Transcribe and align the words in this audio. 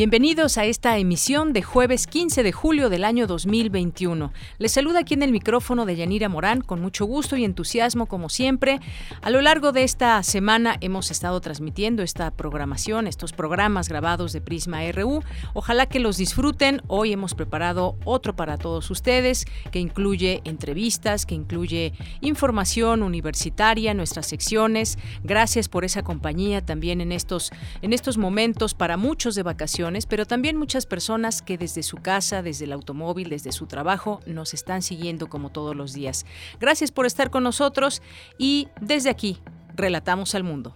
Bienvenidos 0.00 0.56
a 0.56 0.64
esta 0.64 0.96
emisión 0.96 1.52
de 1.52 1.60
jueves 1.60 2.06
15 2.06 2.42
de 2.42 2.52
julio 2.52 2.88
del 2.88 3.04
año 3.04 3.26
2021. 3.26 4.32
Les 4.56 4.72
saluda 4.72 5.00
aquí 5.00 5.12
en 5.12 5.22
el 5.22 5.30
micrófono 5.30 5.84
de 5.84 5.94
Yanira 5.94 6.30
Morán 6.30 6.62
con 6.62 6.80
mucho 6.80 7.04
gusto 7.04 7.36
y 7.36 7.44
entusiasmo 7.44 8.06
como 8.06 8.30
siempre. 8.30 8.80
A 9.20 9.28
lo 9.28 9.42
largo 9.42 9.72
de 9.72 9.82
esta 9.82 10.22
semana 10.22 10.78
hemos 10.80 11.10
estado 11.10 11.38
transmitiendo 11.42 12.02
esta 12.02 12.30
programación, 12.30 13.06
estos 13.06 13.34
programas 13.34 13.90
grabados 13.90 14.32
de 14.32 14.40
Prisma 14.40 14.90
RU. 14.90 15.22
Ojalá 15.52 15.84
que 15.84 16.00
los 16.00 16.16
disfruten. 16.16 16.80
Hoy 16.86 17.12
hemos 17.12 17.34
preparado 17.34 17.98
otro 18.06 18.34
para 18.34 18.56
todos 18.56 18.90
ustedes 18.90 19.44
que 19.70 19.80
incluye 19.80 20.40
entrevistas, 20.44 21.26
que 21.26 21.34
incluye 21.34 21.92
información 22.22 23.02
universitaria, 23.02 23.92
nuestras 23.92 24.28
secciones. 24.28 24.96
Gracias 25.24 25.68
por 25.68 25.84
esa 25.84 26.02
compañía 26.02 26.64
también 26.64 27.02
en 27.02 27.12
estos 27.12 27.50
en 27.82 27.92
estos 27.92 28.16
momentos 28.16 28.72
para 28.72 28.96
muchos 28.96 29.34
de 29.34 29.42
vacaciones 29.42 29.89
pero 30.08 30.24
también 30.24 30.56
muchas 30.56 30.86
personas 30.86 31.42
que 31.42 31.58
desde 31.58 31.82
su 31.82 31.96
casa, 31.96 32.42
desde 32.42 32.64
el 32.64 32.72
automóvil, 32.72 33.28
desde 33.28 33.50
su 33.52 33.66
trabajo, 33.66 34.20
nos 34.26 34.54
están 34.54 34.82
siguiendo 34.82 35.28
como 35.28 35.50
todos 35.50 35.74
los 35.74 35.92
días. 35.92 36.26
Gracias 36.60 36.92
por 36.92 37.06
estar 37.06 37.30
con 37.30 37.42
nosotros 37.42 38.02
y 38.38 38.68
desde 38.80 39.10
aquí, 39.10 39.38
relatamos 39.74 40.34
al 40.34 40.44
mundo. 40.44 40.72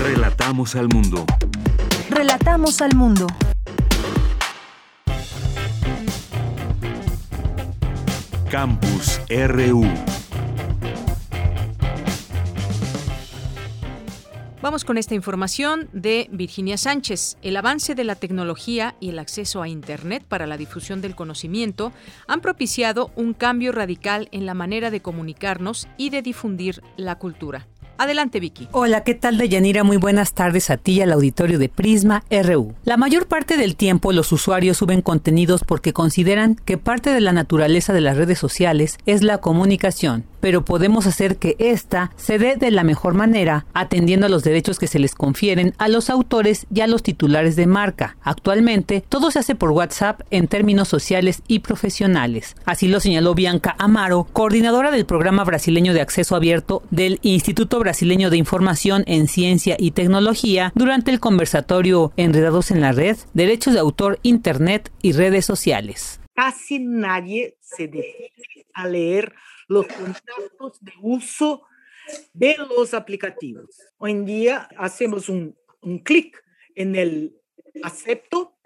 Relatamos 0.00 0.74
al 0.74 0.88
mundo. 0.88 1.26
Relatamos 2.08 2.80
al 2.80 2.94
mundo. 2.96 3.26
Campus 8.50 9.20
RU. 9.28 9.84
Vamos 14.62 14.84
con 14.84 14.96
esta 14.96 15.16
información 15.16 15.88
de 15.92 16.28
Virginia 16.30 16.78
Sánchez. 16.78 17.36
El 17.42 17.56
avance 17.56 17.96
de 17.96 18.04
la 18.04 18.14
tecnología 18.14 18.94
y 19.00 19.08
el 19.08 19.18
acceso 19.18 19.60
a 19.60 19.66
Internet 19.66 20.22
para 20.28 20.46
la 20.46 20.56
difusión 20.56 21.00
del 21.00 21.16
conocimiento 21.16 21.92
han 22.28 22.40
propiciado 22.40 23.10
un 23.16 23.34
cambio 23.34 23.72
radical 23.72 24.28
en 24.30 24.46
la 24.46 24.54
manera 24.54 24.92
de 24.92 25.02
comunicarnos 25.02 25.88
y 25.96 26.10
de 26.10 26.22
difundir 26.22 26.80
la 26.96 27.18
cultura. 27.18 27.66
Adelante, 27.98 28.38
Vicky. 28.38 28.68
Hola, 28.70 29.02
¿qué 29.02 29.14
tal, 29.14 29.36
Deyanira? 29.36 29.82
Muy 29.82 29.96
buenas 29.96 30.32
tardes 30.32 30.70
a 30.70 30.76
ti 30.76 30.92
y 30.92 31.00
al 31.02 31.12
auditorio 31.12 31.58
de 31.58 31.68
Prisma 31.68 32.22
RU. 32.30 32.72
La 32.84 32.96
mayor 32.96 33.26
parte 33.26 33.56
del 33.56 33.74
tiempo 33.74 34.12
los 34.12 34.30
usuarios 34.30 34.76
suben 34.76 35.02
contenidos 35.02 35.62
porque 35.64 35.92
consideran 35.92 36.54
que 36.54 36.78
parte 36.78 37.10
de 37.10 37.20
la 37.20 37.32
naturaleza 37.32 37.92
de 37.92 38.00
las 38.00 38.16
redes 38.16 38.38
sociales 38.38 38.98
es 39.06 39.22
la 39.22 39.38
comunicación, 39.38 40.24
pero 40.42 40.64
podemos 40.64 41.06
hacer 41.06 41.36
que 41.36 41.54
ésta 41.60 42.10
se 42.16 42.36
dé 42.36 42.56
de 42.56 42.72
la 42.72 42.82
mejor 42.82 43.14
manera, 43.14 43.64
atendiendo 43.74 44.26
a 44.26 44.28
los 44.28 44.42
derechos 44.42 44.80
que 44.80 44.88
se 44.88 44.98
les 44.98 45.14
confieren 45.14 45.72
a 45.78 45.86
los 45.86 46.10
autores 46.10 46.66
y 46.74 46.80
a 46.80 46.88
los 46.88 47.04
titulares 47.04 47.54
de 47.54 47.68
marca. 47.68 48.16
Actualmente, 48.22 49.04
todo 49.08 49.30
se 49.30 49.38
hace 49.38 49.54
por 49.54 49.70
WhatsApp 49.70 50.22
en 50.30 50.48
términos 50.48 50.88
sociales 50.88 51.42
y 51.46 51.60
profesionales. 51.60 52.56
Así 52.64 52.88
lo 52.88 52.98
señaló 52.98 53.34
Bianca 53.34 53.76
Amaro, 53.78 54.24
coordinadora 54.32 54.90
del 54.90 55.06
programa 55.06 55.44
brasileño 55.44 55.94
de 55.94 56.00
acceso 56.00 56.34
abierto 56.34 56.82
del 56.90 57.20
Instituto 57.22 57.78
Brasileño 57.78 58.28
de 58.28 58.36
Información 58.36 59.04
en 59.06 59.28
Ciencia 59.28 59.76
y 59.78 59.92
Tecnología 59.92 60.72
durante 60.74 61.12
el 61.12 61.20
conversatorio 61.20 62.12
Enredados 62.16 62.72
en 62.72 62.80
la 62.80 62.90
Red, 62.90 63.16
Derechos 63.32 63.74
de 63.74 63.80
Autor, 63.80 64.18
Internet 64.24 64.90
y 65.02 65.12
Redes 65.12 65.46
Sociales. 65.46 66.18
Casi 66.34 66.80
nadie 66.80 67.58
se 67.60 67.86
decide 67.86 68.66
a 68.74 68.88
leer 68.88 69.32
los 69.68 69.86
contratos 69.86 70.78
de 70.80 70.92
uso 71.00 71.62
de 72.32 72.56
los 72.56 72.94
aplicativos. 72.94 73.78
Hoy 73.98 74.12
en 74.12 74.24
día 74.24 74.68
hacemos 74.76 75.28
un, 75.28 75.56
un 75.80 75.98
clic 76.00 76.42
en 76.74 76.96
el 76.96 77.36
acepto 77.82 78.56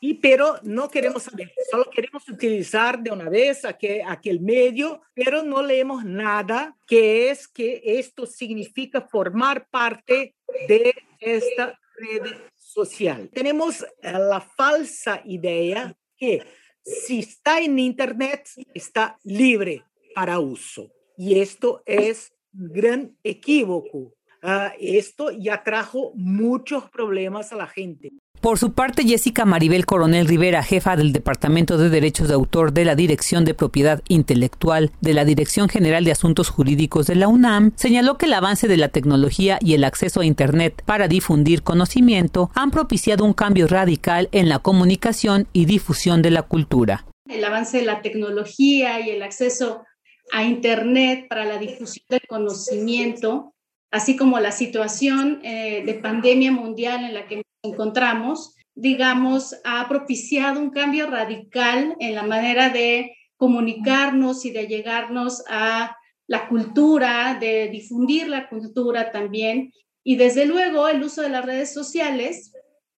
y 0.00 0.14
pero 0.14 0.58
no 0.62 0.90
queremos 0.90 1.22
saber, 1.22 1.50
solo 1.70 1.88
queremos 1.90 2.28
utilizar 2.28 2.98
de 2.98 3.10
una 3.10 3.28
vez 3.28 3.64
aquel, 3.64 4.02
aquel 4.06 4.40
medio, 4.40 5.00
pero 5.14 5.42
no 5.42 5.62
leemos 5.62 6.04
nada 6.04 6.76
que 6.86 7.30
es 7.30 7.48
que 7.48 7.82
esto 7.82 8.26
significa 8.26 9.00
formar 9.00 9.68
parte 9.68 10.34
de 10.68 10.94
esta 11.18 11.78
red 11.96 12.36
social. 12.54 13.30
Tenemos 13.32 13.82
eh, 13.82 14.12
la 14.12 14.40
falsa 14.40 15.22
idea 15.24 15.96
que 16.16 16.42
si 16.84 17.20
está 17.20 17.60
en 17.60 17.78
Internet, 17.78 18.48
está 18.74 19.18
libre 19.24 19.85
para 20.16 20.38
uso. 20.38 20.88
Y 21.18 21.40
esto 21.40 21.82
es 21.84 22.32
un 22.54 22.72
gran 22.72 23.18
equívoco. 23.22 24.14
Uh, 24.42 24.72
esto 24.80 25.30
ya 25.30 25.62
trajo 25.62 26.12
muchos 26.14 26.88
problemas 26.88 27.52
a 27.52 27.56
la 27.56 27.66
gente. 27.66 28.12
Por 28.40 28.58
su 28.58 28.72
parte, 28.72 29.04
Jessica 29.04 29.44
Maribel 29.44 29.84
Coronel 29.84 30.26
Rivera, 30.26 30.62
jefa 30.62 30.96
del 30.96 31.12
Departamento 31.12 31.76
de 31.76 31.90
Derechos 31.90 32.28
de 32.28 32.34
Autor 32.34 32.72
de 32.72 32.86
la 32.86 32.94
Dirección 32.94 33.44
de 33.44 33.52
Propiedad 33.52 34.02
Intelectual 34.08 34.90
de 35.02 35.12
la 35.12 35.26
Dirección 35.26 35.68
General 35.68 36.02
de 36.02 36.12
Asuntos 36.12 36.48
Jurídicos 36.48 37.06
de 37.06 37.16
la 37.16 37.28
UNAM, 37.28 37.72
señaló 37.76 38.16
que 38.16 38.24
el 38.24 38.32
avance 38.32 38.68
de 38.68 38.76
la 38.78 38.88
tecnología 38.88 39.58
y 39.60 39.74
el 39.74 39.84
acceso 39.84 40.20
a 40.20 40.26
Internet 40.26 40.82
para 40.86 41.08
difundir 41.08 41.62
conocimiento 41.62 42.50
han 42.54 42.70
propiciado 42.70 43.22
un 43.24 43.34
cambio 43.34 43.66
radical 43.66 44.30
en 44.32 44.48
la 44.48 44.60
comunicación 44.60 45.46
y 45.52 45.66
difusión 45.66 46.22
de 46.22 46.30
la 46.30 46.42
cultura. 46.42 47.04
El 47.28 47.44
avance 47.44 47.78
de 47.78 47.84
la 47.84 48.00
tecnología 48.00 49.00
y 49.00 49.10
el 49.10 49.22
acceso 49.22 49.82
a 50.32 50.44
Internet 50.44 51.26
para 51.28 51.44
la 51.44 51.58
difusión 51.58 52.04
del 52.08 52.22
conocimiento, 52.28 53.54
así 53.90 54.16
como 54.16 54.38
la 54.40 54.52
situación 54.52 55.40
eh, 55.42 55.82
de 55.84 55.94
pandemia 55.94 56.52
mundial 56.52 57.04
en 57.04 57.14
la 57.14 57.26
que 57.26 57.42
encontramos, 57.62 58.54
digamos, 58.74 59.56
ha 59.64 59.88
propiciado 59.88 60.60
un 60.60 60.70
cambio 60.70 61.06
radical 61.06 61.96
en 61.98 62.14
la 62.14 62.22
manera 62.22 62.68
de 62.68 63.16
comunicarnos 63.36 64.44
y 64.44 64.50
de 64.50 64.66
llegarnos 64.66 65.42
a 65.48 65.96
la 66.26 66.48
cultura, 66.48 67.38
de 67.40 67.68
difundir 67.68 68.28
la 68.28 68.48
cultura 68.48 69.12
también. 69.12 69.72
Y 70.04 70.16
desde 70.16 70.46
luego 70.46 70.88
el 70.88 71.02
uso 71.02 71.22
de 71.22 71.30
las 71.30 71.44
redes 71.44 71.72
sociales 71.72 72.52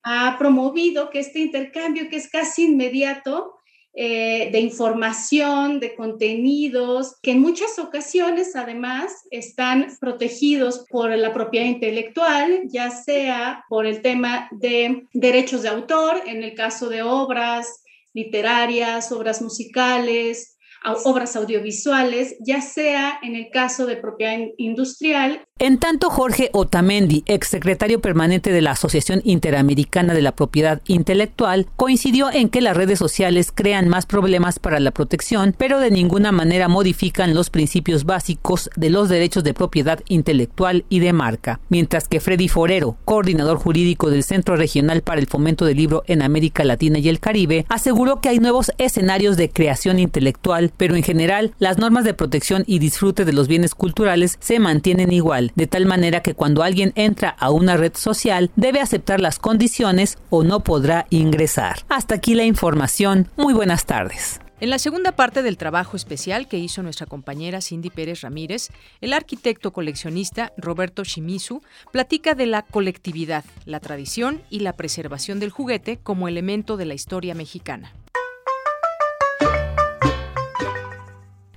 ha 0.02 0.36
promovido 0.38 1.10
que 1.10 1.18
este 1.18 1.40
intercambio, 1.40 2.08
que 2.08 2.16
es 2.16 2.30
casi 2.30 2.64
inmediato, 2.64 3.55
eh, 3.98 4.50
de 4.52 4.60
información, 4.60 5.80
de 5.80 5.94
contenidos, 5.94 7.16
que 7.22 7.30
en 7.30 7.40
muchas 7.40 7.78
ocasiones 7.78 8.54
además 8.54 9.26
están 9.30 9.86
protegidos 9.98 10.84
por 10.90 11.08
la 11.16 11.32
propiedad 11.32 11.64
intelectual, 11.64 12.64
ya 12.66 12.90
sea 12.90 13.64
por 13.70 13.86
el 13.86 14.02
tema 14.02 14.48
de 14.50 15.06
derechos 15.14 15.62
de 15.62 15.70
autor, 15.70 16.20
en 16.26 16.42
el 16.42 16.54
caso 16.54 16.90
de 16.90 17.02
obras 17.02 17.82
literarias, 18.12 19.12
obras 19.12 19.40
musicales, 19.40 20.55
obras 21.04 21.36
audiovisuales, 21.36 22.36
ya 22.40 22.60
sea 22.60 23.18
en 23.22 23.34
el 23.34 23.50
caso 23.50 23.86
de 23.86 23.96
propiedad 23.96 24.38
industrial 24.56 25.46
en 25.58 25.78
tanto, 25.78 26.10
Jorge 26.10 26.50
Otamendi, 26.52 27.22
exsecretario 27.24 28.02
permanente 28.02 28.52
de 28.52 28.60
la 28.60 28.72
Asociación 28.72 29.22
Interamericana 29.24 30.12
de 30.12 30.20
la 30.20 30.36
Propiedad 30.36 30.82
Intelectual, 30.86 31.66
coincidió 31.76 32.30
en 32.30 32.50
que 32.50 32.60
las 32.60 32.76
redes 32.76 32.98
sociales 32.98 33.52
crean 33.54 33.88
más 33.88 34.04
problemas 34.04 34.58
para 34.58 34.80
la 34.80 34.90
protección, 34.90 35.54
pero 35.56 35.80
de 35.80 35.90
ninguna 35.90 36.30
manera 36.30 36.68
modifican 36.68 37.32
los 37.32 37.48
principios 37.48 38.04
básicos 38.04 38.68
de 38.76 38.90
los 38.90 39.08
derechos 39.08 39.44
de 39.44 39.54
propiedad 39.54 40.00
intelectual 40.08 40.84
y 40.90 40.98
de 40.98 41.14
marca. 41.14 41.58
Mientras 41.70 42.06
que 42.06 42.20
Freddy 42.20 42.48
Forero, 42.48 42.98
coordinador 43.06 43.56
jurídico 43.56 44.10
del 44.10 44.24
Centro 44.24 44.56
Regional 44.56 45.00
para 45.00 45.22
el 45.22 45.26
Fomento 45.26 45.64
del 45.64 45.78
Libro 45.78 46.02
en 46.06 46.20
América 46.20 46.64
Latina 46.64 46.98
y 46.98 47.08
el 47.08 47.18
Caribe, 47.18 47.64
aseguró 47.70 48.20
que 48.20 48.28
hay 48.28 48.40
nuevos 48.40 48.72
escenarios 48.76 49.38
de 49.38 49.48
creación 49.48 50.00
intelectual 50.00 50.68
pero 50.76 50.96
en 50.96 51.02
general 51.02 51.54
las 51.58 51.78
normas 51.78 52.04
de 52.04 52.14
protección 52.14 52.64
y 52.66 52.78
disfrute 52.78 53.24
de 53.24 53.32
los 53.32 53.48
bienes 53.48 53.74
culturales 53.74 54.36
se 54.40 54.58
mantienen 54.58 55.12
igual, 55.12 55.52
de 55.54 55.66
tal 55.66 55.86
manera 55.86 56.22
que 56.22 56.34
cuando 56.34 56.62
alguien 56.62 56.92
entra 56.94 57.30
a 57.30 57.50
una 57.50 57.76
red 57.76 57.92
social 57.94 58.50
debe 58.56 58.80
aceptar 58.80 59.20
las 59.20 59.38
condiciones 59.38 60.18
o 60.30 60.44
no 60.44 60.60
podrá 60.60 61.06
ingresar. 61.10 61.84
Hasta 61.88 62.14
aquí 62.14 62.34
la 62.34 62.44
información. 62.44 63.28
Muy 63.36 63.54
buenas 63.54 63.86
tardes. 63.86 64.40
En 64.58 64.70
la 64.70 64.78
segunda 64.78 65.12
parte 65.12 65.42
del 65.42 65.58
trabajo 65.58 65.98
especial 65.98 66.48
que 66.48 66.56
hizo 66.56 66.82
nuestra 66.82 67.04
compañera 67.04 67.60
Cindy 67.60 67.90
Pérez 67.90 68.22
Ramírez, 68.22 68.70
el 69.02 69.12
arquitecto 69.12 69.70
coleccionista 69.70 70.54
Roberto 70.56 71.04
Shimizu 71.04 71.60
platica 71.92 72.34
de 72.34 72.46
la 72.46 72.62
colectividad, 72.62 73.44
la 73.66 73.80
tradición 73.80 74.40
y 74.48 74.60
la 74.60 74.72
preservación 74.72 75.40
del 75.40 75.50
juguete 75.50 75.98
como 75.98 76.26
elemento 76.26 76.78
de 76.78 76.86
la 76.86 76.94
historia 76.94 77.34
mexicana. 77.34 77.92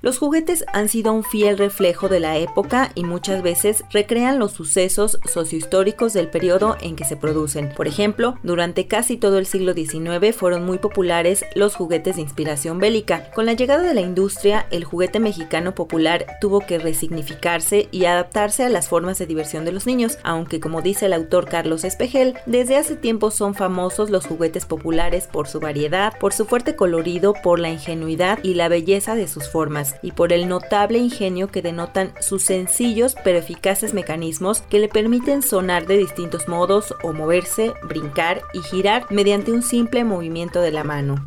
Los 0.01 0.17
juguetes 0.17 0.63
han 0.71 0.87
sido 0.87 1.11
un 1.11 1.25
fiel 1.25 1.57
reflejo 1.57 2.07
de 2.07 2.21
la 2.21 2.37
época 2.37 2.91
y 2.95 3.03
muchas 3.03 3.43
veces 3.43 3.83
recrean 3.91 4.39
los 4.39 4.53
sucesos 4.53 5.19
sociohistóricos 5.25 6.13
del 6.13 6.29
periodo 6.29 6.77
en 6.79 6.95
que 6.95 7.03
se 7.03 7.17
producen. 7.17 7.73
Por 7.75 7.85
ejemplo, 7.85 8.37
durante 8.41 8.87
casi 8.87 9.17
todo 9.17 9.37
el 9.37 9.45
siglo 9.45 9.73
XIX 9.73 10.33
fueron 10.33 10.65
muy 10.65 10.77
populares 10.77 11.43
los 11.53 11.75
juguetes 11.75 12.15
de 12.15 12.21
inspiración 12.21 12.79
bélica. 12.79 13.29
Con 13.31 13.45
la 13.45 13.53
llegada 13.53 13.83
de 13.83 13.93
la 13.93 13.99
industria, 13.99 14.67
el 14.71 14.85
juguete 14.85 15.19
mexicano 15.19 15.75
popular 15.75 16.37
tuvo 16.39 16.61
que 16.61 16.79
resignificarse 16.79 17.89
y 17.91 18.05
adaptarse 18.05 18.63
a 18.63 18.69
las 18.69 18.87
formas 18.87 19.19
de 19.19 19.25
diversión 19.25 19.65
de 19.65 19.73
los 19.73 19.85
niños, 19.85 20.17
aunque 20.23 20.61
como 20.61 20.81
dice 20.81 21.07
el 21.07 21.13
autor 21.13 21.49
Carlos 21.49 21.83
Espejel, 21.83 22.37
desde 22.45 22.77
hace 22.77 22.95
tiempo 22.95 23.31
son 23.31 23.53
famosos 23.53 24.09
los 24.09 24.25
juguetes 24.25 24.65
populares 24.65 25.27
por 25.27 25.49
su 25.49 25.59
variedad, 25.59 26.17
por 26.19 26.31
su 26.31 26.45
fuerte 26.45 26.77
colorido, 26.77 27.33
por 27.43 27.59
la 27.59 27.69
ingenuidad 27.69 28.39
y 28.43 28.53
la 28.53 28.69
belleza 28.69 29.15
de 29.15 29.27
sus 29.27 29.49
formas 29.49 29.88
y 30.01 30.11
por 30.11 30.33
el 30.33 30.47
notable 30.47 30.99
ingenio 30.99 31.47
que 31.47 31.61
denotan 31.61 32.13
sus 32.21 32.43
sencillos 32.43 33.15
pero 33.23 33.39
eficaces 33.39 33.93
mecanismos 33.93 34.61
que 34.61 34.79
le 34.79 34.87
permiten 34.87 35.41
sonar 35.41 35.87
de 35.87 35.97
distintos 35.97 36.47
modos 36.47 36.93
o 37.03 37.13
moverse, 37.13 37.73
brincar 37.83 38.41
y 38.53 38.59
girar 38.59 39.05
mediante 39.09 39.51
un 39.51 39.61
simple 39.61 40.03
movimiento 40.03 40.61
de 40.61 40.71
la 40.71 40.83
mano. 40.83 41.25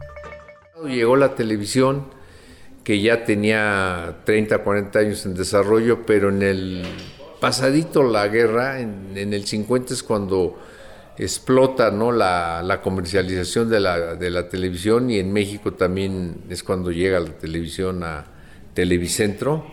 Llegó 0.84 1.16
la 1.16 1.34
televisión 1.34 2.06
que 2.84 3.00
ya 3.00 3.24
tenía 3.24 4.18
30, 4.24 4.58
40 4.58 4.98
años 4.98 5.26
en 5.26 5.34
desarrollo, 5.34 6.04
pero 6.04 6.30
en 6.30 6.42
el 6.42 6.82
pasadito 7.40 8.02
la 8.02 8.28
guerra, 8.28 8.80
en, 8.80 9.16
el 9.16 9.46
50 9.46 9.94
es 9.94 10.02
cuando 10.02 10.58
explota 11.16 11.90
¿no? 11.90 12.10
la, 12.10 12.62
la 12.64 12.80
comercialización 12.80 13.68
de 13.68 13.80
la, 13.80 14.14
de 14.16 14.30
la, 14.30 14.48
televisión 14.48 15.10
y 15.10 15.18
en 15.18 15.32
México 15.32 15.72
también 15.74 16.42
es 16.48 16.62
cuando 16.62 16.90
llega 16.90 17.20
la 17.20 17.30
televisión 17.30 18.02
a, 18.02 18.31
Televicentro, 18.74 19.66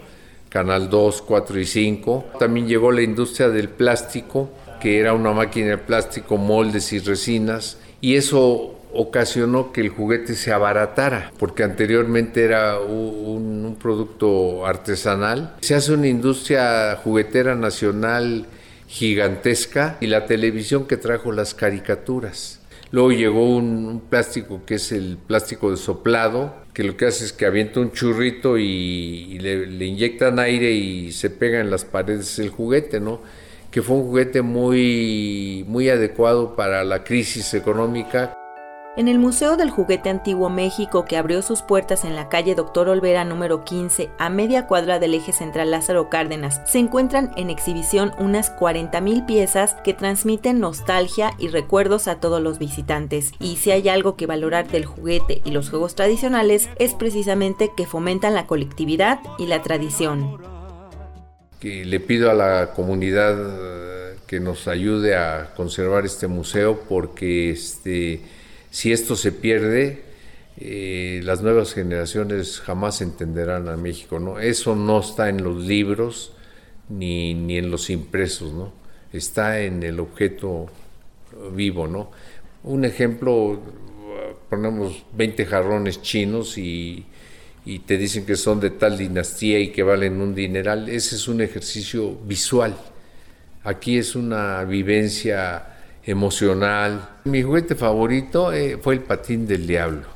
Canal 0.50 0.90
2, 0.90 1.22
4 1.22 1.60
y 1.60 1.66
5. 1.66 2.26
También 2.40 2.68
llegó 2.68 2.92
la 2.92 3.02
industria 3.02 3.50
del 3.50 3.70
plástico, 3.70 4.50
que 4.82 5.00
era 5.00 5.14
una 5.14 5.32
máquina 5.32 5.70
de 5.70 5.78
plástico, 5.78 6.38
moldes 6.38 6.92
y 6.94 7.00
resinas, 7.00 7.78
y 8.02 8.16
eso 8.16 8.76
ocasionó 8.92 9.72
que 9.72 9.82
el 9.82 9.90
juguete 9.90 10.36
se 10.36 10.52
abaratara, 10.52 11.32
porque 11.38 11.64
anteriormente 11.64 12.44
era 12.44 12.80
un, 12.80 13.66
un, 13.66 13.76
producto 13.76 14.66
artesanal. 14.66 15.56
Se 15.62 15.76
hace 15.76 15.94
una 15.94 16.08
industria 16.08 16.96
juguetera 17.04 17.56
nacional 17.56 18.48
gigantesca 18.88 19.98
y 20.00 20.08
la 20.08 20.26
televisión 20.26 20.88
que 20.88 20.98
trajo 20.98 21.32
las 21.32 21.54
caricaturas. 21.54 22.59
Luego 22.92 23.12
llegó 23.12 23.56
un, 23.56 24.02
plástico 24.10 24.62
que 24.66 24.76
es 24.76 24.92
el 24.92 25.18
plástico 25.18 25.70
de 25.70 25.78
soplado, 25.78 26.56
que 26.74 26.84
lo 26.84 26.98
que 26.98 27.06
hace 27.06 27.26
es 27.26 27.34
que 27.34 27.46
avienta 27.46 27.80
un 27.80 27.92
churrito 27.92 28.58
y, 28.58 29.38
le, 29.40 29.86
inyectan 29.86 30.40
aire 30.40 30.72
y 30.72 31.12
se 31.12 31.30
pega 31.30 31.60
en 31.60 31.70
las 31.70 31.86
paredes 31.86 32.40
el 32.40 32.50
juguete, 32.50 33.00
¿no? 33.00 33.22
Que 33.70 33.84
fue 33.84 33.98
un 33.98 34.04
juguete 34.08 34.42
muy, 34.42 35.64
muy 35.68 35.90
adecuado 35.90 36.56
para 36.56 36.84
la 36.84 37.04
crisis 37.04 37.54
económica. 37.54 38.34
En 38.98 39.08
el 39.08 39.20
Museo 39.20 39.56
del 39.56 39.70
Juguete 39.70 40.10
Antiguo 40.10 40.50
México, 40.50 41.06
que 41.06 41.16
abrió 41.16 41.44
sus 41.44 41.62
puertas 41.62 42.04
en 42.04 42.16
la 42.16 42.28
calle 42.28 42.56
Doctor 42.56 42.90
Olvera 42.90 43.24
número 43.24 43.64
15, 43.64 44.10
a 44.18 44.30
media 44.30 44.66
cuadra 44.66 44.98
del 44.98 45.14
eje 45.14 45.32
central 45.32 45.70
Lázaro 45.70 46.10
Cárdenas, 46.10 46.60
se 46.66 46.80
encuentran 46.80 47.32
en 47.38 47.52
exhibición 47.52 48.12
unas 48.18 48.54
40.000 48.58 49.28
piezas 49.28 49.76
que 49.84 49.94
transmiten 49.94 50.60
nostalgia 50.60 51.32
y 51.38 51.50
recuerdos 51.50 52.08
a 52.08 52.20
todos 52.20 52.42
los 52.42 52.58
visitantes. 52.58 53.32
Y 53.40 53.58
si 53.58 53.70
hay 53.70 53.88
algo 53.90 54.16
que 54.18 54.26
valorar 54.26 54.68
del 54.68 54.86
juguete 54.86 55.44
y 55.46 55.52
los 55.52 55.70
juegos 55.70 55.94
tradicionales, 55.94 56.68
es 56.78 56.96
precisamente 56.96 57.72
que 57.78 57.86
fomentan 57.86 58.34
la 58.34 58.48
colectividad 58.48 59.20
y 59.38 59.46
la 59.46 59.62
tradición. 59.62 60.42
Que 61.60 61.86
le 61.86 62.00
pido 62.00 62.32
a 62.32 62.34
la 62.34 62.72
comunidad 62.74 63.38
eh, 63.38 64.16
que 64.26 64.40
nos 64.40 64.68
ayude 64.68 65.16
a 65.16 65.54
conservar 65.56 66.06
este 66.06 66.28
museo 66.28 66.82
porque 66.90 67.52
este 67.52 68.39
si 68.72 68.92
esto 68.92 69.16
se 69.16 69.32
pierde, 69.32 70.04
eh, 70.58 71.22
las 71.24 71.42
nuevas 71.42 71.74
generaciones 71.74 72.60
jamás 72.60 73.02
entenderán 73.02 73.70
a 73.70 73.78
México, 73.78 74.20
¿no? 74.20 74.40
Eso 74.40 74.76
no 74.76 75.00
está 75.00 75.30
en 75.30 75.44
los 75.44 75.64
libros 75.64 76.34
ni, 76.90 77.34
ni 77.34 77.58
en 77.58 77.72
los 77.72 77.90
impresos, 77.90 78.54
¿no? 78.54 78.74
Está 79.14 79.62
en 79.62 79.84
el 79.84 80.00
objeto 80.00 80.68
vivo, 81.54 81.88
¿no? 81.88 82.12
Un 82.64 82.84
ejemplo, 82.86 83.62
ponemos 84.50 85.06
20 85.14 85.46
jarrones 85.46 86.02
chinos 86.02 86.58
y, 86.58 87.06
y 87.66 87.80
te 87.80 87.98
dicen 87.98 88.26
que 88.26 88.36
son 88.36 88.60
de 88.60 88.72
tal 88.72 88.98
dinastía 88.98 89.60
y 89.60 89.70
que 89.70 89.84
valen 89.84 90.20
un 90.22 90.36
dineral, 90.36 90.90
ese 90.90 91.16
es 91.16 91.28
un 91.28 91.42
ejercicio 91.42 92.16
visual. 92.26 92.76
Aquí 93.64 93.98
es 93.98 94.16
una 94.16 94.64
vivencia 94.64 95.79
emocional. 96.10 97.10
Mi 97.26 97.44
juguete 97.44 97.76
favorito 97.76 98.52
eh, 98.52 98.78
fue 98.82 98.96
el 98.96 99.02
patín 99.02 99.48
del 99.48 99.68
diablo, 99.68 100.08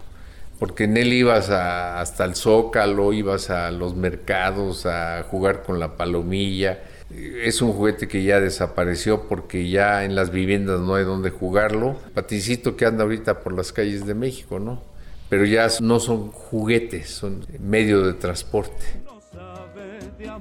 porque 0.60 0.86
en 0.86 0.98
él 0.98 1.14
ibas 1.14 1.50
hasta 1.50 2.26
el 2.26 2.36
zócalo, 2.36 3.14
ibas 3.14 3.50
a 3.50 3.72
los 3.72 3.96
mercados 3.96 4.86
a 4.86 5.24
jugar 5.24 5.64
con 5.64 5.80
la 5.80 5.96
palomilla. 5.96 6.80
Es 7.12 7.62
un 7.62 7.74
juguete 7.74 8.08
que 8.08 8.24
ya 8.24 8.40
desapareció 8.40 9.28
porque 9.28 9.70
ya 9.70 10.04
en 10.04 10.16
las 10.16 10.32
viviendas 10.32 10.80
no 10.80 10.96
hay 10.96 11.04
donde 11.04 11.30
jugarlo. 11.30 11.96
Patincito 12.16 12.76
que 12.76 12.86
anda 12.86 13.04
ahorita 13.04 13.42
por 13.42 13.54
las 13.54 13.72
calles 13.72 14.08
de 14.08 14.16
México, 14.16 14.60
¿no? 14.60 14.82
Pero 15.30 15.46
ya 15.46 15.68
no 15.80 16.00
son 16.00 16.32
juguetes, 16.32 17.10
son 17.10 17.46
medio 17.60 18.06
de 18.06 18.14
transporte. 18.14 18.86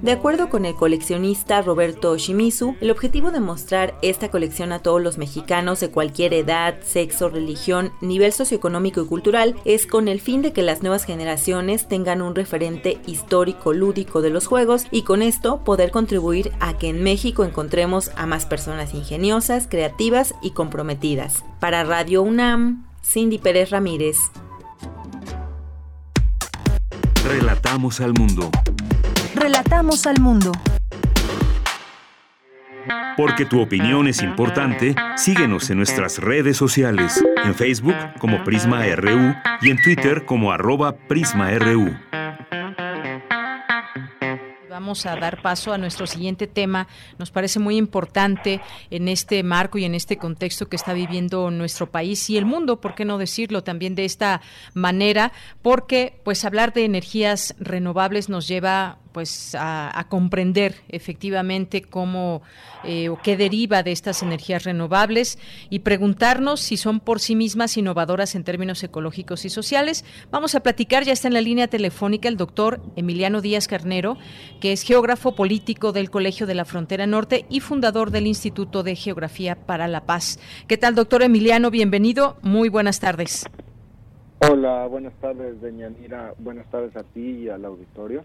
De 0.01 0.11
acuerdo 0.11 0.49
con 0.49 0.65
el 0.65 0.75
coleccionista 0.75 1.61
Roberto 1.61 2.17
Shimizu, 2.17 2.75
el 2.81 2.91
objetivo 2.91 3.31
de 3.31 3.39
mostrar 3.39 3.95
esta 4.01 4.29
colección 4.29 4.71
a 4.71 4.79
todos 4.79 5.01
los 5.01 5.17
mexicanos 5.17 5.79
de 5.79 5.89
cualquier 5.89 6.33
edad, 6.33 6.75
sexo, 6.81 7.29
religión, 7.29 7.91
nivel 8.01 8.31
socioeconómico 8.31 9.01
y 9.01 9.05
cultural 9.05 9.55
es 9.65 9.87
con 9.87 10.07
el 10.07 10.21
fin 10.21 10.41
de 10.41 10.53
que 10.53 10.61
las 10.61 10.81
nuevas 10.81 11.05
generaciones 11.05 11.87
tengan 11.87 12.21
un 12.21 12.35
referente 12.35 12.99
histórico 13.07 13.73
lúdico 13.73 14.21
de 14.21 14.29
los 14.29 14.47
juegos 14.47 14.85
y 14.91 15.03
con 15.03 15.21
esto 15.21 15.63
poder 15.63 15.91
contribuir 15.91 16.51
a 16.59 16.77
que 16.77 16.89
en 16.89 17.03
México 17.03 17.43
encontremos 17.43 18.11
a 18.15 18.25
más 18.25 18.45
personas 18.45 18.93
ingeniosas, 18.93 19.67
creativas 19.67 20.35
y 20.41 20.51
comprometidas. 20.51 21.43
Para 21.59 21.83
Radio 21.83 22.21
UNAM, 22.21 22.85
Cindy 23.03 23.37
Pérez 23.37 23.69
Ramírez. 23.69 24.17
Relatamos 27.25 28.01
al 28.01 28.13
mundo. 28.13 28.49
Relatamos 29.43 30.07
al 30.07 30.21
mundo. 30.21 30.53
Porque 33.17 33.43
tu 33.43 33.59
opinión 33.59 34.07
es 34.07 34.21
importante, 34.21 34.95
síguenos 35.17 35.69
en 35.69 35.75
nuestras 35.79 36.19
redes 36.19 36.55
sociales, 36.55 37.21
en 37.43 37.53
Facebook 37.53 37.97
como 38.19 38.41
Prisma 38.45 38.85
RU 38.95 39.35
y 39.61 39.69
en 39.69 39.81
Twitter 39.83 40.23
como 40.25 40.53
arroba 40.53 40.95
PrismaRU. 40.95 41.93
Vamos 44.69 45.05
a 45.05 45.17
dar 45.17 45.41
paso 45.41 45.73
a 45.73 45.77
nuestro 45.77 46.07
siguiente 46.07 46.47
tema. 46.47 46.87
Nos 47.19 47.29
parece 47.29 47.59
muy 47.59 47.75
importante 47.75 48.61
en 48.91 49.09
este 49.09 49.43
marco 49.43 49.77
y 49.77 49.83
en 49.83 49.93
este 49.93 50.17
contexto 50.17 50.69
que 50.69 50.77
está 50.77 50.93
viviendo 50.93 51.51
nuestro 51.51 51.91
país 51.91 52.29
y 52.29 52.37
el 52.37 52.45
mundo, 52.45 52.79
¿por 52.79 52.95
qué 52.95 53.03
no 53.03 53.17
decirlo 53.17 53.61
también 53.61 53.93
de 53.93 54.05
esta 54.05 54.39
manera? 54.73 55.33
Porque 55.61 56.21
pues 56.23 56.45
hablar 56.45 56.71
de 56.71 56.85
energías 56.85 57.55
renovables 57.59 58.29
nos 58.29 58.47
lleva 58.47 58.99
pues 59.13 59.55
a, 59.57 60.05
comprender 60.09 60.75
efectivamente 60.89 61.81
cómo 61.81 62.41
eh, 62.83 63.07
o 63.09 63.17
qué 63.21 63.37
deriva 63.37 63.83
de 63.83 63.91
estas 63.91 64.21
energías 64.21 64.63
renovables 64.65 65.39
y 65.69 65.79
preguntarnos 65.79 66.59
si 66.59 66.75
son 66.75 66.99
por 66.99 67.19
sí 67.19 67.35
mismas 67.35 67.77
innovadoras 67.77 68.35
en 68.35 68.43
términos 68.43 68.83
ecológicos 68.83 69.45
y 69.45 69.49
sociales. 69.49 70.03
Vamos 70.29 70.55
a 70.55 70.59
platicar, 70.59 71.03
ya 71.03 71.13
está 71.13 71.29
en 71.29 71.35
la 71.35 71.41
línea 71.41 71.67
telefónica 71.67 72.27
el 72.27 72.37
doctor 72.37 72.81
Emiliano 72.95 73.39
Díaz 73.39 73.67
Carnero, 73.67 74.17
que 74.59 74.73
es 74.73 74.83
geógrafo 74.83 75.35
político 75.35 75.93
del 75.93 76.09
Colegio 76.09 76.45
de 76.45 76.55
la 76.55 76.65
Frontera 76.65 77.07
Norte 77.07 77.45
y 77.49 77.61
fundador 77.61 78.11
del 78.11 78.27
Instituto 78.27 78.83
de 78.83 78.95
Geografía 78.95 79.55
para 79.55 79.87
la 79.87 80.05
Paz. 80.05 80.39
¿Qué 80.67 80.77
tal, 80.77 80.95
doctor 80.95 81.23
Emiliano? 81.23 81.71
Bienvenido. 81.71 82.37
Muy 82.41 82.69
buenas 82.69 82.99
tardes. 82.99 83.45
Hola, 84.51 84.87
buenas 84.87 85.13
tardes, 85.21 85.61
doña 85.61 85.89
Nira. 85.89 86.33
Buenas 86.37 86.69
tardes 86.69 86.95
a 86.97 87.03
ti 87.03 87.43
y 87.43 87.49
al 87.49 87.63
auditorio. 87.63 88.23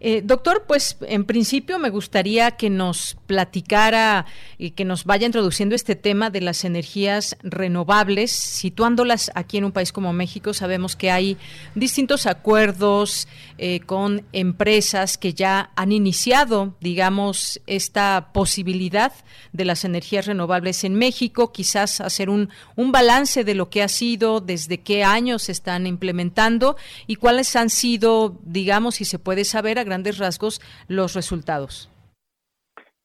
Eh, 0.00 0.22
doctor, 0.24 0.64
pues 0.66 0.96
en 1.02 1.24
principio 1.24 1.78
me 1.78 1.90
gustaría 1.90 2.52
que 2.52 2.70
nos 2.70 3.16
platicara 3.26 4.26
y 4.58 4.70
que 4.72 4.84
nos 4.84 5.04
vaya 5.04 5.26
introduciendo 5.26 5.74
este 5.74 5.96
tema 5.96 6.30
de 6.30 6.40
las 6.40 6.64
energías 6.64 7.36
renovables, 7.42 8.30
situándolas 8.30 9.30
aquí 9.34 9.58
en 9.58 9.64
un 9.64 9.72
país 9.72 9.92
como 9.92 10.12
México. 10.12 10.52
Sabemos 10.54 10.96
que 10.96 11.10
hay 11.10 11.36
distintos 11.74 12.26
acuerdos 12.26 13.28
eh, 13.58 13.80
con 13.80 14.24
empresas 14.32 15.18
que 15.18 15.34
ya 15.34 15.70
han 15.76 15.92
iniciado, 15.92 16.74
digamos, 16.80 17.60
esta 17.66 18.30
posibilidad 18.32 19.12
de 19.52 19.64
las 19.64 19.84
energías 19.84 20.26
renovables 20.26 20.84
en 20.84 20.94
México. 20.94 21.52
Quizás 21.52 22.00
hacer 22.00 22.28
un, 22.28 22.50
un 22.76 22.92
balance 22.92 23.44
de 23.44 23.54
lo 23.54 23.70
que 23.70 23.82
ha 23.82 23.88
sido, 23.88 24.40
desde 24.40 24.78
qué 24.78 25.04
años 25.04 25.44
se 25.44 25.52
están 25.52 25.86
implementando 25.86 26.76
y 27.06 27.16
cuáles 27.16 27.56
han 27.56 27.70
sido, 27.70 28.38
digamos, 28.42 28.96
si 28.96 29.04
se 29.04 29.18
puede 29.18 29.44
saber, 29.44 29.78
grandes 29.86 30.18
rasgos 30.18 30.60
los 30.88 31.14
resultados? 31.14 31.90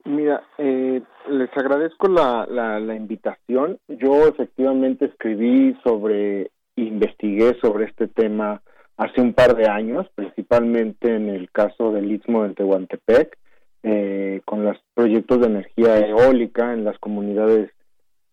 Mira, 0.04 0.44
eh, 0.58 1.02
les 1.30 1.50
agradezco 1.56 2.08
la, 2.08 2.46
la, 2.48 2.96
invitación. 2.96 3.78
Yo 3.88 4.28
efectivamente 4.28 5.06
escribí 5.06 5.78
sobre, 5.84 6.50
investigué 6.76 7.56
sobre 7.62 7.86
este 7.86 8.08
tema 8.08 8.62
hace 8.98 9.22
un 9.22 9.34
par 9.34 9.56
de 9.56 9.68
años, 9.68 10.08
principalmente 10.16 11.16
en 11.16 11.30
el 11.30 11.52
caso 11.52 11.92
del 11.92 12.12
Istmo 12.12 12.44
de 12.44 12.56
Tehuantepec, 12.56 13.38
eh, 13.84 14.42
con 14.46 14.64
los 14.64 14.78
proyectos 14.94 15.40
de 15.42 15.48
energía 15.48 16.00
eólica 16.00 16.74
en 16.74 16.84
las 16.84 16.98
comunidades 17.00 17.72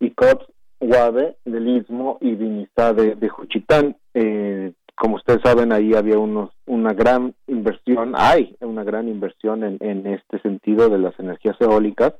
ICOPS, 0.00 0.46
Guave 0.80 1.36
del 1.44 1.68
Istmo 1.68 2.18
y 2.20 2.34
Vinizá 2.34 2.92
de, 2.92 3.14
de 3.14 3.28
Juchitán. 3.28 3.96
Eh, 4.14 4.72
como 4.94 5.16
ustedes 5.16 5.40
saben, 5.42 5.72
ahí 5.72 5.94
había 5.94 6.18
unos, 6.18 6.50
una 6.66 6.92
gran 6.92 7.34
inversión, 7.58 8.14
hay 8.16 8.56
una 8.60 8.84
gran 8.84 9.08
inversión 9.08 9.64
en, 9.64 9.76
en 9.80 10.06
este 10.06 10.40
sentido 10.40 10.88
de 10.88 10.98
las 10.98 11.18
energías 11.18 11.56
eólicas 11.60 12.14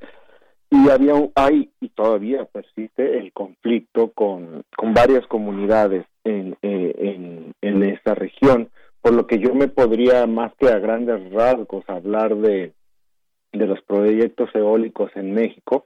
y 0.70 0.90
había 0.90 1.14
hay 1.34 1.70
y 1.80 1.88
todavía 1.88 2.44
persiste 2.44 3.18
el 3.18 3.32
conflicto 3.32 4.12
con, 4.12 4.64
con 4.76 4.92
varias 4.92 5.26
comunidades 5.26 6.04
en, 6.24 6.56
eh, 6.62 6.94
en, 6.98 7.52
en 7.62 7.82
esa 7.82 8.14
región, 8.14 8.68
por 9.00 9.14
lo 9.14 9.26
que 9.26 9.38
yo 9.38 9.54
me 9.54 9.68
podría 9.68 10.26
más 10.26 10.52
que 10.58 10.68
a 10.68 10.78
grandes 10.78 11.32
rasgos 11.32 11.84
hablar 11.88 12.36
de, 12.36 12.72
de 13.52 13.66
los 13.66 13.80
proyectos 13.82 14.50
eólicos 14.54 15.10
en 15.14 15.32
México, 15.32 15.84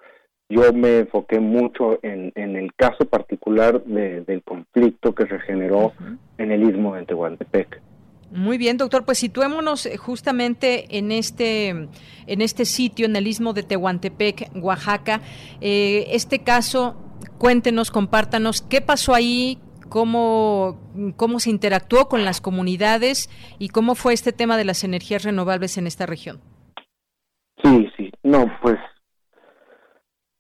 yo 0.49 0.73
me 0.73 0.99
enfoqué 0.99 1.41
mucho 1.41 1.99
en, 2.03 2.33
en 2.35 2.57
el 2.57 2.75
caso 2.75 3.07
particular 3.07 3.83
del 3.85 4.43
conflicto 4.43 5.15
que 5.15 5.27
se 5.27 5.39
generó 5.41 5.93
en 6.37 6.51
el 6.51 6.63
istmo 6.65 6.95
de 6.95 7.07
Tehuantepec. 7.07 7.81
Muy 8.33 8.59
bien, 8.59 8.77
doctor. 8.77 9.05
Pues 9.05 9.19
situémonos 9.19 9.87
eh, 9.87 9.97
justamente 9.97 10.99
en 10.99 11.13
este, 11.13 11.69
en 11.69 12.41
este 12.41 12.65
sitio, 12.65 13.07
en 13.07 13.17
el 13.17 13.27
istmo 13.27 13.53
de 13.53 13.63
Tehuantepec, 13.63 14.51
Oaxaca. 14.55 15.21
Eh, 15.61 16.07
este 16.11 16.41
caso, 16.41 16.97
cuéntenos, 17.39 17.91
compártanos, 17.91 18.63
¿qué 18.63 18.81
pasó 18.81 19.15
ahí? 19.15 19.59
Cómo, 19.89 20.81
cómo 21.17 21.39
se 21.39 21.51
interactuó 21.51 22.09
con 22.09 22.25
las 22.25 22.41
comunidades 22.41 23.29
y 23.59 23.69
cómo 23.69 23.95
fue 23.95 24.15
este 24.15 24.33
tema 24.33 24.57
de 24.57 24.65
las 24.65 24.85
energías 24.85 25.23
renovables 25.23 25.77
en 25.77 25.87
esta 25.87 26.07
región. 26.07 26.41
Sí, 27.63 27.87
sí, 27.97 28.11
no, 28.23 28.51
pues 28.63 28.79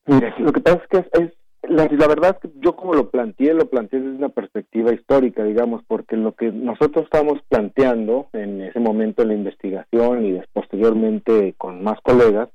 Mire, 0.06 0.34
lo 0.38 0.52
que 0.52 0.60
pasa 0.60 0.80
es 0.82 0.88
que 0.88 1.22
es, 1.22 1.32
la, 1.68 2.08
verdad 2.08 2.36
es 2.36 2.50
que 2.50 2.58
yo 2.60 2.74
como 2.74 2.94
lo 2.94 3.10
planteé, 3.10 3.54
lo 3.54 3.68
planteé 3.68 4.00
desde 4.00 4.16
una 4.16 4.28
perspectiva 4.30 4.92
histórica, 4.92 5.44
digamos, 5.44 5.82
porque 5.86 6.16
lo 6.16 6.32
que 6.32 6.50
nosotros 6.50 7.04
estamos 7.04 7.40
planteando 7.48 8.28
en 8.32 8.62
ese 8.62 8.80
momento 8.80 9.22
en 9.22 9.28
la 9.28 9.34
investigación 9.34 10.26
y 10.26 10.40
posteriormente 10.52 11.54
con 11.56 11.82
más 11.82 12.00
colegas, 12.02 12.48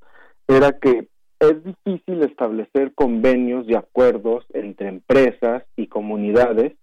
era 0.48 0.74
que 0.74 1.08
es 1.40 1.64
difícil 1.64 2.24
establecer 2.24 2.94
convenios 2.96 3.66
y 3.68 3.76
acuerdos 3.76 4.46
entre 4.54 4.90
empresas 4.90 5.64
y 5.76 5.88
comunidades 5.88 6.74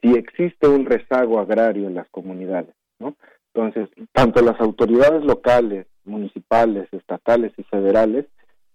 si 0.00 0.14
existe 0.14 0.68
un 0.68 0.86
rezago 0.86 1.38
agrario 1.40 1.88
en 1.88 1.94
las 1.94 2.08
comunidades, 2.10 2.74
¿no? 2.98 3.16
Entonces, 3.52 3.88
tanto 4.12 4.40
las 4.42 4.60
autoridades 4.60 5.24
locales, 5.24 5.86
municipales, 6.04 6.88
estatales 6.92 7.52
y 7.56 7.64
federales 7.64 8.26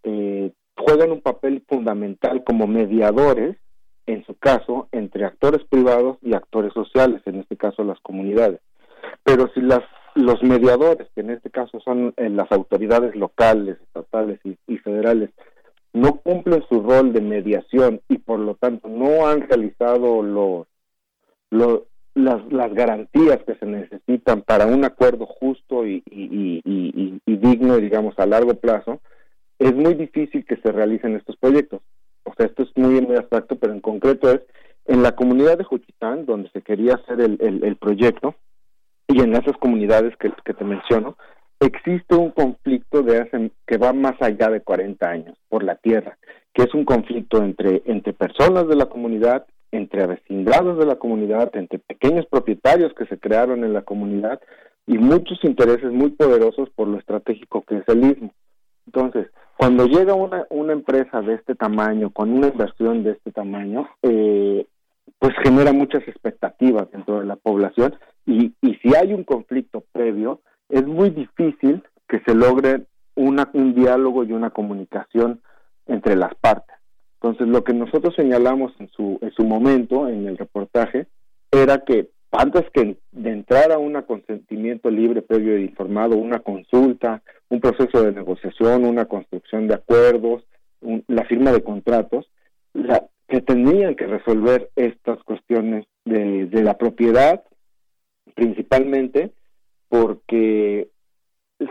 eh, 0.03 0.51
juegan 0.77 1.11
un 1.11 1.21
papel 1.21 1.63
fundamental 1.67 2.43
como 2.43 2.67
mediadores, 2.67 3.57
en 4.05 4.25
su 4.25 4.35
caso, 4.35 4.89
entre 4.91 5.25
actores 5.25 5.63
privados 5.69 6.17
y 6.21 6.33
actores 6.33 6.73
sociales, 6.73 7.21
en 7.25 7.39
este 7.39 7.55
caso 7.55 7.83
las 7.83 7.99
comunidades. 8.01 8.59
Pero 9.23 9.49
si 9.53 9.61
las 9.61 9.81
los 10.15 10.43
mediadores, 10.43 11.07
que 11.15 11.21
en 11.21 11.31
este 11.31 11.49
caso 11.49 11.79
son 11.79 12.13
eh, 12.17 12.29
las 12.29 12.51
autoridades 12.51 13.15
locales, 13.15 13.77
estatales 13.81 14.39
y, 14.43 14.77
federales, 14.77 15.31
no 15.91 16.17
cumplen 16.17 16.63
su 16.69 16.81
rol 16.81 17.13
de 17.13 17.21
mediación 17.21 18.01
y 18.09 18.17
por 18.17 18.39
lo 18.39 18.55
tanto 18.55 18.87
no 18.89 19.27
han 19.27 19.41
realizado 19.47 20.21
los, 20.21 20.67
las, 22.15 22.41
las, 22.51 22.73
garantías 22.73 23.39
que 23.43 23.55
se 23.55 23.65
necesitan 23.65 24.41
para 24.41 24.65
un 24.65 24.85
acuerdo 24.85 25.25
justo 25.25 25.85
y, 25.85 26.03
y, 26.09 26.61
y 27.25 27.37
digno, 27.37 27.77
digamos, 27.77 28.17
a 28.17 28.25
largo 28.25 28.55
plazo, 28.55 29.01
es 29.63 29.73
muy 29.73 29.93
difícil 29.93 30.45
que 30.45 30.57
se 30.57 30.71
realicen 30.71 31.15
estos 31.15 31.37
proyectos. 31.37 31.81
O 32.23 32.33
sea, 32.35 32.47
esto 32.47 32.63
es 32.63 32.69
muy, 32.75 32.99
muy 33.01 33.15
abstracto, 33.15 33.55
pero 33.55 33.73
en 33.73 33.79
concreto 33.79 34.29
es 34.29 34.41
en 34.85 35.01
la 35.01 35.13
comunidad 35.13 35.57
de 35.57 35.63
Juchitán, 35.63 36.25
donde 36.25 36.49
se 36.49 36.61
quería 36.61 36.95
hacer 36.95 37.21
el, 37.21 37.37
el, 37.39 37.75
proyecto, 37.77 38.35
y 39.07 39.21
en 39.21 39.33
esas 39.33 39.55
comunidades 39.57 40.13
que, 40.17 40.33
que, 40.43 40.53
te 40.53 40.65
menciono, 40.65 41.15
existe 41.61 42.15
un 42.15 42.31
conflicto 42.31 43.01
de 43.03 43.21
hace, 43.21 43.51
que 43.65 43.77
va 43.77 43.93
más 43.93 44.21
allá 44.21 44.49
de 44.49 44.59
40 44.59 45.09
años 45.09 45.37
por 45.47 45.63
la 45.63 45.75
tierra, 45.75 46.17
que 46.53 46.63
es 46.63 46.73
un 46.73 46.83
conflicto 46.83 47.41
entre, 47.41 47.83
entre 47.85 48.11
personas 48.11 48.67
de 48.67 48.75
la 48.75 48.87
comunidad, 48.87 49.45
entre 49.71 50.05
vecindados 50.05 50.77
de 50.77 50.85
la 50.85 50.97
comunidad, 50.97 51.55
entre 51.55 51.79
pequeños 51.79 52.25
propietarios 52.25 52.93
que 52.93 53.05
se 53.05 53.17
crearon 53.17 53.63
en 53.63 53.71
la 53.71 53.83
comunidad 53.83 54.41
y 54.85 54.97
muchos 54.97 55.39
intereses 55.43 55.91
muy 55.91 56.09
poderosos 56.09 56.69
por 56.71 56.89
lo 56.89 56.99
estratégico 56.99 57.63
que 57.63 57.77
es 57.77 57.87
el 57.87 58.03
istmo. 58.03 58.33
Entonces, 58.85 59.27
cuando 59.57 59.85
llega 59.85 60.13
una, 60.13 60.45
una 60.49 60.73
empresa 60.73 61.21
de 61.21 61.35
este 61.35 61.55
tamaño, 61.55 62.11
con 62.11 62.31
una 62.31 62.47
inversión 62.47 63.03
de 63.03 63.11
este 63.11 63.31
tamaño, 63.31 63.87
eh, 64.01 64.65
pues 65.19 65.33
genera 65.43 65.71
muchas 65.73 66.07
expectativas 66.07 66.91
dentro 66.91 67.19
de 67.19 67.25
la 67.25 67.35
población 67.35 67.95
y, 68.25 68.53
y 68.61 68.75
si 68.75 68.95
hay 68.95 69.13
un 69.13 69.23
conflicto 69.23 69.83
previo, 69.91 70.41
es 70.69 70.85
muy 70.85 71.09
difícil 71.09 71.83
que 72.07 72.19
se 72.25 72.35
logre 72.35 72.85
una, 73.15 73.49
un 73.53 73.75
diálogo 73.75 74.23
y 74.23 74.33
una 74.33 74.49
comunicación 74.49 75.41
entre 75.87 76.15
las 76.15 76.33
partes. 76.35 76.75
Entonces, 77.21 77.47
lo 77.47 77.63
que 77.63 77.73
nosotros 77.73 78.13
señalamos 78.15 78.73
en 78.79 78.89
su, 78.89 79.17
en 79.21 79.31
su 79.31 79.43
momento, 79.43 80.09
en 80.09 80.27
el 80.27 80.37
reportaje, 80.37 81.07
era 81.51 81.79
que 81.79 82.09
antes 82.33 82.63
que 82.73 82.97
de 83.11 83.29
entrar 83.29 83.71
a 83.71 83.77
un 83.77 83.93
consentimiento 84.01 84.89
libre, 84.89 85.21
previo 85.21 85.55
e 85.55 85.61
informado, 85.61 86.17
una 86.17 86.39
consulta, 86.39 87.21
un 87.49 87.59
proceso 87.59 88.01
de 88.01 88.11
negociación, 88.11 88.85
una 88.85 89.05
construcción 89.05 89.67
de 89.67 89.75
acuerdos, 89.75 90.43
la 91.07 91.25
firma 91.25 91.51
de 91.51 91.63
contratos, 91.63 92.29
la, 92.73 93.07
que 93.27 93.41
tenían 93.41 93.95
que 93.95 94.07
resolver 94.07 94.69
estas 94.75 95.21
cuestiones 95.23 95.85
de, 96.05 96.47
la 96.63 96.77
propiedad, 96.77 97.43
principalmente 98.35 99.31
porque 99.89 100.89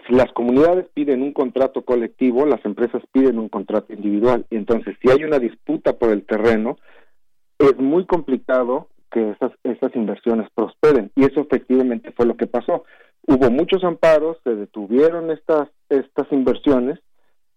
las 0.08 0.32
comunidades 0.32 0.86
piden 0.94 1.22
un 1.22 1.32
contrato 1.32 1.84
colectivo, 1.84 2.46
las 2.46 2.64
empresas 2.64 3.02
piden 3.12 3.38
un 3.38 3.48
contrato 3.48 3.92
individual. 3.92 4.46
Y 4.50 4.56
entonces, 4.56 4.96
si 5.02 5.10
hay 5.10 5.24
una 5.24 5.38
disputa 5.38 5.98
por 5.98 6.10
el 6.10 6.24
terreno, 6.24 6.78
es 7.58 7.76
muy 7.78 8.06
complicado 8.06 8.88
que 9.12 9.30
esas, 9.30 9.52
esas 9.62 9.94
inversiones 9.94 10.48
prosperen. 10.54 11.10
Y 11.14 11.24
eso 11.24 11.40
efectivamente 11.40 12.12
fue 12.12 12.26
lo 12.26 12.36
que 12.36 12.46
pasó. 12.46 12.84
Hubo 13.26 13.50
muchos 13.50 13.84
amparos, 13.84 14.38
se 14.42 14.54
detuvieron 14.54 15.30
estas, 15.30 15.68
estas 15.88 16.26
inversiones, 16.32 16.98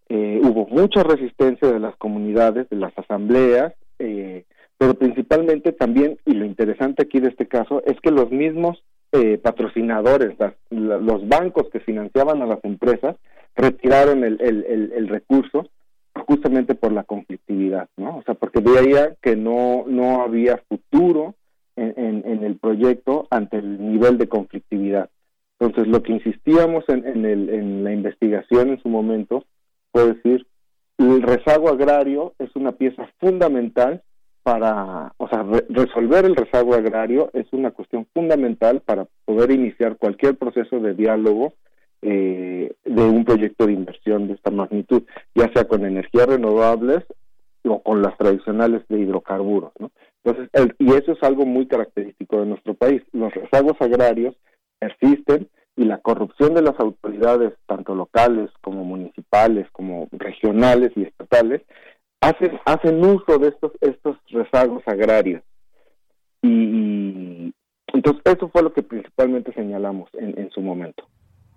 eh, 0.10 0.40
hubo 0.44 0.68
mucha 0.68 1.02
resistencia 1.02 1.72
de 1.72 1.80
las 1.80 1.96
comunidades, 1.96 2.70
de 2.70 2.76
las 2.76 2.96
asambleas, 2.98 3.74
eh, 3.98 4.44
pero 4.78 4.94
principalmente 4.94 5.72
también, 5.72 6.20
y 6.26 6.34
lo 6.34 6.46
interesante 6.46 7.04
aquí 7.04 7.20
de 7.20 7.30
este 7.30 7.48
caso, 7.48 7.82
es 7.86 8.00
que 8.02 8.12
los 8.12 8.30
mismos 8.30 8.84
eh, 9.14 9.38
patrocinadores, 9.38 10.36
los 10.70 11.28
bancos 11.28 11.70
que 11.72 11.80
financiaban 11.80 12.42
a 12.42 12.46
las 12.46 12.64
empresas, 12.64 13.16
retiraron 13.56 14.24
el, 14.24 14.40
el, 14.42 14.92
el 14.94 15.08
recurso 15.08 15.70
justamente 16.28 16.76
por 16.76 16.92
la 16.92 17.04
conflictividad, 17.04 17.88
¿no? 17.98 18.18
O 18.18 18.24
sea, 18.24 18.36
porque 18.36 18.60
veía 18.60 19.16
que 19.22 19.36
no, 19.36 19.86
no 19.88 20.22
había 20.22 20.62
futuro 20.70 21.36
en, 21.76 22.44
el 22.44 22.58
proyecto 22.58 23.28
ante 23.30 23.58
el 23.58 23.92
nivel 23.92 24.18
de 24.18 24.28
conflictividad. 24.28 25.10
Entonces, 25.60 25.88
lo 25.88 26.04
que 26.04 26.14
insistíamos 26.14 26.84
en, 26.88 27.84
la 27.84 27.92
investigación 27.92 28.70
en 28.70 28.82
su 28.82 28.90
momento 28.90 29.46
fue 29.92 30.14
decir, 30.14 30.46
el 30.98 31.22
rezago 31.22 31.70
agrario 31.70 32.34
es 32.40 32.56
una 32.56 32.74
pieza 32.74 33.10
fundamental 33.20 34.02
para, 34.44 35.14
o 35.18 35.28
sea, 35.28 35.44
resolver 35.70 36.26
el 36.26 36.36
rezago 36.36 36.76
agrario 36.76 37.32
es 37.34 37.48
una 37.52 37.72
cuestión 37.72 38.06
fundamental 38.14 38.82
para 38.82 39.08
poder 39.26 39.52
iniciar 39.52 39.98
cualquier 39.98 40.36
proceso 40.38 40.80
de 40.80 40.94
diálogo 40.94 41.54
eh, 42.02 42.72
de 42.84 43.02
un 43.02 43.26
proyecto 43.26 43.66
de 43.66 43.74
inversión 43.74 44.28
de 44.28 44.34
esta 44.36 44.52
magnitud, 44.52 45.04
ya 45.34 45.52
sea 45.52 45.68
con 45.68 45.84
energías 45.84 46.28
renovables 46.28 47.04
o 47.64 47.82
con 47.82 48.04
las 48.04 48.16
tradicionales 48.18 48.84
de 48.88 49.00
hidrocarburos, 49.00 49.72
¿no? 49.80 49.90
Entonces, 50.26 50.76
y 50.80 50.92
eso 50.94 51.12
es 51.12 51.22
algo 51.22 51.46
muy 51.46 51.68
característico 51.68 52.40
de 52.40 52.48
nuestro 52.48 52.74
país. 52.74 53.04
Los 53.14 53.32
rezagos 53.34 53.80
agrarios 53.80 54.36
persisten 54.80 55.48
y 55.76 55.86
la 55.86 56.00
corrupción 56.00 56.56
de 56.56 56.64
las 56.64 56.80
autoridades, 56.80 57.54
tanto 57.68 57.94
locales 57.94 58.50
como 58.62 58.84
municipales, 58.84 59.68
como 59.72 60.08
regionales 60.12 60.92
y 60.96 61.04
estatales, 61.04 61.62
hacen, 62.22 62.60
hacen 62.66 63.06
uso 63.06 63.38
de 63.38 63.50
estos, 63.50 63.72
estos 63.82 64.18
rezagos 64.30 64.82
agrarios. 64.88 65.44
Y, 66.42 67.54
entonces 67.94 68.22
eso 68.26 68.50
fue 68.50 68.64
lo 68.64 68.74
que 68.74 68.82
principalmente 68.82 69.54
señalamos 69.54 70.10
en, 70.14 70.40
en 70.40 70.50
su 70.50 70.62
momento. 70.62 71.06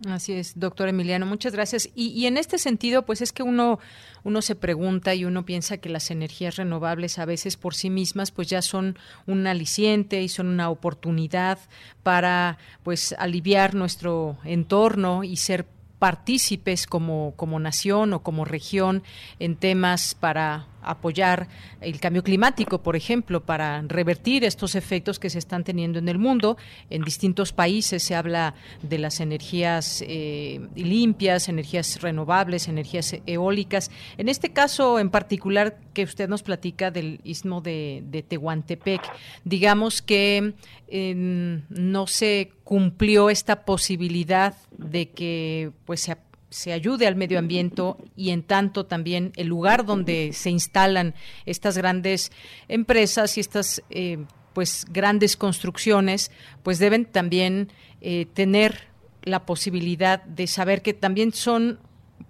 Así 0.06 0.32
es, 0.32 0.58
doctor 0.58 0.88
Emiliano, 0.88 1.26
muchas 1.26 1.52
gracias. 1.52 1.90
Y, 1.96 2.26
en 2.26 2.36
este 2.36 2.58
sentido, 2.58 3.04
pues 3.04 3.20
es 3.20 3.32
que 3.32 3.42
uno, 3.42 3.80
uno 4.22 4.42
se 4.42 4.54
pregunta 4.54 5.12
y 5.16 5.24
uno 5.24 5.44
piensa 5.44 5.78
que 5.78 5.88
las 5.88 6.12
energías 6.12 6.54
renovables 6.54 7.18
a 7.18 7.24
veces 7.24 7.56
por 7.56 7.74
sí 7.74 7.90
mismas 7.90 8.30
pues 8.30 8.48
ya 8.48 8.62
son 8.62 8.96
un 9.26 9.46
aliciente 9.48 10.22
y 10.22 10.28
son 10.28 10.46
una 10.46 10.70
oportunidad 10.70 11.58
para 12.04 12.58
pues 12.84 13.12
aliviar 13.18 13.74
nuestro 13.74 14.38
entorno 14.44 15.24
y 15.24 15.36
ser 15.36 15.66
partícipes 15.98 16.86
como, 16.86 17.32
como 17.34 17.58
nación 17.58 18.12
o 18.12 18.22
como 18.22 18.44
región 18.44 19.02
en 19.40 19.56
temas 19.56 20.14
para 20.14 20.68
apoyar 20.82 21.48
el 21.80 22.00
cambio 22.00 22.22
climático, 22.22 22.82
por 22.82 22.96
ejemplo, 22.96 23.44
para 23.44 23.82
revertir 23.82 24.44
estos 24.44 24.74
efectos 24.74 25.18
que 25.18 25.30
se 25.30 25.38
están 25.38 25.64
teniendo 25.64 25.98
en 25.98 26.08
el 26.08 26.18
mundo. 26.18 26.56
En 26.90 27.02
distintos 27.02 27.52
países 27.52 28.02
se 28.02 28.14
habla 28.14 28.54
de 28.82 28.98
las 28.98 29.20
energías 29.20 30.04
eh, 30.06 30.60
limpias, 30.74 31.48
energías 31.48 32.00
renovables, 32.00 32.68
energías 32.68 33.16
eólicas. 33.26 33.90
En 34.16 34.28
este 34.28 34.50
caso 34.50 34.98
en 34.98 35.10
particular 35.10 35.78
que 35.92 36.04
usted 36.04 36.28
nos 36.28 36.42
platica 36.42 36.90
del 36.90 37.20
istmo 37.24 37.60
de, 37.60 38.24
Tehuantepec, 38.28 39.02
digamos 39.44 40.02
que 40.02 40.54
no 40.90 42.06
se 42.06 42.52
cumplió 42.64 43.30
esta 43.30 43.64
posibilidad 43.64 44.54
de 44.76 45.10
que 45.10 45.70
pues 45.84 46.00
se 46.00 46.12
se 46.50 46.72
ayude 46.72 47.06
al 47.06 47.16
medio 47.16 47.38
ambiente 47.38 47.82
y 48.16 48.30
en 48.30 48.42
tanto 48.42 48.86
también 48.86 49.32
el 49.36 49.48
lugar 49.48 49.84
donde 49.84 50.32
se 50.32 50.50
instalan 50.50 51.14
estas 51.46 51.76
grandes 51.76 52.32
empresas 52.68 53.36
y 53.36 53.40
estas 53.40 53.82
eh, 53.90 54.18
pues 54.54 54.86
grandes 54.88 55.36
construcciones 55.36 56.30
pues 56.62 56.78
deben 56.78 57.04
también 57.04 57.70
eh, 58.00 58.26
tener 58.32 58.88
la 59.22 59.44
posibilidad 59.44 60.22
de 60.24 60.46
saber 60.46 60.82
que 60.82 60.94
también 60.94 61.32
son 61.32 61.78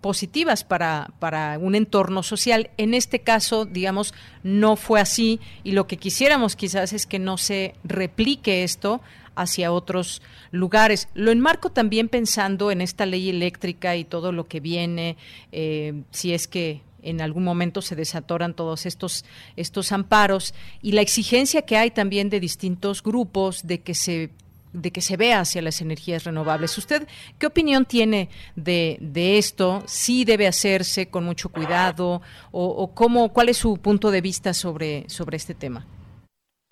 positivas 0.00 0.64
para, 0.64 1.10
para 1.18 1.58
un 1.58 1.75
entorno 1.75 2.22
social. 2.22 2.70
En 2.76 2.94
este 2.94 3.20
caso, 3.20 3.64
digamos, 3.64 4.14
no 4.42 4.76
fue 4.76 5.00
así 5.00 5.40
y 5.64 5.72
lo 5.72 5.87
que 5.87 5.96
quisiéramos 5.96 6.56
quizás 6.56 6.92
es 6.92 7.06
que 7.06 7.18
no 7.18 7.37
se 7.37 7.75
replique 7.84 8.62
esto 8.62 9.00
hacia 9.40 9.73
otros 9.73 10.23
lugares. 10.50 11.09
Lo 11.14 11.30
enmarco 11.30 11.71
también 11.71 12.09
pensando 12.09 12.71
en 12.71 12.80
esta 12.80 13.07
ley 13.07 13.30
eléctrica 13.30 13.97
y 13.97 14.04
todo 14.04 14.33
lo 14.33 14.47
que 14.47 14.61
viene, 14.61 15.16
eh, 15.52 16.02
si 16.11 16.35
es 16.35 16.49
que 16.49 16.83
en 17.02 17.21
algún 17.21 17.45
momento 17.45 17.80
se 17.80 17.97
desatoran 17.97 18.54
todos 18.54 18.87
estos, 18.87 19.25
estos 19.57 19.92
amparos 19.92 20.54
y 20.83 20.92
la 20.92 21.00
exigencia 21.00 21.62
que 21.62 21.76
hay 21.76 21.90
también 21.90 22.28
de 22.28 22.40
distintos 22.40 23.02
grupos 23.02 23.66
de 23.66 23.80
que 23.80 23.95
se 23.95 24.30
de 24.73 24.90
que 24.90 25.00
se 25.00 25.16
vea 25.16 25.40
hacia 25.40 25.62
las 25.62 25.80
energías 25.80 26.25
renovables. 26.25 26.76
¿Usted 26.76 27.09
qué 27.38 27.47
opinión 27.47 27.87
tiene 27.87 28.28
de, 28.54 28.99
de 29.00 29.38
esto? 29.38 29.83
¿Sí 29.87 30.26
debe 30.26 30.47
hacerse 30.47 31.09
con 31.09 31.25
mucho 31.25 31.49
cuidado? 31.49 32.21
¿O, 32.52 32.66
o 32.66 32.95
cómo, 32.95 33.33
cuál 33.33 33.49
es 33.49 33.57
su 33.57 33.78
punto 33.78 34.11
de 34.11 34.21
vista 34.21 34.52
sobre, 34.52 35.09
sobre 35.09 35.38
este 35.38 35.54
tema? 35.54 35.87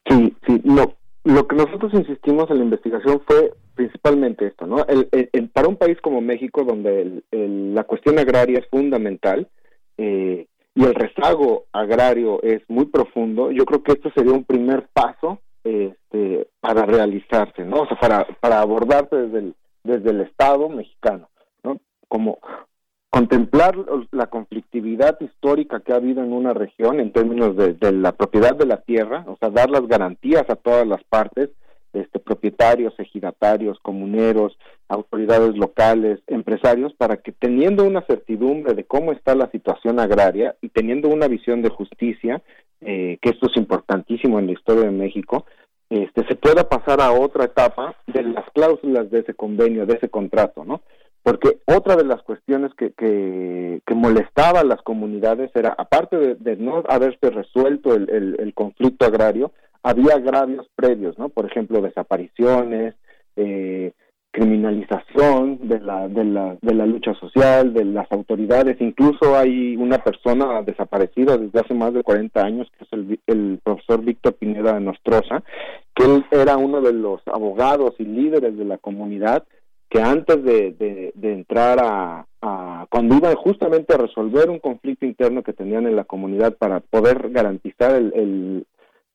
Sí, 0.09 0.37
sí, 0.47 0.61
no, 0.63 0.95
lo 1.27 1.49
que 1.49 1.57
nosotros 1.57 1.93
insistimos 1.93 2.49
en 2.51 2.59
la 2.59 2.65
investigación 2.65 3.21
fue 3.27 3.53
principalmente 3.75 4.47
esto, 4.47 4.65
¿no? 4.65 4.87
El, 4.87 5.49
para 5.49 5.67
un 5.67 5.77
país 5.77 5.99
como 6.01 6.21
México, 6.21 6.63
donde 6.63 7.23
la 7.33 7.83
cuestión 7.83 8.19
agraria 8.21 8.61
es 8.61 8.67
fundamental 8.69 9.49
eh, 9.99 10.47
y 10.75 10.85
el 10.85 10.95
rezago 10.95 11.65
agrario 11.73 12.41
es 12.45 12.63
muy 12.69 12.87
profundo, 12.87 13.51
yo 13.51 13.65
creo 13.65 13.83
que 13.83 13.93
esto 13.93 14.11
sería 14.15 14.33
un 14.33 14.45
primer 14.45 14.87
paso 14.93 15.41
este, 15.65 16.47
para 16.61 16.87
realizarse, 16.87 17.65
¿no? 17.65 17.81
O 17.81 17.87
sea, 17.89 17.99
para, 17.99 18.25
para 18.39 18.61
abordarse 18.61 19.17
el, 19.17 19.55
desde 19.83 20.11
el 20.11 20.21
Estado 20.21 20.69
mexicano, 20.69 21.29
¿no? 21.65 21.81
Como 22.07 22.39
contemplar 23.17 23.75
la 24.11 24.27
conflictividad 24.27 25.19
histórica 25.23 25.81
que 25.81 25.95
ha 25.95 25.97
habido 25.97 26.23
en 26.23 26.35
una 26.35 26.53
región 26.53 27.01
en 27.01 27.13
términos 27.13 27.57
de, 27.57 27.93
la 27.93 28.13
propiedad 28.13 28.55
de 28.55 28.67
la 28.67 28.83
tierra, 28.83 29.25
o 29.27 29.39
sea, 29.41 29.49
dar 29.49 29.71
las 29.71 29.87
garantías 29.87 30.45
a 30.51 30.57
todas 30.57 30.87
las 30.87 31.03
partes, 31.05 31.49
este, 31.95 32.19
propietarios, 32.19 32.93
ejidatarios, 32.99 33.79
comuneros, 33.81 34.59
autoridades 34.89 35.57
locales, 35.57 36.21
empresarios, 36.27 36.93
para 36.93 37.17
que 37.17 37.33
teniendo 37.33 37.85
una 37.85 38.03
certidumbre 38.03 38.75
de 38.75 38.85
cómo 38.85 39.13
está 39.13 39.35
la 39.35 39.51
situación 39.51 39.99
agraria 39.99 40.55
y 40.61 40.69
teniendo 40.69 41.09
una 41.09 41.27
visión 41.27 41.63
de 41.63 41.71
justicia, 41.71 42.43
eh, 42.83 43.17
que 43.23 43.31
esto 43.31 43.47
es 43.47 43.57
importantísimo 43.57 44.39
en 44.39 44.49
la 44.49 44.53
historia 44.53 44.85
de 44.85 44.91
México, 44.91 45.47
este, 45.89 46.27
se 46.27 46.35
pueda 46.35 46.69
pasar 46.69 47.01
a 47.01 47.13
otra 47.13 47.45
etapa 47.45 47.95
de 48.09 48.25
las 48.25 48.45
cláusulas 48.53 49.11
de 49.11 49.21
ese 49.21 49.33
convenio, 49.33 49.87
de 49.87 49.95
ese 49.95 50.11
contrato, 50.11 50.67
¿no? 50.67 50.83
Porque 51.27 51.59
otra 51.67 51.97
de 51.97 52.05
las 52.05 52.23
cuestiones 52.23 52.73
que, 52.75 52.93
que, 52.93 53.95
molestaba 53.97 54.61
a 54.61 54.65
las 54.65 54.81
comunidades 54.83 55.51
era, 55.57 55.75
aparte 55.77 56.37
de, 56.37 56.57
no 56.57 56.85
haberse 56.89 57.31
resuelto 57.31 57.97
el, 57.97 58.53
conflicto 58.55 59.07
agrario, 59.07 59.51
había 59.83 60.15
agravios 60.15 60.69
previos, 60.77 61.19
¿no? 61.19 61.29
Por 61.29 61.47
ejemplo, 61.47 61.81
desapariciones, 61.81 62.95
eh, 63.35 63.91
criminalización 64.31 65.67
de 65.67 65.81
la, 65.81 66.07
de, 66.07 66.25
la, 66.27 66.59
de 66.63 66.75
la 66.75 66.87
lucha 66.87 67.13
social, 67.15 67.75
de 67.75 67.87
las 67.87 68.07
autoridades, 68.13 68.81
incluso 68.81 69.37
hay 69.37 69.77
una 69.77 69.99
persona 69.99 70.63
desaparecida 70.63 71.37
desde 71.39 71.59
hace 71.59 71.75
más 71.75 71.93
de 71.93 72.05
40 72.05 72.41
años, 72.41 72.71
que 72.79 72.85
es 72.85 72.93
el, 72.93 73.21
el 73.27 73.59
profesor 73.65 74.01
Víctor 74.05 74.35
Pineda 74.35 74.75
de 74.75 74.81
Nostroza, 74.81 75.43
que 75.93 76.05
él 76.05 76.25
era 76.31 76.57
uno 76.57 76.81
de 76.83 76.93
los 76.93 77.21
abogados 77.27 77.97
y 77.99 78.05
líderes 78.05 78.57
de 78.57 78.65
la 78.65 78.79
comunidad, 78.79 79.43
que 79.89 80.01
antes 80.01 80.43
de, 80.43 81.13
entrar 81.23 81.79
a, 81.81 82.27
cuando 82.91 83.17
iban 83.17 83.35
justamente 83.37 83.95
a 83.95 83.99
resolver 83.99 84.51
un 84.51 84.59
conflicto 84.59 85.07
interno 85.07 85.43
que 85.43 85.53
tenían 85.53 85.87
en 85.87 85.97
la 85.97 86.05
comunidad 86.05 86.57
para 86.57 86.81
poder 86.81 87.31
garantizar 87.31 87.95
el, 87.95 88.13
el, 88.15 88.67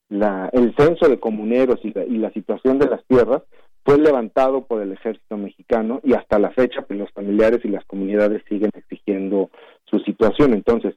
la, 0.09 0.49
el 0.53 0.75
censo 0.75 1.07
de 1.07 1.19
comuneros 1.19 1.79
y 1.83 1.93
la, 1.93 2.05
y 2.05 2.17
la 2.17 2.31
situación 2.31 2.79
de 2.79 2.87
las 2.87 3.03
tierras, 3.05 3.43
fue 3.83 3.97
levantado 3.97 4.65
por 4.65 4.81
el 4.81 4.91
ejército 4.91 5.37
mexicano 5.37 6.01
y 6.03 6.13
hasta 6.13 6.37
la 6.39 6.51
fecha 6.51 6.83
pues 6.83 6.99
los 6.99 7.11
familiares 7.11 7.61
y 7.63 7.69
las 7.69 7.83
comunidades 7.85 8.43
siguen 8.47 8.69
exigiendo 8.75 9.49
su 9.85 9.99
situación. 9.99 10.53
Entonces, 10.53 10.95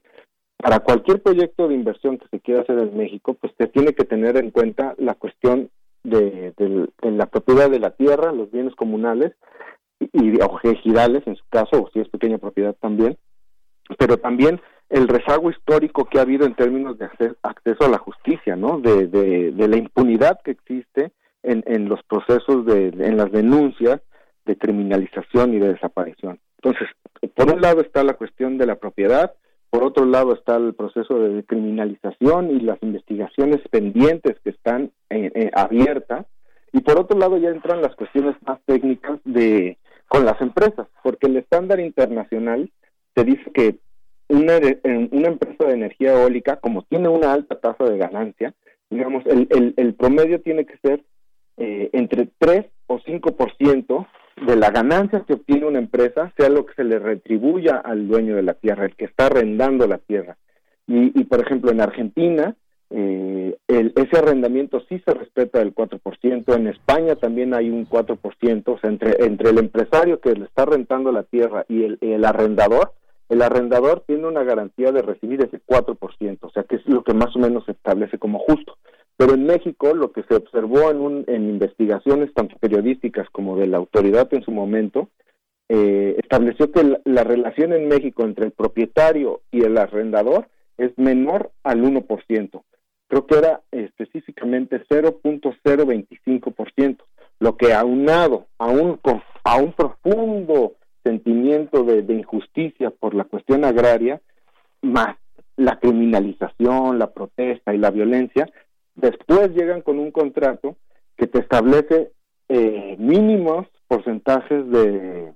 para 0.58 0.80
cualquier 0.80 1.22
proyecto 1.22 1.68
de 1.68 1.74
inversión 1.74 2.18
que 2.18 2.28
se 2.28 2.40
quiera 2.40 2.62
hacer 2.62 2.78
en 2.78 2.96
México, 2.96 3.34
pues 3.34 3.52
se 3.58 3.68
tiene 3.68 3.94
que 3.94 4.04
tener 4.04 4.36
en 4.36 4.50
cuenta 4.50 4.94
la 4.98 5.14
cuestión 5.14 5.70
de, 6.04 6.54
la 7.02 7.26
propiedad 7.26 7.70
de 7.70 7.80
la 7.80 7.90
tierra, 7.90 8.32
los 8.32 8.50
bienes 8.50 8.74
comunales 8.74 9.32
y, 9.98 10.40
o 10.40 10.60
ejidales 10.62 11.26
en 11.26 11.36
su 11.36 11.44
caso, 11.48 11.82
o 11.82 11.90
si 11.92 12.00
es 12.00 12.08
pequeña 12.08 12.38
propiedad 12.38 12.76
también, 12.80 13.16
pero 13.98 14.18
también 14.18 14.60
el 14.90 15.08
rezago 15.08 15.50
histórico 15.50 16.04
que 16.04 16.18
ha 16.18 16.22
habido 16.22 16.46
en 16.46 16.54
términos 16.54 16.98
de 16.98 17.06
acceso, 17.42 17.84
a 17.84 17.88
la 17.88 17.98
justicia, 17.98 18.54
¿no? 18.54 18.78
De, 18.80 19.08
de, 19.08 19.68
la 19.68 19.76
impunidad 19.76 20.40
que 20.44 20.52
existe 20.52 21.12
en, 21.42 21.64
en 21.66 21.88
los 21.88 22.02
procesos 22.04 22.64
de, 22.66 22.88
en 22.88 23.16
las 23.16 23.32
denuncias 23.32 24.00
de 24.44 24.56
criminalización 24.56 25.54
y 25.54 25.58
de 25.58 25.72
desaparición. 25.72 26.38
Entonces, 26.62 26.88
por 27.34 27.52
un 27.52 27.60
lado 27.60 27.80
está 27.80 28.04
la 28.04 28.14
cuestión 28.14 28.58
de 28.58 28.66
la 28.66 28.76
propiedad, 28.76 29.34
por 29.74 29.82
otro 29.82 30.04
lado 30.04 30.34
está 30.34 30.54
el 30.54 30.72
proceso 30.72 31.18
de 31.18 31.42
criminalización 31.42 32.52
y 32.52 32.60
las 32.60 32.80
investigaciones 32.80 33.60
pendientes 33.72 34.38
que 34.44 34.50
están 34.50 34.92
eh, 35.10 35.32
eh, 35.34 35.50
abiertas. 35.52 36.26
Y 36.72 36.82
por 36.82 36.96
otro 37.00 37.18
lado 37.18 37.38
ya 37.38 37.48
entran 37.48 37.82
las 37.82 37.96
cuestiones 37.96 38.36
más 38.46 38.60
técnicas 38.66 39.18
de 39.24 39.76
con 40.06 40.24
las 40.24 40.40
empresas, 40.40 40.86
porque 41.02 41.26
el 41.26 41.38
estándar 41.38 41.80
internacional 41.80 42.70
te 43.14 43.24
dice 43.24 43.50
que 43.52 43.78
una, 44.28 44.60
una 45.10 45.28
empresa 45.28 45.64
de 45.64 45.74
energía 45.74 46.12
eólica, 46.12 46.54
como 46.58 46.82
tiene 46.82 47.08
una 47.08 47.32
alta 47.32 47.58
tasa 47.58 47.82
de 47.82 47.98
ganancia, 47.98 48.54
digamos, 48.90 49.26
el, 49.26 49.74
el, 49.76 49.94
promedio 49.94 50.40
tiene 50.40 50.66
que 50.66 50.78
ser 50.78 51.02
eh, 51.56 51.90
entre 51.94 52.28
3 52.38 52.66
o 52.86 53.00
5% 53.00 54.06
de 54.36 54.56
la 54.56 54.70
ganancia 54.70 55.24
que 55.26 55.34
obtiene 55.34 55.66
una 55.66 55.78
empresa 55.78 56.32
sea 56.36 56.48
lo 56.48 56.66
que 56.66 56.74
se 56.74 56.84
le 56.84 56.98
retribuya 56.98 57.76
al 57.76 58.08
dueño 58.08 58.36
de 58.36 58.42
la 58.42 58.54
tierra, 58.54 58.86
el 58.86 58.96
que 58.96 59.04
está 59.04 59.26
arrendando 59.26 59.86
la 59.86 59.98
tierra. 59.98 60.36
Y, 60.86 61.24
por 61.24 61.40
ejemplo, 61.40 61.70
en 61.70 61.80
Argentina, 61.80 62.54
eh, 62.90 63.56
ese 63.68 64.18
arrendamiento 64.18 64.82
sí 64.88 65.00
se 65.04 65.14
respeta 65.14 65.58
del 65.58 65.74
4%, 65.74 66.54
en 66.54 66.66
España 66.66 67.16
también 67.16 67.54
hay 67.54 67.70
un 67.70 67.88
4%, 67.88 68.62
o 68.66 68.78
sea, 68.78 68.90
entre, 68.90 69.24
entre 69.24 69.50
el 69.50 69.58
empresario 69.58 70.20
que 70.20 70.34
le 70.34 70.44
está 70.44 70.66
rentando 70.66 71.10
la 71.10 71.22
tierra 71.22 71.64
y 71.68 71.84
el, 71.84 71.98
el 72.02 72.24
arrendador, 72.24 72.92
el 73.30 73.40
arrendador 73.40 74.04
tiene 74.06 74.26
una 74.26 74.42
garantía 74.42 74.92
de 74.92 75.00
recibir 75.00 75.40
ese 75.40 75.58
4%, 75.66 76.38
o 76.42 76.50
sea, 76.50 76.64
que 76.64 76.76
es 76.76 76.86
lo 76.86 77.02
que 77.02 77.14
más 77.14 77.34
o 77.34 77.38
menos 77.38 77.64
se 77.64 77.72
establece 77.72 78.18
como 78.18 78.38
justo. 78.40 78.76
Pero 79.16 79.34
en 79.34 79.46
México 79.46 79.94
lo 79.94 80.12
que 80.12 80.24
se 80.24 80.34
observó 80.34 80.90
en, 80.90 81.00
un, 81.00 81.24
en 81.28 81.48
investigaciones 81.48 82.34
tanto 82.34 82.56
periodísticas 82.58 83.28
como 83.30 83.56
de 83.56 83.68
la 83.68 83.76
autoridad 83.76 84.28
en 84.32 84.42
su 84.42 84.50
momento, 84.50 85.08
eh, 85.68 86.16
estableció 86.18 86.70
que 86.70 86.98
la, 87.04 87.24
relación 87.24 87.72
en 87.72 87.88
México 87.88 88.22
entre 88.24 88.44
el 88.46 88.52
propietario 88.52 89.40
y 89.50 89.64
el 89.64 89.76
arrendador 89.78 90.46
es 90.76 90.92
menor 90.98 91.52
al 91.62 91.82
1%. 91.82 92.62
Creo 93.08 93.26
que 93.26 93.38
era 93.38 93.62
específicamente 93.70 94.84
0.025%, 94.88 96.98
lo 97.38 97.56
que 97.56 97.72
aunado 97.72 98.46
a 98.58 98.66
un, 98.66 99.00
a 99.44 99.56
un 99.56 99.72
profundo 99.72 100.74
sentimiento 101.02 101.82
de, 101.84 102.00
injusticia 102.12 102.90
por 102.90 103.14
la 103.14 103.24
cuestión 103.24 103.64
agraria, 103.64 104.20
más 104.82 105.16
la 105.56 105.78
criminalización, 105.78 106.98
la 106.98 107.12
protesta 107.12 107.72
y 107.72 107.78
la 107.78 107.90
violencia, 107.90 108.50
después 108.94 109.50
llegan 109.50 109.82
con 109.82 109.98
un 109.98 110.10
contrato 110.10 110.76
que 111.16 111.26
te 111.26 111.38
establece 111.38 112.12
eh, 112.48 112.96
mínimos 112.98 113.66
porcentajes 113.86 114.68
de, 114.70 115.32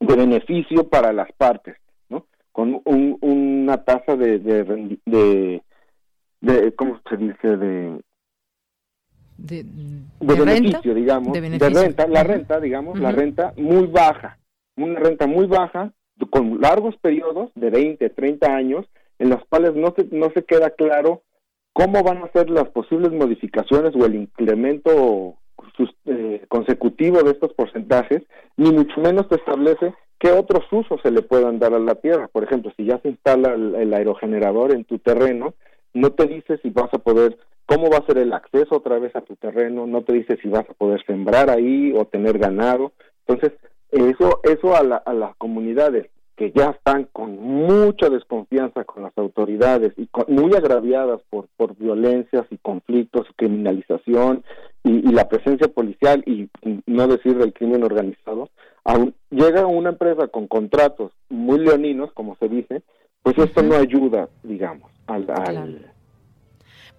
de 0.00 0.16
beneficio 0.16 0.88
para 0.88 1.12
las 1.12 1.30
partes, 1.32 1.76
¿no? 2.08 2.26
Con 2.52 2.80
una 2.84 3.84
tasa 3.84 4.16
de, 4.16 4.38
de, 4.38 5.62
de, 6.40 6.74
¿cómo 6.74 7.00
se 7.08 7.16
dice? 7.16 7.56
De, 7.56 8.00
de, 9.38 9.64
beneficio, 10.20 10.94
digamos, 10.94 11.32
de, 11.32 11.58
renta, 11.68 12.06
la 12.06 12.22
renta, 12.24 12.60
digamos, 12.60 12.98
la 12.98 13.12
renta 13.12 13.54
muy 13.56 13.86
baja, 13.86 14.38
una 14.76 14.98
renta 14.98 15.26
muy 15.26 15.46
baja, 15.46 15.92
con 16.30 16.60
largos 16.60 16.96
periodos 16.98 17.50
de 17.54 17.70
20, 17.70 18.10
30 18.10 18.54
años, 18.54 18.86
en 19.18 19.30
los 19.30 19.42
cuales 19.46 19.74
no 19.74 19.94
se, 19.96 20.04
no 20.14 20.30
se 20.34 20.44
queda 20.44 20.70
claro 20.70 21.22
cómo 21.72 22.02
van 22.02 22.18
a 22.18 22.32
ser 22.32 22.50
las 22.50 22.68
posibles 22.70 23.12
modificaciones 23.12 23.94
o 23.94 24.04
el 24.04 24.14
incremento 24.16 25.36
eh, 26.06 26.44
consecutivo 26.48 27.22
de 27.22 27.32
estos 27.32 27.52
porcentajes, 27.54 28.22
ni 28.56 28.70
mucho 28.70 29.00
menos 29.00 29.26
se 29.28 29.36
establece 29.36 29.94
qué 30.18 30.32
otros 30.32 30.64
usos 30.70 31.00
se 31.02 31.10
le 31.10 31.22
puedan 31.22 31.58
dar 31.58 31.74
a 31.74 31.78
la 31.78 31.94
tierra. 31.94 32.28
Por 32.28 32.44
ejemplo, 32.44 32.72
si 32.76 32.84
ya 32.84 32.98
se 32.98 33.08
instala 33.08 33.54
el, 33.54 33.94
aerogenerador 33.94 34.72
en 34.72 34.84
tu 34.84 34.98
terreno, 34.98 35.54
no 35.94 36.10
te 36.10 36.26
dice 36.26 36.58
si 36.58 36.70
vas 36.70 36.92
a 36.92 36.98
poder, 36.98 37.38
cómo 37.66 37.88
va 37.90 37.98
a 37.98 38.06
ser 38.06 38.18
el 38.18 38.32
acceso 38.32 38.76
otra 38.76 38.98
vez 38.98 39.14
a 39.16 39.22
tu 39.22 39.36
terreno, 39.36 39.86
no 39.86 40.02
te 40.02 40.12
dice 40.12 40.36
si 40.42 40.48
vas 40.48 40.68
a 40.68 40.74
poder 40.74 41.02
sembrar 41.06 41.50
ahí 41.50 41.92
o 41.96 42.04
tener 42.04 42.38
ganado. 42.38 42.92
Entonces, 43.26 43.58
eso, 43.90 44.40
eso 44.44 44.74
a, 44.74 44.80
a 44.80 45.14
las 45.14 45.34
comunidades 45.36 46.08
que 46.40 46.52
ya 46.52 46.70
están 46.70 47.06
con 47.12 47.38
mucha 47.38 48.08
desconfianza 48.08 48.84
con 48.84 49.02
las 49.02 49.12
autoridades 49.18 49.92
y 49.98 50.08
muy 50.28 50.54
agraviadas 50.54 51.20
por, 51.28 51.48
por 51.58 51.76
violencias 51.76 52.46
y 52.48 52.56
conflictos 52.56 53.26
y 53.28 53.34
criminalización 53.34 54.42
y, 54.82 55.02
la 55.12 55.28
presencia 55.28 55.68
policial 55.68 56.24
y, 56.24 56.48
no 56.86 57.08
decir 57.08 57.36
del 57.36 57.52
crimen 57.52 57.84
organizado, 57.84 58.48
llega 59.28 59.66
una 59.66 59.90
empresa 59.90 60.28
con 60.28 60.46
contratos 60.46 61.12
muy 61.28 61.58
leoninos, 61.58 62.10
como 62.14 62.36
se 62.36 62.48
dice, 62.48 62.80
pues 63.22 63.36
esto 63.36 63.62
no 63.62 63.74
ayuda, 63.74 64.30
digamos, 64.42 64.90
al, 65.08 65.26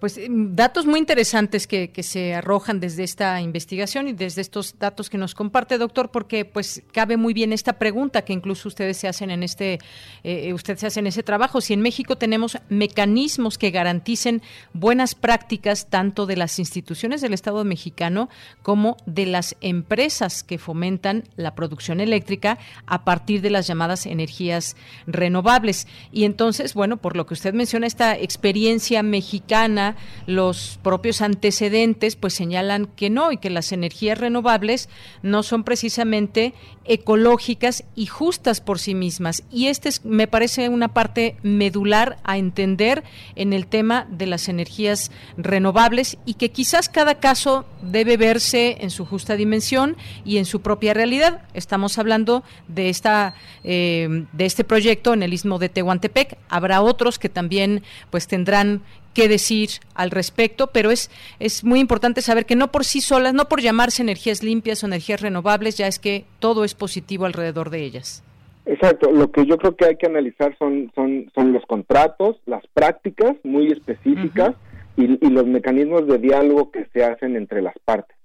pues 0.01 0.17
em, 0.17 0.55
datos 0.55 0.87
muy 0.87 0.99
interesantes 0.99 1.67
que, 1.67 1.91
se 2.01 2.33
arrojan 2.33 2.79
desde 2.79 3.03
esta 3.03 3.39
investigación 3.39 4.07
y 4.07 4.13
desde 4.13 4.41
estos 4.41 4.79
datos 4.79 5.11
que 5.11 5.19
nos 5.19 5.35
comparte, 5.35 5.77
doctor, 5.77 6.09
porque 6.09 6.43
pues 6.43 6.81
cabe 6.91 7.15
muy 7.15 7.35
bien 7.35 7.53
esta 7.53 7.73
pregunta 7.73 8.23
que 8.23 8.33
incluso 8.33 8.67
ustedes 8.67 8.97
se 8.97 9.07
hacen 9.07 9.29
en 9.29 9.43
este, 9.43 9.73
eh, 9.73 9.79
eh, 10.23 10.53
ustedes 10.53 10.83
hacen 10.83 11.05
ese 11.05 11.21
trabajo. 11.21 11.61
Si 11.61 11.73
en 11.73 11.81
México 11.81 12.17
tenemos 12.17 12.57
mecanismos 12.69 13.59
que 13.59 13.69
garanticen 13.69 14.41
buenas 14.73 15.13
prácticas 15.13 15.87
tanto 15.91 16.25
de 16.25 16.35
las 16.35 16.57
instituciones 16.57 17.21
del 17.21 17.35
Estado 17.35 17.63
mexicano 17.63 18.27
como 18.63 18.97
de 19.05 19.27
las 19.27 19.55
empresas 19.61 20.41
que 20.41 20.57
fomentan 20.57 21.25
la 21.35 21.53
producción 21.53 22.01
eléctrica 22.01 22.57
a 22.87 23.05
partir 23.05 23.41
de 23.41 23.51
las 23.51 23.67
llamadas 23.67 24.07
energías 24.07 24.75
renovables. 25.05 25.87
Y 26.11 26.23
entonces, 26.23 26.73
bueno, 26.73 26.97
por 26.97 27.15
lo 27.15 27.27
que 27.27 27.35
usted 27.35 27.53
menciona, 27.53 27.85
esta 27.85 28.17
experiencia 28.17 29.03
mexicana 29.03 29.90
los 30.25 30.79
propios 30.83 31.21
antecedentes 31.21 32.15
pues 32.15 32.33
señalan 32.33 32.87
que 32.87 33.09
no 33.09 33.31
y 33.31 33.37
que 33.37 33.49
las 33.49 33.71
energías 33.71 34.17
renovables 34.17 34.89
no 35.21 35.43
son 35.43 35.63
precisamente 35.63 36.53
ecológicas 36.85 37.83
y 37.95 38.07
justas 38.07 38.59
por 38.61 38.79
sí 38.79 38.95
mismas. 38.95 39.43
Y 39.51 39.67
este 39.67 39.89
es, 39.89 40.03
me 40.03 40.27
parece 40.27 40.69
una 40.69 40.89
parte 40.89 41.35
medular 41.43 42.17
a 42.23 42.37
entender 42.37 43.03
en 43.35 43.53
el 43.53 43.67
tema 43.67 44.07
de 44.09 44.25
las 44.25 44.49
energías 44.49 45.11
renovables 45.37 46.17
y 46.25 46.35
que 46.35 46.49
quizás 46.49 46.89
cada 46.89 47.15
caso 47.15 47.65
debe 47.81 48.17
verse 48.17 48.77
en 48.81 48.89
su 48.89 49.05
justa 49.05 49.35
dimensión 49.35 49.95
y 50.25 50.37
en 50.37 50.45
su 50.45 50.61
propia 50.61 50.93
realidad. 50.93 51.43
Estamos 51.53 51.97
hablando 51.97 52.43
de 52.67 52.89
esta 52.89 53.35
eh, 53.63 54.25
de 54.31 54.45
este 54.45 54.63
proyecto 54.63 55.13
en 55.13 55.23
el 55.23 55.33
istmo 55.33 55.59
de 55.59 55.69
Tehuantepec. 55.69 56.37
Habrá 56.49 56.81
otros 56.81 57.19
que 57.19 57.29
también 57.29 57.83
pues 58.09 58.27
tendrán 58.27 58.81
qué 59.13 59.27
decir 59.27 59.69
al 59.95 60.11
respecto, 60.11 60.67
pero 60.67 60.91
es, 60.91 61.09
es 61.39 61.63
muy 61.63 61.79
importante 61.79 62.21
saber 62.21 62.45
que 62.45 62.55
no 62.55 62.71
por 62.71 62.85
sí 62.85 63.01
solas, 63.01 63.33
no 63.33 63.45
por 63.45 63.61
llamarse 63.61 64.01
energías 64.01 64.43
limpias 64.43 64.83
o 64.83 64.87
energías 64.87 65.21
renovables, 65.21 65.77
ya 65.77 65.87
es 65.87 65.99
que 65.99 66.25
todo 66.39 66.63
es 66.63 66.75
positivo 66.75 67.25
alrededor 67.25 67.69
de 67.69 67.83
ellas. 67.83 68.23
Exacto, 68.65 69.11
lo 69.11 69.31
que 69.31 69.45
yo 69.45 69.57
creo 69.57 69.75
que 69.75 69.85
hay 69.85 69.95
que 69.95 70.05
analizar 70.05 70.55
son, 70.57 70.91
son, 70.93 71.31
son 71.33 71.51
los 71.51 71.65
contratos, 71.65 72.37
las 72.45 72.65
prácticas 72.73 73.35
muy 73.43 73.71
específicas 73.71 74.53
y, 74.95 75.25
y, 75.25 75.29
los 75.29 75.47
mecanismos 75.47 76.05
de 76.05 76.19
diálogo 76.19 76.69
que 76.69 76.85
se 76.93 77.03
hacen 77.03 77.35
entre 77.35 77.61
las 77.61 77.73
partes. 77.83 78.15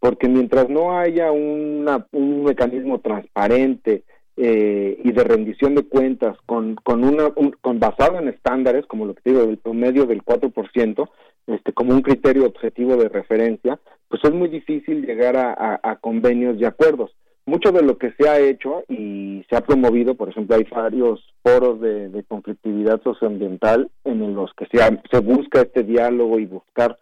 Porque 0.00 0.28
mientras 0.28 0.68
no 0.68 0.98
haya 0.98 1.30
una, 1.30 2.06
un 2.12 2.44
mecanismo 2.44 2.98
transparente, 3.00 4.02
eh, 4.36 4.98
y 5.02 5.12
de 5.12 5.24
rendición 5.24 5.74
de 5.74 5.84
cuentas 5.84 6.36
con, 6.46 6.74
con 6.76 7.04
una 7.04 7.32
con 7.60 7.78
basado 7.78 8.18
en 8.18 8.28
estándares 8.28 8.84
como 8.86 9.06
lo 9.06 9.14
que 9.14 9.30
digo 9.30 9.46
del 9.46 9.58
promedio 9.58 10.06
del 10.06 10.24
4% 10.24 11.08
este 11.46 11.72
como 11.72 11.92
un 11.92 12.02
criterio 12.02 12.46
objetivo 12.46 12.96
de 12.96 13.08
referencia 13.08 13.78
pues 14.08 14.22
es 14.24 14.32
muy 14.32 14.48
difícil 14.48 15.06
llegar 15.06 15.36
a, 15.36 15.98
convenios 16.00 16.56
y 16.60 16.64
acuerdos. 16.64 17.14
Mucho 17.46 17.72
de 17.72 17.82
lo 17.82 17.98
que 17.98 18.12
se 18.12 18.28
ha 18.28 18.38
hecho 18.38 18.84
y 18.88 19.44
se 19.50 19.56
ha 19.56 19.60
promovido 19.60 20.14
por 20.14 20.28
ejemplo 20.28 20.56
hay 20.56 20.64
varios 20.64 21.20
foros 21.42 21.80
de, 21.80 22.24
conflictividad 22.28 23.02
socioambiental 23.02 23.90
en 24.04 24.34
los 24.34 24.52
que 24.54 24.66
se, 24.66 24.78
se 25.10 25.18
busca 25.20 25.62
este 25.62 25.82
diálogo 25.82 26.38
y 26.38 26.46
buscar 26.46 26.98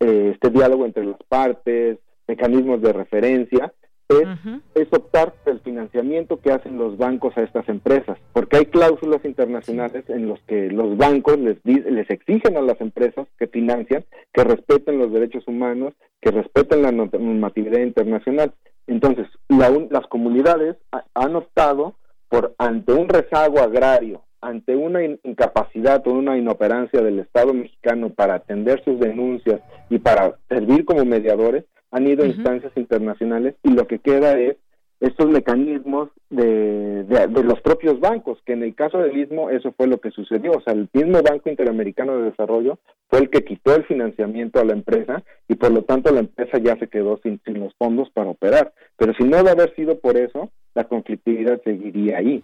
eh, 0.00 0.32
este 0.34 0.50
diálogo 0.50 0.84
entre 0.84 1.04
las 1.04 1.22
partes 1.28 1.98
mecanismos 2.26 2.82
de 2.82 2.92
referencia 2.92 3.72
es, 4.08 4.88
optar 4.92 5.32
por 5.32 5.52
el 5.52 5.60
financiamiento 5.60 6.40
que 6.40 6.50
hacen 6.50 6.78
los 6.78 6.96
bancos 6.96 7.36
a 7.36 7.42
estas 7.42 7.68
empresas, 7.68 8.18
porque 8.32 8.56
hay 8.56 8.66
cláusulas 8.66 9.24
internacionales 9.24 10.04
en 10.08 10.28
los 10.28 10.40
que 10.42 10.70
los 10.70 10.96
bancos 10.96 11.38
les, 11.38 11.58
les 11.64 12.10
exigen 12.10 12.56
a 12.56 12.62
las 12.62 12.80
empresas 12.80 13.26
que 13.38 13.46
financian 13.46 14.04
que 14.32 14.44
respeten 14.44 14.98
los 14.98 15.12
derechos 15.12 15.46
humanos, 15.46 15.94
que 16.20 16.30
respeten 16.30 16.82
la 16.82 16.92
normatividad 16.92 17.80
internacional. 17.80 18.52
Entonces, 18.86 19.26
las 19.48 20.06
comunidades 20.06 20.76
han 21.14 21.36
optado 21.36 21.94
por, 22.28 22.54
ante 22.58 22.92
un 22.92 23.08
rezago 23.08 23.60
agrario, 23.60 24.22
ante 24.40 24.76
una 24.76 25.02
incapacidad 25.02 26.06
o 26.06 26.12
una 26.12 26.38
inoperancia 26.38 27.02
del 27.02 27.18
Estado 27.18 27.52
mexicano 27.52 28.10
para 28.10 28.34
atender 28.34 28.82
sus 28.84 28.98
denuncias 28.98 29.60
y 29.90 29.98
para 29.98 30.36
servir 30.48 30.84
como 30.84 31.04
mediadores, 31.04 31.64
han 31.90 32.06
ido 32.06 32.24
a 32.24 32.28
instancias 32.28 32.72
internacionales 32.76 33.54
y 33.62 33.70
lo 33.70 33.86
que 33.86 33.98
queda 33.98 34.38
es 34.38 34.56
estos 35.00 35.30
mecanismos 35.30 36.08
de, 36.28 37.04
de, 37.04 37.44
los 37.44 37.60
propios 37.60 38.00
bancos, 38.00 38.38
que 38.44 38.54
en 38.54 38.64
el 38.64 38.74
caso 38.74 38.98
del 38.98 39.14
mismo 39.14 39.48
eso 39.48 39.72
fue 39.76 39.86
lo 39.86 40.00
que 40.00 40.10
sucedió, 40.10 40.52
o 40.52 40.60
sea, 40.60 40.74
el 40.74 40.88
mismo 40.92 41.22
Banco 41.22 41.48
Interamericano 41.48 42.16
de 42.16 42.30
Desarrollo 42.30 42.78
fue 43.08 43.20
el 43.20 43.30
que 43.30 43.44
quitó 43.44 43.76
el 43.76 43.84
financiamiento 43.84 44.58
a 44.58 44.64
la 44.64 44.72
empresa 44.72 45.22
y 45.46 45.54
por 45.54 45.70
lo 45.70 45.82
tanto 45.82 46.12
la 46.12 46.20
empresa 46.20 46.58
ya 46.58 46.76
se 46.78 46.88
quedó 46.88 47.20
sin, 47.22 47.40
sin 47.44 47.60
los 47.60 47.72
fondos 47.76 48.10
para 48.10 48.30
operar, 48.30 48.72
pero 48.96 49.14
si 49.14 49.24
no 49.24 49.42
de 49.42 49.50
haber 49.50 49.72
sido 49.76 50.00
por 50.00 50.16
eso, 50.16 50.50
la 50.74 50.84
conflictividad 50.84 51.60
seguiría 51.62 52.18
ahí, 52.18 52.42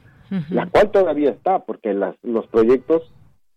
la 0.50 0.66
cual 0.66 0.90
todavía 0.90 1.30
está, 1.30 1.61
porque 1.61 1.92
las, 1.92 2.14
los 2.22 2.46
proyectos 2.48 3.02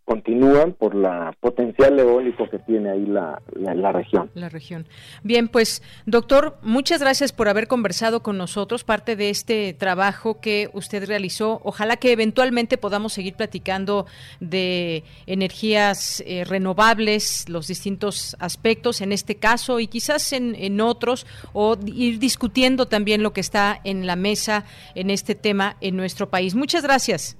continúan 0.07 0.71
por 0.71 0.95
la 0.95 1.35
potencial 1.41 1.99
eólico 1.99 2.49
que 2.49 2.59
tiene 2.59 2.91
ahí 2.91 3.05
la, 3.05 3.41
la, 3.53 3.91
región. 3.91 4.31
La 4.35 4.47
región. 4.47 4.87
Bien, 5.21 5.49
pues 5.49 5.83
doctor, 6.05 6.57
muchas 6.61 7.01
gracias 7.01 7.33
por 7.33 7.49
haber 7.49 7.67
conversado 7.67 8.23
con 8.23 8.37
nosotros, 8.37 8.85
parte 8.85 9.17
de 9.17 9.29
este 9.29 9.73
trabajo 9.73 10.39
que 10.39 10.69
usted 10.71 11.05
realizó. 11.05 11.59
Ojalá 11.65 11.97
que 11.97 12.13
eventualmente 12.13 12.77
podamos 12.77 13.11
seguir 13.11 13.35
platicando 13.35 14.05
de 14.39 15.03
energías 15.25 16.23
eh, 16.25 16.45
renovables, 16.45 17.49
los 17.49 17.67
distintos 17.67 18.37
aspectos 18.39 19.01
en 19.01 19.11
este 19.11 19.35
caso 19.35 19.81
y 19.81 19.87
quizás 19.87 20.31
en, 20.31 20.55
en 20.55 20.79
otros, 20.79 21.27
o 21.51 21.75
ir 21.85 22.19
discutiendo 22.19 22.85
también 22.85 23.23
lo 23.23 23.33
que 23.33 23.41
está 23.41 23.81
en 23.83 24.07
la 24.07 24.15
mesa 24.15 24.63
en 24.95 25.09
este 25.09 25.35
tema 25.35 25.75
en 25.81 25.97
nuestro 25.97 26.29
país. 26.29 26.55
Muchas 26.55 26.83
gracias. 26.83 27.37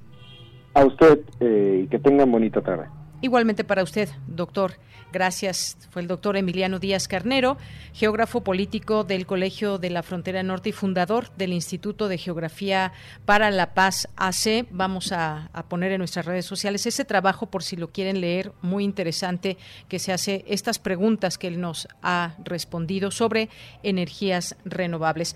A 0.78 0.86
usted 0.86 1.22
eh, 1.40 1.82
y 1.84 1.88
que 1.88 1.98
tengan 1.98 2.32
bonita 2.32 2.62
tarde. 2.62 2.86
Igualmente 3.20 3.64
para 3.64 3.82
usted, 3.82 4.10
doctor. 4.28 4.74
Gracias. 5.12 5.76
Fue 5.90 6.04
el 6.04 6.08
doctor 6.08 6.38
Emiliano 6.38 6.78
Díaz 6.78 7.08
Carnero, 7.08 7.58
geógrafo 7.94 8.44
político 8.44 9.04
del 9.04 9.26
Colegio 9.26 9.80
de 9.80 9.90
la 9.90 10.04
Frontera 10.04 10.44
Norte 10.44 10.70
y 10.70 10.74
fundador 10.74 11.32
del 11.36 11.54
Instituto 11.54 12.10
de 12.10 12.20
Geografía 12.20 12.92
para 13.26 13.50
la 13.50 13.74
Paz 13.74 14.08
AC. 14.18 14.68
Vamos 14.70 15.14
a, 15.14 15.50
a, 15.52 15.64
poner 15.68 15.94
en 15.94 16.00
nuestras 16.00 16.26
redes 16.28 16.46
sociales 16.46 16.86
ese 16.86 17.06
trabajo 17.06 17.48
por 17.48 17.64
si 17.64 17.76
lo 17.76 17.90
quieren 17.90 18.22
leer, 18.22 18.52
muy 18.62 18.84
interesante, 18.84 19.58
que 19.88 19.98
se 19.98 20.14
hace 20.14 20.46
estas 20.48 20.78
preguntas 20.78 21.40
que 21.40 21.48
él 21.48 21.60
nos 21.60 21.88
ha 22.04 22.36
respondido 22.44 23.10
sobre 23.10 23.50
energías 23.82 24.58
renovables. 24.64 25.36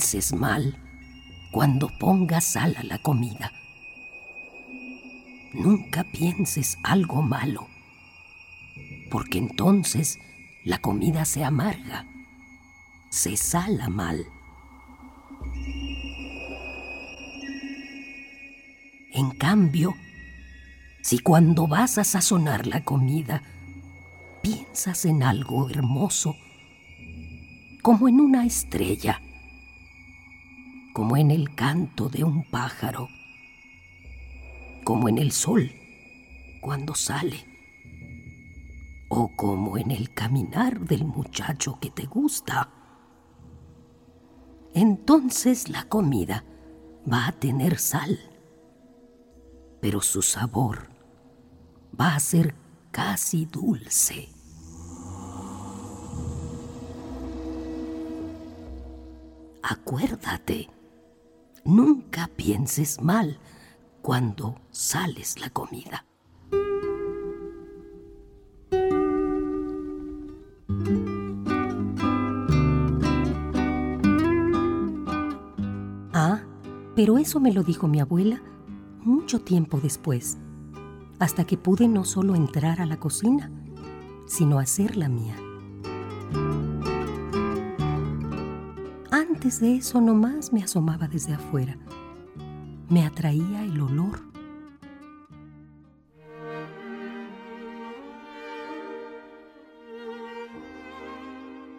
Pienses 0.00 0.32
mal 0.32 0.78
cuando 1.52 1.90
pongas 1.98 2.44
sal 2.44 2.74
a 2.78 2.82
la 2.82 2.96
comida. 3.00 3.52
Nunca 5.52 6.04
pienses 6.04 6.78
algo 6.82 7.20
malo, 7.20 7.68
porque 9.10 9.36
entonces 9.36 10.18
la 10.64 10.78
comida 10.78 11.26
se 11.26 11.44
amarga, 11.44 12.06
se 13.10 13.36
sala 13.36 13.90
mal. 13.90 14.24
En 19.12 19.32
cambio, 19.32 19.94
si 21.02 21.18
cuando 21.18 21.66
vas 21.66 21.98
a 21.98 22.04
sazonar 22.04 22.66
la 22.66 22.84
comida 22.84 23.42
piensas 24.40 25.04
en 25.04 25.22
algo 25.22 25.68
hermoso, 25.68 26.36
como 27.82 28.08
en 28.08 28.18
una 28.18 28.46
estrella, 28.46 29.20
como 31.00 31.16
en 31.16 31.30
el 31.30 31.54
canto 31.54 32.10
de 32.10 32.24
un 32.24 32.44
pájaro, 32.50 33.08
como 34.84 35.08
en 35.08 35.16
el 35.16 35.32
sol 35.32 35.72
cuando 36.60 36.94
sale, 36.94 37.46
o 39.08 39.34
como 39.34 39.78
en 39.78 39.92
el 39.92 40.12
caminar 40.12 40.78
del 40.80 41.06
muchacho 41.06 41.78
que 41.80 41.88
te 41.90 42.04
gusta. 42.04 42.68
Entonces 44.74 45.70
la 45.70 45.84
comida 45.84 46.44
va 47.10 47.28
a 47.28 47.32
tener 47.32 47.78
sal, 47.78 48.18
pero 49.80 50.02
su 50.02 50.20
sabor 50.20 50.90
va 51.98 52.14
a 52.14 52.20
ser 52.20 52.54
casi 52.90 53.46
dulce. 53.46 54.28
acuérdate, 59.62 60.68
nunca 61.70 62.28
pienses 62.34 63.00
mal 63.00 63.38
cuando 64.02 64.60
sales 64.70 65.40
la 65.40 65.50
comida. 65.50 66.04
Ah, 76.12 76.42
pero 76.96 77.18
eso 77.18 77.38
me 77.38 77.52
lo 77.52 77.62
dijo 77.62 77.86
mi 77.86 78.00
abuela 78.00 78.42
mucho 79.04 79.40
tiempo 79.40 79.80
después, 79.80 80.38
hasta 81.18 81.44
que 81.44 81.56
pude 81.56 81.88
no 81.88 82.04
solo 82.04 82.34
entrar 82.34 82.80
a 82.80 82.86
la 82.86 82.98
cocina, 82.98 83.50
sino 84.26 84.58
hacer 84.58 84.96
la 84.96 85.08
mía. 85.08 85.36
Antes 89.42 89.58
de 89.58 89.76
eso 89.76 90.02
nomás 90.02 90.52
me 90.52 90.62
asomaba 90.62 91.08
desde 91.08 91.32
afuera. 91.32 91.74
Me 92.90 93.06
atraía 93.06 93.62
el 93.62 93.80
olor. 93.80 94.20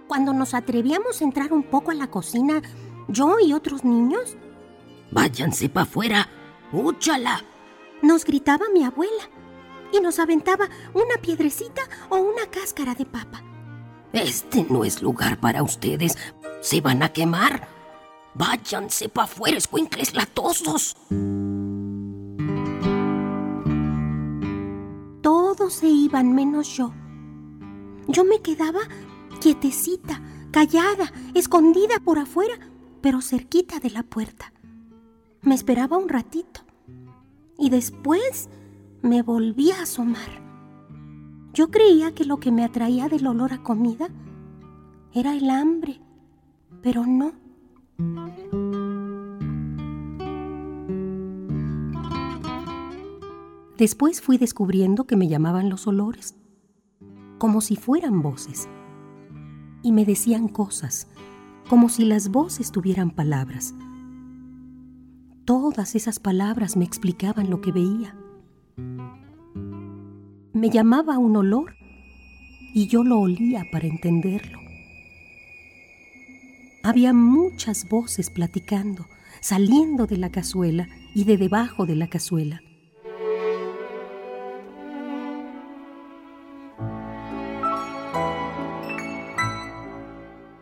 Cuando 0.08 0.34
nos 0.34 0.56
atrevíamos 0.56 1.22
a 1.22 1.24
entrar 1.24 1.54
un 1.54 1.62
poco 1.62 1.92
a 1.92 1.94
la 1.94 2.10
cocina, 2.10 2.64
yo 3.08 3.38
y 3.40 3.54
otros 3.54 3.86
niños, 3.86 4.38
váyanse 5.12 5.70
para 5.70 5.84
afuera, 5.84 6.28
úchala. 6.74 7.44
Nos 8.02 8.26
gritaba 8.26 8.66
mi 8.74 8.84
abuela 8.84 9.30
y 9.94 10.00
nos 10.00 10.18
aventaba 10.18 10.68
una 10.96 11.22
piedrecita 11.22 11.84
o 12.10 12.16
una 12.16 12.48
cáscara 12.48 12.96
de 12.96 13.06
papa. 13.06 13.51
Este 14.14 14.66
no 14.70 14.84
es 14.84 15.02
lugar 15.02 15.40
para 15.40 15.64
ustedes. 15.64 16.18
Se 16.62 16.82
van 16.82 17.02
a 17.04 17.10
quemar. 17.10 17.68
Váyanse 18.34 19.10
para 19.10 19.26
afuera, 19.26 19.58
escuincles 19.58 20.14
latosos. 20.14 20.96
Todos 25.22 25.74
se 25.74 25.88
iban 25.88 26.34
menos 26.34 26.76
yo. 26.76 26.94
Yo 28.08 28.24
me 28.26 28.42
quedaba 28.42 28.82
quietecita, 29.40 30.22
callada, 30.52 31.12
escondida 31.34 32.00
por 32.04 32.20
afuera, 32.20 32.54
pero 33.02 33.22
cerquita 33.22 33.80
de 33.80 33.90
la 33.92 34.04
puerta. 34.04 34.54
Me 35.42 35.56
esperaba 35.56 35.98
un 35.98 36.10
ratito 36.10 36.62
y 37.58 37.70
después 37.70 38.50
me 39.02 39.22
volví 39.22 39.72
a 39.72 39.84
asomar. 39.84 40.51
Yo 41.54 41.70
creía 41.70 42.14
que 42.14 42.26
lo 42.26 42.38
que 42.38 42.52
me 42.52 42.64
atraía 42.64 43.10
del 43.10 43.28
olor 43.28 43.54
a 43.54 43.64
comida 43.64 44.10
era 45.14 45.36
el 45.36 45.50
hambre 45.50 46.02
pero 46.82 47.06
no. 47.06 47.34
Después 53.78 54.22
fui 54.22 54.38
descubriendo 54.38 55.06
que 55.06 55.16
me 55.16 55.28
llamaban 55.28 55.70
los 55.70 55.88
olores, 55.88 56.36
como 57.40 57.62
si 57.62 57.76
fueran 57.76 58.22
voces, 58.22 58.68
y 59.82 59.92
me 59.92 60.06
decían 60.06 60.48
cosas, 60.48 61.08
como 61.68 61.90
si 61.90 62.06
las 62.06 62.30
voces 62.30 62.72
tuvieran 62.72 63.12
palabras. 63.12 63.74
Todas 65.46 65.96
esas 65.96 66.20
palabras 66.20 66.78
me 66.78 66.86
explicaban 66.86 67.50
lo 67.50 67.62
que 67.62 67.72
veía. 67.72 68.16
Me 70.54 70.70
llamaba 70.70 71.18
un 71.18 71.38
olor 71.38 71.76
y 72.74 72.88
yo 72.88 73.06
lo 73.06 73.20
olía 73.20 73.66
para 73.72 73.88
entenderlo. 73.88 74.60
Había 76.84 77.14
muchas 77.14 77.88
voces 77.88 78.30
platicando, 78.30 79.06
saliendo 79.40 80.08
de 80.08 80.18
la 80.18 80.30
cazuela 80.30 80.90
y 81.16 81.24
de 81.24 81.38
debajo 81.38 81.86
de 81.86 81.96
la 81.96 82.10
cazuela. 82.10 82.62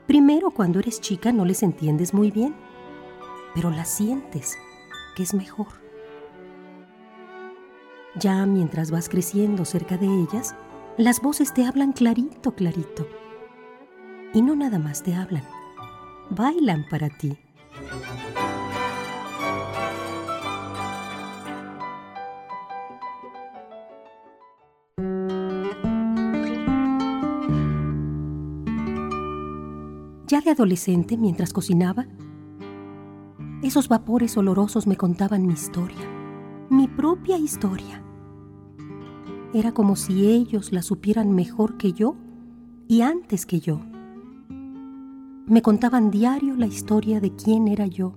Primero, 0.06 0.52
cuando 0.52 0.78
eres 0.78 1.02
chica 1.02 1.32
no 1.32 1.46
les 1.46 1.64
entiendes 1.64 2.14
muy 2.14 2.30
bien, 2.30 2.54
pero 3.56 3.72
las 3.72 3.90
sientes, 3.90 4.56
que 5.16 5.24
es 5.24 5.34
mejor. 5.34 5.89
Ya 8.20 8.46
mientras 8.46 8.92
vas 8.92 9.08
creciendo 9.08 9.64
cerca 9.64 9.96
de 9.96 10.08
ellas, 10.08 10.54
las 10.98 11.22
voces 11.22 11.54
te 11.54 11.64
hablan 11.66 11.94
clarito, 11.94 12.54
clarito. 12.54 13.08
Y 14.34 14.42
no 14.42 14.58
nada 14.58 14.78
más 14.78 15.04
te 15.04 15.16
hablan, 15.16 15.44
bailan 16.30 16.86
para 16.90 17.08
ti. 17.08 17.38
Ya 30.28 30.42
de 30.42 30.52
adolescente, 30.52 31.16
mientras 31.16 31.54
cocinaba, 31.54 32.06
esos 33.64 33.88
vapores 33.88 34.36
olorosos 34.36 34.88
me 34.88 34.98
contaban 34.98 35.48
mi 35.48 35.54
historia, 35.54 36.06
mi 36.70 36.90
propia 36.90 37.38
historia. 37.38 38.04
Era 39.54 39.72
como 39.72 39.96
si 39.96 40.28
ellos 40.28 40.72
la 40.72 40.84
supieran 40.84 41.34
mejor 41.34 41.78
que 41.78 41.92
yo 41.92 42.16
y 42.88 43.02
antes 43.02 43.48
que 43.48 43.60
yo. 43.60 43.82
Me 45.48 45.64
contaban 45.64 46.12
diario 46.12 46.56
la 46.56 46.68
historia 46.68 47.20
de 47.20 47.36
quién 47.36 47.68
era 47.68 47.88
yo, 47.88 48.14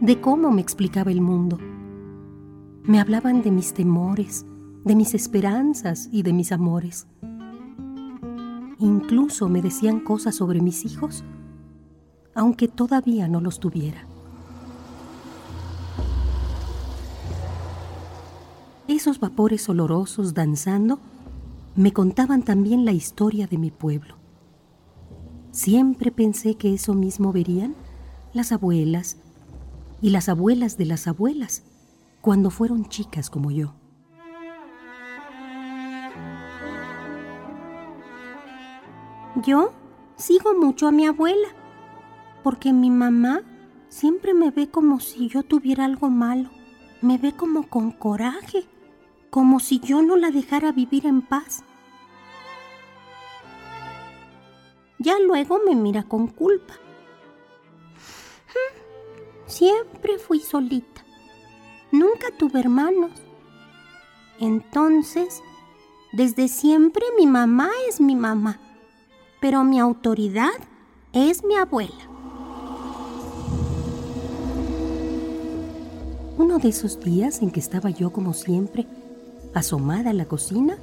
de 0.00 0.20
cómo 0.20 0.50
me 0.50 0.60
explicaba 0.60 1.12
el 1.12 1.20
mundo. 1.20 1.58
Me 2.82 2.98
hablaban 2.98 3.42
de 3.42 3.52
mis 3.52 3.74
temores, 3.74 4.44
de 4.84 4.96
mis 4.96 5.14
esperanzas 5.14 6.08
y 6.10 6.24
de 6.24 6.32
mis 6.32 6.50
amores. 6.50 7.06
Incluso 8.80 9.48
me 9.48 9.62
decían 9.62 10.00
cosas 10.00 10.34
sobre 10.34 10.60
mis 10.60 10.84
hijos, 10.84 11.22
aunque 12.34 12.66
todavía 12.66 13.28
no 13.28 13.40
los 13.40 13.60
tuviera. 13.60 14.08
Esos 19.02 19.18
vapores 19.18 19.68
olorosos 19.68 20.32
danzando 20.32 21.00
me 21.74 21.92
contaban 21.92 22.44
también 22.44 22.84
la 22.84 22.92
historia 22.92 23.48
de 23.48 23.58
mi 23.58 23.72
pueblo. 23.72 24.14
Siempre 25.50 26.12
pensé 26.12 26.54
que 26.54 26.72
eso 26.72 26.94
mismo 26.94 27.32
verían 27.32 27.74
las 28.32 28.52
abuelas 28.52 29.16
y 30.00 30.10
las 30.10 30.28
abuelas 30.28 30.78
de 30.78 30.84
las 30.84 31.08
abuelas 31.08 31.64
cuando 32.20 32.50
fueron 32.50 32.88
chicas 32.88 33.28
como 33.28 33.50
yo. 33.50 33.74
Yo 39.44 39.72
sigo 40.14 40.54
mucho 40.54 40.86
a 40.86 40.92
mi 40.92 41.06
abuela, 41.06 41.48
porque 42.44 42.72
mi 42.72 42.90
mamá 42.92 43.40
siempre 43.88 44.32
me 44.32 44.52
ve 44.52 44.70
como 44.70 45.00
si 45.00 45.26
yo 45.26 45.42
tuviera 45.42 45.86
algo 45.86 46.08
malo, 46.08 46.50
me 47.00 47.18
ve 47.18 47.32
como 47.32 47.66
con 47.68 47.90
coraje 47.90 48.68
como 49.32 49.60
si 49.60 49.80
yo 49.80 50.02
no 50.02 50.18
la 50.18 50.30
dejara 50.30 50.72
vivir 50.72 51.06
en 51.06 51.22
paz. 51.22 51.64
Ya 54.98 55.18
luego 55.18 55.58
me 55.66 55.74
mira 55.74 56.02
con 56.02 56.26
culpa. 56.26 56.74
Siempre 59.46 60.18
fui 60.18 60.38
solita. 60.40 61.02
Nunca 61.92 62.26
tuve 62.38 62.60
hermanos. 62.60 63.10
Entonces, 64.38 65.40
desde 66.12 66.46
siempre 66.46 67.02
mi 67.16 67.26
mamá 67.26 67.70
es 67.88 68.02
mi 68.02 68.14
mamá, 68.14 68.60
pero 69.40 69.64
mi 69.64 69.80
autoridad 69.80 70.52
es 71.14 71.42
mi 71.42 71.56
abuela. 71.56 72.06
Uno 76.36 76.58
de 76.58 76.68
esos 76.68 77.00
días 77.00 77.40
en 77.40 77.50
que 77.50 77.60
estaba 77.60 77.88
yo 77.88 78.12
como 78.12 78.34
siempre, 78.34 78.86
asomada 79.54 80.10
a 80.10 80.14
la 80.14 80.24
cocina, 80.26 80.76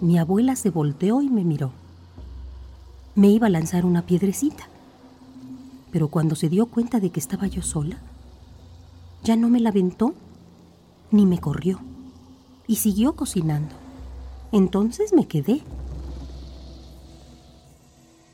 mi 0.00 0.18
abuela 0.18 0.56
se 0.56 0.70
volteó 0.70 1.22
y 1.22 1.28
me 1.28 1.44
miró. 1.44 1.72
Me 3.14 3.28
iba 3.28 3.46
a 3.46 3.50
lanzar 3.50 3.84
una 3.84 4.02
piedrecita, 4.02 4.68
pero 5.90 6.08
cuando 6.08 6.34
se 6.34 6.48
dio 6.48 6.66
cuenta 6.66 6.98
de 7.00 7.10
que 7.10 7.20
estaba 7.20 7.46
yo 7.46 7.62
sola, 7.62 7.98
ya 9.22 9.36
no 9.36 9.48
me 9.48 9.60
la 9.60 9.68
aventó 9.68 10.14
ni 11.10 11.26
me 11.26 11.38
corrió 11.38 11.78
y 12.66 12.76
siguió 12.76 13.14
cocinando. 13.14 13.74
Entonces 14.50 15.12
me 15.12 15.26
quedé. 15.26 15.62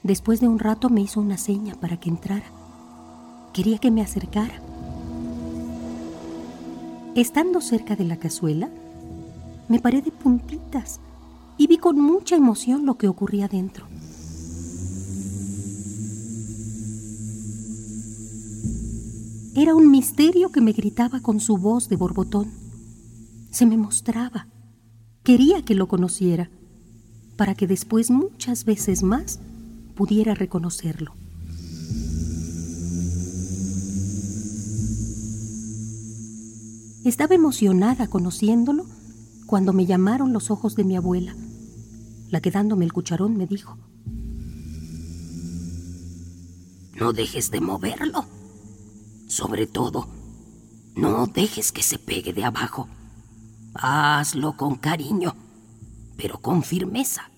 Después 0.02 0.40
de 0.40 0.48
un 0.48 0.58
rato 0.58 0.88
me 0.88 1.00
hizo 1.00 1.20
una 1.20 1.36
seña 1.36 1.74
para 1.74 1.98
que 1.98 2.08
entrara. 2.08 2.46
Quería 3.52 3.78
que 3.78 3.90
me 3.90 4.00
acercara. 4.00 4.62
Estando 7.14 7.60
cerca 7.60 7.96
de 7.96 8.04
la 8.04 8.16
cazuela, 8.16 8.70
me 9.68 9.80
paré 9.80 10.02
de 10.02 10.10
puntitas 10.10 11.00
y 11.56 11.66
vi 11.66 11.78
con 11.78 12.00
mucha 12.00 12.36
emoción 12.36 12.86
lo 12.86 12.96
que 12.96 13.08
ocurría 13.08 13.48
dentro. 13.48 13.86
Era 19.54 19.74
un 19.74 19.90
misterio 19.90 20.50
que 20.50 20.60
me 20.60 20.72
gritaba 20.72 21.20
con 21.20 21.40
su 21.40 21.58
voz 21.58 21.88
de 21.88 21.96
borbotón. 21.96 22.50
Se 23.50 23.66
me 23.66 23.76
mostraba. 23.76 24.46
Quería 25.24 25.62
que 25.62 25.74
lo 25.74 25.88
conociera, 25.88 26.48
para 27.36 27.54
que 27.54 27.66
después 27.66 28.10
muchas 28.10 28.64
veces 28.64 29.02
más 29.02 29.40
pudiera 29.96 30.34
reconocerlo. 30.34 31.12
Estaba 37.04 37.34
emocionada 37.34 38.06
conociéndolo 38.06 38.86
cuando 39.48 39.72
me 39.72 39.86
llamaron 39.86 40.34
los 40.34 40.50
ojos 40.50 40.76
de 40.76 40.84
mi 40.84 40.94
abuela, 40.94 41.34
la 42.28 42.42
que 42.42 42.50
dándome 42.50 42.84
el 42.84 42.92
cucharón 42.92 43.38
me 43.38 43.46
dijo, 43.46 43.78
No 46.94 47.14
dejes 47.14 47.50
de 47.50 47.62
moverlo. 47.62 48.26
Sobre 49.26 49.66
todo, 49.66 50.06
no 50.94 51.26
dejes 51.26 51.72
que 51.72 51.82
se 51.82 51.98
pegue 51.98 52.34
de 52.34 52.44
abajo. 52.44 52.88
Hazlo 53.72 54.54
con 54.54 54.74
cariño, 54.76 55.34
pero 56.18 56.40
con 56.42 56.62
firmeza. 56.62 57.30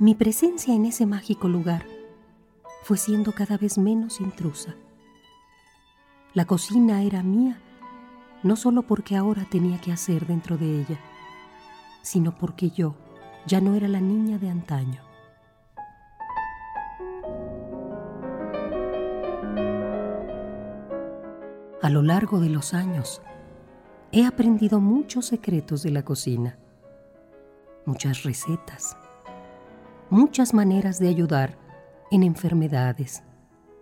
Mi 0.00 0.16
presencia 0.16 0.74
en 0.74 0.84
ese 0.84 1.06
mágico 1.06 1.46
lugar 1.46 1.86
fue 2.82 2.96
siendo 2.96 3.30
cada 3.32 3.56
vez 3.56 3.78
menos 3.78 4.20
intrusa. 4.20 4.74
La 6.36 6.44
cocina 6.44 7.02
era 7.02 7.22
mía, 7.22 7.56
no 8.42 8.56
solo 8.56 8.82
porque 8.82 9.16
ahora 9.16 9.46
tenía 9.50 9.80
que 9.80 9.90
hacer 9.90 10.26
dentro 10.26 10.58
de 10.58 10.80
ella, 10.82 11.00
sino 12.02 12.36
porque 12.36 12.68
yo 12.68 12.94
ya 13.46 13.62
no 13.62 13.74
era 13.74 13.88
la 13.88 14.02
niña 14.02 14.36
de 14.36 14.50
antaño. 14.50 15.00
A 21.80 21.88
lo 21.88 22.02
largo 22.02 22.38
de 22.38 22.50
los 22.50 22.74
años, 22.74 23.22
he 24.12 24.26
aprendido 24.26 24.78
muchos 24.78 25.24
secretos 25.24 25.82
de 25.82 25.90
la 25.90 26.04
cocina, 26.04 26.58
muchas 27.86 28.24
recetas, 28.24 28.94
muchas 30.10 30.52
maneras 30.52 30.98
de 30.98 31.08
ayudar 31.08 31.56
en 32.10 32.24
enfermedades, 32.24 33.22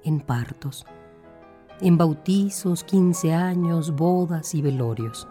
en 0.04 0.20
partos, 0.20 0.86
en 1.80 1.98
bautizos, 1.98 2.84
15 2.84 3.34
años, 3.34 3.94
bodas 3.94 4.54
y 4.54 4.62
velorios. 4.62 5.28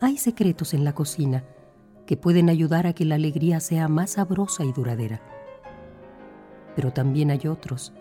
Hay 0.00 0.18
secretos 0.18 0.74
en 0.74 0.84
la 0.84 0.94
cocina 0.94 1.44
que 2.06 2.16
pueden 2.16 2.48
ayudar 2.50 2.86
a 2.86 2.92
que 2.92 3.04
la 3.04 3.14
alegría 3.14 3.60
sea 3.60 3.88
más 3.88 4.12
sabrosa 4.12 4.64
y 4.64 4.72
duradera. 4.72 5.20
Pero 6.74 6.92
también 6.92 7.30
hay 7.30 7.46
otros 7.48 7.92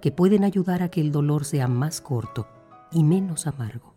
que 0.00 0.12
pueden 0.12 0.44
ayudar 0.44 0.82
a 0.82 0.90
que 0.90 1.00
el 1.00 1.12
dolor 1.12 1.44
sea 1.44 1.66
más 1.66 2.00
corto 2.00 2.46
y 2.92 3.04
menos 3.04 3.46
amargo. 3.46 3.94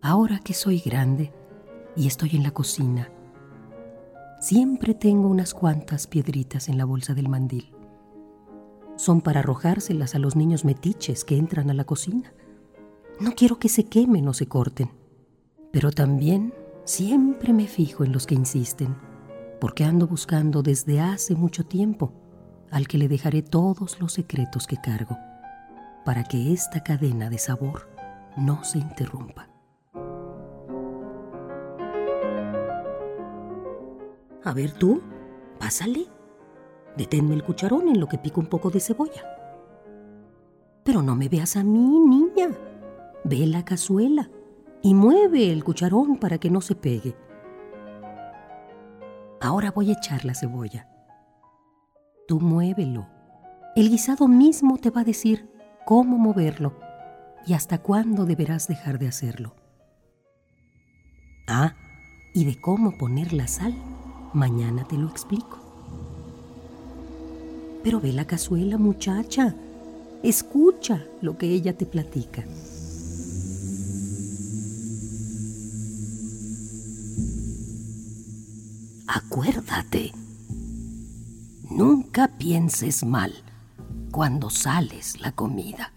Ahora 0.00 0.40
que 0.40 0.54
soy 0.54 0.80
grande, 0.80 1.32
y 1.96 2.06
estoy 2.06 2.30
en 2.34 2.42
la 2.42 2.50
cocina. 2.50 3.10
Siempre 4.40 4.94
tengo 4.94 5.28
unas 5.28 5.52
cuantas 5.52 6.06
piedritas 6.06 6.68
en 6.68 6.78
la 6.78 6.84
bolsa 6.84 7.14
del 7.14 7.28
mandil. 7.28 7.74
Son 8.96 9.20
para 9.20 9.40
arrojárselas 9.40 10.14
a 10.14 10.18
los 10.18 10.36
niños 10.36 10.64
metiches 10.64 11.24
que 11.24 11.36
entran 11.36 11.70
a 11.70 11.74
la 11.74 11.84
cocina. 11.84 12.32
No 13.20 13.32
quiero 13.32 13.58
que 13.58 13.68
se 13.68 13.84
quemen 13.84 14.26
o 14.28 14.32
se 14.32 14.46
corten. 14.46 14.90
Pero 15.72 15.90
también 15.90 16.54
siempre 16.84 17.52
me 17.52 17.66
fijo 17.66 18.02
en 18.02 18.12
los 18.12 18.26
que 18.26 18.34
insisten, 18.34 18.96
porque 19.60 19.84
ando 19.84 20.06
buscando 20.06 20.62
desde 20.62 21.00
hace 21.00 21.34
mucho 21.34 21.64
tiempo 21.64 22.12
al 22.70 22.88
que 22.88 22.98
le 22.98 23.08
dejaré 23.08 23.42
todos 23.42 24.00
los 24.00 24.12
secretos 24.14 24.66
que 24.66 24.76
cargo, 24.76 25.18
para 26.04 26.24
que 26.24 26.52
esta 26.52 26.82
cadena 26.82 27.28
de 27.28 27.38
sabor 27.38 27.90
no 28.36 28.64
se 28.64 28.78
interrumpa. 28.78 29.49
A 34.44 34.52
ver 34.52 34.72
tú, 34.72 35.02
pásale. 35.58 36.06
Deténme 36.96 37.34
el 37.34 37.44
cucharón 37.44 37.88
en 37.88 38.00
lo 38.00 38.08
que 38.08 38.18
pico 38.18 38.40
un 38.40 38.46
poco 38.46 38.70
de 38.70 38.80
cebolla. 38.80 39.22
Pero 40.84 41.02
no 41.02 41.14
me 41.14 41.28
veas 41.28 41.56
a 41.56 41.64
mí, 41.64 42.00
niña. 42.00 42.50
Ve 43.24 43.46
la 43.46 43.64
cazuela 43.64 44.30
y 44.82 44.94
mueve 44.94 45.52
el 45.52 45.62
cucharón 45.62 46.16
para 46.16 46.38
que 46.38 46.50
no 46.50 46.60
se 46.60 46.74
pegue. 46.74 47.14
Ahora 49.40 49.70
voy 49.70 49.90
a 49.90 49.94
echar 49.94 50.24
la 50.24 50.34
cebolla. 50.34 50.88
Tú 52.26 52.40
muévelo. 52.40 53.08
El 53.76 53.88
guisado 53.88 54.28
mismo 54.28 54.78
te 54.78 54.90
va 54.90 55.02
a 55.02 55.04
decir 55.04 55.50
cómo 55.86 56.18
moverlo 56.18 56.76
y 57.46 57.54
hasta 57.54 57.78
cuándo 57.78 58.26
deberás 58.26 58.68
dejar 58.68 58.98
de 58.98 59.08
hacerlo. 59.08 59.54
Ah, 61.48 61.74
y 62.34 62.44
de 62.44 62.60
cómo 62.60 62.96
poner 62.98 63.32
la 63.32 63.48
sal, 63.48 63.74
mañana 64.32 64.84
te 64.84 64.96
lo 64.96 65.08
explico. 65.08 65.58
Pero 67.82 68.00
ve 68.00 68.12
la 68.12 68.26
cazuela, 68.26 68.78
muchacha. 68.78 69.54
Escucha 70.22 71.04
lo 71.22 71.38
que 71.38 71.46
ella 71.46 71.76
te 71.76 71.86
platica. 71.86 72.44
Acuérdate, 79.06 80.12
nunca 81.70 82.28
pienses 82.28 83.04
mal 83.04 83.32
cuando 84.12 84.50
sales 84.50 85.20
la 85.20 85.32
comida. 85.32 85.92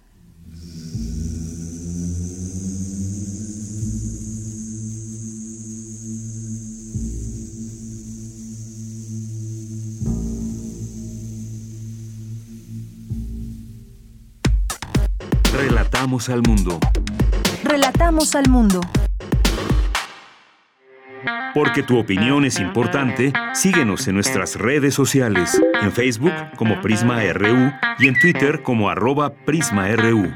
Relatamos 16.04 16.28
al 16.28 16.42
mundo. 16.42 16.80
Relatamos 17.64 18.36
al 18.36 18.50
mundo. 18.50 18.82
Porque 21.54 21.82
tu 21.82 21.98
opinión 21.98 22.44
es 22.44 22.60
importante, 22.60 23.32
síguenos 23.54 24.06
en 24.10 24.16
nuestras 24.16 24.58
redes 24.58 24.94
sociales, 24.94 25.62
en 25.82 25.94
Facebook 25.94 26.34
como 26.58 26.82
Prisma 26.82 27.22
RU 27.32 27.72
y 28.00 28.10
en 28.10 28.20
Twitter 28.20 28.64
como 28.64 28.90
arroba 28.90 29.34
PrismaRU. 29.46 30.34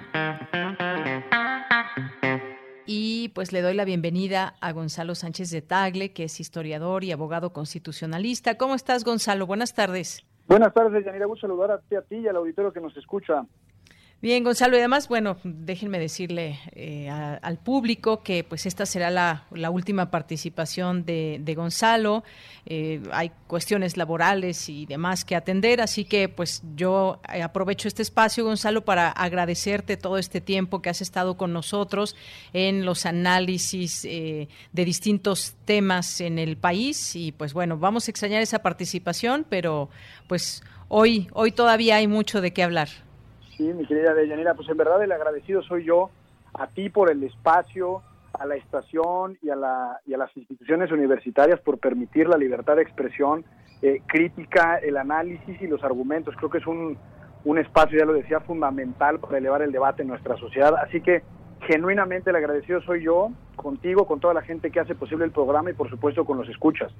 Y 2.86 3.28
pues 3.36 3.52
le 3.52 3.62
doy 3.62 3.74
la 3.74 3.84
bienvenida 3.84 4.56
a 4.62 4.72
Gonzalo 4.72 5.16
Sánchez 5.16 5.52
de 5.52 5.62
Tagle, 5.62 6.14
que 6.14 6.24
es 6.24 6.40
historiador 6.40 7.04
y 7.04 7.12
abogado 7.12 7.52
constitucionalista. 7.52 8.56
¿Cómo 8.56 8.74
estás, 8.74 9.04
Gonzalo? 9.04 9.46
Buenas 9.46 9.74
tardes. 9.74 10.26
Buenas 10.48 10.74
tardes, 10.74 11.04
Yanira. 11.04 11.26
Gusto 11.26 11.46
saludar 11.46 11.72
a 11.72 11.80
ti, 11.80 11.96
a 11.98 12.02
ti 12.04 12.16
y 12.16 12.28
al 12.30 12.38
auditorio 12.38 12.72
que 12.72 12.80
nos 12.80 12.96
escucha. 12.96 13.44
Bien, 14.20 14.44
Gonzalo, 14.44 14.76
y 14.76 14.80
además, 14.80 15.08
bueno, 15.10 15.38
déjenme 15.44 16.00
decirle 16.00 16.60
eh, 16.72 17.08
al 17.08 17.60
público 17.60 18.24
que 18.24 18.44
pues 18.44 18.66
esta 18.66 18.88
será 18.88 19.12
la, 19.12 19.70
última 19.70 20.10
participación 20.10 21.06
de, 21.06 21.54
Gonzalo. 21.56 22.24
Eh, 22.66 23.00
hay 23.12 23.32
cuestiones 23.46 23.96
laborales 23.96 24.70
y 24.70 24.88
demás 24.88 25.24
que 25.24 25.36
atender, 25.36 25.82
así 25.82 26.04
que 26.04 26.30
pues 26.30 26.64
yo 26.76 27.22
eh, 27.32 27.44
aprovecho 27.44 27.88
este 27.88 28.02
espacio, 28.02 28.44
Gonzalo, 28.44 28.84
para 28.84 29.12
agradecerte 29.12 29.98
todo 29.98 30.18
este 30.18 30.42
tiempo 30.42 30.82
que 30.82 30.90
has 30.90 31.04
estado 31.04 31.38
con 31.38 31.54
nosotros 31.54 32.16
en 32.54 32.86
los 32.86 33.06
análisis 33.06 34.02
de 34.02 34.48
distintos 34.74 35.54
temas 35.66 36.22
en 36.22 36.40
el 36.40 36.58
país 36.58 37.16
y 37.16 37.34
pues 37.34 37.54
bueno, 37.54 37.78
vamos 37.78 38.08
a 38.08 38.12
extrañar 38.12 38.42
esa 38.42 38.64
participación, 38.64 39.46
pero 39.48 39.92
pues 40.26 40.64
hoy, 40.88 41.28
hoy 41.34 41.52
todavía 41.52 41.98
hay 41.98 42.08
mucho 42.08 42.42
de 42.42 42.52
qué 42.52 42.64
hablar. 42.64 42.90
Sí, 43.58 43.64
mi 43.74 43.86
querida 43.86 44.14
Deyanira, 44.14 44.54
pues 44.54 44.70
en 44.70 44.78
verdad 44.78 45.04
el 45.04 45.12
agradecido 45.12 45.64
soy 45.64 45.84
yo 45.84 46.12
a 46.54 46.68
ti 46.68 46.90
por 46.90 47.12
el 47.12 47.24
espacio, 47.24 48.04
a 48.34 48.46
la 48.46 48.56
estación 48.56 49.38
y 49.42 49.50
a, 49.50 49.56
la, 49.56 50.00
y 50.06 50.14
a 50.14 50.18
las 50.18 50.36
instituciones 50.38 50.92
universitarias 50.92 51.60
por 51.62 51.80
permitir 51.80 52.28
la 52.28 52.38
libertad 52.38 52.76
de 52.76 52.84
expresión 52.84 53.46
eh, 53.82 54.02
crítica, 54.06 54.78
el 54.78 54.98
análisis 54.98 55.60
y 55.62 55.68
los 55.68 55.84
argumentos. 55.84 56.36
Creo 56.38 56.50
que 56.50 56.60
es 56.60 56.68
un, 56.68 56.98
un 57.46 57.58
espacio, 57.58 57.98
ya 57.98 58.06
lo 58.06 58.14
decía, 58.14 58.40
fundamental 58.42 59.20
para 59.20 59.38
elevar 59.38 59.62
el 59.62 59.72
debate 59.72 60.04
en 60.04 60.10
nuestra 60.10 60.38
sociedad. 60.38 60.76
Así 60.76 61.02
que 61.02 61.24
genuinamente 61.62 62.30
el 62.30 62.36
agradecido 62.36 62.82
soy 62.82 63.04
yo, 63.04 63.32
contigo, 63.56 64.06
con 64.06 64.20
toda 64.20 64.34
la 64.34 64.42
gente 64.44 64.70
que 64.70 64.80
hace 64.80 64.94
posible 64.96 65.26
el 65.26 65.32
programa 65.32 65.72
y 65.72 65.74
por 65.74 65.90
supuesto 65.90 66.26
con 66.26 66.38
los 66.38 66.48
escuchas. 66.50 66.92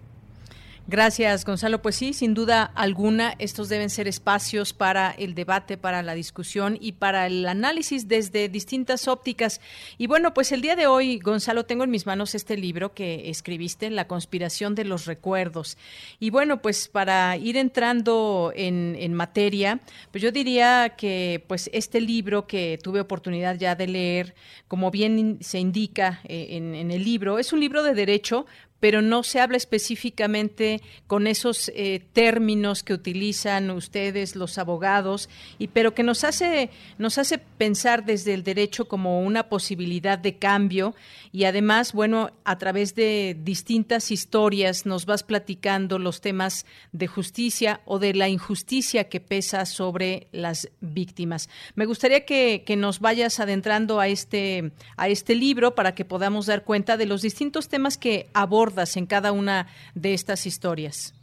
Gracias, 0.90 1.44
Gonzalo. 1.44 1.82
Pues 1.82 1.98
sí, 1.98 2.14
sin 2.14 2.34
duda 2.34 2.64
alguna, 2.64 3.36
estos 3.40 3.68
deben 3.68 3.90
ser 3.90 4.08
espacios 4.08 4.72
para 4.72 5.12
el 5.12 5.36
debate, 5.36 5.76
para 5.76 6.02
la 6.02 6.14
discusión 6.14 6.78
y 6.80 6.94
para 6.94 7.28
el 7.28 7.46
análisis 7.46 8.08
desde 8.08 8.48
distintas 8.48 9.10
ópticas. 9.10 9.60
Y 9.98 10.08
bueno, 10.08 10.34
pues 10.34 10.54
el 10.54 10.62
día 10.62 10.78
de 10.78 10.88
hoy, 10.88 11.20
Gonzalo, 11.20 11.66
tengo 11.66 11.84
en 11.84 11.90
mis 11.90 12.06
manos 12.06 12.36
este 12.36 12.56
libro 12.56 12.94
que 12.94 13.30
escribiste, 13.30 13.90
La 13.90 14.08
conspiración 14.08 14.76
de 14.76 14.86
los 14.86 15.08
recuerdos. 15.08 15.78
Y 16.22 16.30
bueno, 16.30 16.62
pues 16.62 16.88
para 16.88 17.36
ir 17.36 17.58
entrando 17.58 18.54
en, 18.56 19.14
materia, 19.14 19.82
pues 20.12 20.22
yo 20.22 20.32
diría 20.32 20.94
que 20.98 21.44
pues 21.48 21.70
este 21.74 22.00
libro 22.00 22.48
que 22.48 22.80
tuve 22.82 23.02
oportunidad 23.02 23.58
ya 23.58 23.76
de 23.76 23.88
leer, 23.88 24.36
como 24.70 24.90
bien 24.90 25.40
se 25.42 25.60
indica 25.60 26.22
eh, 26.24 26.48
en, 26.52 26.76
en 26.76 26.92
el 26.92 27.04
libro, 27.04 27.40
es 27.40 27.52
un 27.52 27.60
libro 27.60 27.84
de 27.84 27.94
derecho, 27.94 28.46
pero 28.80 29.02
no 29.02 29.24
se 29.24 29.40
habla 29.40 29.58
específicamente 29.58 30.82
con 31.08 31.28
esos 31.28 31.72
eh, 31.76 32.02
términos 32.14 32.84
que 32.84 32.94
utilizan 32.94 33.72
ustedes 33.72 34.36
los 34.36 34.58
abogados 34.58 35.30
y 35.58 35.68
pero 35.68 35.94
que 35.94 36.04
nos 36.04 36.24
hace 36.24 36.70
nos 36.98 37.18
hace 37.18 37.38
pensar 37.38 38.06
desde 38.06 38.34
el 38.34 38.44
derecho 38.44 38.88
como 38.88 39.22
una 39.22 39.50
posibilidad 39.50 40.18
de 40.20 40.38
cambio. 40.38 40.96
Y 41.32 41.46
además 41.46 41.94
bueno 41.94 42.32
a 42.44 42.58
través 42.58 42.96
de 42.96 43.36
distintas 43.40 44.12
historias 44.12 44.86
nos 44.86 45.06
vas 45.06 45.24
platicando 45.24 46.00
los 46.00 46.22
temas 46.22 46.66
de 46.92 47.08
justicia 47.08 47.82
o 47.86 48.00
de 48.00 48.14
la 48.14 48.30
injusticia 48.30 49.10
que 49.10 49.20
pesa 49.20 49.66
sobre 49.66 50.28
las 50.32 50.70
víctimas. 50.82 51.50
Me 51.76 51.86
gustaría 51.86 52.26
que, 52.26 52.64
que 52.66 52.76
nos 52.76 53.00
vayas 53.00 53.40
adentrando 53.40 54.00
a 54.00 54.08
este 54.08 54.72
a 54.98 55.10
este 55.10 55.36
libro 55.36 55.76
para 55.76 55.96
que 55.96 56.06
podamos 56.06 56.46
dar 56.46 56.64
cuenta 56.64 56.98
de 56.98 57.06
los 57.06 57.22
distintos 57.22 57.68
temas 57.68 57.98
que 57.98 58.30
aborda 58.34 58.67
en 58.98 59.06
cada 59.06 59.32
una 59.32 59.68
de 59.96 60.14
estas 60.14 60.46
historias? 60.46 61.14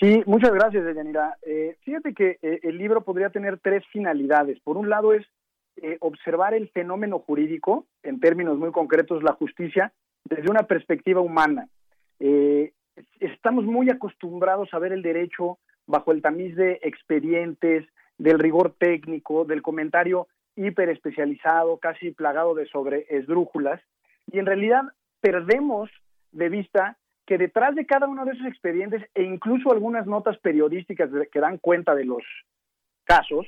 Sí, 0.00 0.22
muchas 0.24 0.52
gracias, 0.52 0.84
Deyanira. 0.84 1.36
Eh, 1.42 1.76
fíjate 1.82 2.14
que 2.14 2.38
eh, 2.40 2.60
el 2.62 2.78
libro 2.78 3.02
podría 3.02 3.28
tener 3.28 3.58
tres 3.58 3.84
finalidades. 3.92 4.58
Por 4.60 4.78
un 4.78 4.88
lado 4.88 5.12
es 5.12 5.26
eh, 5.76 5.98
observar 6.00 6.54
el 6.54 6.70
fenómeno 6.70 7.18
jurídico, 7.18 7.86
en 8.02 8.18
términos 8.18 8.58
muy 8.58 8.72
concretos, 8.72 9.22
la 9.22 9.34
justicia, 9.34 9.92
desde 10.24 10.50
una 10.50 10.62
perspectiva 10.62 11.20
humana. 11.20 11.68
estamos 13.20 13.64
muy 13.64 13.90
acostumbrados 13.90 14.68
a 14.72 14.78
ver 14.78 14.92
el 14.92 15.02
derecho 15.02 15.58
bajo 15.86 16.12
el 16.12 16.22
tamiz 16.22 16.54
de 16.56 16.78
expedientes, 16.82 17.86
del 18.18 18.38
rigor 18.38 18.74
técnico, 18.78 19.44
del 19.44 19.62
comentario 19.62 20.28
hiperespecializado, 20.56 21.78
casi 21.78 22.10
plagado 22.10 22.54
de 22.54 22.66
sobreesdrújulas, 22.66 23.80
y 24.30 24.38
en 24.38 24.46
realidad 24.46 24.82
perdemos 25.20 25.90
de 26.32 26.48
vista 26.48 26.96
que 27.26 27.38
detrás 27.38 27.74
de 27.74 27.86
cada 27.86 28.08
uno 28.08 28.24
de 28.24 28.32
esos 28.32 28.46
expedientes 28.46 29.02
e 29.14 29.22
incluso 29.22 29.70
algunas 29.70 30.06
notas 30.06 30.36
periodísticas 30.38 31.10
que 31.30 31.40
dan 31.40 31.58
cuenta 31.58 31.94
de 31.94 32.04
los 32.04 32.24
casos, 33.04 33.46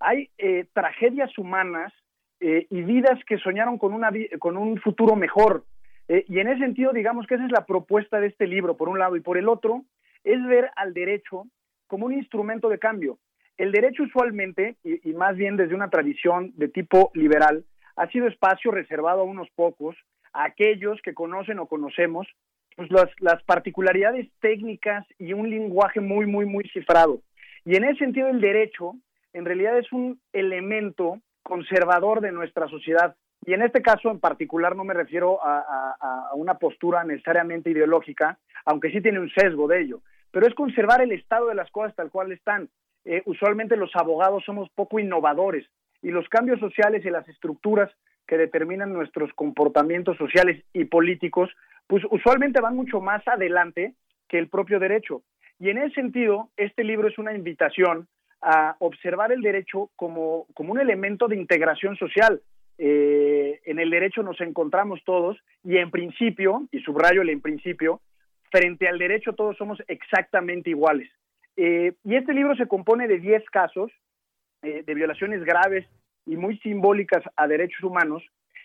hay 0.00 0.30
eh, 0.36 0.66
tragedias 0.72 1.36
humanas 1.38 1.92
eh, 2.40 2.66
y 2.68 2.82
vidas 2.82 3.18
que 3.26 3.38
soñaron 3.38 3.78
con, 3.78 3.94
una, 3.94 4.10
con 4.38 4.56
un 4.56 4.78
futuro 4.80 5.16
mejor. 5.16 5.64
Eh, 6.08 6.24
y 6.28 6.40
en 6.40 6.48
ese 6.48 6.60
sentido, 6.60 6.92
digamos 6.92 7.26
que 7.26 7.36
esa 7.36 7.46
es 7.46 7.52
la 7.52 7.64
propuesta 7.64 8.20
de 8.20 8.26
este 8.26 8.46
libro, 8.46 8.76
por 8.76 8.88
un 8.88 8.98
lado, 8.98 9.16
y 9.16 9.20
por 9.20 9.38
el 9.38 9.48
otro, 9.48 9.84
es 10.24 10.44
ver 10.46 10.70
al 10.76 10.92
derecho 10.92 11.44
como 11.86 12.06
un 12.06 12.12
instrumento 12.12 12.68
de 12.68 12.78
cambio. 12.78 13.18
El 13.56 13.70
derecho 13.70 14.02
usualmente, 14.02 14.76
y, 14.82 15.08
y 15.08 15.14
más 15.14 15.36
bien 15.36 15.56
desde 15.56 15.74
una 15.74 15.88
tradición 15.88 16.52
de 16.56 16.68
tipo 16.68 17.12
liberal, 17.14 17.64
ha 17.96 18.08
sido 18.08 18.26
espacio 18.26 18.70
reservado 18.72 19.20
a 19.20 19.24
unos 19.24 19.48
pocos 19.54 19.96
aquellos 20.32 21.00
que 21.02 21.14
conocen 21.14 21.58
o 21.58 21.66
conocemos 21.66 22.26
pues 22.76 22.90
las, 22.90 23.08
las 23.20 23.42
particularidades 23.44 24.28
técnicas 24.40 25.06
y 25.18 25.32
un 25.32 25.50
lenguaje 25.50 26.00
muy, 26.00 26.26
muy, 26.26 26.46
muy 26.46 26.64
cifrado. 26.72 27.20
Y 27.64 27.76
en 27.76 27.84
ese 27.84 27.98
sentido 27.98 28.28
el 28.28 28.40
derecho 28.40 28.94
en 29.32 29.44
realidad 29.44 29.78
es 29.78 29.90
un 29.92 30.20
elemento 30.32 31.18
conservador 31.42 32.20
de 32.20 32.32
nuestra 32.32 32.68
sociedad. 32.68 33.16
Y 33.44 33.54
en 33.54 33.62
este 33.62 33.82
caso 33.82 34.10
en 34.10 34.20
particular 34.20 34.76
no 34.76 34.84
me 34.84 34.94
refiero 34.94 35.38
a, 35.42 36.30
una 36.34 36.54
postura 36.54 37.04
necesariamente 37.04 37.70
ideológica, 37.70 38.38
aunque 38.64 38.90
sí 38.90 39.00
tiene 39.00 39.20
un 39.20 39.30
sesgo 39.30 39.68
de 39.68 39.82
ello, 39.82 40.00
pero 40.30 40.46
es 40.46 40.54
conservar 40.54 41.02
el 41.02 41.12
estado 41.12 41.48
de 41.48 41.54
las 41.54 41.70
cosas 41.70 41.94
tal 41.94 42.10
cual 42.10 42.32
están. 42.32 42.68
Eh, 43.04 43.22
usualmente 43.26 43.76
los 43.76 43.94
abogados 43.96 44.44
somos 44.44 44.70
poco 44.70 44.98
innovadores 44.98 45.66
y 46.02 46.10
los 46.10 46.28
cambios 46.28 46.60
sociales 46.60 47.04
y 47.04 47.10
las 47.10 47.28
estructuras 47.28 47.90
que 48.26 48.38
determinan 48.38 48.92
nuestros 48.92 49.32
comportamientos 49.34 50.16
sociales 50.16 50.64
y 50.72 50.84
políticos, 50.84 51.50
pues 51.86 52.02
usualmente 52.10 52.60
van 52.60 52.76
mucho 52.76 53.00
más 53.00 53.26
adelante 53.26 53.94
que 54.28 54.38
el 54.38 54.48
propio 54.48 54.78
derecho. 54.78 55.22
Y 55.58 55.70
en 55.70 55.78
ese 55.78 55.94
sentido, 55.94 56.48
este 56.56 56.84
libro 56.84 57.08
es 57.08 57.18
una 57.18 57.34
invitación 57.34 58.08
a 58.40 58.76
observar 58.80 59.30
el 59.32 59.40
derecho 59.40 59.90
como, 59.96 60.46
como 60.54 60.72
un 60.72 60.80
elemento 60.80 61.28
de 61.28 61.36
integración 61.36 61.96
social. 61.96 62.40
Eh, 62.78 63.60
en 63.64 63.78
el 63.78 63.90
derecho 63.90 64.22
nos 64.22 64.40
encontramos 64.40 65.00
todos 65.04 65.38
y 65.62 65.76
en 65.76 65.90
principio, 65.90 66.66
y 66.72 66.80
subrayo 66.80 67.22
el 67.22 67.30
en 67.30 67.40
principio, 67.40 68.00
frente 68.50 68.88
al 68.88 68.98
derecho 68.98 69.34
todos 69.34 69.56
somos 69.56 69.82
exactamente 69.86 70.70
iguales. 70.70 71.08
Eh, 71.56 71.92
y 72.04 72.16
este 72.16 72.32
libro 72.32 72.56
se 72.56 72.66
compone 72.66 73.06
de 73.06 73.18
10 73.18 73.44
casos 73.50 73.92
eh, 74.62 74.82
de 74.84 74.94
violaciones 74.94 75.44
graves 75.44 75.86
y 76.26 76.36
muy 76.36 76.58
simbólicas 76.58 77.22
a 77.36 77.46
derechos 77.46 77.82
humanos, 77.82 78.22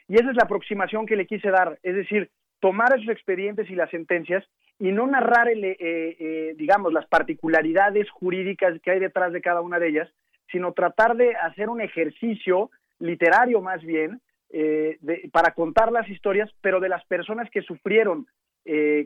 y 0.08 0.16
esa 0.16 0.30
es 0.30 0.36
la 0.36 0.44
aproximación 0.44 1.06
que 1.06 1.16
le 1.16 1.26
quise 1.26 1.50
dar, 1.50 1.80
es 1.84 1.96
decir, 1.96 2.30
tomar 2.60 2.94
esos 2.96 3.10
expedientes 3.10 3.70
y 3.70 3.76
las 3.76 3.90
sentencias 3.90 4.44
y 4.80 4.92
no 4.92 5.08
narrar, 5.08 5.50
el, 5.50 5.64
eh, 5.64 5.78
eh, 5.80 6.54
digamos, 6.58 6.94
las 6.94 7.08
particularidades 7.08 8.10
jurídicas 8.12 8.80
que 8.82 8.92
hay 8.92 9.00
detrás 9.00 9.34
de 9.34 9.42
cada 9.42 9.62
una 9.62 9.80
de 9.80 9.90
ellas, 9.90 10.10
sino 10.52 10.74
tratar 10.74 11.16
de 11.16 11.36
hacer 11.36 11.70
un 11.70 11.82
ejercicio 11.82 12.70
literario 13.00 13.62
más 13.62 13.82
bien 13.84 14.22
eh, 14.50 14.98
para 15.32 15.52
contar 15.54 15.92
las 15.92 16.08
historias, 16.10 16.50
pero 16.62 16.80
de 16.80 16.90
las 16.90 17.04
personas 17.06 17.50
que 17.50 17.62
sufrieron 17.62 18.28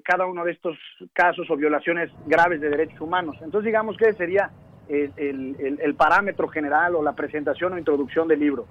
cada 0.03 0.25
uno 0.25 0.43
de 0.43 0.53
estos 0.53 0.75
casos 1.13 1.47
o 1.51 1.55
violaciones 1.55 2.09
graves 2.25 2.59
de 2.61 2.71
derechos 2.71 2.99
humanos. 2.99 3.35
Entonces, 3.43 3.67
digamos 3.67 3.95
que 3.95 4.11
sería 4.13 4.49
el 4.91 5.95
parámetro 5.95 6.47
general 6.47 6.95
o 6.95 7.03
la 7.03 7.13
presentación 7.13 7.73
o 7.73 7.77
introducción 7.77 8.27
del 8.27 8.39
libro. 8.39 8.65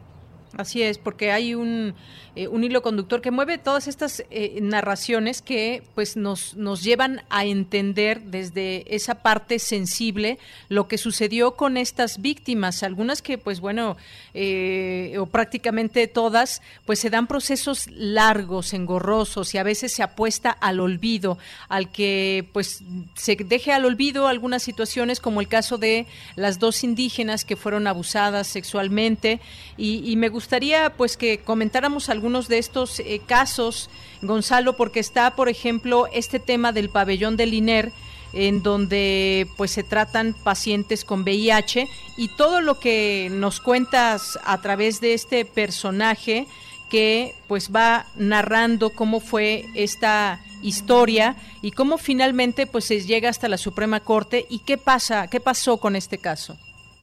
Así 0.56 0.82
es, 0.82 0.98
porque 0.98 1.30
hay 1.30 1.54
un, 1.54 1.94
eh, 2.34 2.48
un 2.48 2.64
hilo 2.64 2.82
conductor 2.82 3.20
que 3.20 3.30
mueve 3.30 3.56
todas 3.56 3.86
estas 3.86 4.24
eh, 4.30 4.58
narraciones 4.60 5.42
que 5.42 5.84
pues 5.94 6.16
nos, 6.16 6.56
nos 6.56 6.82
llevan 6.82 7.22
a 7.30 7.44
entender 7.44 8.20
desde 8.22 8.84
esa 8.92 9.22
parte 9.22 9.60
sensible 9.60 10.40
lo 10.68 10.88
que 10.88 10.98
sucedió 10.98 11.52
con 11.52 11.76
estas 11.76 12.20
víctimas, 12.20 12.82
algunas 12.82 13.22
que 13.22 13.38
pues 13.38 13.60
bueno, 13.60 13.96
eh, 14.34 15.16
o 15.20 15.26
prácticamente 15.26 16.08
todas, 16.08 16.62
pues 16.84 16.98
se 16.98 17.10
dan 17.10 17.28
procesos 17.28 17.88
largos, 17.92 18.74
engorrosos 18.74 19.54
y 19.54 19.58
a 19.58 19.62
veces 19.62 19.92
se 19.92 20.02
apuesta 20.02 20.50
al 20.50 20.80
olvido, 20.80 21.38
al 21.68 21.92
que 21.92 22.48
pues 22.52 22.82
se 23.14 23.36
deje 23.36 23.72
al 23.72 23.84
olvido 23.84 24.26
algunas 24.26 24.64
situaciones 24.64 25.20
como 25.20 25.40
el 25.40 25.46
caso 25.46 25.78
de 25.78 26.06
las 26.34 26.58
dos 26.58 26.82
indígenas 26.82 27.44
que 27.44 27.54
fueron 27.54 27.86
abusadas 27.86 28.48
sexualmente 28.48 29.40
y 29.76 30.14
me 30.16 30.28
gusta 30.28 30.39
gustaría 30.40 30.94
pues 30.96 31.18
que 31.18 31.36
comentáramos 31.36 32.08
algunos 32.08 32.48
de 32.48 32.56
estos 32.56 33.00
eh, 33.00 33.20
casos, 33.26 33.90
Gonzalo, 34.22 34.74
porque 34.74 34.98
está, 34.98 35.36
por 35.36 35.50
ejemplo, 35.50 36.06
este 36.14 36.38
tema 36.40 36.72
del 36.72 36.88
pabellón 36.88 37.36
del 37.36 37.52
INER, 37.52 37.92
en 38.32 38.62
donde 38.62 39.46
pues 39.58 39.70
se 39.70 39.82
tratan 39.82 40.32
pacientes 40.32 41.04
con 41.04 41.24
VIH 41.24 41.88
y 42.16 42.28
todo 42.28 42.62
lo 42.62 42.80
que 42.80 43.28
nos 43.30 43.60
cuentas 43.60 44.38
a 44.42 44.62
través 44.62 45.02
de 45.02 45.12
este 45.12 45.44
personaje 45.44 46.46
que 46.88 47.34
pues 47.46 47.70
va 47.70 48.06
narrando 48.16 48.94
cómo 48.94 49.20
fue 49.20 49.66
esta 49.74 50.40
historia 50.62 51.36
y 51.60 51.72
cómo 51.72 51.98
finalmente 51.98 52.66
pues 52.66 52.86
se 52.86 53.02
llega 53.02 53.28
hasta 53.28 53.46
la 53.46 53.58
Suprema 53.58 54.00
Corte 54.00 54.46
y 54.48 54.60
qué 54.60 54.78
pasa, 54.78 55.28
qué 55.28 55.38
pasó 55.38 55.76
con 55.76 55.96
este 55.96 56.16
caso. 56.16 56.56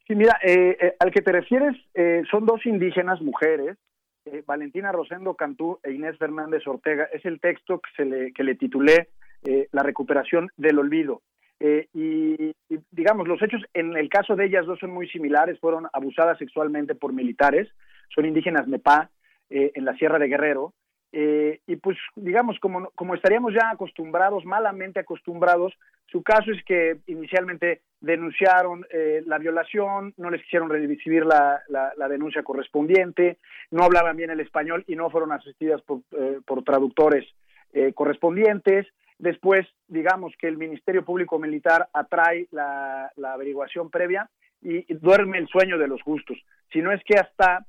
Sí, 0.07 0.15
mira, 0.15 0.39
eh, 0.41 0.77
eh, 0.79 0.95
al 0.99 1.11
que 1.11 1.21
te 1.21 1.33
refieres 1.33 1.75
eh, 1.93 2.23
son 2.31 2.45
dos 2.45 2.65
indígenas 2.65 3.21
mujeres, 3.21 3.77
Valentina 4.45 4.91
Rosendo 4.91 5.35
Cantú 5.35 5.79
e 5.83 5.93
Inés 5.93 6.17
Fernández 6.17 6.67
Ortega. 6.67 7.07
Es 7.13 7.23
el 7.25 7.39
texto 7.39 7.79
que, 7.79 7.89
se 7.95 8.03
le, 8.03 8.33
que 8.33 8.43
le 8.43 8.55
titulé 8.55 9.07
La 9.71 9.83
recuperación 9.83 10.49
del 10.57 10.79
olvido. 10.79 11.21
Y, 11.61 12.53
digamos, 12.91 13.25
los 13.25 13.41
hechos 13.41 13.61
en 13.73 13.95
el 13.95 14.09
caso 14.09 14.35
de 14.35 14.47
ellas 14.47 14.65
dos 14.65 14.79
son 14.79 14.91
muy 14.91 15.07
similares. 15.07 15.57
Fueron 15.61 15.87
abusadas 15.93 16.37
sexualmente 16.39 16.93
por 16.93 17.13
militares, 17.13 17.69
son 18.13 18.25
indígenas 18.25 18.67
Nepá 18.67 19.09
en 19.49 19.85
la 19.85 19.95
Sierra 19.95 20.19
de 20.19 20.27
Guerrero. 20.27 20.73
Y 21.11 21.75
pues, 21.77 21.97
digamos, 22.15 22.59
como, 22.59 22.89
como 22.91 23.15
estaríamos 23.15 23.53
ya 23.53 23.71
acostumbrados, 23.71 24.45
malamente 24.45 24.99
acostumbrados, 24.99 25.73
su 26.07 26.23
caso 26.23 26.51
es 26.51 26.63
que 26.63 26.97
inicialmente 27.07 27.81
denunciaron 27.99 28.85
eh, 28.89 29.23
la 29.25 29.37
violación, 29.37 30.13
no 30.17 30.29
les 30.29 30.41
quisieron 30.43 30.69
recibir 30.69 31.25
la, 31.25 31.61
la, 31.67 32.07
denuncia 32.07 32.43
correspondiente, 32.43 33.37
no 33.71 33.83
hablaban 33.83 34.15
bien 34.15 34.29
el 34.29 34.39
español 34.39 34.85
y 34.87 34.95
no 34.95 35.09
fueron 35.09 35.33
asistidas 35.33 35.81
por, 35.81 36.01
eh, 36.11 36.39
por 36.45 36.63
traductores 36.63 37.25
eh, 37.73 37.91
correspondientes. 37.93 38.87
Después, 39.19 39.67
digamos 39.87 40.33
que 40.39 40.47
el 40.47 40.57
Ministerio 40.57 41.03
Público 41.03 41.39
Militar 41.39 41.89
atrae 41.91 42.47
la, 42.51 43.11
la 43.17 43.33
averiguación 43.33 43.89
previa 43.89 44.29
y, 44.61 44.91
y 44.91 44.93
duerme 44.95 45.39
el 45.39 45.47
sueño 45.47 45.77
de 45.77 45.87
los 45.87 46.01
justos. 46.03 46.37
Si 46.71 46.81
no 46.81 46.91
es 46.91 47.03
que 47.03 47.19
hasta 47.19 47.65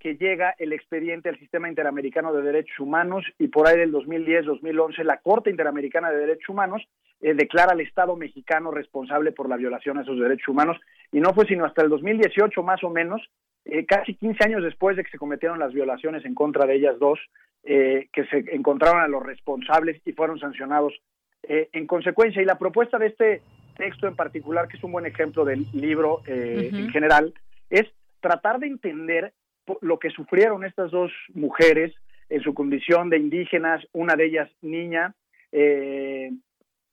que 0.00 0.16
llega 0.16 0.54
el 0.58 0.72
expediente 0.72 1.28
al 1.28 1.38
Sistema 1.38 1.68
Interamericano 1.68 2.32
de 2.32 2.42
Derechos 2.42 2.80
Humanos 2.80 3.24
y 3.38 3.48
por 3.48 3.68
ahí 3.68 3.78
del 3.78 3.92
2010-2011 3.92 5.04
la 5.04 5.18
Corte 5.18 5.50
Interamericana 5.50 6.10
de 6.10 6.16
Derechos 6.16 6.48
Humanos 6.48 6.82
eh, 7.20 7.34
declara 7.34 7.72
al 7.72 7.82
Estado 7.82 8.16
mexicano 8.16 8.70
responsable 8.70 9.30
por 9.30 9.48
la 9.48 9.58
violación 9.58 9.98
a 9.98 10.02
esos 10.02 10.18
derechos 10.18 10.48
humanos 10.48 10.78
y 11.12 11.20
no 11.20 11.34
fue 11.34 11.46
sino 11.46 11.66
hasta 11.66 11.82
el 11.82 11.90
2018 11.90 12.62
más 12.62 12.82
o 12.82 12.88
menos, 12.88 13.20
eh, 13.66 13.84
casi 13.84 14.14
15 14.14 14.42
años 14.42 14.64
después 14.64 14.96
de 14.96 15.04
que 15.04 15.10
se 15.10 15.18
cometieron 15.18 15.58
las 15.58 15.74
violaciones 15.74 16.24
en 16.24 16.34
contra 16.34 16.64
de 16.64 16.76
ellas 16.76 16.98
dos, 16.98 17.20
eh, 17.62 18.08
que 18.10 18.24
se 18.24 18.38
encontraron 18.54 19.02
a 19.02 19.08
los 19.08 19.22
responsables 19.22 20.00
y 20.06 20.12
fueron 20.12 20.40
sancionados 20.40 20.94
en 21.42 21.86
consecuencia. 21.86 22.42
Y 22.42 22.44
la 22.44 22.58
propuesta 22.58 22.98
de 22.98 23.06
este 23.06 23.42
texto 23.76 24.06
en 24.06 24.14
particular, 24.14 24.68
que 24.68 24.76
es 24.76 24.84
un 24.84 24.92
buen 24.92 25.06
ejemplo 25.06 25.44
del 25.44 25.66
libro 25.72 26.20
en 26.26 26.90
general, 26.90 27.32
es 27.70 27.86
tratar 28.20 28.60
de 28.60 28.66
entender 28.66 29.32
lo 29.80 29.98
que 29.98 30.10
sufrieron 30.10 30.64
estas 30.64 30.90
dos 30.90 31.12
mujeres 31.34 31.94
en 32.28 32.40
su 32.42 32.54
condición 32.54 33.10
de 33.10 33.18
indígenas, 33.18 33.84
una 33.92 34.14
de 34.14 34.26
ellas 34.26 34.50
niña, 34.62 35.14
eh, 35.52 36.30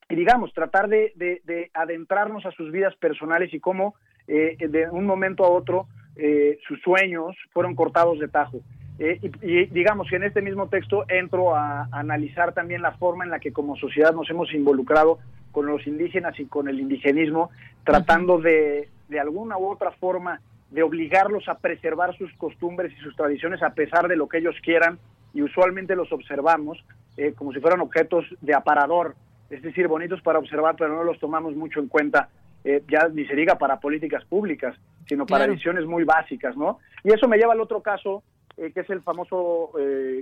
y 0.10 0.16
digamos, 0.16 0.54
tratar 0.54 0.88
de, 0.88 1.72
adentrarnos 1.74 2.46
a 2.46 2.52
sus 2.52 2.72
vidas 2.72 2.96
personales 2.96 3.54
y 3.54 3.60
cómo 3.60 3.96
eh, 4.28 4.58
de 4.60 4.90
un 4.90 5.06
momento 5.06 5.46
a 5.46 5.50
otro 5.50 5.88
eh, 6.16 6.58
sus 6.68 6.82
sueños 6.82 7.36
fueron 7.52 7.76
cortados 7.76 8.20
de 8.20 8.28
tajo. 8.28 8.62
y, 9.00 9.66
digamos 9.68 10.10
que 10.10 10.16
en 10.16 10.24
este 10.24 10.42
mismo 10.42 10.70
texto 10.70 11.06
entro 11.08 11.56
a, 11.56 11.88
analizar 11.92 12.54
también 12.54 12.82
la 12.82 12.94
forma 12.94 13.24
en 13.24 13.30
la 13.30 13.40
que 13.40 13.54
como 13.54 13.76
sociedad 13.76 14.14
nos 14.14 14.30
hemos 14.30 14.52
involucrado 14.54 15.20
con 15.52 15.68
los 15.68 15.86
indígenas 15.86 16.40
y 16.40 16.46
con 16.46 16.68
el 16.68 16.80
indigenismo, 16.80 17.52
tratando 17.84 18.40
de, 18.40 18.90
de 19.08 19.20
alguna 19.20 19.58
u 19.58 19.68
otra 19.68 19.92
forma 19.92 20.42
de 20.72 20.84
obligarlos 20.84 21.48
a 21.48 21.60
preservar 21.60 22.18
sus 22.18 22.32
costumbres 22.34 22.92
y 22.94 23.02
sus 23.02 23.16
tradiciones 23.16 23.64
a 23.64 23.72
pesar 23.72 24.08
de 24.08 24.16
lo 24.16 24.28
que 24.28 24.40
ellos 24.40 24.56
quieran 24.62 25.00
y 25.34 25.42
usualmente 25.42 25.96
los 25.96 26.12
observamos 26.12 26.84
eh, 27.18 27.34
como 27.34 27.52
si 27.52 27.60
fueran 27.60 27.82
objetos 27.82 28.26
de 28.42 28.54
aparador, 28.54 29.16
es 29.50 29.64
decir, 29.64 29.88
bonitos 29.88 30.22
para 30.22 30.38
observar, 30.38 30.76
pero 30.78 30.96
no 30.96 31.04
los 31.04 31.20
tomamos 31.20 31.56
mucho 31.56 31.80
en 31.80 31.88
cuenta, 31.88 32.30
eh, 32.64 32.84
ya 32.88 33.08
ni 33.08 33.26
se 33.26 33.36
diga 33.36 33.56
para 33.58 33.80
políticas 33.80 34.24
públicas, 34.26 34.76
sino 35.08 35.26
para 35.26 35.48
visiones 35.48 35.86
muy 35.86 36.04
básicas, 36.04 36.56
¿no? 36.56 36.80
Y 37.04 37.12
eso 37.12 37.28
me 37.28 37.38
lleva 37.38 37.54
al 37.54 37.62
otro 37.62 37.82
caso, 37.82 38.22
eh, 38.56 38.72
que 38.72 38.82
es 38.82 38.90
el 38.92 39.02
famoso 39.02 39.72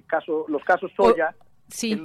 caso, 0.08 0.46
los 0.48 0.64
casos 0.64 0.92
Soya, 0.96 1.36
Sí. 1.68 2.00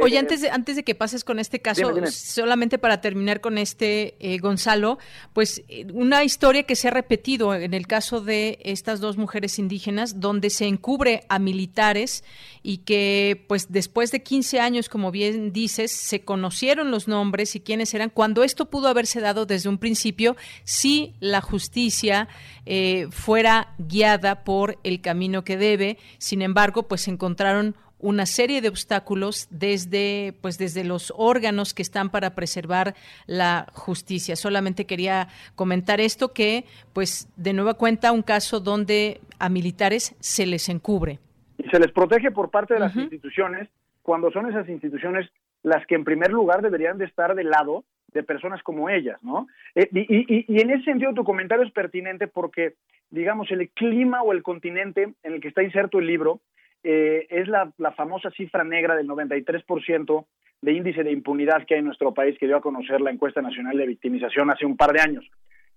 Oye, 0.00 0.18
antes 0.18 0.40
de, 0.40 0.50
antes 0.50 0.74
de 0.74 0.84
que 0.84 0.94
pases 0.94 1.22
con 1.22 1.38
este 1.38 1.60
caso, 1.60 1.92
solamente 2.10 2.78
para 2.78 3.02
terminar 3.02 3.42
con 3.42 3.58
este, 3.58 4.16
eh, 4.20 4.38
Gonzalo, 4.38 4.98
pues 5.34 5.62
eh, 5.68 5.86
una 5.92 6.24
historia 6.24 6.62
que 6.62 6.76
se 6.76 6.88
ha 6.88 6.92
repetido 6.92 7.54
en 7.54 7.74
el 7.74 7.86
caso 7.86 8.22
de 8.22 8.58
estas 8.62 9.00
dos 9.00 9.18
mujeres 9.18 9.58
indígenas, 9.58 10.18
donde 10.18 10.48
se 10.48 10.64
encubre 10.64 11.24
a 11.28 11.38
militares 11.38 12.24
y 12.62 12.78
que, 12.78 13.44
pues 13.48 13.70
después 13.70 14.12
de 14.12 14.22
15 14.22 14.60
años, 14.60 14.88
como 14.88 15.10
bien 15.10 15.52
dices, 15.52 15.92
se 15.92 16.24
conocieron 16.24 16.90
los 16.90 17.06
nombres 17.06 17.54
y 17.54 17.60
quiénes 17.60 17.92
eran, 17.92 18.08
cuando 18.08 18.42
esto 18.44 18.70
pudo 18.70 18.88
haberse 18.88 19.20
dado 19.20 19.44
desde 19.44 19.68
un 19.68 19.76
principio, 19.76 20.36
si 20.64 21.14
la 21.20 21.42
justicia 21.42 22.28
eh, 22.64 23.08
fuera 23.10 23.74
guiada 23.78 24.44
por 24.44 24.78
el 24.84 25.00
camino 25.00 25.44
que 25.44 25.56
debe. 25.56 25.98
Sin 26.18 26.40
embargo, 26.42 26.84
pues 26.84 27.02
se 27.02 27.10
encontraron 27.10 27.76
una 28.02 28.26
serie 28.26 28.60
de 28.60 28.68
obstáculos 28.68 29.48
desde 29.50 30.34
pues 30.42 30.58
desde 30.58 30.84
los 30.84 31.12
órganos 31.16 31.72
que 31.72 31.82
están 31.82 32.10
para 32.10 32.34
preservar 32.34 32.94
la 33.26 33.66
justicia. 33.72 34.36
Solamente 34.36 34.84
quería 34.84 35.28
comentar 35.54 36.00
esto 36.00 36.34
que 36.34 36.64
pues 36.92 37.28
de 37.36 37.54
nueva 37.54 37.74
cuenta 37.74 38.12
un 38.12 38.22
caso 38.22 38.60
donde 38.60 39.20
a 39.38 39.48
militares 39.48 40.14
se 40.20 40.44
les 40.44 40.68
encubre 40.68 41.18
y 41.58 41.68
se 41.68 41.78
les 41.78 41.92
protege 41.92 42.30
por 42.30 42.50
parte 42.50 42.74
de 42.74 42.80
las 42.80 42.94
instituciones 42.94 43.68
cuando 44.02 44.30
son 44.30 44.48
esas 44.48 44.68
instituciones 44.68 45.30
las 45.62 45.86
que 45.86 45.94
en 45.94 46.04
primer 46.04 46.32
lugar 46.32 46.60
deberían 46.60 46.98
de 46.98 47.04
estar 47.04 47.34
del 47.34 47.50
lado 47.50 47.84
de 48.12 48.22
personas 48.22 48.62
como 48.62 48.90
ellas, 48.90 49.22
¿no? 49.22 49.46
Eh, 49.74 49.88
y, 49.92 50.44
y, 50.52 50.60
en 50.60 50.70
ese 50.70 50.84
sentido 50.84 51.14
tu 51.14 51.24
comentario 51.24 51.64
es 51.64 51.72
pertinente 51.72 52.26
porque, 52.26 52.74
digamos, 53.10 53.50
el 53.50 53.70
clima 53.70 54.22
o 54.22 54.32
el 54.32 54.42
continente 54.42 55.14
en 55.22 55.32
el 55.32 55.40
que 55.40 55.48
está 55.48 55.62
inserto 55.62 55.98
el 55.98 56.06
libro 56.06 56.40
eh, 56.82 57.26
es 57.30 57.48
la, 57.48 57.72
famosa 57.96 58.30
cifra 58.30 58.64
negra 58.64 58.96
del 58.96 59.08
93% 59.08 60.26
de 60.60 60.72
índice 60.72 61.02
de 61.02 61.12
impunidad 61.12 61.64
que 61.66 61.74
hay 61.74 61.80
en 61.80 61.86
nuestro 61.86 62.14
país, 62.14 62.38
que 62.38 62.46
dio 62.46 62.56
a 62.56 62.60
conocer 62.60 63.00
la 63.00 63.10
encuesta 63.10 63.42
nacional 63.42 63.76
de 63.76 63.86
victimización 63.86 64.50
hace 64.50 64.66
un 64.66 64.76
par 64.76 64.92
de 64.92 65.00
años. 65.00 65.28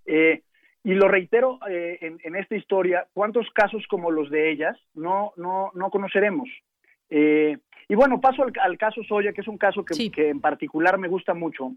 Eh, 0.05 0.43
y 0.83 0.93
lo 0.93 1.07
reitero 1.07 1.59
eh, 1.67 1.97
en, 2.01 2.35
esta 2.35 2.55
historia, 2.55 3.07
¿cuántos 3.13 3.49
casos 3.51 3.85
como 3.87 4.11
los 4.11 4.29
de 4.29 4.51
ellas 4.51 4.77
no, 4.93 5.33
no, 5.37 5.71
no 5.73 5.89
conoceremos? 5.89 6.49
y 7.07 7.93
bueno, 7.93 8.19
paso 8.19 8.43
al, 8.61 8.77
caso 8.79 9.03
Soya, 9.03 9.31
que 9.31 9.41
es 9.41 9.47
un 9.47 9.59
caso 9.59 9.85
que, 9.85 10.09
que 10.09 10.29
en 10.29 10.41
particular 10.41 10.97
me 10.97 11.07
gusta 11.07 11.35
mucho. 11.35 11.71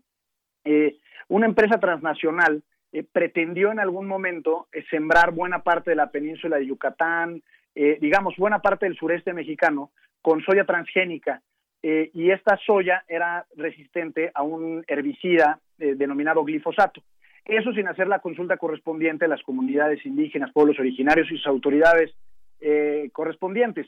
una 1.28 1.46
empresa 1.46 1.78
transnacional 1.78 2.62
eh, 2.90 3.04
pretendió 3.04 3.70
en 3.70 3.80
algún 3.80 4.06
momento 4.06 4.68
eh, 4.72 4.82
sembrar 4.88 5.32
buena 5.32 5.62
parte 5.62 5.90
de 5.90 5.96
la 5.96 6.10
península 6.10 6.56
de 6.56 6.66
Yucatán, 6.66 7.42
digamos, 8.00 8.34
buena 8.36 8.60
parte 8.60 8.86
del 8.86 8.96
sureste 8.96 9.32
mexicano, 9.32 9.90
con 10.20 10.40
soya 10.42 10.64
transgénica. 10.64 11.42
y 11.80 12.30
esta 12.30 12.58
soya 12.66 13.04
era 13.06 13.46
resistente 13.56 14.32
a 14.34 14.42
un 14.42 14.84
herbicida 14.88 15.60
denominado 15.76 16.42
glifosato. 16.44 17.00
Eso 17.44 17.72
sin 17.72 17.86
hacer 17.86 18.08
la 18.08 18.18
consulta 18.18 18.56
correspondiente 18.56 19.26
a 19.26 19.28
las 19.28 19.42
comunidades 19.42 20.04
indígenas, 20.04 20.52
pueblos 20.52 20.78
originarios 20.80 21.30
y 21.30 21.36
sus 21.36 21.46
autoridades 21.46 22.12
correspondientes. 23.12 23.86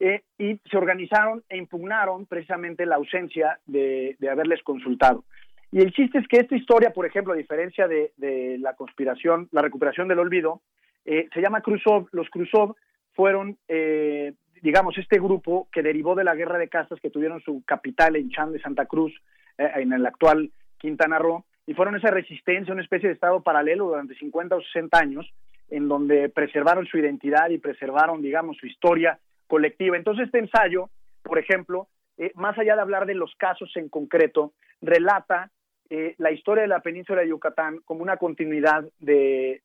y 0.00 0.60
se 0.70 0.76
organizaron 0.76 1.42
e 1.48 1.56
impugnaron 1.56 2.26
precisamente 2.26 2.86
la 2.86 2.96
ausencia 2.96 3.60
de 3.66 4.28
haberles 4.28 4.62
consultado. 4.64 5.24
Y 5.70 5.80
el 5.80 5.92
chiste 5.92 6.18
es 6.18 6.28
que 6.28 6.38
esta 6.38 6.56
historia, 6.56 6.90
por 6.90 7.04
ejemplo, 7.06 7.32
a 7.32 7.36
diferencia 7.36 7.86
de, 7.86 8.56
la 8.60 8.74
conspiración, 8.74 9.48
la 9.52 9.62
recuperación 9.62 10.08
del 10.08 10.18
olvido, 10.18 10.62
eh, 11.04 11.28
se 11.32 11.40
llama 11.40 11.60
Krusov. 11.60 12.08
Los 12.12 12.28
Krusov 12.30 12.74
fueron, 13.18 13.58
eh, 13.66 14.34
digamos, 14.62 14.96
este 14.96 15.18
grupo 15.18 15.66
que 15.72 15.82
derivó 15.82 16.14
de 16.14 16.22
la 16.22 16.36
guerra 16.36 16.56
de 16.56 16.68
castas 16.68 17.00
que 17.00 17.10
tuvieron 17.10 17.40
su 17.40 17.64
capital 17.64 18.14
en 18.14 18.30
Chan 18.30 18.52
de 18.52 18.60
Santa 18.60 18.86
Cruz, 18.86 19.12
eh, 19.58 19.68
en 19.74 19.92
el 19.92 20.06
actual 20.06 20.52
Quintana 20.78 21.18
Roo, 21.18 21.44
y 21.66 21.74
fueron 21.74 21.96
esa 21.96 22.12
resistencia, 22.12 22.72
una 22.72 22.84
especie 22.84 23.08
de 23.08 23.16
estado 23.16 23.42
paralelo 23.42 23.88
durante 23.88 24.14
50 24.14 24.54
o 24.54 24.62
60 24.62 24.96
años, 24.96 25.28
en 25.68 25.88
donde 25.88 26.28
preservaron 26.28 26.86
su 26.86 26.96
identidad 26.96 27.50
y 27.50 27.58
preservaron, 27.58 28.22
digamos, 28.22 28.56
su 28.56 28.68
historia 28.68 29.18
colectiva. 29.48 29.96
Entonces, 29.96 30.26
este 30.26 30.38
ensayo, 30.38 30.88
por 31.24 31.40
ejemplo, 31.40 31.88
más 32.36 32.56
allá 32.56 32.76
de 32.76 32.82
hablar 32.82 33.04
de 33.04 33.16
los 33.16 33.34
casos 33.34 33.70
en 33.74 33.88
concreto, 33.88 34.52
relata 34.80 35.50
eh, 35.90 36.14
la 36.18 36.30
historia 36.30 36.62
de 36.62 36.68
la 36.68 36.82
península 36.82 37.22
de 37.22 37.30
Yucatán 37.30 37.80
como 37.84 38.02
una 38.02 38.18
continuidad 38.18 38.84
de, 38.98 39.62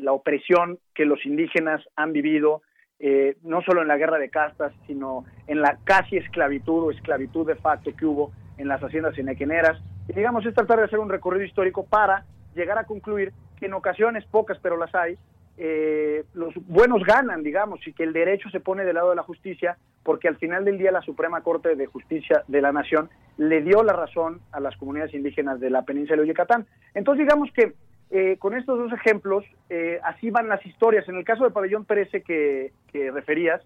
la 0.00 0.12
opresión 0.12 0.78
que 0.94 1.04
los 1.04 1.24
indígenas 1.26 1.84
han 1.96 2.12
vivido, 2.12 2.62
eh, 2.98 3.36
no 3.42 3.62
solo 3.62 3.82
en 3.82 3.88
la 3.88 3.96
guerra 3.96 4.18
de 4.18 4.30
castas, 4.30 4.72
sino 4.86 5.24
en 5.46 5.60
la 5.60 5.78
casi 5.84 6.16
esclavitud 6.16 6.84
o 6.84 6.90
esclavitud 6.90 7.46
de 7.46 7.56
facto 7.56 7.94
que 7.94 8.06
hubo 8.06 8.32
en 8.58 8.68
las 8.68 8.82
haciendas 8.82 9.18
enequeneras. 9.18 9.80
Y 10.08 10.12
digamos, 10.12 10.46
es 10.46 10.54
tratar 10.54 10.78
de 10.78 10.84
hacer 10.84 10.98
un 10.98 11.08
recorrido 11.08 11.44
histórico 11.44 11.84
para 11.84 12.24
llegar 12.54 12.78
a 12.78 12.84
concluir 12.84 13.32
que 13.58 13.66
en 13.66 13.74
ocasiones, 13.74 14.24
pocas 14.26 14.58
pero 14.62 14.76
las 14.76 14.94
hay, 14.94 15.18
eh, 15.58 16.24
los 16.34 16.54
buenos 16.66 17.02
ganan, 17.04 17.42
digamos, 17.42 17.86
y 17.86 17.92
que 17.92 18.04
el 18.04 18.12
derecho 18.12 18.50
se 18.50 18.60
pone 18.60 18.84
del 18.84 18.94
lado 18.94 19.10
de 19.10 19.16
la 19.16 19.22
justicia, 19.22 19.78
porque 20.02 20.28
al 20.28 20.36
final 20.36 20.64
del 20.64 20.78
día 20.78 20.92
la 20.92 21.00
Suprema 21.00 21.42
Corte 21.42 21.76
de 21.76 21.86
Justicia 21.86 22.42
de 22.46 22.60
la 22.60 22.72
Nación 22.72 23.08
le 23.38 23.62
dio 23.62 23.82
la 23.82 23.92
razón 23.92 24.40
a 24.52 24.60
las 24.60 24.76
comunidades 24.76 25.14
indígenas 25.14 25.58
de 25.60 25.70
la 25.70 25.82
península 25.82 26.22
de 26.22 26.28
Yucatán. 26.28 26.66
Entonces, 26.94 27.26
digamos 27.26 27.50
que 27.52 27.74
eh, 28.10 28.36
con 28.38 28.56
estos 28.56 28.78
dos 28.78 28.92
ejemplos, 28.92 29.44
eh, 29.68 30.00
así 30.04 30.30
van 30.30 30.48
las 30.48 30.64
historias. 30.64 31.08
En 31.08 31.16
el 31.16 31.24
caso 31.24 31.44
de 31.44 31.50
Pabellón 31.50 31.86
13 31.86 32.22
que, 32.22 32.72
que 32.92 33.10
referías, 33.10 33.62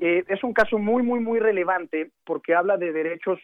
es 0.00 0.44
un 0.44 0.52
caso 0.52 0.78
muy, 0.78 1.02
muy, 1.02 1.18
muy 1.18 1.40
relevante 1.40 2.12
porque 2.24 2.54
habla 2.54 2.76
de 2.76 2.92
derechos 2.92 3.40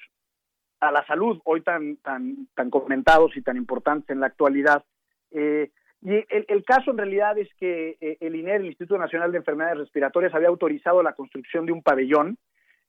a 0.78 0.92
la 0.92 1.04
salud, 1.06 1.40
hoy 1.44 1.62
tan, 1.62 1.96
tan, 1.96 2.48
tan 2.54 2.70
comentados 2.70 3.36
y 3.36 3.42
tan 3.42 3.56
importantes 3.56 4.10
en 4.10 4.20
la 4.20 4.26
actualidad. 4.26 4.84
Eh, 5.30 5.70
y 6.04 6.24
el, 6.28 6.64
caso 6.64 6.90
en 6.90 6.98
realidad 6.98 7.38
es 7.38 7.48
que 7.54 7.96
eh, 8.00 8.16
el 8.18 8.34
INER, 8.34 8.60
el 8.60 8.66
Instituto 8.66 8.98
Nacional 8.98 9.30
de 9.30 9.38
Enfermedades 9.38 9.78
Respiratorias, 9.78 10.34
había 10.34 10.48
autorizado 10.48 11.00
la 11.00 11.12
construcción 11.12 11.64
de 11.64 11.72
un 11.72 11.82
pabellón, 11.82 12.36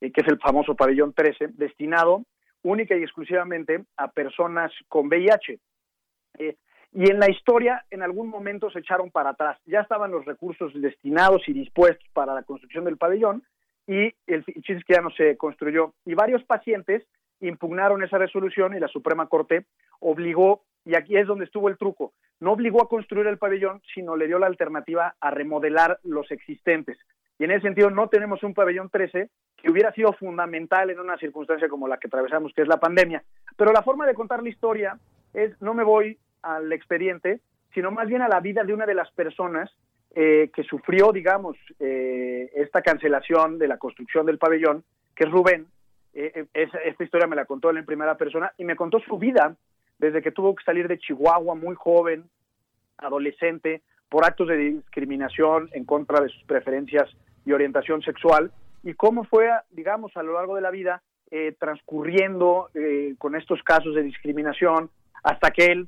eh, 0.01 0.11
que 0.11 0.21
es 0.21 0.27
el 0.27 0.39
famoso 0.39 0.75
pabellón 0.75 1.13
13, 1.13 1.49
destinado 1.49 2.25
única 2.63 2.95
y 2.97 3.03
exclusivamente 3.03 3.83
a 3.97 4.09
personas 4.09 4.71
con 4.87 5.07
VIH. 5.07 5.59
Eh, 6.39 6.55
y 6.95 7.09
en 7.09 7.19
la 7.19 7.29
historia, 7.29 7.83
en 7.89 8.03
algún 8.03 8.29
momento 8.29 8.69
se 8.69 8.79
echaron 8.79 9.09
para 9.09 9.31
atrás. 9.31 9.57
Ya 9.65 9.81
estaban 9.81 10.11
los 10.11 10.25
recursos 10.25 10.71
destinados 10.75 11.41
y 11.47 11.53
dispuestos 11.53 12.07
para 12.13 12.33
la 12.35 12.43
construcción 12.43 12.85
del 12.85 12.97
pabellón 12.97 13.43
y 13.87 14.13
el 14.27 14.45
chiste 14.45 14.77
es 14.77 14.85
que 14.85 14.93
ya 14.93 15.01
no 15.01 15.09
se 15.11 15.35
construyó. 15.35 15.93
Y 16.05 16.13
varios 16.13 16.43
pacientes 16.43 17.03
impugnaron 17.39 18.03
esa 18.03 18.19
resolución 18.19 18.75
y 18.75 18.79
la 18.79 18.87
Suprema 18.87 19.27
Corte 19.27 19.65
obligó, 19.99 20.61
y 20.85 20.95
aquí 20.95 21.17
es 21.17 21.25
donde 21.25 21.45
estuvo 21.45 21.67
el 21.67 21.77
truco, 21.77 22.13
no 22.39 22.51
obligó 22.51 22.83
a 22.83 22.89
construir 22.89 23.25
el 23.27 23.37
pabellón, 23.37 23.81
sino 23.93 24.15
le 24.15 24.27
dio 24.27 24.37
la 24.37 24.47
alternativa 24.47 25.15
a 25.19 25.31
remodelar 25.31 25.99
los 26.03 26.29
existentes. 26.31 26.97
Y 27.39 27.45
en 27.45 27.51
ese 27.51 27.61
sentido 27.61 27.89
no 27.89 28.07
tenemos 28.09 28.43
un 28.43 28.53
pabellón 28.53 28.89
13 28.89 29.29
que 29.57 29.71
hubiera 29.71 29.91
sido 29.93 30.13
fundamental 30.13 30.89
en 30.91 30.99
una 30.99 31.17
circunstancia 31.17 31.67
como 31.67 31.87
la 31.87 31.97
que 31.97 32.07
atravesamos, 32.07 32.53
que 32.53 32.61
es 32.61 32.67
la 32.67 32.79
pandemia. 32.79 33.23
Pero 33.57 33.71
la 33.71 33.81
forma 33.81 34.05
de 34.05 34.13
contar 34.13 34.43
la 34.43 34.49
historia 34.49 34.99
es, 35.33 35.59
no 35.61 35.73
me 35.73 35.83
voy 35.83 36.19
al 36.43 36.71
expediente, 36.71 37.39
sino 37.73 37.91
más 37.91 38.07
bien 38.07 38.21
a 38.21 38.27
la 38.27 38.39
vida 38.39 38.63
de 38.63 38.73
una 38.73 38.85
de 38.85 38.93
las 38.93 39.11
personas 39.11 39.71
eh, 40.15 40.51
que 40.53 40.63
sufrió, 40.63 41.11
digamos, 41.11 41.57
eh, 41.79 42.51
esta 42.53 42.83
cancelación 42.83 43.57
de 43.57 43.67
la 43.67 43.79
construcción 43.79 44.27
del 44.27 44.37
pabellón, 44.37 44.83
que 45.15 45.23
es 45.23 45.31
Rubén, 45.31 45.65
eh, 46.13 46.45
esta 46.53 47.03
historia 47.03 47.25
me 47.25 47.35
la 47.35 47.45
contó 47.45 47.71
él 47.71 47.77
en 47.77 47.85
primera 47.85 48.15
persona 48.15 48.53
y 48.59 48.63
me 48.63 48.75
contó 48.75 48.99
su 48.99 49.17
vida 49.17 49.55
desde 49.97 50.21
que 50.21 50.31
tuvo 50.31 50.53
que 50.53 50.63
salir 50.63 50.87
de 50.87 50.99
Chihuahua 50.99 51.55
muy 51.55 51.73
joven, 51.73 52.25
adolescente, 52.97 53.81
por 54.07 54.23
actos 54.23 54.49
de 54.49 54.57
discriminación 54.57 55.69
en 55.73 55.85
contra 55.85 56.21
de 56.21 56.29
sus 56.29 56.43
preferencias 56.43 57.09
y 57.43 57.51
orientación 57.51 58.03
sexual, 58.03 58.51
y 58.83 58.93
cómo 58.93 59.23
fue, 59.23 59.49
digamos, 59.71 60.15
a 60.15 60.21
lo 60.21 60.33
largo 60.33 60.55
de 60.55 60.61
la 60.61 60.69
vida 60.69 61.01
transcurriendo 61.57 62.69
con 63.17 63.35
estos 63.35 63.63
casos 63.63 63.95
de 63.95 64.03
discriminación 64.03 64.91
hasta 65.23 65.51
que 65.51 65.65
él, 65.67 65.87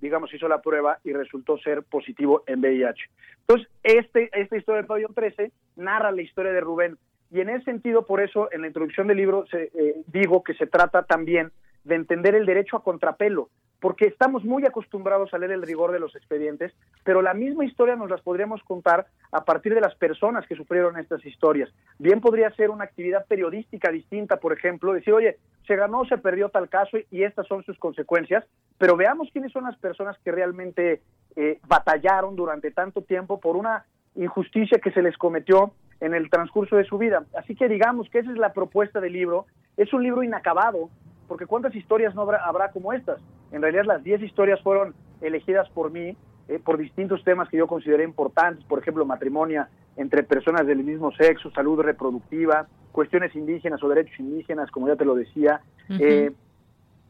digamos, 0.00 0.32
hizo 0.34 0.46
la 0.46 0.60
prueba 0.60 0.98
y 1.04 1.12
resultó 1.12 1.56
ser 1.58 1.82
positivo 1.82 2.44
en 2.46 2.60
VIH. 2.60 3.02
Entonces, 3.40 3.68
este, 3.82 4.30
esta 4.38 4.56
historia 4.56 4.78
del 4.78 4.86
pabellón 4.86 5.14
13 5.14 5.52
narra 5.76 6.12
la 6.12 6.20
historia 6.20 6.52
de 6.52 6.60
Rubén, 6.60 6.98
y 7.34 7.40
en 7.40 7.48
ese 7.48 7.64
sentido, 7.64 8.06
por 8.06 8.20
eso, 8.20 8.48
en 8.52 8.60
la 8.60 8.68
introducción 8.68 9.08
del 9.08 9.16
libro 9.16 9.44
se, 9.46 9.64
eh, 9.74 9.96
digo 10.06 10.44
que 10.44 10.54
se 10.54 10.68
trata 10.68 11.02
también 11.02 11.50
de 11.82 11.96
entender 11.96 12.36
el 12.36 12.46
derecho 12.46 12.76
a 12.76 12.84
contrapelo, 12.84 13.50
porque 13.84 14.06
estamos 14.06 14.46
muy 14.46 14.64
acostumbrados 14.64 15.34
a 15.34 15.38
leer 15.38 15.52
el 15.52 15.60
rigor 15.60 15.92
de 15.92 16.00
los 16.00 16.16
expedientes, 16.16 16.72
pero 17.02 17.20
la 17.20 17.34
misma 17.34 17.66
historia 17.66 17.96
nos 17.96 18.08
las 18.08 18.22
podríamos 18.22 18.62
contar 18.62 19.08
a 19.30 19.44
partir 19.44 19.74
de 19.74 19.82
las 19.82 19.94
personas 19.94 20.46
que 20.46 20.56
sufrieron 20.56 20.98
estas 20.98 21.22
historias. 21.26 21.68
Bien 21.98 22.22
podría 22.22 22.50
ser 22.52 22.70
una 22.70 22.84
actividad 22.84 23.26
periodística 23.26 23.90
distinta, 23.90 24.38
por 24.38 24.54
ejemplo, 24.54 24.94
decir, 24.94 25.12
oye, 25.12 25.36
se 25.66 25.76
ganó, 25.76 26.06
se 26.06 26.16
perdió 26.16 26.48
tal 26.48 26.70
caso 26.70 26.96
y 27.10 27.24
estas 27.24 27.46
son 27.46 27.62
sus 27.64 27.78
consecuencias, 27.78 28.46
pero 28.78 28.96
veamos 28.96 29.28
quiénes 29.30 29.52
son 29.52 29.64
las 29.64 29.76
personas 29.76 30.16
que 30.24 30.32
realmente 30.32 31.02
eh, 31.36 31.60
batallaron 31.68 32.36
durante 32.36 32.70
tanto 32.70 33.02
tiempo 33.02 33.38
por 33.38 33.54
una 33.54 33.84
injusticia 34.14 34.78
que 34.78 34.92
se 34.92 35.02
les 35.02 35.18
cometió 35.18 35.74
en 36.00 36.14
el 36.14 36.30
transcurso 36.30 36.76
de 36.76 36.84
su 36.84 36.96
vida. 36.96 37.26
Así 37.36 37.54
que 37.54 37.68
digamos 37.68 38.08
que 38.08 38.20
esa 38.20 38.30
es 38.30 38.38
la 38.38 38.54
propuesta 38.54 38.98
del 39.02 39.12
libro. 39.12 39.44
Es 39.76 39.92
un 39.92 40.02
libro 40.02 40.22
inacabado, 40.22 40.88
porque 41.28 41.46
¿cuántas 41.46 41.74
historias 41.74 42.14
no 42.14 42.22
habrá, 42.22 42.70
como 42.72 42.92
estas? 42.92 43.20
En 43.52 43.62
realidad 43.62 43.84
las 43.84 44.02
10 44.02 44.22
historias 44.22 44.60
fueron 44.62 44.94
elegidas 45.20 45.68
por 45.70 45.90
mí 45.90 46.16
eh, 46.48 46.60
por 46.62 46.76
distintos 46.76 47.24
temas 47.24 47.48
que 47.48 47.56
yo 47.56 47.66
consideré 47.66 48.04
importantes, 48.04 48.64
por 48.64 48.78
ejemplo, 48.78 49.04
matrimonio 49.04 49.66
entre 49.96 50.22
personas 50.22 50.66
del 50.66 50.84
mismo 50.84 51.12
sexo, 51.12 51.50
salud 51.52 51.80
reproductiva, 51.80 52.66
cuestiones 52.92 53.34
indígenas 53.34 53.82
o 53.82 53.88
derechos 53.88 54.18
indígenas, 54.18 54.70
como 54.70 54.88
ya 54.88 54.96
te 54.96 55.04
lo 55.04 55.14
decía, 55.14 55.60
eh, 55.88 56.32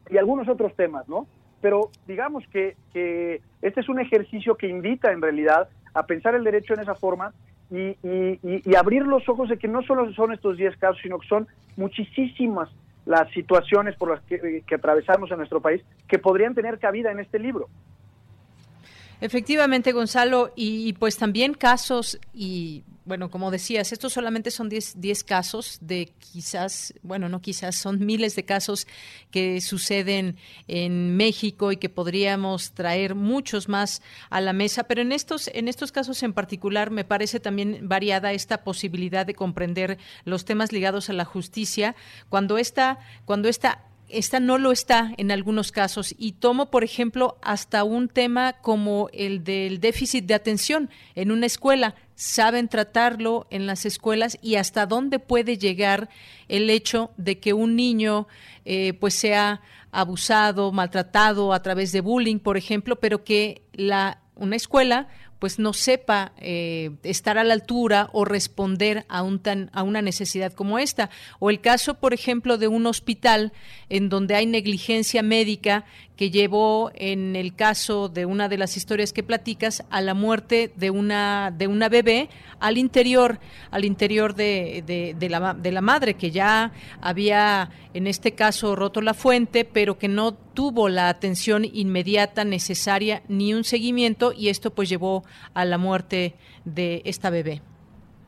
y 0.09 0.17
algunos 0.17 0.47
otros 0.47 0.75
temas, 0.75 1.07
¿no? 1.09 1.27
Pero 1.61 1.89
digamos 2.07 2.43
que, 2.51 2.77
que 2.93 3.41
este 3.61 3.81
es 3.81 3.89
un 3.89 3.99
ejercicio 3.99 4.55
que 4.55 4.67
invita 4.67 5.11
en 5.11 5.21
realidad 5.21 5.67
a 5.93 6.05
pensar 6.05 6.35
el 6.35 6.43
derecho 6.43 6.73
en 6.73 6.81
esa 6.81 6.95
forma 6.95 7.33
y, 7.71 7.97
y, 8.03 8.75
abrir 8.75 9.03
los 9.03 9.27
ojos 9.27 9.49
de 9.49 9.57
que 9.57 9.67
no 9.67 9.81
solo 9.81 10.13
son 10.13 10.31
estos 10.31 10.57
10 10.57 10.77
casos, 10.77 10.99
sino 11.01 11.17
que 11.17 11.27
son 11.27 11.47
muchísimas 11.77 12.69
las 13.05 13.29
situaciones 13.31 13.95
por 13.95 14.09
las 14.09 14.21
que, 14.23 14.63
que 14.65 14.75
atravesamos 14.75 15.31
en 15.31 15.37
nuestro 15.37 15.61
país 15.61 15.83
que 16.07 16.19
podrían 16.19 16.55
tener 16.55 16.79
cabida 16.79 17.11
en 17.11 17.19
este 17.19 17.39
libro. 17.39 17.69
Efectivamente, 19.25 19.91
Gonzalo, 19.91 20.53
y, 20.55 20.93
pues 20.93 21.17
también 21.17 21.55
casos 21.55 22.19
y 22.31 22.83
bueno, 23.05 23.29
como 23.29 23.51
decías, 23.51 23.91
estos 23.91 24.13
solamente 24.13 24.49
son 24.49 24.69
10 24.69 25.23
casos 25.23 25.77
de 25.81 26.11
quizás, 26.17 26.93
bueno, 27.03 27.29
no 27.29 27.39
quizás, 27.39 27.75
son 27.75 28.03
miles 28.03 28.35
de 28.35 28.45
casos 28.45 28.87
que 29.29 29.61
suceden 29.61 30.37
en 30.67 31.15
México 31.15 31.71
y 31.71 31.77
que 31.77 31.89
podríamos 31.89 32.71
traer 32.73 33.13
muchos 33.13 33.69
más 33.69 34.01
a 34.31 34.41
la 34.41 34.53
mesa, 34.53 34.85
pero 34.85 35.01
en 35.01 35.11
estos 35.11 35.49
en 35.53 35.67
estos 35.67 35.91
casos 35.91 36.23
en 36.23 36.33
particular 36.33 36.89
me 36.89 37.03
parece 37.03 37.39
también 37.39 37.87
variada 37.87 38.33
esta 38.33 38.63
posibilidad 38.63 39.25
de 39.25 39.35
comprender 39.35 39.99
los 40.23 40.43
temas 40.43 40.71
ligados 40.71 41.09
a 41.09 41.13
la 41.13 41.25
justicia. 41.25 41.95
Cuando 42.29 42.57
esta 42.57 42.99
cuando 43.25 43.49
esta 43.49 43.83
esta 44.09 44.39
no 44.39 44.57
lo 44.57 44.71
está 44.71 45.11
en 45.17 45.31
algunos 45.31 45.71
casos 45.71 46.13
y 46.17 46.33
tomo, 46.33 46.69
por 46.69 46.83
ejemplo, 46.83 47.37
hasta 47.41 47.83
un 47.83 48.07
tema 48.07 48.53
como 48.61 49.09
el 49.13 49.43
del 49.43 49.79
déficit 49.79 50.25
de 50.25 50.33
atención 50.33 50.89
en 51.15 51.31
una 51.31 51.45
escuela. 51.45 51.95
Saben 52.15 52.69
tratarlo 52.69 53.47
en 53.49 53.67
las 53.67 53.85
escuelas 53.85 54.37
y 54.41 54.55
hasta 54.55 54.85
dónde 54.85 55.19
puede 55.19 55.57
llegar 55.57 56.09
el 56.47 56.69
hecho 56.69 57.11
de 57.17 57.39
que 57.39 57.53
un 57.53 57.75
niño 57.75 58.27
eh, 58.63 58.93
pues 58.93 59.15
sea 59.15 59.61
abusado, 59.91 60.71
maltratado 60.71 61.53
a 61.53 61.61
través 61.61 61.91
de 61.91 62.01
bullying, 62.01 62.39
por 62.39 62.57
ejemplo, 62.57 62.97
pero 62.97 63.23
que 63.23 63.63
la 63.73 64.21
una 64.35 64.55
escuela 64.55 65.07
pues 65.45 65.59
no 65.59 65.73
sepa 65.73 66.31
eh, 66.39 66.89
estar 67.03 67.37
a 67.37 67.43
la 67.43 67.53
altura 67.53 68.09
o 68.13 68.25
responder 68.25 69.05
a, 69.09 69.21
un 69.21 69.37
tan, 69.37 69.69
a 69.73 69.83
una 69.83 70.01
necesidad 70.01 70.51
como 70.53 70.79
esta. 70.79 71.11
O 71.37 71.51
el 71.51 71.61
caso, 71.61 71.99
por 71.99 72.15
ejemplo, 72.15 72.57
de 72.57 72.67
un 72.67 72.87
hospital 72.87 73.53
en 73.89 74.09
donde 74.09 74.33
hay 74.33 74.47
negligencia 74.47 75.21
médica 75.21 75.85
que 76.15 76.31
llevó, 76.31 76.89
en 76.95 77.35
el 77.35 77.55
caso 77.55 78.09
de 78.09 78.25
una 78.25 78.49
de 78.49 78.57
las 78.57 78.75
historias 78.75 79.13
que 79.13 79.21
platicas, 79.21 79.83
a 79.91 80.01
la 80.01 80.15
muerte 80.15 80.73
de 80.77 80.89
una, 80.89 81.53
de 81.55 81.67
una 81.67 81.89
bebé 81.89 82.27
al 82.59 82.79
interior, 82.79 83.39
al 83.69 83.85
interior 83.85 84.33
de, 84.33 84.83
de, 85.15 85.29
la, 85.29 85.53
de 85.53 85.71
la 85.71 85.81
madre, 85.81 86.15
que 86.15 86.31
ya 86.31 86.71
había, 87.01 87.69
en 87.93 88.07
este 88.07 88.31
caso, 88.31 88.75
roto 88.75 88.99
la 88.99 89.13
fuente, 89.13 89.63
pero 89.63 89.99
que 89.99 90.07
no 90.07 90.37
tuvo 90.55 90.89
la 90.89 91.09
atención 91.09 91.63
inmediata 91.65 92.43
necesaria 92.43 93.21
ni 93.27 93.53
un 93.53 93.63
seguimiento 93.63 94.31
y 94.35 94.49
esto 94.49 94.73
pues 94.73 94.89
llevó 94.89 95.23
a 95.53 95.65
la 95.65 95.77
muerte 95.77 96.33
de 96.63 97.01
esta 97.05 97.29
bebé. 97.29 97.61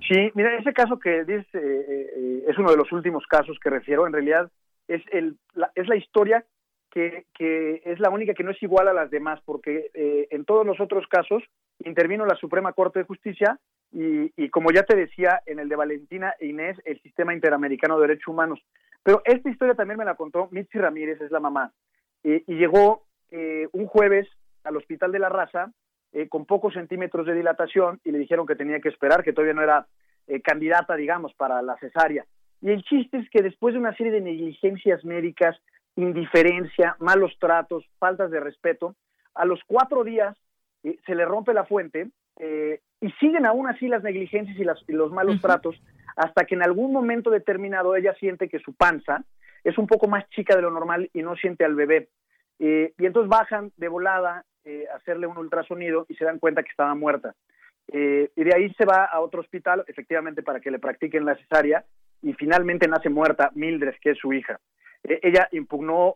Sí, 0.08 0.32
mira, 0.36 0.56
ese 0.58 0.74
caso 0.74 1.00
que 1.00 1.24
dices 1.26 1.48
eh, 1.54 2.10
eh, 2.16 2.44
es 2.48 2.58
uno 2.58 2.72
de 2.72 2.78
los 2.78 2.92
últimos 2.92 3.26
casos 3.28 3.58
que 3.62 3.70
refiero, 3.70 4.06
en 4.06 4.14
realidad 4.14 4.50
es, 4.88 5.02
el, 5.12 5.38
la, 5.54 5.72
es 5.76 5.88
la 5.88 5.96
historia 5.96 6.46
que, 6.92 7.26
que, 7.34 7.82
es 7.86 8.00
la 8.00 8.10
única 8.10 8.34
que 8.34 8.44
no 8.44 8.52
es 8.52 8.64
igual 8.64 8.88
a 8.88 8.94
las 8.94 9.10
demás, 9.10 9.42
porque 9.44 9.92
eh, 9.94 10.28
en 10.32 10.46
todos 10.46 10.66
los 10.66 10.80
otros 10.80 11.06
casos 11.08 11.44
intervino 11.84 12.26
la 12.26 12.36
Suprema 12.36 12.72
Corte 12.74 13.00
de 13.00 13.06
Justicia 13.06 13.60
y, 13.92 14.32
y, 14.42 14.50
como 14.50 14.72
ya 14.72 14.84
te 14.84 14.96
decía, 14.96 15.42
en 15.46 15.60
el 15.60 15.70
de 15.70 15.76
Valentina 15.76 16.34
e 16.40 16.48
Inés, 16.48 16.78
el 16.86 17.02
Sistema 17.02 17.34
Interamericano 17.34 17.96
de 18.00 18.08
Derechos 18.08 18.28
Humanos. 18.30 18.60
Pero 19.04 19.22
esta 19.26 19.50
historia 19.50 19.76
también 19.76 19.98
me 19.98 20.06
la 20.06 20.16
contó 20.16 20.48
Mitzi 20.52 20.78
Ramírez, 20.78 21.22
es 21.22 21.32
la 21.32 21.40
mamá, 21.40 21.72
y 22.36 22.56
llegó 22.56 23.04
un 23.32 23.86
jueves 23.88 24.28
al 24.64 24.78
Hospital 24.78 25.12
de 25.12 25.20
la 25.20 25.30
Raza 25.30 25.72
eh, 26.14 26.30
con 26.30 26.46
pocos 26.46 26.74
centímetros 26.74 27.26
de 27.26 27.34
dilatación 27.34 28.00
y 28.06 28.12
le 28.12 28.20
dijeron 28.20 28.48
que 28.48 28.56
tenía 28.56 28.80
que 28.80 28.90
esperar, 28.90 29.24
que 29.24 29.34
todavía 29.34 29.54
no 29.54 29.62
era 29.62 29.88
eh, 30.28 30.42
candidata, 30.42 30.96
digamos, 30.96 31.34
para 31.34 31.62
la 31.62 31.78
cesárea. 31.78 32.26
Y 32.62 32.72
el 32.72 32.82
chiste 32.84 33.18
es 33.18 33.30
que 33.30 33.44
después 33.44 33.74
de 33.74 33.80
una 33.80 33.96
serie 33.96 34.14
de 34.14 34.22
negligencias 34.22 35.04
médicas, 35.04 35.58
indiferencia, 35.96 36.96
malos 37.00 37.36
tratos, 37.40 37.86
faltas 38.00 38.32
de 38.32 38.40
respeto, 38.40 38.96
a 39.36 39.46
los 39.46 39.60
cuatro 39.68 40.04
días 40.04 40.38
eh, 40.84 40.98
se 41.06 41.14
le 41.14 41.26
rompe 41.26 41.54
la 41.54 41.66
fuente 41.66 42.10
y 43.02 43.10
siguen 43.20 43.48
aún 43.48 43.68
así 43.68 43.88
las 43.88 44.04
negligencias 44.04 44.56
y, 44.60 44.64
las, 44.64 44.78
y 44.88 44.92
los 44.92 45.12
malos 45.12 45.42
tratos 45.42 45.76
hasta 46.16 46.46
que 46.46 46.54
en 46.54 46.62
algún 46.62 46.94
momento 46.94 47.32
determinado 47.32 47.96
ella 47.96 48.14
siente 48.20 48.48
que 48.48 48.60
su 48.60 48.74
panza 48.74 49.24
es 49.68 49.78
un 49.78 49.86
poco 49.86 50.08
más 50.08 50.28
chica 50.30 50.56
de 50.56 50.62
lo 50.62 50.72
normal 50.72 51.10
y 51.14 51.22
no 51.22 51.36
siente 51.36 51.66
al 51.66 51.76
bebé. 51.76 52.10
y 52.60 53.06
entonces 53.06 53.30
bajan 53.30 53.72
de 53.76 53.88
volada 53.88 54.46
eh, 54.64 54.86
hacerle 54.94 55.28
un 55.28 55.38
ultrasonido 55.38 56.06
y 56.10 56.16
se 56.16 56.26
dan 56.26 56.40
cuenta 56.40 56.62
que 56.62 56.70
estaba 56.70 56.94
muerta. 56.96 57.36
Eh, 57.88 58.32
y 58.36 58.44
de 58.44 58.54
ahí 58.54 58.74
se 58.74 58.84
va 58.84 59.06
a 59.06 59.22
otro 59.22 59.40
hospital, 59.40 59.86
efectivamente, 59.88 60.44
para 60.44 60.60
que 60.60 60.72
le 60.72 60.80
practiquen 60.80 61.24
la 61.24 61.38
cesárea 61.38 61.86
y 62.22 62.34
finalmente 62.34 62.86
nace 62.86 63.10
muerta 63.10 63.50
Mildred, 63.56 63.96
que 64.02 64.12
es 64.12 64.18
su 64.18 64.34
hija. 64.34 64.60
Eh, 65.04 65.20
ella 65.24 65.48
impugnó, 65.52 66.16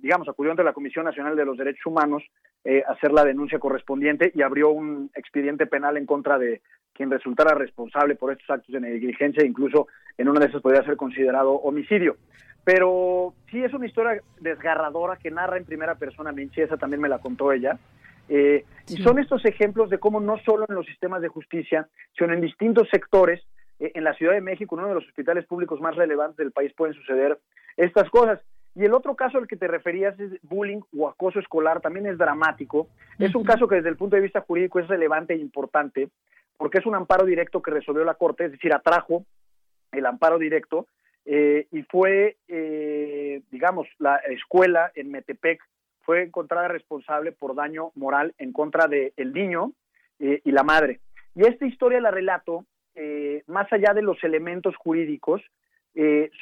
digamos, 0.00 0.28
acudió 0.28 0.52
ante 0.52 0.62
la 0.62 0.72
Comisión 0.72 1.04
Nacional 1.04 1.34
de 1.34 1.44
los 1.44 1.56
Derechos 1.56 1.86
Humanos 1.86 2.22
a 2.64 2.92
hacer 2.92 3.10
la 3.10 3.24
denuncia 3.24 3.58
correspondiente 3.58 4.30
y 4.32 4.42
abrió 4.42 4.70
un 4.70 5.10
expediente 5.16 5.66
penal 5.66 5.96
en 5.96 6.06
contra 6.06 6.38
de 6.38 6.62
quien 6.92 7.10
resultara 7.10 7.54
responsable 7.54 8.14
por 8.14 8.30
estos 8.30 8.48
actos 8.48 8.72
de 8.72 8.80
negligencia, 8.80 9.44
incluso 9.44 9.88
en 10.16 10.28
una 10.28 10.38
de 10.38 10.46
esas 10.46 10.62
podría 10.62 10.84
ser 10.84 10.96
considerado 10.96 11.52
homicidio. 11.52 12.16
Pero 12.64 13.34
sí 13.50 13.62
es 13.62 13.72
una 13.74 13.86
historia 13.86 14.22
desgarradora 14.40 15.16
que 15.16 15.30
narra 15.30 15.56
en 15.56 15.64
primera 15.64 15.96
persona 15.96 16.32
Minchi, 16.32 16.60
esa 16.60 16.76
también 16.76 17.00
me 17.00 17.08
la 17.08 17.18
contó 17.18 17.52
ella. 17.52 17.78
Eh, 18.28 18.64
y 18.88 19.02
son 19.02 19.18
estos 19.18 19.44
ejemplos 19.44 19.90
de 19.90 19.98
cómo 19.98 20.20
no 20.20 20.38
solo 20.38 20.64
en 20.68 20.76
los 20.76 20.86
sistemas 20.86 21.22
de 21.22 21.28
justicia, 21.28 21.88
sino 22.16 22.32
en 22.32 22.40
distintos 22.40 22.88
sectores, 22.90 23.42
eh, 23.80 23.92
en 23.94 24.04
la 24.04 24.14
Ciudad 24.14 24.34
de 24.34 24.40
México, 24.40 24.76
uno 24.76 24.86
de 24.86 24.94
los 24.94 25.06
hospitales 25.06 25.44
públicos 25.46 25.80
más 25.80 25.96
relevantes 25.96 26.36
del 26.36 26.52
país, 26.52 26.72
pueden 26.74 26.94
suceder 26.94 27.38
estas 27.76 28.08
cosas. 28.10 28.40
Y 28.74 28.84
el 28.84 28.94
otro 28.94 29.16
caso 29.16 29.38
al 29.38 29.48
que 29.48 29.56
te 29.56 29.68
referías 29.68 30.18
es 30.18 30.32
bullying 30.42 30.80
o 30.96 31.08
acoso 31.08 31.40
escolar, 31.40 31.80
también 31.80 32.06
es 32.06 32.16
dramático. 32.16 32.88
Es 33.18 33.34
un 33.34 33.44
caso 33.44 33.68
que 33.68 33.76
desde 33.76 33.90
el 33.90 33.96
punto 33.96 34.16
de 34.16 34.22
vista 34.22 34.40
jurídico 34.40 34.78
es 34.78 34.88
relevante 34.88 35.34
e 35.34 35.38
importante, 35.38 36.08
porque 36.56 36.78
es 36.78 36.86
un 36.86 36.94
amparo 36.94 37.26
directo 37.26 37.60
que 37.60 37.72
resolvió 37.72 38.04
la 38.04 38.14
Corte, 38.14 38.46
es 38.46 38.52
decir, 38.52 38.72
atrajo 38.72 39.26
el 39.90 40.06
amparo 40.06 40.38
directo 40.38 40.86
eh, 41.24 41.66
y 41.70 41.82
fue, 41.82 42.36
eh, 42.48 43.42
digamos, 43.50 43.86
la 43.98 44.16
escuela 44.16 44.90
en 44.94 45.10
Metepec 45.10 45.62
fue 46.00 46.24
encontrada 46.24 46.68
responsable 46.68 47.32
por 47.32 47.54
daño 47.54 47.92
moral 47.94 48.34
en 48.38 48.52
contra 48.52 48.88
del 48.88 49.12
el 49.16 49.32
niño 49.32 49.72
eh, 50.18 50.40
y 50.44 50.50
la 50.50 50.64
madre. 50.64 51.00
Y 51.34 51.46
esta 51.46 51.66
historia 51.66 52.00
la 52.00 52.10
relato 52.10 52.64
más 53.46 53.72
allá 53.72 53.94
de 53.94 54.02
los 54.02 54.22
elementos 54.22 54.76
jurídicos, 54.76 55.40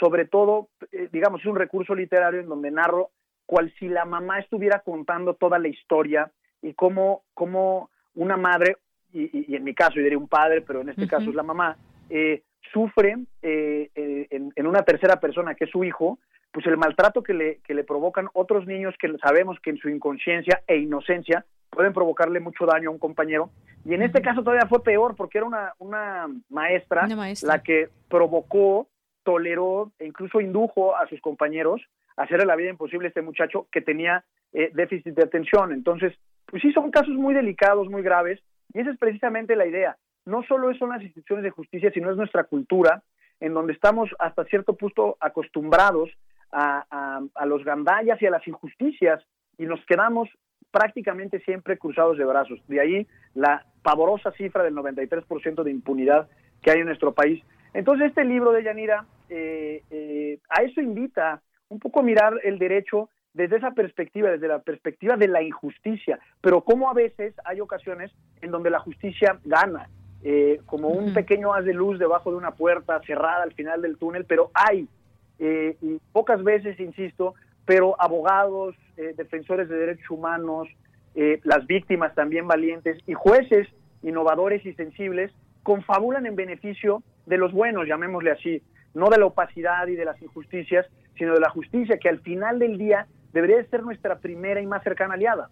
sobre 0.00 0.24
todo, 0.24 0.68
digamos, 1.12 1.42
es 1.42 1.46
un 1.46 1.54
recurso 1.54 1.94
literario 1.94 2.40
en 2.40 2.48
donde 2.48 2.72
narro 2.72 3.10
cual 3.46 3.72
si 3.78 3.88
la 3.88 4.04
mamá 4.04 4.40
estuviera 4.40 4.80
contando 4.80 5.34
toda 5.34 5.60
la 5.60 5.68
historia 5.68 6.32
y 6.60 6.74
cómo, 6.74 7.22
cómo 7.34 7.90
una 8.16 8.36
madre, 8.36 8.78
y, 9.12 9.54
en 9.54 9.62
mi 9.62 9.74
caso 9.74 9.94
yo 9.94 10.02
diría 10.02 10.18
un 10.18 10.26
padre, 10.26 10.60
pero 10.60 10.80
en 10.80 10.88
este 10.88 11.06
caso 11.06 11.30
es 11.30 11.36
la 11.36 11.44
mamá, 11.44 11.76
eh, 12.10 12.42
sufre 12.72 13.16
eh, 13.42 13.90
eh, 13.94 14.28
en, 14.30 14.66
una 14.66 14.82
tercera 14.82 15.18
persona, 15.18 15.54
que 15.54 15.64
es 15.64 15.70
su 15.70 15.84
hijo, 15.84 16.18
pues 16.52 16.66
el 16.66 16.76
maltrato 16.76 17.22
que 17.22 17.34
le, 17.34 17.60
que 17.64 17.74
le 17.74 17.84
provocan 17.84 18.28
otros 18.32 18.66
niños 18.66 18.94
que 18.98 19.12
sabemos 19.18 19.58
que 19.60 19.70
en 19.70 19.78
su 19.78 19.88
inconsciencia 19.88 20.62
e 20.66 20.76
inocencia 20.76 21.44
pueden 21.70 21.92
provocarle 21.92 22.40
mucho 22.40 22.66
daño 22.66 22.90
a 22.90 22.92
un 22.92 22.98
compañero. 22.98 23.50
Y 23.84 23.94
en 23.94 24.02
este 24.02 24.20
caso 24.20 24.42
todavía 24.42 24.68
fue 24.68 24.82
peor 24.82 25.14
porque 25.16 25.38
era 25.38 25.46
una, 25.46 25.72
una, 25.78 26.26
maestra, 26.48 27.06
la 27.42 27.62
que 27.62 27.88
provocó, 28.08 28.88
toleró 29.22 29.92
e 29.98 30.06
incluso 30.06 30.40
indujo 30.40 30.96
a 30.96 31.06
sus 31.08 31.20
compañeros 31.20 31.80
a 32.16 32.24
hacerle 32.24 32.46
la 32.46 32.56
vida 32.56 32.70
imposible 32.70 33.06
a 33.06 33.08
este 33.10 33.22
muchacho 33.22 33.68
que 33.70 33.80
tenía 33.80 34.24
eh, 34.52 34.70
déficit 34.74 35.14
de 35.14 35.22
atención. 35.22 35.72
Entonces, 35.72 36.12
pues 36.46 36.60
sí, 36.62 36.72
son 36.72 36.90
casos 36.90 37.14
muy 37.14 37.32
delicados, 37.32 37.88
muy 37.88 38.02
graves, 38.02 38.40
y 38.74 38.80
esa 38.80 38.90
es 38.90 38.98
precisamente 38.98 39.54
la 39.54 39.66
idea 39.66 39.96
no 40.24 40.42
solo 40.44 40.72
son 40.74 40.90
las 40.90 41.02
instituciones 41.02 41.44
de 41.44 41.50
justicia, 41.50 41.90
sino 41.92 42.10
es 42.10 42.16
nuestra 42.16 42.44
cultura, 42.44 43.02
en 43.40 43.54
donde 43.54 43.72
estamos 43.72 44.10
hasta 44.18 44.44
cierto 44.44 44.74
punto 44.74 45.16
acostumbrados 45.20 46.10
a, 46.52 47.20
los 47.46 47.64
gandallas 47.64 48.20
y 48.20 48.26
a 48.26 48.30
las 48.30 48.46
injusticias 48.46 49.22
y 49.56 49.66
nos 49.66 49.84
quedamos 49.86 50.28
prácticamente 50.70 51.40
siempre 51.40 51.78
cruzados 51.78 52.18
de 52.18 52.24
brazos. 52.24 52.60
De 52.68 52.80
ahí 52.80 53.06
la 53.34 53.64
pavorosa 53.82 54.32
cifra 54.32 54.62
del 54.62 54.74
93% 54.74 55.62
de 55.62 55.70
impunidad 55.70 56.28
que 56.62 56.70
hay 56.70 56.80
en 56.80 56.86
nuestro 56.86 57.12
país. 57.12 57.42
Entonces 57.72 58.08
este 58.08 58.24
libro 58.24 58.52
de 58.52 58.64
Yanira 58.64 59.06
eh, 59.28 59.82
eh, 59.90 60.38
a 60.48 60.62
eso 60.62 60.80
invita 60.80 61.40
un 61.68 61.78
poco 61.78 62.00
a 62.00 62.02
mirar 62.02 62.34
el 62.42 62.58
derecho 62.58 63.08
desde 63.32 63.58
esa 63.58 63.70
perspectiva, 63.70 64.30
desde 64.30 64.48
la 64.48 64.58
perspectiva 64.58 65.16
de 65.16 65.28
la 65.28 65.40
injusticia, 65.40 66.18
pero 66.40 66.62
como 66.62 66.90
a 66.90 66.94
veces 66.94 67.32
hay 67.44 67.60
ocasiones 67.60 68.10
en 68.42 68.50
donde 68.50 68.70
la 68.70 68.80
justicia 68.80 69.38
gana 69.44 69.88
eh, 70.22 70.60
como 70.66 70.88
un 70.88 71.14
pequeño 71.14 71.54
haz 71.54 71.64
de 71.64 71.72
luz 71.72 71.98
debajo 71.98 72.30
de 72.30 72.36
una 72.36 72.50
puerta 72.50 73.00
cerrada 73.06 73.42
al 73.42 73.54
final 73.54 73.80
del 73.80 73.96
túnel, 73.96 74.26
pero 74.26 74.50
hay, 74.52 74.86
eh, 75.38 75.76
y 75.80 75.98
pocas 76.12 76.42
veces, 76.42 76.78
insisto, 76.78 77.34
pero 77.64 78.00
abogados, 78.00 78.74
eh, 78.96 79.14
defensores 79.16 79.68
de 79.68 79.76
derechos 79.76 80.10
humanos, 80.10 80.68
las 81.42 81.66
víctimas 81.66 82.14
también 82.14 82.46
valientes 82.46 83.02
y 83.04 83.14
jueces 83.14 83.66
innovadores 84.02 84.64
y 84.64 84.72
sensibles 84.74 85.32
confabulan 85.64 86.24
en 86.24 86.36
beneficio 86.36 87.02
de 87.26 87.36
los 87.36 87.52
buenos, 87.52 87.88
llamémosle 87.88 88.30
así, 88.30 88.62
no 88.94 89.08
de 89.10 89.18
la 89.18 89.26
opacidad 89.26 89.88
y 89.88 89.96
de 89.96 90.04
las 90.04 90.22
injusticias, 90.22 90.86
sino 91.18 91.34
de 91.34 91.40
la 91.40 91.50
justicia, 91.50 91.98
que 91.98 92.08
al 92.08 92.20
final 92.20 92.60
del 92.60 92.78
día 92.78 93.06
debería 93.32 93.62
ser 93.64 93.82
nuestra 93.82 94.18
primera 94.18 94.60
y 94.60 94.66
más 94.66 94.82
cercana 94.84 95.14
aliada. 95.14 95.50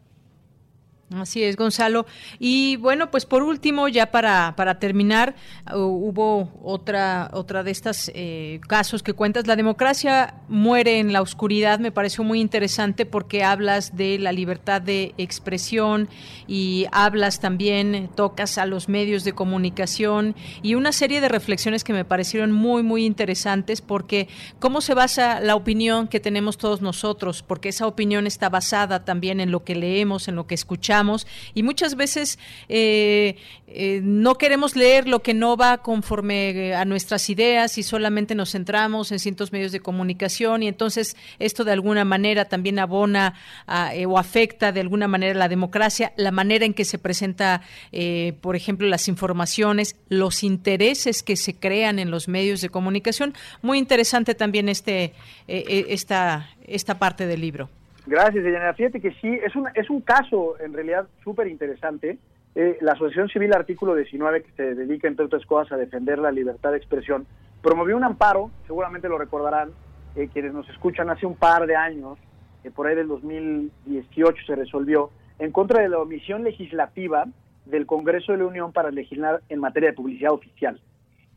Así 1.14 1.42
es, 1.42 1.56
Gonzalo. 1.56 2.04
Y 2.38 2.76
bueno, 2.76 3.10
pues 3.10 3.24
por 3.24 3.42
último, 3.42 3.88
ya 3.88 4.10
para, 4.10 4.54
para 4.56 4.78
terminar, 4.78 5.36
uh, 5.72 5.78
hubo 5.78 6.50
otra, 6.62 7.30
otra 7.32 7.62
de 7.62 7.70
estos 7.70 8.10
eh, 8.14 8.60
casos 8.68 9.02
que 9.02 9.14
cuentas. 9.14 9.46
La 9.46 9.56
democracia 9.56 10.34
muere 10.48 10.98
en 10.98 11.14
la 11.14 11.22
oscuridad. 11.22 11.78
Me 11.78 11.92
pareció 11.92 12.24
muy 12.24 12.42
interesante 12.42 13.06
porque 13.06 13.42
hablas 13.42 13.96
de 13.96 14.18
la 14.18 14.32
libertad 14.32 14.82
de 14.82 15.14
expresión 15.16 16.10
y 16.46 16.84
hablas 16.92 17.40
también, 17.40 18.10
tocas 18.14 18.58
a 18.58 18.66
los 18.66 18.90
medios 18.90 19.24
de 19.24 19.32
comunicación 19.32 20.36
y 20.62 20.74
una 20.74 20.92
serie 20.92 21.22
de 21.22 21.30
reflexiones 21.30 21.84
que 21.84 21.94
me 21.94 22.04
parecieron 22.04 22.52
muy, 22.52 22.82
muy 22.82 23.06
interesantes 23.06 23.80
porque 23.80 24.28
cómo 24.58 24.82
se 24.82 24.92
basa 24.92 25.40
la 25.40 25.54
opinión 25.56 26.06
que 26.06 26.20
tenemos 26.20 26.58
todos 26.58 26.82
nosotros, 26.82 27.42
porque 27.42 27.70
esa 27.70 27.86
opinión 27.86 28.26
está 28.26 28.50
basada 28.50 29.06
también 29.06 29.40
en 29.40 29.50
lo 29.50 29.64
que 29.64 29.74
leemos, 29.74 30.28
en 30.28 30.36
lo 30.36 30.46
que 30.46 30.54
escuchamos 30.54 30.97
y 31.54 31.62
muchas 31.62 31.94
veces 31.94 32.38
eh, 32.68 33.36
eh, 33.68 34.00
no 34.02 34.36
queremos 34.36 34.74
leer 34.74 35.06
lo 35.06 35.20
que 35.20 35.34
no 35.34 35.56
va 35.56 35.78
conforme 35.78 36.50
eh, 36.50 36.74
a 36.74 36.84
nuestras 36.84 37.30
ideas 37.30 37.78
y 37.78 37.82
solamente 37.82 38.34
nos 38.34 38.52
centramos 38.52 39.12
en 39.12 39.18
ciertos 39.18 39.52
medios 39.52 39.70
de 39.70 39.80
comunicación 39.80 40.62
y 40.62 40.68
entonces 40.68 41.16
esto 41.38 41.64
de 41.64 41.72
alguna 41.72 42.04
manera 42.04 42.46
también 42.46 42.78
abona 42.78 43.34
o 44.06 44.18
afecta 44.18 44.72
de 44.72 44.80
alguna 44.80 45.06
manera 45.06 45.34
la 45.34 45.48
democracia, 45.48 46.12
la 46.16 46.32
manera 46.32 46.64
en 46.64 46.74
que 46.74 46.84
se 46.84 46.98
presenta, 46.98 47.62
por 48.40 48.56
ejemplo, 48.56 48.88
las 48.88 49.08
informaciones, 49.08 49.96
los 50.08 50.42
intereses 50.42 51.22
que 51.22 51.36
se 51.36 51.54
crean 51.54 51.98
en 51.98 52.10
los 52.10 52.28
medios 52.28 52.60
de 52.60 52.70
comunicación. 52.70 53.34
Muy 53.62 53.78
interesante 53.78 54.34
también 54.34 54.68
este 54.68 55.12
esta 55.46 56.50
esta 56.66 56.98
parte 56.98 57.26
del 57.26 57.40
libro. 57.40 57.68
Gracias, 58.08 58.42
Diana. 58.42 58.72
Fíjate 58.72 59.02
que 59.02 59.12
sí, 59.20 59.28
es 59.28 59.54
un, 59.54 59.68
es 59.74 59.90
un 59.90 60.00
caso 60.00 60.58
en 60.60 60.72
realidad 60.72 61.06
súper 61.22 61.46
interesante. 61.46 62.16
Eh, 62.54 62.78
la 62.80 62.92
Asociación 62.92 63.28
Civil 63.28 63.52
Artículo 63.52 63.94
19, 63.94 64.44
que 64.44 64.52
se 64.52 64.74
dedica, 64.74 65.08
entre 65.08 65.26
otras 65.26 65.44
cosas, 65.44 65.72
a 65.72 65.76
defender 65.76 66.18
la 66.18 66.32
libertad 66.32 66.70
de 66.70 66.78
expresión, 66.78 67.26
promovió 67.60 67.98
un 67.98 68.04
amparo, 68.04 68.50
seguramente 68.66 69.10
lo 69.10 69.18
recordarán, 69.18 69.72
eh, 70.16 70.30
quienes 70.32 70.54
nos 70.54 70.66
escuchan 70.70 71.10
hace 71.10 71.26
un 71.26 71.36
par 71.36 71.66
de 71.66 71.76
años, 71.76 72.18
eh, 72.64 72.70
por 72.70 72.86
ahí 72.86 72.96
del 72.96 73.08
2018 73.08 74.42
se 74.46 74.56
resolvió, 74.56 75.10
en 75.38 75.52
contra 75.52 75.82
de 75.82 75.90
la 75.90 75.98
omisión 75.98 76.44
legislativa 76.44 77.26
del 77.66 77.84
Congreso 77.84 78.32
de 78.32 78.38
la 78.38 78.46
Unión 78.46 78.72
para 78.72 78.90
legislar 78.90 79.42
en 79.50 79.60
materia 79.60 79.90
de 79.90 79.96
publicidad 79.96 80.32
oficial. 80.32 80.80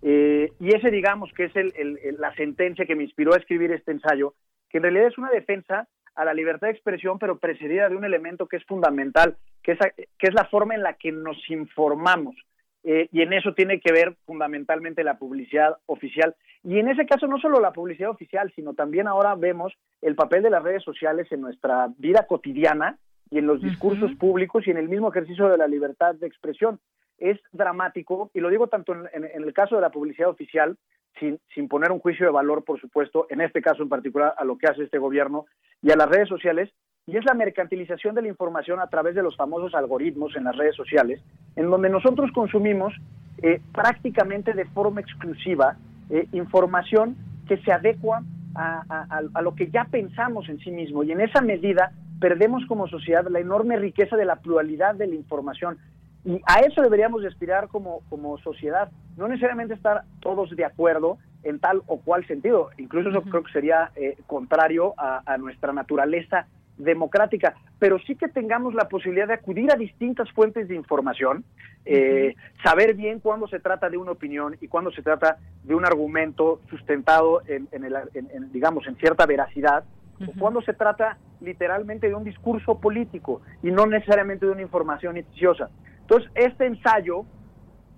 y 0.01 0.73
ese, 0.73 0.89
digamos, 0.89 1.33
que 1.33 1.43
es 1.45 1.55
el, 1.55 1.99
la 2.17 2.33
sentencia 2.35 2.85
que 2.85 2.95
me 2.95 3.03
inspiró 3.03 3.33
a 3.33 3.37
escribir 3.37 3.73
este 3.73 3.91
ensayo, 3.91 4.33
que 4.69 4.77
en 4.77 4.83
realidad 4.83 5.07
es 5.07 5.17
una 5.17 5.29
defensa 5.29 5.89
a 6.15 6.25
la 6.25 6.33
libertad 6.33 6.67
de 6.67 6.73
expresión, 6.73 7.19
pero 7.19 7.37
precedida 7.37 7.89
de 7.89 7.95
un 7.95 8.05
elemento 8.05 8.47
que 8.47 8.57
es 8.57 8.65
fundamental, 8.65 9.37
que 9.63 9.73
es, 9.73 9.79
que 9.95 10.27
es 10.27 10.33
la 10.33 10.45
forma 10.45 10.75
en 10.75 10.83
la 10.83 10.93
que 10.93 11.11
nos 11.11 11.37
informamos. 11.49 12.35
Eh, 12.83 13.09
y 13.11 13.21
en 13.21 13.33
eso 13.33 13.53
tiene 13.53 13.79
que 13.79 13.91
ver 13.91 14.15
fundamentalmente 14.25 15.03
la 15.03 15.17
publicidad 15.17 15.77
oficial. 15.85 16.35
Y 16.63 16.79
en 16.79 16.89
ese 16.89 17.05
caso 17.05 17.27
no 17.27 17.37
solo 17.39 17.59
la 17.59 17.73
publicidad 17.73 18.09
oficial, 18.09 18.51
sino 18.55 18.73
también 18.73 19.07
ahora 19.07 19.35
vemos 19.35 19.73
el 20.01 20.15
papel 20.15 20.43
de 20.43 20.49
las 20.49 20.63
redes 20.63 20.83
sociales 20.83 21.31
en 21.31 21.41
nuestra 21.41 21.89
vida 21.97 22.25
cotidiana 22.27 22.97
y 23.29 23.37
en 23.37 23.47
los 23.47 23.61
discursos 23.61 24.11
públicos 24.15 24.67
y 24.67 24.71
en 24.71 24.77
el 24.77 24.89
mismo 24.89 25.09
ejercicio 25.09 25.47
de 25.47 25.57
la 25.57 25.67
libertad 25.67 26.15
de 26.15 26.27
expresión. 26.27 26.79
Es 27.21 27.39
dramático, 27.53 28.29
y 28.33 28.41
lo 28.41 28.49
digo 28.49 28.67
tanto 28.67 28.93
en 28.93 29.23
el 29.23 29.53
caso 29.53 29.75
de 29.75 29.81
la 29.81 29.91
publicidad 29.91 30.29
oficial, 30.29 30.75
sin, 31.19 31.39
sin 31.53 31.67
poner 31.67 31.91
un 31.91 31.99
juicio 31.99 32.25
de 32.25 32.31
valor, 32.31 32.63
por 32.63 32.79
supuesto, 32.79 33.27
en 33.29 33.41
este 33.41 33.61
caso 33.61 33.83
en 33.83 33.89
particular 33.89 34.33
a 34.37 34.43
lo 34.43 34.57
que 34.57 34.67
hace 34.67 34.83
este 34.83 34.97
gobierno 34.97 35.45
y 35.81 35.91
a 35.91 35.95
las 35.95 36.09
redes 36.09 36.27
sociales, 36.27 36.69
y 37.07 37.17
es 37.17 37.25
la 37.25 37.33
mercantilización 37.33 38.15
de 38.15 38.21
la 38.21 38.27
información 38.27 38.79
a 38.79 38.87
través 38.87 39.15
de 39.15 39.23
los 39.23 39.35
famosos 39.35 39.73
algoritmos 39.73 40.35
en 40.35 40.43
las 40.45 40.55
redes 40.55 40.75
sociales, 40.75 41.21
en 41.55 41.69
donde 41.69 41.89
nosotros 41.89 42.31
consumimos 42.31 42.93
eh, 43.41 43.61
prácticamente 43.73 44.53
de 44.53 44.65
forma 44.65 45.01
exclusiva 45.01 45.77
eh, 46.09 46.27
información 46.31 47.15
que 47.47 47.57
se 47.57 47.71
adecua 47.71 48.23
a, 48.53 49.19
a, 49.33 49.41
lo 49.41 49.55
que 49.55 49.69
ya 49.71 49.85
pensamos 49.85 50.49
en 50.49 50.59
sí 50.59 50.71
mismo, 50.71 51.03
y 51.03 51.11
en 51.11 51.21
esa 51.21 51.41
medida 51.41 51.91
perdemos 52.19 52.65
como 52.67 52.87
sociedad 52.87 53.25
la 53.29 53.39
enorme 53.39 53.77
riqueza 53.77 54.17
de 54.17 54.25
la 54.25 54.35
pluralidad 54.35 54.95
de 54.95 55.07
la 55.07 55.15
información. 55.15 55.77
Y 56.23 56.39
a 56.45 56.59
eso 56.59 56.81
deberíamos 56.81 57.25
aspirar 57.25 57.67
como, 57.67 58.01
como 58.09 58.37
sociedad, 58.39 58.91
no 59.17 59.27
necesariamente 59.27 59.73
estar 59.73 60.03
todos 60.19 60.55
de 60.55 60.65
acuerdo 60.65 61.17
en 61.43 61.59
tal 61.59 61.81
o 61.87 61.99
cual 61.99 62.25
sentido, 62.27 62.69
incluso 62.77 63.09
eso 63.09 63.23
creo 63.23 63.43
que 63.43 63.51
sería 63.51 63.91
eh, 63.95 64.17
contrario 64.27 64.93
a, 64.97 65.37
nuestra 65.37 65.73
naturaleza 65.73 66.45
democrática, 66.77 67.55
pero 67.79 67.99
sí 67.99 68.15
que 68.15 68.27
tengamos 68.27 68.73
la 68.73 68.87
posibilidad 68.87 69.27
de 69.27 69.33
acudir 69.33 69.71
a 69.71 69.75
distintas 69.75 70.31
fuentes 70.31 70.67
de 70.67 70.75
información, 70.75 71.43
eh, 71.85 72.35
saber 72.63 72.93
bien 72.93 73.19
cuándo 73.19 73.47
se 73.47 73.59
trata 73.59 73.89
de 73.89 73.97
una 73.97 74.11
opinión 74.11 74.55
y 74.61 74.67
cuándo 74.67 74.91
se 74.91 75.01
trata 75.01 75.37
de 75.63 75.73
un 75.73 75.85
argumento 75.85 76.61
sustentado 76.69 77.41
en, 77.47 77.67
en, 77.71 78.51
digamos, 78.51 78.85
en 78.87 78.95
cierta 78.97 79.25
veracidad, 79.25 79.83
o 80.27 80.31
cuándo 80.39 80.61
se 80.61 80.73
trata 80.73 81.17
literalmente 81.39 82.07
de 82.07 82.13
un 82.13 82.23
discurso 82.23 82.79
político 82.79 83.41
y 83.63 83.71
no 83.71 83.87
necesariamente 83.87 84.45
de 84.45 84.51
una 84.51 84.61
información 84.61 85.15
noticiosa. 85.15 85.69
Entonces, 86.11 86.29
este 86.35 86.65
ensayo, 86.65 87.23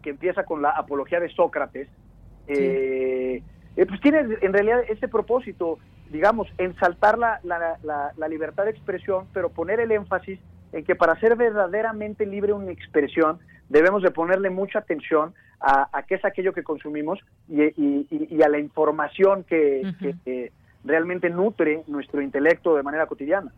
que 0.04 0.12
empieza 0.12 0.44
con 0.44 0.62
la 0.62 0.70
apología 0.70 1.20
de 1.20 1.30
Sócrates, 1.30 1.90
eh, 2.46 3.42
eh, 3.76 3.86
pues 3.88 4.00
tiene 4.02 4.20
en 4.40 4.54
realidad 4.54 4.84
ese 4.88 5.08
propósito, 5.08 5.80
digamos, 6.12 6.48
ensaltar 6.60 7.18
la, 7.18 7.40
la, 7.44 8.28
libertad 8.28 8.66
de 8.66 8.70
expresión, 8.70 9.26
pero 9.34 9.50
poner 9.50 9.80
el 9.80 9.92
énfasis 9.92 10.40
en 10.74 10.84
que 10.84 10.94
para 10.94 11.20
ser 11.20 11.36
verdaderamente 11.36 12.28
libre 12.28 12.54
una 12.54 12.72
expresión 12.72 13.40
debemos 13.70 14.04
de 14.04 14.12
ponerle 14.12 14.52
mucha 14.52 14.78
atención 14.78 15.34
a, 15.60 16.04
qué 16.08 16.14
es 16.16 16.26
aquello 16.26 16.54
que 16.54 16.62
consumimos 16.62 17.20
y, 17.50 18.44
a 18.44 18.50
la 18.50 18.60
información 18.60 19.44
que 19.44 20.52
realmente 20.84 21.32
nutre 21.32 21.82
nuestro 21.88 22.22
intelecto 22.22 22.76
de 22.76 22.84
manera 22.84 23.08
cotidiana. 23.08 23.52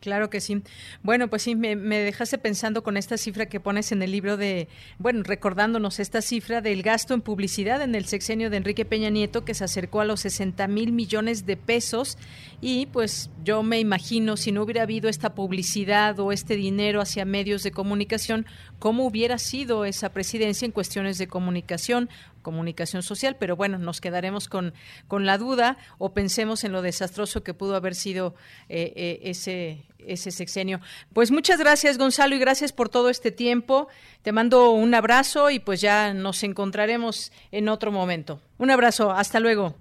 Claro 0.00 0.30
que 0.30 0.40
sí. 0.40 0.62
Bueno, 1.02 1.28
pues 1.28 1.42
sí, 1.42 1.54
me, 1.54 1.76
dejaste 1.76 2.38
pensando 2.38 2.82
con 2.82 2.96
esta 2.96 3.18
cifra 3.18 3.46
que 3.46 3.60
pones 3.60 3.92
en 3.92 4.02
el 4.02 4.10
libro 4.10 4.38
de, 4.38 4.68
bueno, 4.98 5.22
recordándonos 5.22 6.00
esta 6.00 6.22
cifra 6.22 6.62
del 6.62 6.82
gasto 6.82 7.12
en 7.12 7.20
publicidad 7.20 7.82
en 7.82 7.94
el 7.94 8.06
sexenio 8.06 8.48
de 8.48 8.56
Enrique 8.56 8.86
Peña 8.86 9.10
Nieto, 9.10 9.44
que 9.44 9.52
se 9.52 9.64
acercó 9.64 10.00
a 10.00 10.06
los 10.06 10.20
60 10.20 10.66
mil 10.68 10.92
millones 10.92 11.44
de 11.44 11.58
pesos. 11.58 12.16
Y 12.62 12.86
pues 12.86 13.30
yo 13.44 13.62
me 13.62 13.78
imagino, 13.78 14.38
si 14.38 14.52
no 14.52 14.62
hubiera 14.62 14.82
habido 14.82 15.10
esta 15.10 15.34
publicidad 15.34 16.18
o 16.18 16.32
este 16.32 16.56
dinero 16.56 17.02
hacia 17.02 17.26
medios 17.26 17.62
de 17.62 17.70
comunicación, 17.70 18.46
cómo 18.78 19.04
hubiera 19.06 19.36
sido 19.36 19.84
esa 19.84 20.14
presidencia 20.14 20.64
en 20.64 20.72
cuestiones 20.72 21.18
de 21.18 21.28
comunicación 21.28 22.08
comunicación 22.42 23.02
social, 23.02 23.36
pero 23.38 23.56
bueno, 23.56 23.78
nos 23.78 24.00
quedaremos 24.00 24.48
con, 24.48 24.74
con 25.08 25.26
la 25.26 25.38
duda 25.38 25.76
o 25.98 26.12
pensemos 26.12 26.64
en 26.64 26.72
lo 26.72 26.82
desastroso 26.82 27.42
que 27.42 27.54
pudo 27.54 27.76
haber 27.76 27.94
sido 27.94 28.34
eh, 28.68 28.92
eh, 28.96 29.20
ese, 29.24 29.84
ese 30.06 30.30
sexenio. 30.30 30.80
Pues 31.12 31.30
muchas 31.30 31.58
gracias, 31.58 31.98
Gonzalo, 31.98 32.34
y 32.34 32.38
gracias 32.38 32.72
por 32.72 32.88
todo 32.88 33.10
este 33.10 33.30
tiempo. 33.30 33.88
Te 34.22 34.32
mando 34.32 34.70
un 34.70 34.94
abrazo 34.94 35.50
y 35.50 35.58
pues 35.58 35.80
ya 35.80 36.14
nos 36.14 36.42
encontraremos 36.42 37.32
en 37.52 37.68
otro 37.68 37.92
momento. 37.92 38.40
Un 38.58 38.70
abrazo, 38.70 39.10
hasta 39.10 39.40
luego. 39.40 39.76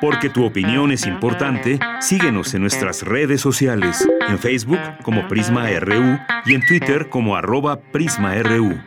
Porque 0.00 0.30
tu 0.30 0.44
opinión 0.44 0.92
es 0.92 1.06
importante, 1.06 1.78
síguenos 2.00 2.54
en 2.54 2.62
nuestras 2.62 3.02
redes 3.02 3.40
sociales, 3.40 4.06
en 4.28 4.38
Facebook 4.38 4.80
como 5.02 5.26
Prisma 5.28 5.68
RU 5.80 6.18
y 6.46 6.54
en 6.54 6.66
Twitter 6.66 7.08
como 7.08 7.36
arroba 7.36 7.80
PrismaRU. 7.80 8.80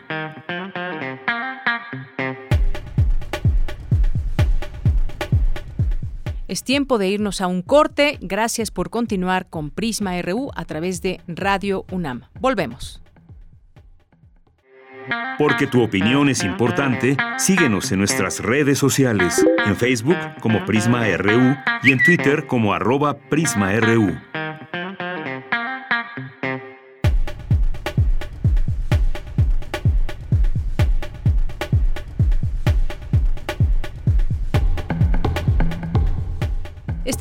Es 6.47 6.63
tiempo 6.63 6.97
de 6.97 7.07
irnos 7.07 7.41
a 7.41 7.47
un 7.47 7.61
corte. 7.61 8.17
Gracias 8.21 8.69
por 8.69 8.89
continuar 8.89 9.47
con 9.49 9.71
Prisma 9.71 10.21
RU 10.21 10.51
a 10.55 10.65
través 10.65 11.01
de 11.01 11.21
Radio 11.27 11.85
UNAM. 11.91 12.21
Volvemos. 12.39 13.01
Porque 15.37 15.67
tu 15.67 15.83
opinión 15.83 16.29
es 16.29 16.43
importante, 16.43 17.17
síguenos 17.37 17.91
en 17.91 17.99
nuestras 17.99 18.39
redes 18.39 18.79
sociales, 18.79 19.45
en 19.65 19.75
Facebook 19.75 20.17
como 20.39 20.65
Prisma 20.65 21.05
RU 21.17 21.55
y 21.83 21.91
en 21.91 22.03
Twitter 22.03 22.47
como 22.47 22.73
arroba 22.73 23.17
PrismaRU. 23.29 24.15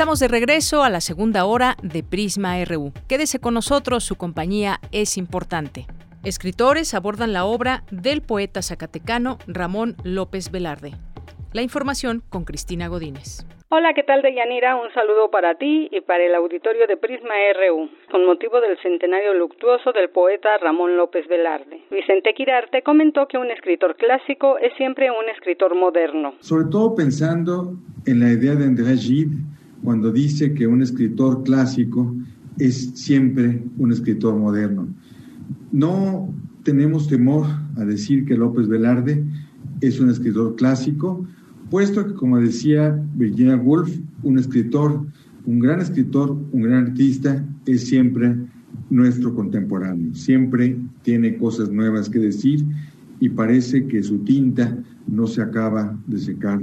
Estamos 0.05 0.21
de 0.21 0.29
regreso 0.29 0.83
a 0.83 0.91
la 0.91 1.01
segunda 1.01 1.47
hora 1.47 1.77
de 1.83 2.03
Prisma 2.03 2.63
RU. 2.67 2.93
Quédese 3.09 3.39
con 3.39 3.55
nosotros, 3.55 4.05
su 4.05 4.17
compañía 4.17 4.79
es 4.93 5.17
importante. 5.17 5.87
Escritores 6.25 6.93
abordan 6.93 7.33
la 7.33 7.47
obra 7.47 7.85
del 7.91 8.21
poeta 8.21 8.61
zacatecano 8.61 9.39
Ramón 9.47 9.97
López 10.05 10.51
Velarde. 10.51 10.93
La 11.55 11.63
información 11.63 12.23
con 12.29 12.45
Cristina 12.45 12.89
Godínez. 12.89 13.47
Hola, 13.71 13.95
¿qué 13.95 14.03
tal, 14.03 14.21
Deyanira? 14.21 14.77
Un 14.77 14.93
saludo 14.93 15.31
para 15.31 15.55
ti 15.55 15.89
y 15.91 16.03
para 16.03 16.23
el 16.23 16.35
auditorio 16.35 16.87
de 16.87 16.99
Prisma 16.99 17.33
RU, 17.55 17.89
con 18.11 18.27
motivo 18.27 18.61
del 18.61 18.77
centenario 18.83 19.33
luctuoso 19.33 19.91
del 19.93 20.11
poeta 20.11 20.59
Ramón 20.59 20.99
López 20.99 21.27
Velarde. 21.29 21.81
Vicente 21.91 22.35
Quirarte 22.35 22.83
comentó 22.83 23.27
que 23.27 23.39
un 23.39 23.51
escritor 23.51 23.97
clásico 23.97 24.59
es 24.59 24.75
siempre 24.77 25.11
un 25.11 25.31
escritor 25.31 25.75
moderno. 25.75 26.35
Sobre 26.41 26.67
todo 26.71 26.95
pensando 26.95 27.73
en 28.07 28.21
la 28.21 28.33
idea 28.33 28.55
de 28.55 28.67
André 28.67 28.97
Gide, 28.99 29.54
cuando 29.85 30.11
dice 30.11 30.55
que 30.55 30.67
un 30.67 30.83
escritor 30.83 31.45
clásico 31.45 32.15
es 32.59 32.91
siempre 32.95 33.63
un 33.79 33.93
escritor 33.93 34.35
moderno. 34.37 34.89
No 35.73 36.33
tenemos 36.63 37.07
temor 37.09 37.47
a 37.77 37.85
decir 37.85 38.25
que 38.25 38.37
López 38.37 38.67
Velarde 38.67 39.23
es 39.83 40.01
un 40.01 40.09
escritor 40.09 40.57
clásico, 40.57 41.27
puesto 41.71 42.07
que, 42.07 42.15
como 42.15 42.41
decía 42.41 42.99
Virginia 43.15 43.57
Woolf, 43.57 43.99
un 44.23 44.39
escritor, 44.39 45.03
un 45.45 45.59
gran 45.61 45.81
escritor, 45.81 46.31
un 46.31 46.63
gran 46.63 46.87
artista, 46.87 47.45
es 47.67 47.87
siempre 47.87 48.35
nuestro 48.89 49.35
contemporáneo. 49.35 50.15
Siempre 50.15 50.77
tiene 51.03 51.37
cosas 51.37 51.71
nuevas 51.71 52.09
que 52.09 52.19
decir 52.19 52.65
y 53.21 53.29
parece 53.29 53.87
que 53.87 54.03
su 54.03 54.19
tinta 54.25 54.79
no 55.07 55.27
se 55.27 55.43
acaba 55.43 55.97
de 56.07 56.19
secar 56.19 56.61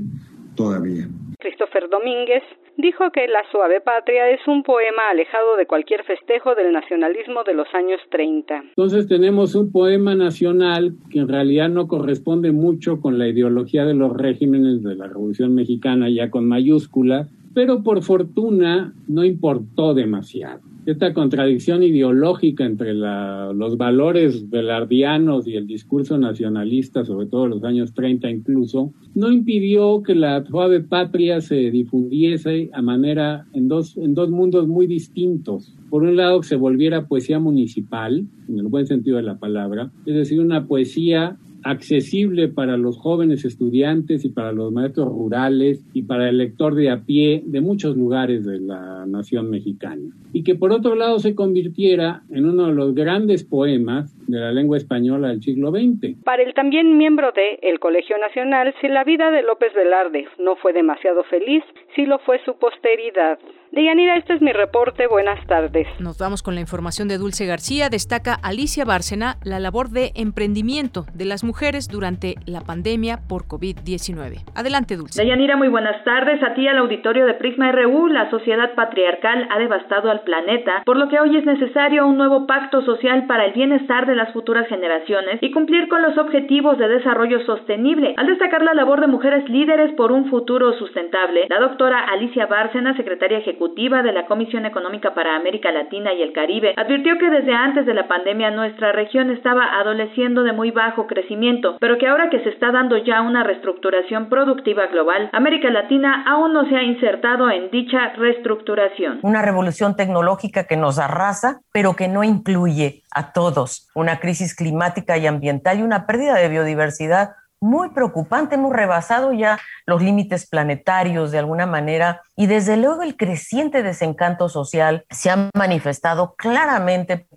todavía. 0.55 1.07
Christopher 1.39 1.89
Domínguez 1.89 2.43
dijo 2.82 3.11
que 3.11 3.27
La 3.27 3.43
Suave 3.51 3.82
Patria 3.82 4.29
es 4.29 4.45
un 4.47 4.63
poema 4.63 5.09
alejado 5.11 5.55
de 5.55 5.65
cualquier 5.65 6.03
festejo 6.03 6.55
del 6.55 6.71
nacionalismo 6.73 7.43
de 7.43 7.53
los 7.53 7.67
años 7.73 7.99
30. 8.09 8.63
Entonces 8.69 9.07
tenemos 9.07 9.55
un 9.55 9.71
poema 9.71 10.15
nacional 10.15 10.93
que 11.09 11.19
en 11.19 11.27
realidad 11.27 11.69
no 11.69 11.88
corresponde 11.88 12.51
mucho 12.51 12.99
con 12.99 13.17
la 13.17 13.27
ideología 13.27 13.86
de 13.86 13.93
los 13.93 14.15
regímenes 14.15 14.84
de 14.84 14.95
la 14.95 15.07
Revolución 15.07 15.55
Mexicana 15.55 16.09
ya 16.09 16.29
con 16.29 16.47
mayúscula, 16.47 17.27
pero 17.54 17.84
por 17.84 18.02
fortuna 18.04 18.93
no 19.08 19.24
importó 19.24 19.93
demasiado 19.93 20.62
esta 20.86 21.14
contradicción 21.14 21.84
ideológica 21.84 22.66
entre 22.66 22.93
los 22.93 23.78
valores 23.78 24.49
velardianos 24.49 25.47
y 25.47 25.56
el 25.56 25.68
discurso 25.68 26.18
nacionalista, 26.18 27.06
sobre 27.06 27.28
todo 27.28 27.45
en 27.45 27.52
los 27.52 27.64
años 27.64 27.93
30 27.93 28.30
incluso, 28.30 28.91
no 29.14 29.32
impidió 29.32 30.02
que 30.02 30.16
la 30.16 30.43
suave 30.43 30.82
patria 30.82 31.41
se 31.41 31.70
difundiese 31.70 32.70
a 32.74 32.82
manera 32.82 33.45
en 33.54 33.68
dos, 33.68 33.95
en 33.97 34.16
dos 34.16 34.32
mundos 34.32 34.68
muy 34.68 34.88
distintos. 34.88 35.76
Por 35.89 36.04
un 36.04 36.16
lado, 36.16 36.41
que 36.41 36.47
se 36.47 36.56
volviera 36.56 37.08
poesía 37.08 37.38
municipal, 37.38 38.26
en 38.47 38.60
el 38.60 38.68
buen 38.68 38.88
sentido 38.88 39.18
de 39.18 39.24
la 39.24 39.38
palabra, 39.38 39.91
es 40.06 40.16
decir, 40.16 40.39
una 40.39 40.66
poesía 40.66 41.38
accesible 41.64 42.47
para 42.47 42.78
los 42.78 42.97
jóvenes 42.97 43.45
estudiantes 43.45 44.26
y 44.26 44.30
para 44.30 44.51
los 44.51 44.72
maestros 44.72 45.09
rurales 45.09 45.84
y 45.93 46.03
para 46.03 46.30
el 46.30 46.38
lector 46.38 46.76
de 46.76 46.89
a 46.89 47.03
pie 47.03 47.43
de 47.45 47.62
muchos 47.62 47.95
lugares 47.95 48.45
de 48.45 48.59
la 48.59 49.05
nación 49.05 49.49
mexicana. 49.49 50.16
Y 50.34 50.43
que 50.43 50.55
por 50.55 50.72
otro 50.72 50.95
lado 50.95 51.20
se 51.20 51.36
convirtiera 51.36 52.24
en 52.30 52.45
uno 52.45 52.68
de 52.68 52.74
los 52.74 52.95
grandes 52.95 53.43
poemas 53.43 54.16
de 54.28 54.39
la 54.39 54.51
lengua 54.51 54.78
española 54.78 55.30
del 55.30 55.41
siglo 55.41 55.72
XX. 55.72 56.24
Para 56.24 56.43
el 56.43 56.53
también 56.53 56.97
miembro 56.97 57.32
de 57.32 57.59
El 57.61 57.80
Colegio 57.80 58.17
Nacional, 58.17 58.74
si 58.82 58.88
la 58.88 59.03
vida 59.03 59.32
de 59.32 59.43
López 59.43 59.74
Velarde 59.74 60.28
no 60.39 60.55
fue 60.55 60.74
demasiado 60.74 61.24
feliz, 61.26 61.63
sí 61.95 62.05
lo 62.05 62.19
fue 62.19 62.39
su 62.45 62.57
posteridad. 62.57 63.39
Deyanira, 63.72 64.17
este 64.17 64.34
es 64.34 64.41
mi 64.41 64.51
reporte. 64.51 65.07
Buenas 65.07 65.45
tardes. 65.47 65.88
Nos 65.97 66.17
vamos 66.17 66.43
con 66.43 66.55
la 66.55 66.61
información 66.61 67.07
de 67.07 67.17
Dulce 67.17 67.45
García. 67.45 67.88
Destaca 67.88 68.34
Alicia 68.34 68.84
Bárcena 68.84 69.38
la 69.45 69.59
labor 69.59 69.89
de 69.91 70.11
emprendimiento 70.15 71.05
de 71.13 71.24
las 71.24 71.45
mujeres 71.45 71.88
durante 71.88 72.36
la 72.45 72.59
pandemia 72.61 73.22
por 73.30 73.43
COVID-19. 73.45 74.43
Adelante, 74.55 74.97
Dulce. 74.97 75.22
Deyanira, 75.22 75.55
muy 75.55 75.69
buenas 75.69 76.03
tardes. 76.03 76.43
A 76.43 76.53
ti, 76.53 76.67
al 76.67 76.80
auditorio 76.80 77.26
de 77.26 77.36
Prisma 77.36 77.72
RU, 77.72 78.07
la 78.07 78.30
sociedad 78.30 78.76
patriarcal 78.76 79.47
ha 79.49 79.57
devastado 79.57 80.11
al 80.11 80.24
planeta, 80.24 80.84
por 80.86 80.97
lo 80.97 81.07
que 81.07 81.22
hoy 81.22 81.38
es 81.38 81.45
necesario 81.45 82.05
un 82.05 82.17
nuevo 82.17 82.47
pacto 82.47 82.84
social 82.84 83.26
para 83.26 83.45
el 83.45 83.53
bienestar 83.53 84.05
de 84.05 84.11
las 84.16 84.32
futuras 84.34 84.68
generaciones 84.68 85.39
y 85.41 85.51
cumplir 85.51 85.88
con 85.88 86.01
los 86.01 86.18
objetivos 86.18 86.78
de 86.78 86.88
desarrollo 86.88 87.45
sostenible. 87.45 88.14
Al 88.18 88.28
destacar 88.28 88.62
la 88.62 88.74
labor 88.74 89.01
de 89.01 89.07
mujeres 89.07 89.47
líderes 89.49 89.93
por 89.93 90.12
un 90.12 90.30
futuro 90.30 90.74
sustentable, 90.74 91.47
la 91.49 91.59
doctora 91.59 91.99
Alicia 92.12 92.45
Bárcena, 92.45 92.95
secretaria 92.95 93.39
ejecutiva 93.39 94.03
de 94.03 94.14
la 94.14 94.26
Comisión 94.26 94.66
Económica 94.66 95.14
para 95.14 95.36
América 95.36 95.72
Latina 95.72 96.14
y 96.14 96.22
el 96.22 96.34
Caribe, 96.34 96.74
advirtió 96.78 97.18
que 97.18 97.30
desde 97.30 97.53
antes 97.53 97.86
de 97.86 97.93
la 97.93 98.07
pandemia 98.07 98.51
nuestra 98.51 98.91
región 98.91 99.30
estaba 99.32 99.80
adoleciendo 99.80 100.43
de 100.43 100.53
muy 100.53 100.72
bajo 100.72 101.07
crecimiento, 101.07 101.78
pero 101.80 101.97
que 101.97 102.07
ahora 102.07 102.30
que 102.30 102.39
se 102.41 102.49
está 102.49 102.72
dando 102.72 102.97
ya 102.97 103.22
una 103.22 103.43
reestructuración 103.43 104.30
productiva 104.30 104.88
global, 104.88 105.30
América 105.34 105.70
Latina 105.70 106.24
aún 106.28 106.53
no 106.53 106.68
se 106.68 106.76
ha 106.76 106.84
insertado 106.84 107.49
en 107.49 107.70
dicha 107.72 108.14
reestructuración. 108.18 109.20
Una 109.22 109.41
revolución 109.41 109.95
tecnológica 109.95 110.66
que 110.66 110.78
nos 110.78 110.99
arrasa, 110.99 111.62
pero 111.72 111.95
que 111.95 112.07
no 112.07 112.24
incluye 112.24 113.01
a 113.12 113.34
todos. 113.34 113.89
Una 113.93 114.20
crisis 114.20 114.55
climática 114.55 115.18
y 115.18 115.28
ambiental 115.28 115.80
y 115.80 115.84
una 115.84 116.07
pérdida 116.07 116.36
de 116.36 116.49
biodiversidad 116.49 117.32
muy 117.62 117.89
preocupante, 117.89 118.55
hemos 118.55 118.74
rebasado 118.74 119.34
ya 119.34 119.59
los 119.86 120.01
límites 120.01 120.47
planetarios 120.47 121.32
de 121.32 121.38
alguna 121.38 121.68
manera 121.68 122.24
y 122.36 122.47
desde 122.47 122.76
luego 122.76 123.03
el 123.03 123.16
creciente 123.16 123.84
desencanto 123.84 124.49
social 124.49 125.05
se 125.12 125.30
ha 125.30 125.49
manifestado 125.53 126.34
claramente 126.34 127.28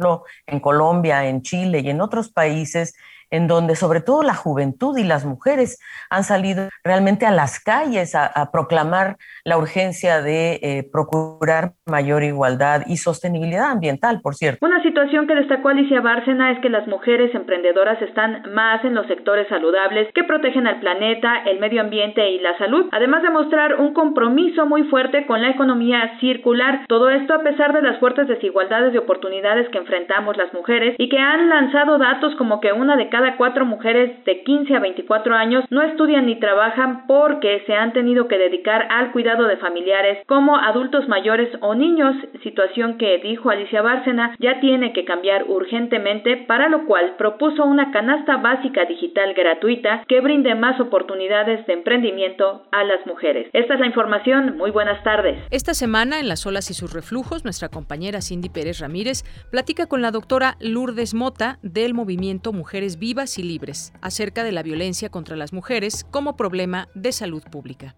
en 0.47 0.61
Colombia, 0.61 1.27
en 1.27 1.43
Chile 1.43 1.81
y 1.81 1.91
en 1.91 2.01
otros 2.01 2.31
países 2.31 2.95
en 3.35 3.49
donde 3.49 3.75
sobre 3.75 4.01
todo 4.01 4.23
la 4.23 4.35
juventud 4.35 4.97
y 4.97 5.03
las 5.03 5.25
mujeres 5.25 5.81
han 6.09 6.23
salido 6.23 6.69
realmente 6.85 7.27
a 7.27 7.33
las 7.33 7.59
calles 7.59 8.15
a, 8.15 8.31
proclamar 8.53 9.17
la 9.45 9.59
urgencia 9.59 10.23
de 10.23 10.61
eh, 10.63 10.89
procurar 10.93 11.73
mayor 11.87 12.23
igualdad 12.23 12.83
y 12.87 12.99
sostenibilidad 12.99 13.71
ambiental, 13.71 14.21
por 14.23 14.37
cierto. 14.37 14.65
Una 14.65 14.83
situación 14.83 15.27
que 15.27 15.35
destacó 15.35 15.71
Alicia 15.71 16.01
Bárcena 16.01 16.53
es 16.53 16.61
que 16.61 16.69
las 16.69 16.87
mujeres 16.87 17.35
emprendedoras 17.35 18.01
están 18.03 18.43
más 18.53 18.85
en 18.85 18.95
los 18.95 19.07
sectores 19.09 19.49
saludables 19.49 20.13
que 20.15 20.23
protegen 20.23 20.69
al 20.69 20.79
planeta, 20.79 21.43
el 21.47 21.59
medio 21.59 21.81
ambiente 21.81 22.31
y 22.31 22.39
la 22.39 22.57
salud, 22.59 22.87
además 22.93 23.23
de 23.23 23.31
mostrar 23.31 23.81
un 23.81 23.95
compromiso 23.95 24.67
muy 24.67 24.85
fuerte 24.85 25.27
con 25.27 25.43
la 25.43 25.51
economía 25.51 26.19
circular. 26.21 26.85
Todo 26.87 27.11
esto 27.11 27.35
a 27.35 27.43
pesar 27.43 27.73
de 27.73 27.83
las 27.83 27.99
fuertes 27.99 28.29
desigualdades 28.29 28.93
de 28.93 29.01
oportunidades 29.01 29.69
que 29.71 29.79
enfrentamos 29.79 30.37
las 30.37 30.53
mujeres 30.55 30.95
y 30.99 31.09
que 31.09 31.19
han 31.19 31.49
lanzado 31.49 31.99
datos 31.99 32.37
como 32.37 32.61
que 32.61 32.73
una 32.73 32.97
de 32.97 33.09
cada 33.09 33.24
cuatro 33.37 33.65
mujeres 33.65 34.25
de 34.25 34.43
15 34.43 34.77
a 34.77 34.81
24 34.81 35.35
años 35.35 35.65
no 35.71 35.83
estudian 35.83 36.27
ni 36.27 36.37
trabajan 36.39 37.07
porque 37.07 37.63
se 37.67 37.75
han 37.75 37.93
tenido 37.93 38.29
que 38.29 38.39
dedicar 38.39 38.87
al 38.91 39.13
cuidado 39.13 39.47
de 39.47 39.57
familiares 39.57 40.19
como 40.27 40.57
adultos 40.57 41.09
mayores 41.09 41.49
o 41.61 41.75
niños, 41.75 42.15
situación 42.43 42.99
que 42.99 43.19
dijo 43.19 43.51
Alicia 43.51 43.83
Bárcena 43.83 44.37
ya 44.39 44.61
tiene 44.61 44.93
que 44.93 45.05
cambiar 45.05 45.45
urgentemente, 45.49 46.37
para 46.37 46.69
lo 46.69 46.87
cual 46.87 47.15
propuso 47.17 47.65
una 47.65 47.91
canasta 47.91 48.37
básica 48.37 48.85
digital 48.85 49.35
gratuita 49.35 50.05
que 50.09 50.21
brinde 50.21 50.55
más 50.55 50.81
oportunidades 50.81 51.67
de 51.67 51.73
emprendimiento 51.73 52.67
a 52.71 52.85
las 52.85 53.07
mujeres. 53.07 53.49
Esta 53.53 53.75
es 53.75 53.81
la 53.81 53.87
información. 53.87 54.57
Muy 54.57 54.71
buenas 54.71 55.03
tardes. 55.03 55.39
Esta 55.51 55.75
semana 55.75 56.21
en 56.21 56.29
Las 56.29 56.47
olas 56.47 56.71
y 56.71 56.75
sus 56.75 56.93
reflujos, 56.93 57.45
nuestra 57.45 57.69
compañera 57.69 58.21
Cindy 58.21 58.49
Pérez 58.49 58.81
Ramírez 58.81 59.25
platica 59.51 59.87
con 59.87 60.03
la 60.03 60.11
doctora 60.11 60.57
Lourdes 60.61 61.15
Mota 61.15 61.59
del 61.63 61.95
movimiento 61.95 62.53
Mujeres 62.53 62.99
Vivas 63.05 63.39
y 63.39 63.43
libres 63.43 63.93
acerca 64.01 64.45
de 64.45 64.51
la 64.51 64.63
violencia 64.63 65.11
contra 65.11 65.37
las 65.37 65.53
mujeres 65.53 66.07
como 66.11 66.39
problema 66.39 66.89
de 66.95 67.13
salud 67.13 67.43
pública. 67.43 67.95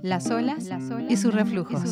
Las 0.00 0.30
olas, 0.30 0.70
y 1.06 1.18
sus 1.18 1.34
reflujos. 1.34 1.82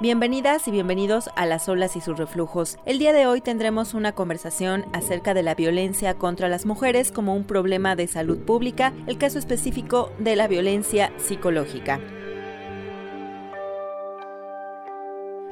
Bienvenidas 0.00 0.66
y 0.66 0.70
bienvenidos 0.70 1.28
a 1.36 1.44
Las 1.44 1.68
olas 1.68 1.94
y 1.96 2.00
sus 2.00 2.16
reflujos. 2.16 2.78
El 2.86 2.98
día 2.98 3.12
de 3.12 3.26
hoy 3.26 3.42
tendremos 3.42 3.92
una 3.92 4.12
conversación 4.12 4.86
acerca 4.94 5.34
de 5.34 5.42
la 5.42 5.54
violencia 5.54 6.14
contra 6.14 6.48
las 6.48 6.64
mujeres 6.64 7.12
como 7.12 7.36
un 7.36 7.44
problema 7.44 7.96
de 7.96 8.06
salud 8.06 8.38
pública, 8.38 8.94
el 9.06 9.18
caso 9.18 9.38
específico 9.38 10.10
de 10.18 10.36
la 10.36 10.48
violencia 10.48 11.12
psicológica. 11.18 12.00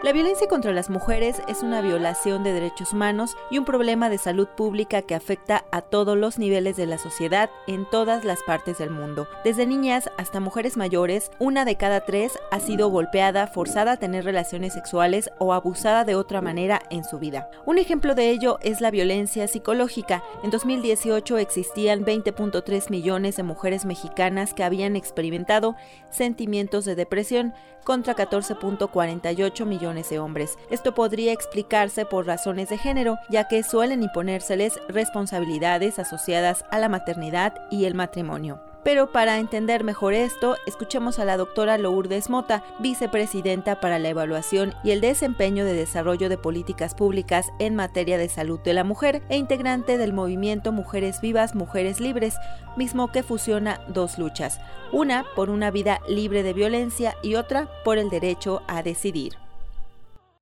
La 0.03 0.13
violencia 0.13 0.49
contra 0.49 0.73
las 0.73 0.89
mujeres 0.89 1.43
es 1.47 1.63
una 1.63 1.83
violación 1.83 2.43
de 2.43 2.55
derechos 2.55 2.95
humanos 2.95 3.37
y 3.51 3.59
un 3.59 3.67
problema 3.67 4.09
de 4.09 4.17
salud 4.17 4.49
pública 4.49 5.03
que 5.03 5.15
afecta 5.15 5.67
a 5.73 5.83
todos 5.83 6.17
los 6.17 6.39
niveles 6.39 6.77
de 6.77 6.87
la 6.87 6.97
sociedad 6.97 7.51
en 7.67 7.85
todas 7.85 8.25
las 8.25 8.43
partes 8.43 8.79
del 8.79 8.89
mundo. 8.89 9.29
Desde 9.45 9.67
niñas 9.67 10.11
hasta 10.17 10.41
mujeres 10.41 10.79
mayores, 10.79 11.31
una 11.39 11.67
de 11.67 11.77
cada 11.77 12.01
tres 12.01 12.39
ha 12.51 12.61
sido 12.61 12.89
golpeada, 12.89 13.47
forzada 13.47 13.93
a 13.93 13.97
tener 13.99 14.25
relaciones 14.25 14.73
sexuales 14.73 15.29
o 15.39 15.53
abusada 15.53 16.05
de 16.07 16.15
otra 16.15 16.41
manera 16.41 16.81
en 16.89 17.05
su 17.05 17.19
vida. 17.19 17.51
Un 17.67 17.77
ejemplo 17.77 18.15
de 18.15 18.31
ello 18.31 18.59
es 18.63 18.81
la 18.81 18.91
violencia 18.91 19.49
psicológica. 19.49 20.25
En 20.43 20.51
2018 20.51 21.37
existían 21.37 22.07
20.3 22.07 22.89
millones 22.89 23.37
de 23.37 23.43
mujeres 23.43 23.85
mexicanas 23.85 24.55
que 24.55 24.65
habían 24.65 24.97
experimentado 24.97 25.77
sentimientos 26.09 26.87
de 26.87 26.95
depresión 26.95 27.53
contra 27.85 28.15
14.48 28.15 29.67
millones 29.67 30.11
de 30.11 30.19
hombres. 30.19 30.59
Esto 30.71 30.95
podría 30.95 31.33
explicarse 31.33 32.05
por 32.05 32.27
razones 32.27 32.69
de 32.69 32.79
género, 32.79 33.19
ya 33.29 33.49
que 33.49 33.63
suelen 33.63 34.03
imponérseles 34.03 34.79
responsabilidades 34.89 35.99
asociadas 35.99 36.65
a 36.71 36.79
la 36.79 36.89
maternidad 36.89 37.55
y 37.71 37.85
el 37.85 37.95
matrimonio. 37.95 38.70
Pero 38.83 39.13
para 39.13 39.39
entender 39.39 39.85
mejor 39.85 40.15
esto, 40.15 40.57
escuchemos 40.67 41.19
a 41.19 41.27
la 41.27 41.37
doctora 41.37 41.77
Lourdes 41.77 42.31
Mota, 42.31 42.65
vicepresidenta 42.79 43.79
para 43.79 43.99
la 43.99 44.09
evaluación 44.09 44.73
y 44.83 44.93
el 44.93 45.03
desempeño 45.03 45.67
de 45.67 45.75
desarrollo 45.75 46.31
de 46.31 46.39
políticas 46.39 46.95
públicas 46.95 47.51
en 47.59 47.77
materia 47.77 48.17
de 48.17 48.31
salud 48.31 48.59
de 48.61 48.73
la 48.73 48.85
mujer 48.85 49.23
e 49.29 49.37
integrante 49.37 49.99
del 49.99 50.15
movimiento 50.15 50.73
Mujeres 50.73 51.21
Vivas, 51.21 51.55
Mujeres 51.55 52.01
Libres, 52.01 52.37
mismo 52.77 53.13
que 53.13 53.23
fusiona 53.23 53.81
dos 53.89 54.19
luchas, 54.19 54.61
una 54.93 55.27
por 55.37 55.51
una 55.51 55.71
vida 55.71 56.01
libre 56.09 56.43
de 56.43 56.55
violencia 56.55 57.15
y 57.23 57.35
otra 57.35 57.69
por 57.85 57.99
el 57.99 58.09
derecho 58.09 58.63
a 58.67 58.83
decidir. 58.83 59.35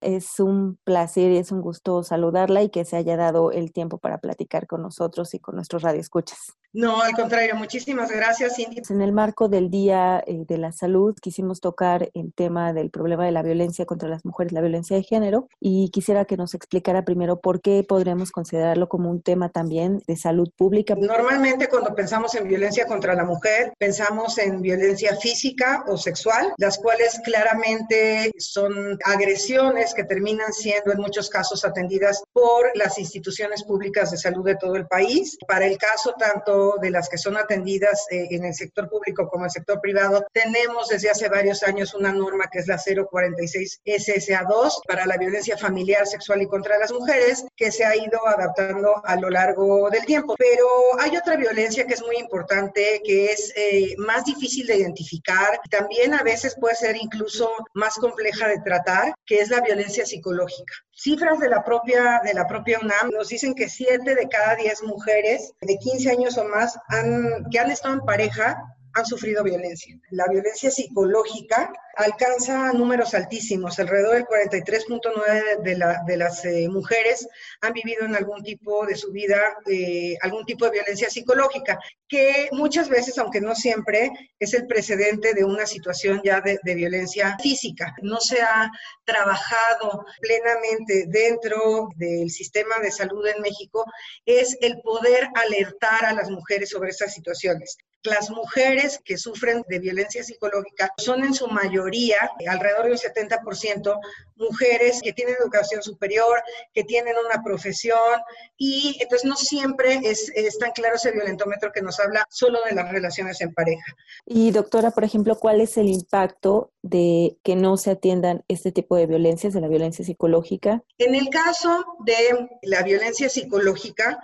Es 0.00 0.38
un 0.38 0.78
placer 0.84 1.32
y 1.32 1.38
es 1.38 1.50
un 1.50 1.60
gusto 1.60 2.04
saludarla 2.04 2.62
y 2.62 2.70
que 2.70 2.84
se 2.84 2.96
haya 2.96 3.16
dado 3.16 3.50
el 3.50 3.72
tiempo 3.72 3.98
para 3.98 4.18
platicar 4.18 4.68
con 4.68 4.80
nosotros 4.82 5.34
y 5.34 5.40
con 5.40 5.56
nuestros 5.56 5.82
radioescuchas. 5.82 6.56
No, 6.74 7.00
al 7.00 7.12
contrario, 7.12 7.56
muchísimas 7.56 8.10
gracias, 8.10 8.56
Cindy. 8.56 8.82
En 8.90 9.00
el 9.00 9.12
marco 9.12 9.48
del 9.48 9.70
Día 9.70 10.22
eh, 10.26 10.44
de 10.46 10.58
la 10.58 10.70
Salud 10.72 11.14
quisimos 11.20 11.60
tocar 11.60 12.10
el 12.12 12.34
tema 12.34 12.74
del 12.74 12.90
problema 12.90 13.24
de 13.24 13.32
la 13.32 13.42
violencia 13.42 13.86
contra 13.86 14.08
las 14.08 14.26
mujeres, 14.26 14.52
la 14.52 14.60
violencia 14.60 14.94
de 14.94 15.02
género, 15.02 15.48
y 15.60 15.88
quisiera 15.90 16.26
que 16.26 16.36
nos 16.36 16.52
explicara 16.52 17.06
primero 17.06 17.40
por 17.40 17.62
qué 17.62 17.84
podremos 17.88 18.30
considerarlo 18.30 18.86
como 18.88 19.10
un 19.10 19.22
tema 19.22 19.48
también 19.48 20.02
de 20.06 20.16
salud 20.16 20.50
pública. 20.56 20.94
Normalmente 20.94 21.68
cuando 21.68 21.94
pensamos 21.94 22.34
en 22.34 22.46
violencia 22.46 22.86
contra 22.86 23.14
la 23.14 23.24
mujer, 23.24 23.72
pensamos 23.78 24.36
en 24.36 24.60
violencia 24.60 25.16
física 25.16 25.84
o 25.88 25.96
sexual, 25.96 26.52
las 26.58 26.76
cuales 26.78 27.18
claramente 27.24 28.30
son 28.36 28.98
agresiones 29.04 29.94
que 29.94 30.04
terminan 30.04 30.52
siendo 30.52 30.92
en 30.92 31.00
muchos 31.00 31.30
casos 31.30 31.64
atendidas 31.64 32.22
por 32.34 32.70
las 32.74 32.98
instituciones 32.98 33.64
públicas 33.64 34.10
de 34.10 34.18
salud 34.18 34.44
de 34.44 34.56
todo 34.56 34.76
el 34.76 34.86
país. 34.86 35.38
Para 35.46 35.66
el 35.66 35.78
caso 35.78 36.14
tanto 36.18 36.57
de 36.80 36.90
las 36.90 37.08
que 37.08 37.18
son 37.18 37.36
atendidas 37.36 38.06
eh, 38.10 38.28
en 38.30 38.44
el 38.44 38.54
sector 38.54 38.88
público 38.88 39.28
como 39.28 39.44
el 39.44 39.50
sector 39.50 39.80
privado, 39.80 40.24
tenemos 40.32 40.88
desde 40.88 41.10
hace 41.10 41.28
varios 41.28 41.62
años 41.62 41.94
una 41.94 42.12
norma 42.12 42.48
que 42.50 42.58
es 42.58 42.66
la 42.66 42.78
046 42.78 43.80
SSA2 43.84 44.80
para 44.86 45.06
la 45.06 45.16
violencia 45.16 45.56
familiar, 45.56 46.06
sexual 46.06 46.42
y 46.42 46.46
contra 46.46 46.78
las 46.78 46.92
mujeres, 46.92 47.44
que 47.56 47.70
se 47.70 47.84
ha 47.84 47.96
ido 47.96 48.26
adaptando 48.26 49.02
a 49.04 49.16
lo 49.16 49.30
largo 49.30 49.90
del 49.90 50.04
tiempo. 50.04 50.34
Pero 50.38 50.66
hay 51.00 51.16
otra 51.16 51.36
violencia 51.36 51.86
que 51.86 51.94
es 51.94 52.02
muy 52.02 52.16
importante, 52.16 53.00
que 53.04 53.26
es 53.26 53.52
eh, 53.56 53.94
más 53.98 54.24
difícil 54.24 54.66
de 54.66 54.76
identificar, 54.76 55.60
también 55.70 56.14
a 56.14 56.22
veces 56.22 56.56
puede 56.58 56.74
ser 56.74 56.96
incluso 56.96 57.50
más 57.74 57.94
compleja 57.94 58.48
de 58.48 58.60
tratar, 58.60 59.14
que 59.26 59.36
es 59.36 59.50
la 59.50 59.60
violencia 59.60 60.06
psicológica. 60.06 60.74
Cifras 60.92 61.38
de 61.38 61.48
la 61.48 61.64
propia, 61.64 62.20
de 62.24 62.34
la 62.34 62.48
propia 62.48 62.80
UNAM 62.80 63.10
nos 63.12 63.28
dicen 63.28 63.54
que 63.54 63.68
7 63.68 64.16
de 64.16 64.28
cada 64.28 64.56
10 64.56 64.82
mujeres 64.82 65.52
de 65.60 65.78
15 65.78 66.10
años 66.10 66.36
o 66.38 66.44
más 66.48 66.78
han, 66.88 67.44
que 67.50 67.58
han 67.58 67.70
estado 67.70 67.94
en 67.94 68.00
pareja 68.00 68.76
han 68.94 69.06
sufrido 69.06 69.44
violencia. 69.44 69.98
La 70.10 70.26
violencia 70.28 70.70
psicológica 70.70 71.72
alcanza 71.98 72.72
números 72.72 73.12
altísimos, 73.14 73.78
alrededor 73.78 74.14
del 74.14 74.24
43.9 74.24 75.62
de, 75.62 75.76
la, 75.76 76.02
de 76.06 76.16
las 76.16 76.44
eh, 76.44 76.68
mujeres 76.68 77.26
han 77.60 77.72
vivido 77.72 78.04
en 78.04 78.14
algún 78.14 78.42
tipo 78.42 78.86
de 78.86 78.94
su 78.94 79.10
vida 79.10 79.56
eh, 79.66 80.16
algún 80.22 80.44
tipo 80.44 80.64
de 80.64 80.70
violencia 80.72 81.10
psicológica, 81.10 81.78
que 82.06 82.48
muchas 82.52 82.88
veces, 82.88 83.18
aunque 83.18 83.40
no 83.40 83.54
siempre, 83.54 84.10
es 84.38 84.54
el 84.54 84.66
precedente 84.66 85.34
de 85.34 85.44
una 85.44 85.66
situación 85.66 86.20
ya 86.24 86.40
de, 86.40 86.58
de 86.62 86.74
violencia 86.74 87.36
física. 87.42 87.94
No 88.02 88.20
se 88.20 88.40
ha 88.42 88.70
trabajado 89.04 90.04
plenamente 90.20 91.06
dentro 91.08 91.88
del 91.96 92.30
sistema 92.30 92.78
de 92.80 92.92
salud 92.92 93.26
en 93.26 93.42
México, 93.42 93.84
es 94.24 94.56
el 94.60 94.80
poder 94.82 95.28
alertar 95.34 96.04
a 96.04 96.12
las 96.12 96.30
mujeres 96.30 96.70
sobre 96.70 96.90
estas 96.90 97.12
situaciones. 97.12 97.76
Las 98.04 98.30
mujeres 98.30 99.00
que 99.04 99.18
sufren 99.18 99.64
de 99.68 99.78
violencia 99.80 100.22
psicológica 100.22 100.92
son 100.98 101.24
en 101.24 101.34
su 101.34 101.48
mayoría, 101.48 102.16
alrededor 102.46 102.86
del 102.86 102.98
70%, 102.98 103.98
mujeres 104.36 105.00
que 105.02 105.12
tienen 105.12 105.36
educación 105.40 105.82
superior, 105.82 106.40
que 106.72 106.84
tienen 106.84 107.14
una 107.24 107.42
profesión 107.42 108.20
y 108.56 108.96
entonces 109.00 109.28
no 109.28 109.36
siempre 109.36 110.00
es, 110.04 110.30
es 110.34 110.58
tan 110.58 110.70
claro 110.72 110.96
ese 110.96 111.10
violentómetro 111.10 111.72
que 111.72 111.82
nos 111.82 111.98
habla 111.98 112.24
solo 112.30 112.60
de 112.68 112.74
las 112.74 112.90
relaciones 112.90 113.40
en 113.40 113.52
pareja. 113.52 113.84
Y 114.24 114.50
doctora, 114.52 114.90
por 114.92 115.04
ejemplo, 115.04 115.36
¿cuál 115.36 115.60
es 115.60 115.76
el 115.76 115.88
impacto 115.88 116.72
de 116.82 117.36
que 117.42 117.56
no 117.56 117.76
se 117.76 117.90
atiendan 117.90 118.44
este 118.48 118.72
tipo 118.72 118.96
de 118.96 119.06
violencias, 119.06 119.54
de 119.54 119.60
la 119.60 119.68
violencia 119.68 120.04
psicológica? 120.04 120.82
En 120.98 121.14
el 121.14 121.28
caso 121.30 121.84
de 122.04 122.48
la 122.62 122.82
violencia 122.82 123.28
psicológica, 123.28 124.20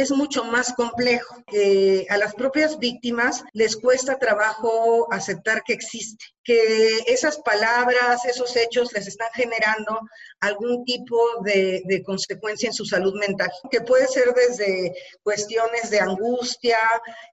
es 0.00 0.10
mucho 0.10 0.44
más 0.44 0.72
complejo. 0.74 1.36
Eh, 1.52 2.06
a 2.10 2.16
las 2.16 2.34
propias 2.34 2.78
víctimas 2.78 3.44
les 3.52 3.76
cuesta 3.76 4.18
trabajo 4.18 5.12
aceptar 5.12 5.62
que 5.64 5.72
existe, 5.72 6.24
que 6.44 6.98
esas 7.06 7.38
palabras, 7.38 8.24
esos 8.24 8.54
hechos 8.56 8.92
les 8.92 9.06
están 9.06 9.28
generando 9.34 10.00
algún 10.46 10.84
tipo 10.84 11.18
de, 11.44 12.02
consecuencia 12.04 12.68
en 12.68 12.72
su 12.72 12.84
salud 12.84 13.14
mental, 13.14 13.50
que 13.70 13.80
puede 13.80 14.06
ser 14.06 14.32
desde 14.34 14.94
cuestiones 15.22 15.90
de 15.90 16.00
angustia, 16.00 16.78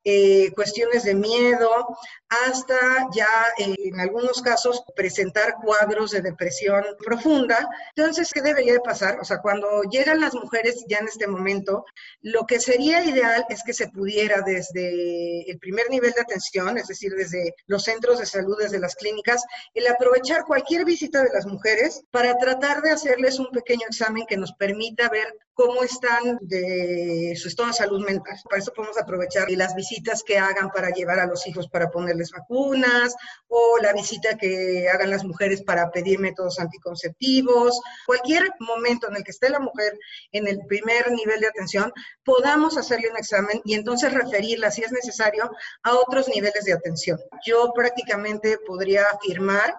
eh, 0.04 0.52
cuestiones 0.56 1.04
de 1.04 1.16
miedo, 1.16 1.88
hasta 2.30 2.78
ya 3.14 3.28
eh, 3.58 3.76
en 3.78 4.00
algunos 4.00 4.42
casos 4.42 4.84
presentar 4.96 5.56
cuadros 5.64 6.12
de 6.12 6.22
depresión 6.22 6.84
profunda. 7.06 7.70
Entonces, 7.96 8.30
¿qué 8.34 8.42
debería 8.42 8.74
de 8.74 8.80
pasar? 8.80 9.20
O 9.20 9.26
sea, 9.26 9.40
cuando 9.42 9.84
llegan 9.84 10.22
las 10.22 10.34
mujeres 10.34 10.84
ya 10.88 10.98
en 10.98 11.08
este 11.08 11.28
momento, 11.28 11.86
lo 12.22 12.46
que 12.46 12.60
sería 12.60 13.04
ideal 13.04 13.46
es 13.50 13.64
que 13.64 13.74
se 13.74 13.90
pudiera 13.90 14.42
desde 14.42 15.50
el 15.50 15.60
primer 15.60 15.90
nivel 15.90 16.12
de 16.12 16.22
atención, 16.22 16.78
es 16.78 16.88
decir, 16.88 17.12
desde 17.16 17.54
los 17.68 17.84
centros 17.84 18.20
de 18.20 18.26
salud, 18.26 18.58
desde 18.60 18.80
las 18.80 18.96
clínicas, 18.96 19.44
el 19.74 19.88
aprovechar 19.88 20.44
cualquier 20.46 20.86
visita 20.86 21.24
de 21.24 21.34
las 21.34 21.46
mujeres 21.46 22.04
para 22.12 22.38
tratar 22.38 22.82
de 22.82 22.92
hacerles 23.04 23.40
un 23.40 23.48
pequeño 23.48 23.86
examen 23.88 24.26
que 24.28 24.38
nos 24.38 24.54
permita 24.54 25.10
ver 25.10 25.36
cómo 25.54 25.84
están 25.84 26.40
de 26.42 27.36
su 27.38 27.48
estado 27.48 27.68
de 27.68 27.76
salud 27.76 28.04
mental. 28.06 28.36
Para 28.50 28.62
eso 28.62 28.74
podemos 28.74 28.98
aprovechar 28.98 29.52
las 29.52 29.76
visitas 29.76 30.24
que 30.24 30.38
hagan 30.38 30.70
para 30.70 30.90
llevar 30.90 31.20
a 31.20 31.28
los 31.28 31.46
hijos 31.46 31.68
para 31.68 31.92
ponerles 31.92 32.32
vacunas 32.32 33.14
o 33.48 33.78
la 33.82 33.94
visita 33.94 34.38
que 34.38 34.88
hagan 34.90 35.12
las 35.12 35.24
mujeres 35.24 35.62
para 35.62 35.92
pedir 35.92 36.20
métodos 36.20 36.60
anticonceptivos. 36.60 37.80
Cualquier 38.06 38.52
momento 38.60 39.10
en 39.10 39.18
el 39.18 39.24
que 39.24 39.32
esté 39.32 39.50
la 39.50 39.60
mujer 39.60 39.98
en 40.32 40.48
el 40.48 40.60
primer 40.68 41.12
nivel 41.12 41.40
de 41.42 41.48
atención, 41.48 41.92
podamos 42.24 42.78
hacerle 42.78 43.10
un 43.10 43.18
examen 43.18 43.62
y 43.66 43.76
entonces 43.76 44.14
referirla, 44.14 44.72
si 44.72 44.82
es 44.84 44.92
necesario, 44.92 45.52
a 45.84 45.96
otros 45.96 46.28
niveles 46.30 46.64
de 46.66 46.74
atención. 46.74 47.20
Yo 47.46 47.74
prácticamente 47.76 48.58
podría 48.66 49.04
afirmar 49.06 49.76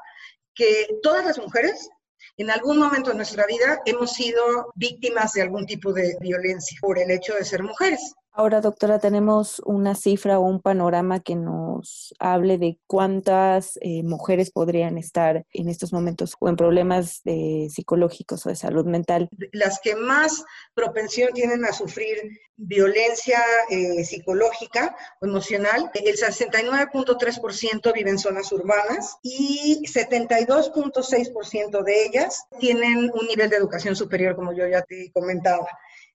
que 0.55 0.87
todas 1.03 1.25
las 1.25 1.39
mujeres 1.39 1.89
en 2.37 2.51
algún 2.51 2.78
momento 2.78 3.11
de 3.11 3.16
nuestra 3.16 3.47
vida 3.47 3.80
hemos 3.85 4.12
sido 4.12 4.72
víctimas 4.74 5.32
de 5.35 5.43
algún 5.43 5.66
tipo 5.66 5.93
de 5.93 6.16
violencia 6.20 6.76
por 6.80 6.99
el 6.99 7.11
hecho 7.11 7.35
de 7.35 7.45
ser 7.45 7.62
mujeres. 7.62 8.14
Ahora, 8.37 8.61
doctora, 8.61 8.99
tenemos 8.99 9.62
una 9.64 9.95
cifra 9.95 10.41
o 10.41 10.43
un 10.43 10.61
panorama 10.61 11.20
que 11.20 11.37
nos 11.37 12.12
hable 12.18 12.59
de 12.59 12.80
cuántas 12.89 13.78
eh, 13.80 14.03
mujeres 14.03 14.51
podrían 14.51 14.99
estar 14.99 15.47
en 15.53 15.68
estos 15.68 15.93
momentos 15.93 16.35
o 16.41 16.49
en 16.49 16.57
problemas 16.57 17.22
psicológicos 17.68 18.45
o 18.45 18.49
de 18.49 18.57
salud 18.57 18.87
mental. 18.87 19.28
Las 19.53 19.78
que 19.78 19.95
más 19.95 20.45
propensión 20.74 21.32
tienen 21.32 21.64
a 21.64 21.72
sufrir 21.72 22.18
violencia 22.57 23.39
eh, 23.70 24.03
psicológica 24.05 24.97
o 25.20 25.26
emocional, 25.26 25.93
el 25.95 26.16
69.3% 26.16 27.93
viven 27.93 28.14
en 28.14 28.18
zonas 28.18 28.51
urbanas 28.51 29.16
y 29.22 29.80
72.6% 29.87 31.85
de 31.85 32.05
ellas 32.05 32.47
tienen 32.59 33.11
un 33.14 33.26
nivel 33.28 33.49
de 33.49 33.57
educación 33.57 33.95
superior, 33.95 34.35
como 34.35 34.53
yo 34.53 34.66
ya 34.66 34.82
te 34.82 35.12
comentaba 35.12 35.68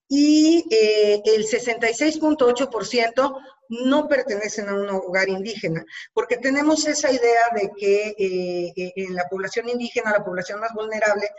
y 0.09 0.65
eh, 0.71 1.21
el 1.23 1.45
66.8% 1.45 3.41
no 3.69 4.07
pertenecen 4.07 4.67
a 4.67 4.73
un 4.73 4.89
hogar 4.89 5.29
indígena, 5.29 5.85
porque 6.13 6.37
tenemos 6.37 6.87
esa 6.87 7.11
idea 7.11 7.49
de 7.53 7.69
que 7.77 8.15
eh, 8.17 8.73
eh, 8.75 8.93
en 8.95 9.13
la 9.13 9.29
población 9.29 9.69
indígena, 9.69 10.11
la 10.11 10.25
población 10.25 10.59
más 10.59 10.73
vulnerable, 10.73 11.29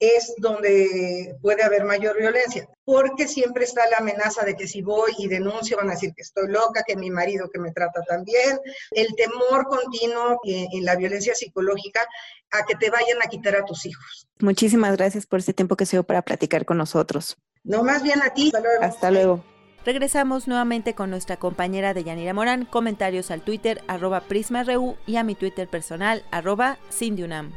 es 0.00 0.34
donde 0.36 1.34
puede 1.42 1.64
haber 1.64 1.84
mayor 1.84 2.16
violencia, 2.18 2.68
porque 2.84 3.26
siempre 3.26 3.64
está 3.64 3.88
la 3.88 3.96
amenaza 3.96 4.44
de 4.44 4.54
que 4.54 4.68
si 4.68 4.80
voy 4.80 5.10
y 5.18 5.26
denuncio 5.26 5.76
van 5.76 5.88
a 5.88 5.94
decir 5.94 6.12
que 6.14 6.22
estoy 6.22 6.48
loca, 6.48 6.84
que 6.86 6.94
mi 6.94 7.10
marido 7.10 7.50
que 7.50 7.58
me 7.58 7.72
trata 7.72 8.02
tan 8.02 8.22
bien, 8.22 8.60
el 8.92 9.08
temor 9.16 9.66
continuo 9.66 10.38
en 10.44 10.84
la 10.84 10.94
violencia 10.94 11.34
psicológica 11.34 12.06
a 12.52 12.64
que 12.64 12.76
te 12.76 12.90
vayan 12.90 13.20
a 13.24 13.26
quitar 13.26 13.56
a 13.56 13.64
tus 13.64 13.86
hijos. 13.86 14.28
Muchísimas 14.38 14.96
gracias 14.96 15.26
por 15.26 15.40
este 15.40 15.52
tiempo 15.52 15.74
que 15.74 15.84
se 15.84 15.96
dio 15.96 16.04
para 16.04 16.22
platicar 16.22 16.64
con 16.64 16.78
nosotros. 16.78 17.36
No, 17.68 17.84
más 17.84 18.02
bien 18.02 18.20
a 18.22 18.30
ti. 18.30 18.50
Hasta 18.80 19.10
luego. 19.10 19.44
Regresamos 19.84 20.48
nuevamente 20.48 20.94
con 20.94 21.10
nuestra 21.10 21.36
compañera 21.36 21.94
Deyanira 21.94 22.32
Morán. 22.32 22.64
Comentarios 22.64 23.30
al 23.30 23.42
Twitter, 23.42 23.82
arroba 23.86 24.22
PrismaReu 24.22 24.96
y 25.06 25.16
a 25.16 25.22
mi 25.22 25.34
Twitter 25.34 25.68
personal, 25.68 26.24
arroba 26.30 26.78
Cindyunam. 26.90 27.52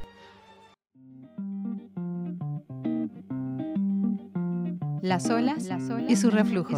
Las 5.01 5.29
olas, 5.29 5.63
Las 5.63 5.89
olas 5.89 6.11
y 6.11 6.15
su 6.15 6.29
reflujo. 6.29 6.77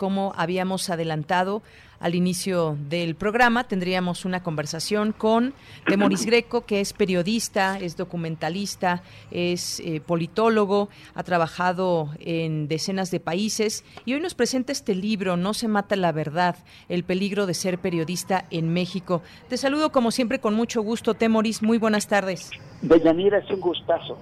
Como 0.00 0.32
habíamos 0.34 0.88
adelantado, 0.88 1.60
al 1.98 2.14
inicio 2.14 2.78
del 2.88 3.16
programa 3.16 3.64
tendríamos 3.64 4.24
una 4.24 4.42
conversación 4.42 5.12
con 5.12 5.52
Temoris 5.84 6.24
Greco, 6.24 6.64
que 6.64 6.80
es 6.80 6.94
periodista, 6.94 7.78
es 7.78 7.98
documentalista, 7.98 9.02
es 9.30 9.78
eh, 9.80 10.00
politólogo, 10.00 10.88
ha 11.14 11.22
trabajado 11.22 12.08
en 12.18 12.66
decenas 12.66 13.10
de 13.10 13.20
países 13.20 13.84
y 14.06 14.14
hoy 14.14 14.20
nos 14.20 14.32
presenta 14.32 14.72
este 14.72 14.94
libro, 14.94 15.36
No 15.36 15.52
se 15.52 15.68
mata 15.68 15.96
la 15.96 16.12
verdad, 16.12 16.56
el 16.88 17.04
peligro 17.04 17.44
de 17.44 17.52
ser 17.52 17.78
periodista 17.78 18.46
en 18.50 18.72
México. 18.72 19.20
Te 19.50 19.58
saludo 19.58 19.92
como 19.92 20.12
siempre 20.12 20.38
con 20.38 20.54
mucho 20.54 20.80
gusto, 20.80 21.12
Temoris, 21.12 21.62
muy 21.62 21.76
buenas 21.76 22.08
tardes. 22.08 22.50
Deyanira, 22.80 23.36
es 23.36 23.50
un 23.50 23.60
gustazo. 23.60 24.18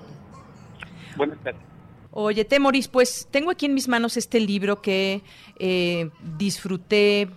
Buenas 1.16 1.38
tardes. 1.38 1.67
Oye, 2.20 2.44
Temoris, 2.44 2.88
pues 2.88 3.28
tengo 3.30 3.52
aquí 3.52 3.66
en 3.66 3.74
mis 3.74 3.86
manos 3.86 4.16
este 4.16 4.40
libro 4.40 4.82
que 4.82 5.22
eh, 5.60 6.10
disfruté 6.36 7.28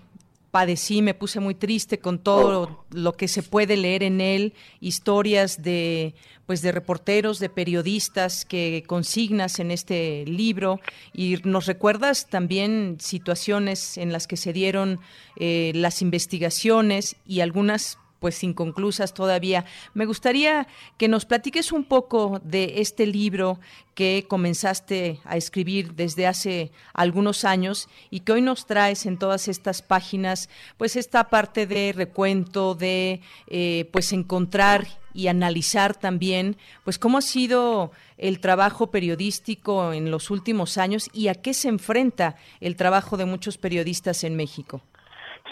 padecí, 0.50 1.04
me 1.04 1.14
puse 1.14 1.40
muy 1.40 1.54
triste 1.54 2.00
con 2.00 2.18
todo 2.18 2.84
lo 2.90 3.14
que 3.14 3.28
se 3.28 3.44
puede 3.44 3.78
leer 3.78 4.02
en 4.02 4.20
él, 4.22 4.56
historias 4.80 5.62
de 5.62 6.16
pues 6.48 6.64
de 6.64 6.72
reporteros, 6.72 7.38
de 7.38 7.50
periodistas 7.50 8.44
que 8.44 8.84
consignas 8.88 9.60
en 9.60 9.70
este 9.70 10.26
libro. 10.26 10.80
Y 11.14 11.38
nos 11.44 11.68
recuerdas 11.68 12.28
también 12.28 12.98
situaciones 13.00 14.00
en 14.00 14.12
las 14.12 14.26
que 14.26 14.36
se 14.36 14.52
dieron 14.52 15.00
eh, 15.38 15.74
las 15.76 16.02
investigaciones 16.02 17.18
y 17.28 17.42
algunas 17.42 18.00
pues 18.22 18.44
inconclusas 18.44 19.16
todavía. 19.16 19.66
Me 19.96 20.06
gustaría 20.06 20.68
que 20.98 21.08
nos 21.08 21.26
platiques 21.26 21.72
un 21.72 21.84
poco 21.84 22.40
de 22.44 22.76
este 22.78 23.08
libro 23.08 23.60
que 23.96 24.26
comenzaste 24.28 25.20
a 25.26 25.38
escribir 25.38 25.96
desde 25.96 26.28
hace 26.28 26.72
algunos 26.94 27.44
años 27.44 27.90
y 28.12 28.20
que 28.20 28.34
hoy 28.34 28.44
nos 28.44 28.68
traes 28.68 29.08
en 29.08 29.18
todas 29.18 29.48
estas 29.48 29.82
páginas, 29.82 30.50
pues 30.78 30.96
esta 30.96 31.30
parte 31.30 31.66
de 31.66 31.94
recuento, 31.94 32.76
de 32.76 33.22
eh, 33.48 33.90
pues 33.92 34.14
encontrar 34.14 34.86
y 35.16 35.28
analizar 35.28 35.96
también, 35.96 36.58
pues 36.84 37.00
cómo 37.00 37.18
ha 37.18 37.22
sido 37.22 37.92
el 38.20 38.40
trabajo 38.40 38.92
periodístico 38.92 39.94
en 39.94 40.12
los 40.12 40.30
últimos 40.30 40.78
años 40.78 41.10
y 41.12 41.28
a 41.28 41.34
qué 41.34 41.56
se 41.56 41.70
enfrenta 41.70 42.36
el 42.60 42.76
trabajo 42.76 43.18
de 43.18 43.26
muchos 43.26 43.58
periodistas 43.58 44.24
en 44.24 44.36
México. 44.36 44.82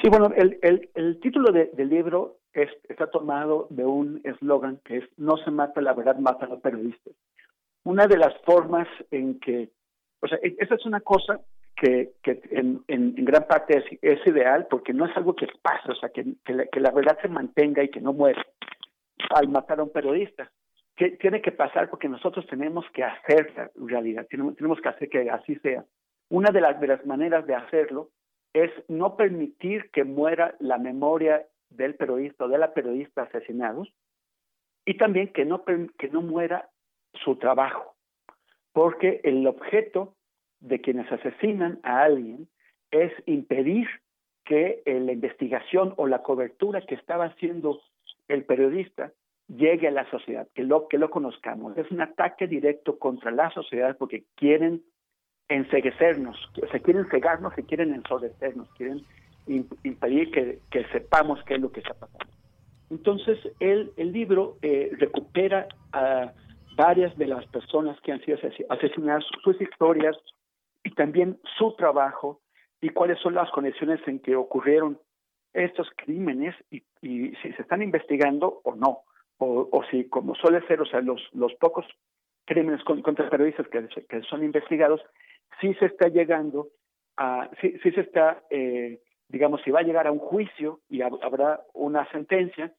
Sí, 0.02 0.10
bueno, 0.10 0.32
el, 0.38 0.60
el, 0.96 1.20
título 1.20 1.52
del 1.52 1.90
libro 1.90 2.39
está 2.54 3.08
tomado 3.08 3.68
de 3.70 3.86
un 3.86 4.22
eslogan 4.24 4.80
que 4.84 4.98
es 4.98 5.04
no 5.18 5.38
se 5.38 5.52
mata 5.52 5.82
la 5.82 5.94
verdad, 5.94 6.18
mata 6.18 6.46
a 6.46 6.50
los 6.50 6.62
periodistas. 6.62 7.14
Una 7.84 8.08
de 8.08 8.18
las 8.18 8.34
formas 8.42 8.88
en 9.12 9.40
que, 9.40 9.70
o 10.22 10.28
sea, 10.28 10.38
e, 10.42 10.56
esa 10.60 10.76
es 10.76 10.86
una 10.86 11.02
cosa 11.02 11.40
que, 11.76 12.12
que 12.22 12.42
en, 12.52 12.84
en, 12.88 13.16
gran 13.24 13.48
parte 13.48 13.78
es, 13.78 13.86
es, 14.02 14.28
ideal 14.28 14.68
porque 14.70 14.94
no 14.94 15.06
es 15.06 15.16
algo 15.16 15.36
que 15.36 15.48
pase, 15.62 15.92
o 15.92 15.96
sea, 15.96 16.10
que, 16.10 16.26
que, 16.44 16.80
la, 16.80 16.92
verdad 16.92 17.18
se 17.22 17.30
mantenga 17.30 17.84
y 17.84 17.90
que 17.90 18.02
no 18.02 18.12
muera 18.12 18.46
al 19.30 19.48
matar 19.48 19.80
a 19.80 19.84
un 19.84 19.92
periodista. 19.92 20.52
Que 20.96 21.12
tiene 21.12 21.42
que 21.42 21.54
pasar 21.54 21.90
porque 21.90 22.10
nosotros 22.10 22.46
tenemos 22.48 22.86
que 22.94 23.04
hacer 23.04 23.54
la 23.56 23.70
realidad, 23.76 24.28
tenemos, 24.30 24.56
tenemos 24.58 24.82
que 24.82 24.90
hacer 24.90 25.10
que 25.10 25.30
así 25.30 25.56
sea. 25.60 25.86
Una 26.30 26.52
de 26.52 26.60
las, 26.60 26.80
de 26.82 26.88
las 26.88 27.06
maneras 27.06 27.48
de 27.48 27.56
hacerlo 27.56 28.10
es 28.54 28.72
no 28.90 29.16
permitir 29.16 29.90
que 29.92 30.04
muera 30.04 30.56
la 30.60 30.78
memoria 30.78 31.46
del 31.70 31.96
periodista 31.96 32.46
o 32.46 32.48
de 32.48 32.58
la 32.58 32.74
periodista 32.74 33.24
asesinados 33.24 33.94
y 34.86 34.98
también 34.98 35.32
que 35.34 35.46
no, 35.46 35.64
que 35.64 36.10
no 36.10 36.22
muera 36.22 36.70
su 37.14 37.36
trabajo, 37.36 37.96
porque 38.74 39.22
el 39.24 39.46
objeto 39.46 40.16
de 40.60 40.82
quienes 40.82 41.12
asesinan 41.12 41.80
a 41.84 42.04
alguien 42.04 42.48
es 42.92 43.12
impedir 43.26 43.88
que 44.46 44.82
la 44.86 45.12
investigación 45.12 45.94
o 45.98 46.08
la 46.08 46.24
cobertura 46.24 46.82
que 46.82 46.96
estaba 46.96 47.26
haciendo 47.26 47.82
el 48.28 48.46
periodista 48.46 49.12
llegue 49.48 49.88
a 49.88 49.92
la 49.92 50.10
sociedad, 50.10 50.48
que 50.54 50.64
lo, 50.64 50.88
que 50.88 50.98
lo 50.98 51.10
conozcamos. 51.10 51.78
Es 51.78 51.90
un 51.92 52.02
ataque 52.02 52.48
directo 52.48 52.98
contra 52.98 53.32
la 53.32 53.50
sociedad 53.52 53.98
porque 53.98 54.26
quieren 54.36 54.84
enseguecernos, 55.48 56.38
se 56.72 56.82
quieren 56.82 57.06
cegarnos, 57.10 57.54
se 57.56 57.64
quieren 57.64 57.94
ensordecernos, 57.94 58.70
quieren 58.74 59.02
impedir 59.50 60.32
que, 60.32 60.60
que, 60.70 60.86
sepamos 60.92 61.44
qué 61.46 61.56
es 61.56 61.62
lo 61.62 61.72
que 61.72 61.80
está 61.80 61.94
pasando. 61.94 62.34
Entonces, 62.90 63.38
el, 63.60 63.92
el 63.98 64.12
libro 64.12 64.58
eh, 64.62 64.92
recupera 64.98 65.68
a 65.92 66.34
varias 66.76 67.16
de 67.18 67.28
las 67.28 67.46
personas 67.48 68.00
que 68.02 68.12
han 68.12 68.22
sido 68.22 68.38
asesinadas, 68.70 69.26
sus 69.44 69.60
historias 69.62 70.16
y 70.84 70.92
también 70.92 71.38
su 71.58 71.76
trabajo 71.76 72.42
y 72.82 72.90
cuáles 72.90 73.20
son 73.20 73.34
las 73.34 73.50
conexiones 73.52 74.00
en 74.08 74.20
que 74.20 74.36
ocurrieron 74.36 74.98
estos 75.54 75.90
crímenes 75.98 76.56
y, 76.72 76.84
y 77.02 77.36
si 77.42 77.52
se 77.54 77.62
están 77.62 77.82
investigando 77.82 78.62
o 78.64 78.76
no, 78.76 79.00
o, 79.38 79.68
o, 79.72 79.84
si, 79.92 80.08
como 80.08 80.36
suele 80.36 80.66
ser, 80.68 80.82
o 80.82 80.86
sea, 80.86 81.02
los, 81.02 81.22
los 81.34 81.54
pocos 81.56 81.86
crímenes 82.46 82.84
contra 82.84 83.30
periodistas 83.30 83.68
que, 83.68 83.88
que 84.08 84.22
son 84.24 84.44
investigados, 84.44 85.02
sí 85.60 85.74
se 85.76 85.86
está 85.86 86.08
llegando 86.08 86.70
a, 87.18 87.50
sí 87.62 87.78
se 87.80 88.02
está 88.02 88.42
eh, 88.50 89.00
digamos, 89.30 89.62
si 89.64 89.72
va 89.72 89.80
a 89.80 89.84
llegar 89.84 90.08
a 90.08 90.12
un 90.12 90.20
juicio 90.20 90.80
y 90.90 91.02
habrá 91.02 91.62
una 91.74 92.10
sentencia, 92.12 92.74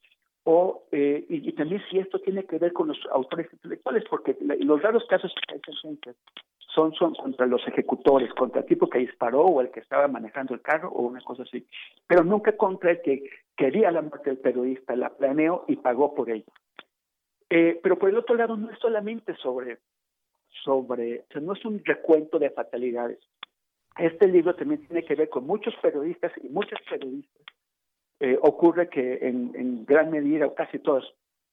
o 0.44 0.84
eh, 0.90 1.24
y, 1.28 1.52
también 1.52 1.82
si 1.90 1.98
esto 1.98 2.18
tiene 2.18 2.44
que 2.44 2.58
ver 2.58 2.72
con 2.72 2.88
los 2.88 2.98
autores 3.12 3.48
intelectuales, 3.52 4.04
porque 4.08 4.36
los 4.40 4.82
raros 4.82 5.04
casos 5.08 5.32
que 5.46 5.54
hay 5.54 5.60
sentencias 5.80 6.16
son, 6.74 6.92
son 6.94 7.14
contra 7.14 7.46
los 7.46 7.66
ejecutores, 7.66 8.32
contra 8.34 8.60
el 8.60 8.66
tipo 8.66 8.88
que 8.88 8.98
disparó 8.98 9.42
o 9.42 9.60
el 9.60 9.70
que 9.70 9.80
estaba 9.80 10.08
manejando 10.08 10.54
el 10.54 10.62
carro 10.62 10.90
o 10.90 11.02
una 11.02 11.20
cosa 11.20 11.42
así, 11.42 11.66
pero 12.06 12.24
nunca 12.24 12.56
contra 12.56 12.92
el 12.92 13.02
que 13.02 13.22
quería 13.56 13.90
la 13.90 14.02
muerte 14.02 14.30
del 14.30 14.38
periodista, 14.38 14.96
la 14.96 15.10
planeó 15.10 15.64
y 15.68 15.76
pagó 15.76 16.14
por 16.14 16.30
ello. 16.30 16.52
Eh, 17.50 17.80
pero 17.82 17.98
por 17.98 18.08
el 18.08 18.16
otro 18.16 18.36
lado 18.36 18.56
no 18.56 18.70
es 18.70 18.78
solamente 18.78 19.34
sobre, 19.36 19.78
sobre, 20.64 21.20
o 21.20 21.32
sea, 21.32 21.40
no 21.40 21.52
es 21.52 21.64
un 21.64 21.82
recuento 21.84 22.38
de 22.38 22.50
fatalidades, 22.50 23.18
este 23.98 24.26
libro 24.26 24.54
también 24.54 24.86
tiene 24.86 25.04
que 25.04 25.14
ver 25.14 25.28
con 25.28 25.46
muchos 25.46 25.74
periodistas 25.82 26.32
y 26.42 26.48
muchas 26.48 26.80
periodistas. 26.88 27.42
Eh, 28.20 28.38
ocurre 28.42 28.88
que 28.88 29.18
en, 29.22 29.84
gran 29.86 30.10
medida, 30.10 30.46
o 30.46 30.54
casi 30.54 30.78
todas, 30.78 31.04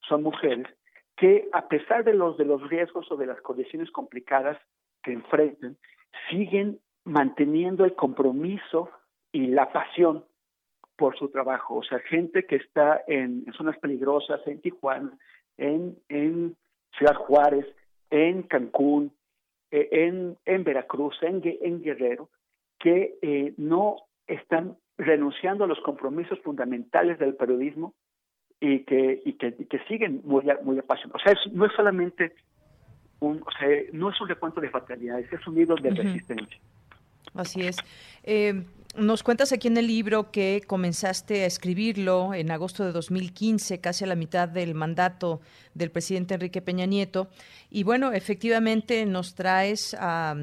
son 0.08 0.24
mujeres, 0.24 0.68
que 1.16 1.48
a 1.54 1.68
pesar 1.68 2.04
de 2.04 2.14
los, 2.14 2.38
de 2.38 2.46
los 2.46 2.70
riesgos 2.70 3.12
o 3.12 3.16
de 3.18 3.26
las 3.26 3.42
condiciones 3.42 3.90
complicadas 3.92 4.58
que 5.02 5.14
enfrentan, 5.14 5.78
siguen 6.30 6.80
manteniendo 7.06 7.86
el 7.86 7.96
compromiso 7.96 8.90
y 9.32 9.48
la 9.48 9.72
pasión 9.72 10.26
por 10.98 11.18
su 11.18 11.30
trabajo. 11.30 11.76
O 11.76 11.84
sea, 11.84 12.00
gente 12.00 12.46
que 12.46 12.58
está 12.58 13.02
en, 13.08 13.46
zonas 13.54 13.78
peligrosas, 13.80 14.46
en 14.46 14.62
Tijuana, 14.62 15.18
en, 15.58 15.98
en 16.10 16.56
Ciudad 16.98 17.16
Juárez, 17.16 17.66
en 18.10 18.44
Cancún, 18.44 19.12
eh, 19.72 19.90
en, 19.92 20.38
en 20.46 20.64
Veracruz, 20.64 21.16
en, 21.22 21.42
en 21.44 21.82
Guerrero, 21.82 22.30
que 22.80 23.18
eh, 23.22 23.54
no 23.58 23.98
están 24.28 24.78
renunciando 24.98 25.64
a 25.64 25.68
los 25.68 25.80
compromisos 25.82 26.40
fundamentales 26.42 27.20
del 27.20 27.36
periodismo 27.36 27.94
y 28.60 28.80
que, 28.80 29.22
y 29.24 29.34
que, 29.34 29.54
que 29.54 29.80
siguen 29.88 30.22
muy, 30.24 30.44
muy 30.64 30.80
apasionados. 30.80 31.22
O 31.22 31.24
sea, 31.24 31.38
no 31.52 31.66
es 31.66 31.74
solamente 31.74 32.34
un, 33.20 33.42
o 33.46 33.52
sea, 33.60 33.70
no 33.94 34.10
es 34.10 34.20
un 34.20 34.28
recuento 34.28 34.62
de 34.62 34.70
fatalidades, 34.70 35.32
es 35.32 35.48
un 35.48 35.56
libro 35.56 35.76
de 35.76 35.92
resistencia. 35.92 36.60
Así 37.34 37.62
es. 37.62 37.78
Eh, 38.24 38.64
nos 38.96 39.24
cuentas 39.24 39.52
aquí 39.52 39.68
en 39.68 39.78
el 39.78 39.88
libro 39.88 40.32
que 40.32 40.64
comenzaste 40.66 41.44
a 41.44 41.46
escribirlo 41.46 42.34
en 42.34 42.52
agosto 42.52 42.84
de 42.86 42.92
2015, 42.92 43.80
casi 43.80 44.04
a 44.04 44.08
la 44.08 44.16
mitad 44.16 44.48
del 44.48 44.74
mandato 44.74 45.42
del 45.74 45.92
presidente 45.92 46.34
Enrique 46.34 46.62
Peña 46.62 46.86
Nieto. 46.86 47.30
Y 47.70 47.84
bueno, 47.84 48.12
efectivamente 48.14 49.06
nos 49.06 49.36
traes 49.36 49.96
a 50.00 50.36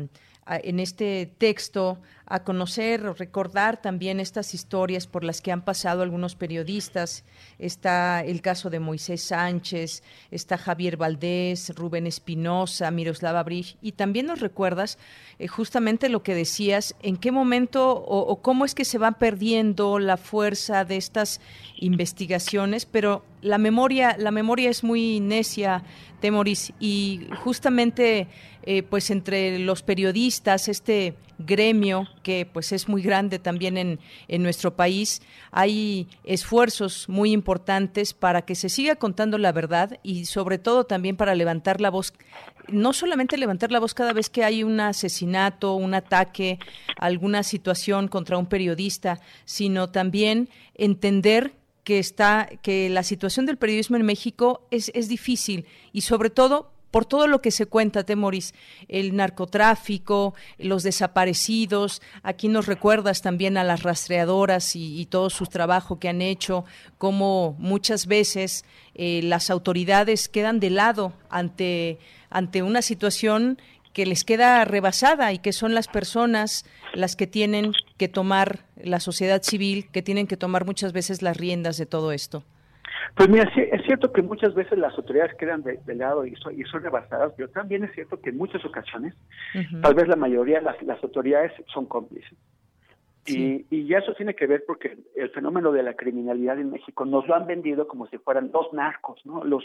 en 0.47 0.81
este 0.81 1.31
texto 1.39 1.99
a 2.27 2.43
conocer 2.43 3.07
o 3.07 3.15
recordar 3.15 3.83
también 3.83 4.19
estas 4.19 4.55
historias 4.55 5.07
por 5.07 5.25
las 5.25 5.43
que 5.43 5.53
han 5.53 5.63
pasado 5.63 6.03
algunos 6.03 6.37
periodistas. 6.37 7.25
Está 7.59 8.23
el 8.23 8.41
caso 8.41 8.71
de 8.71 8.81
Moisés 8.81 9.23
Sánchez, 9.23 10.03
está 10.31 10.57
Javier 10.57 10.97
Valdés, 10.97 11.75
Rubén 11.77 12.07
Espinosa, 12.07 12.91
Miroslava 12.91 13.43
Brich, 13.43 13.77
y 13.83 13.93
también 13.93 14.27
nos 14.27 14.41
recuerdas 14.41 14.99
eh, 15.39 15.49
justamente 15.49 16.09
lo 16.09 16.23
que 16.23 16.35
decías, 16.35 16.95
en 17.03 17.19
qué 17.19 17.31
momento 17.31 17.93
o, 17.95 18.41
cómo 18.41 18.65
es 18.65 18.75
que 18.75 18.85
se 18.85 18.99
va 18.99 19.13
perdiendo 19.13 19.99
la 19.99 20.17
fuerza 20.17 20.85
de 20.85 20.97
estas 20.97 21.41
investigaciones, 21.77 22.87
pero 22.87 23.25
la 23.43 23.59
memoria, 23.59 24.17
la 24.19 24.31
memoria 24.31 24.71
es 24.71 24.83
muy 24.83 25.21
necia, 25.21 25.85
Temoris, 26.21 26.73
y 26.81 27.29
justamente 27.43 28.29
eh, 28.67 28.83
pues 28.83 29.11
entre 29.11 29.59
los 29.59 29.83
periodistas, 29.83 30.69
este 30.69 31.15
gremio 31.39 32.09
que 32.23 32.49
pues 32.51 32.73
es 32.73 32.89
muy 32.89 33.03
grande 33.03 33.39
también 33.39 33.77
en, 33.77 34.01
en 34.29 34.43
nuestro 34.43 34.75
país, 34.75 35.21
hay 35.51 36.09
esfuerzos 36.25 37.09
muy 37.09 37.33
importantes 37.33 38.15
para 38.15 38.43
que 38.43 38.55
se 38.55 38.69
siga 38.69 38.97
contando 38.97 39.37
la 39.37 39.53
verdad 39.53 39.99
y 40.03 40.27
sobre 40.27 40.59
todo 40.59 40.85
también 40.85 41.17
para 41.17 41.35
levantar 41.35 41.81
la 41.81 41.91
voz, 41.91 42.15
no 42.69 42.93
solamente 42.93 43.37
levantar 43.37 43.71
la 43.71 43.81
voz 43.81 43.93
cada 43.93 44.13
vez 44.13 44.31
que 44.31 44.45
hay 44.45 44.63
un 44.63 44.81
asesinato, 44.81 45.75
un 45.75 45.93
ataque, 45.93 46.59
alguna 46.97 47.43
situación 47.43 48.09
contra 48.09 48.39
un 48.39 48.47
periodista, 48.47 49.21
sino 49.45 49.91
también 49.91 50.49
entender 50.75 51.53
que 51.85 51.99
está 51.99 52.49
que 52.63 52.89
la 52.89 53.03
situación 53.03 53.45
del 53.45 53.59
periodismo 53.59 53.97
en 53.97 54.07
México 54.07 54.67
es, 54.71 54.91
es 54.95 55.09
difícil 55.09 55.67
y 55.93 56.01
sobre 56.01 56.31
todo 56.31 56.74
por 56.95 57.07
todo 57.07 57.27
lo 57.27 57.43
que 57.43 57.51
se 57.51 57.67
cuenta, 57.67 58.05
Temoris, 58.05 58.55
el 58.87 59.17
narcotráfico, 59.17 60.33
los 60.59 60.85
desaparecidos, 60.85 62.01
aquí 62.23 62.47
nos 62.47 62.67
recuerdas 62.67 63.21
también 63.21 63.57
a 63.57 63.65
las 63.65 63.83
rastreadoras 63.83 64.77
y, 64.77 65.05
todo 65.07 65.29
su 65.29 65.47
trabajo 65.47 65.99
que 65.99 66.09
han 66.09 66.23
hecho, 66.23 66.65
cómo 66.97 67.57
muchas 67.59 68.07
veces 68.07 68.65
eh, 68.95 69.23
las 69.25 69.51
autoridades 69.51 70.29
quedan 70.29 70.61
de 70.61 70.71
lado 70.71 71.13
ante, 71.31 71.99
ante 72.31 72.63
una 72.63 72.81
situación 72.81 73.59
que 73.93 74.07
les 74.07 74.23
queda 74.23 74.65
rebasada 74.65 75.33
y 75.33 75.41
que 75.41 75.53
son 75.53 75.75
las 75.75 75.89
personas 75.89 76.65
las 76.93 77.17
que 77.17 77.27
tienen 77.27 77.73
que 77.97 78.07
tomar, 78.07 78.67
la 78.77 79.01
sociedad 79.01 79.43
civil, 79.43 79.89
que 79.91 80.03
tienen 80.03 80.29
que 80.29 80.37
tomar 80.37 80.65
muchas 80.65 80.93
veces 80.93 81.23
las 81.23 81.37
riendas 81.37 81.77
de 81.77 81.87
todo 81.87 82.13
esto. 82.13 82.45
Pues 83.15 83.29
mira, 83.29 83.51
es 83.55 83.83
cierto 83.85 84.13
que 84.13 84.23
muchas 84.23 84.55
veces 84.55 84.79
las 84.79 84.95
autoridades 84.97 85.35
quedan 85.37 85.63
de, 85.63 85.95
lado 85.95 86.27
y 86.27 86.35
son, 86.37 86.59
y 86.59 86.65
son 86.65 86.83
rebasadas, 86.83 87.33
pero 87.37 87.49
también 87.51 87.85
es 87.85 87.93
cierto 87.93 88.21
que 88.21 88.31
en 88.31 88.39
muchas 88.39 88.65
ocasiones, 88.65 89.15
tal 89.83 89.95
vez 89.95 90.09
la 90.09 90.17
mayoría 90.17 90.59
de 90.59 90.65
las, 90.65 90.83
las 90.83 91.03
autoridades 91.03 91.53
son 91.73 91.87
cómplices. 91.87 92.39
Y, 93.27 93.65
y 93.71 93.87
ya 93.87 93.99
eso 93.99 94.13
tiene 94.15 94.35
que 94.35 94.47
ver 94.47 94.65
porque 94.67 94.99
el 95.17 95.31
fenómeno 95.31 95.73
de 95.73 95.83
la 95.83 95.95
criminalidad 95.95 96.59
en 96.59 96.71
México 96.71 97.07
nos 97.07 97.27
lo 97.27 97.35
han 97.35 97.47
vendido 97.47 97.89
como 97.89 98.07
si 98.09 98.19
fueran 98.19 98.51
dos 98.51 98.71
narcos, 98.75 99.25
¿no? 99.25 99.43
Los, 99.45 99.65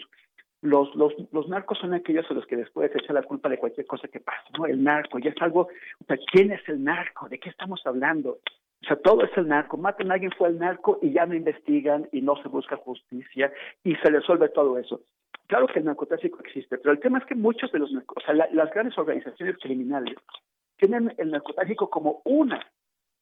los, 0.62 0.94
los, 0.96 1.14
los 1.32 1.48
narcos 1.48 1.78
son 1.78 1.94
aquellos 1.94 2.30
a 2.30 2.34
los 2.34 2.46
que 2.46 2.58
después 2.58 2.92
se 2.92 3.00
echa 3.00 3.14
la 3.14 3.24
culpa 3.24 3.50
de 3.50 3.58
cualquier 3.58 3.86
cosa 3.86 4.08
que 4.08 4.20
pase, 4.20 4.50
¿no? 4.58 4.66
El 4.66 4.84
narco, 4.84 5.20
ya 5.20 5.30
es 5.30 5.42
algo, 5.42 5.62
o 5.62 6.06
sea, 6.06 6.18
¿quién 6.32 6.52
es 6.52 6.62
el 6.68 6.84
narco? 6.84 7.30
¿De 7.30 7.40
qué 7.40 7.50
estamos 7.50 7.82
hablando? 7.86 8.40
O 8.82 8.86
sea, 8.88 8.96
todo 8.98 9.24
es 9.24 9.38
el 9.38 9.48
narco. 9.48 9.78
Matan 9.78 10.12
a 10.12 10.14
alguien 10.16 10.32
fue 10.38 10.50
el 10.50 10.60
narco 10.60 11.00
y 11.02 11.12
ya 11.12 11.26
no 11.26 11.36
investigan 11.36 12.08
y 12.12 12.22
no 12.22 12.36
se 12.42 12.48
busca 12.48 12.78
justicia 12.78 13.52
y 13.84 13.96
se 13.96 14.10
resuelve 14.10 14.50
todo 14.50 14.78
eso. 14.78 15.02
Claro 15.48 15.68
que 15.68 15.80
el 15.80 15.86
narcotráfico 15.86 16.40
existe, 16.40 16.78
pero 16.78 16.92
el 16.92 17.00
tema 17.00 17.18
es 17.18 17.26
que 17.26 17.36
muchos 17.36 17.72
de 17.72 17.80
los 17.80 17.92
o 17.92 18.22
sea, 18.22 18.34
las 18.34 18.72
grandes 18.72 18.98
organizaciones 18.98 19.58
criminales 19.58 20.16
tienen 20.78 21.14
el 21.18 21.32
narcotráfico 21.32 21.90
como 21.90 22.22
una 22.24 22.66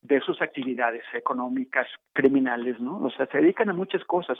de 0.01 0.21
sus 0.21 0.41
actividades 0.41 1.03
económicas 1.13 1.87
criminales, 2.13 2.79
¿no? 2.79 2.99
O 3.03 3.09
sea, 3.11 3.25
se 3.27 3.39
dedican 3.39 3.69
a 3.69 3.73
muchas 3.73 4.03
cosas. 4.05 4.37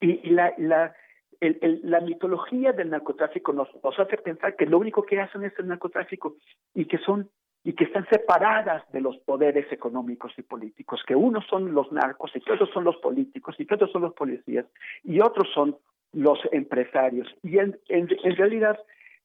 Y, 0.00 0.30
la, 0.30 0.52
la, 0.58 0.94
el, 1.40 1.80
la 1.84 2.00
mitología 2.00 2.72
del 2.72 2.90
narcotráfico 2.90 3.52
nos, 3.52 3.68
nos 3.84 3.98
hace 3.98 4.16
pensar 4.18 4.56
que 4.56 4.66
lo 4.66 4.78
único 4.78 5.04
que 5.04 5.20
hacen 5.20 5.44
es 5.44 5.52
el 5.58 5.68
narcotráfico 5.68 6.36
y 6.74 6.86
que 6.86 6.98
son 6.98 7.30
y 7.66 7.72
que 7.72 7.82
están 7.82 8.06
separadas 8.08 8.84
de 8.92 9.00
los 9.00 9.18
poderes 9.18 9.70
económicos 9.72 10.32
y 10.38 10.42
políticos, 10.42 11.02
que 11.04 11.16
unos 11.16 11.44
son 11.48 11.74
los 11.74 11.90
narcos 11.90 12.30
y 12.36 12.40
que 12.40 12.52
otros 12.52 12.70
son 12.72 12.84
los 12.84 12.96
políticos 12.98 13.56
y 13.58 13.66
que 13.66 13.74
otros 13.74 13.90
son 13.90 14.02
los 14.02 14.14
policías 14.14 14.66
y 15.02 15.18
otros 15.18 15.48
son 15.52 15.76
los 16.12 16.38
empresarios. 16.52 17.26
Y 17.42 17.58
en, 17.58 17.76
en, 17.88 18.36
realidad 18.36 18.78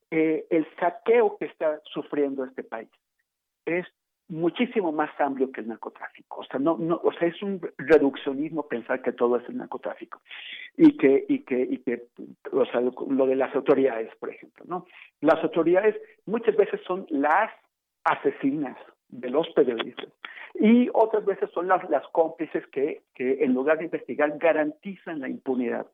eh, 0.09 0.47
el 0.49 0.65
saqueo 0.80 1.38
que 1.38 1.45
está 1.45 1.81
sufriendo 1.85 2.43
este 2.43 2.63
país 2.63 2.89
es 3.68 3.85
muchísimo 4.27 4.91
más 4.91 5.11
amplio 5.19 5.51
que 5.51 5.61
el 5.61 5.68
narcotráfico. 5.68 6.39
O 6.39 6.45
sea, 6.45 6.59
no, 6.59 6.77
no, 6.80 6.99
o 7.03 7.13
sea, 7.13 7.27
es 7.27 7.39
un 7.43 7.61
reduccionismo 7.77 8.68
pensar 8.68 9.03
que 9.03 9.11
todo 9.11 9.38
es 9.38 9.47
el 9.49 9.57
narcotráfico 9.57 10.19
y 10.77 10.97
que, 10.97 11.26
y 11.30 11.41
que, 11.41 11.61
y 11.61 11.77
que, 11.77 12.07
o 12.51 12.65
sea, 12.65 12.81
lo 12.81 13.27
de 13.27 13.35
las 13.35 13.53
autoridades, 13.55 14.09
por 14.15 14.31
ejemplo, 14.31 14.65
¿no? 14.68 14.88
Las 15.19 15.43
autoridades 15.43 15.95
muchas 16.26 16.55
veces 16.55 16.81
son 16.88 17.05
las 17.11 17.51
asesinas 18.03 18.77
de 19.09 19.29
los 19.29 19.47
periodistas. 19.49 20.07
Y 20.55 20.89
otras 20.93 21.25
veces 21.25 21.49
son 21.53 21.67
las, 21.67 21.87
las 21.89 22.05
cómplices 22.09 22.65
que, 22.67 23.03
que, 23.15 23.43
en 23.43 23.53
lugar 23.53 23.77
de 23.77 23.85
investigar, 23.85 24.37
garantizan 24.37 25.19
la 25.19 25.29
impunidad. 25.29 25.87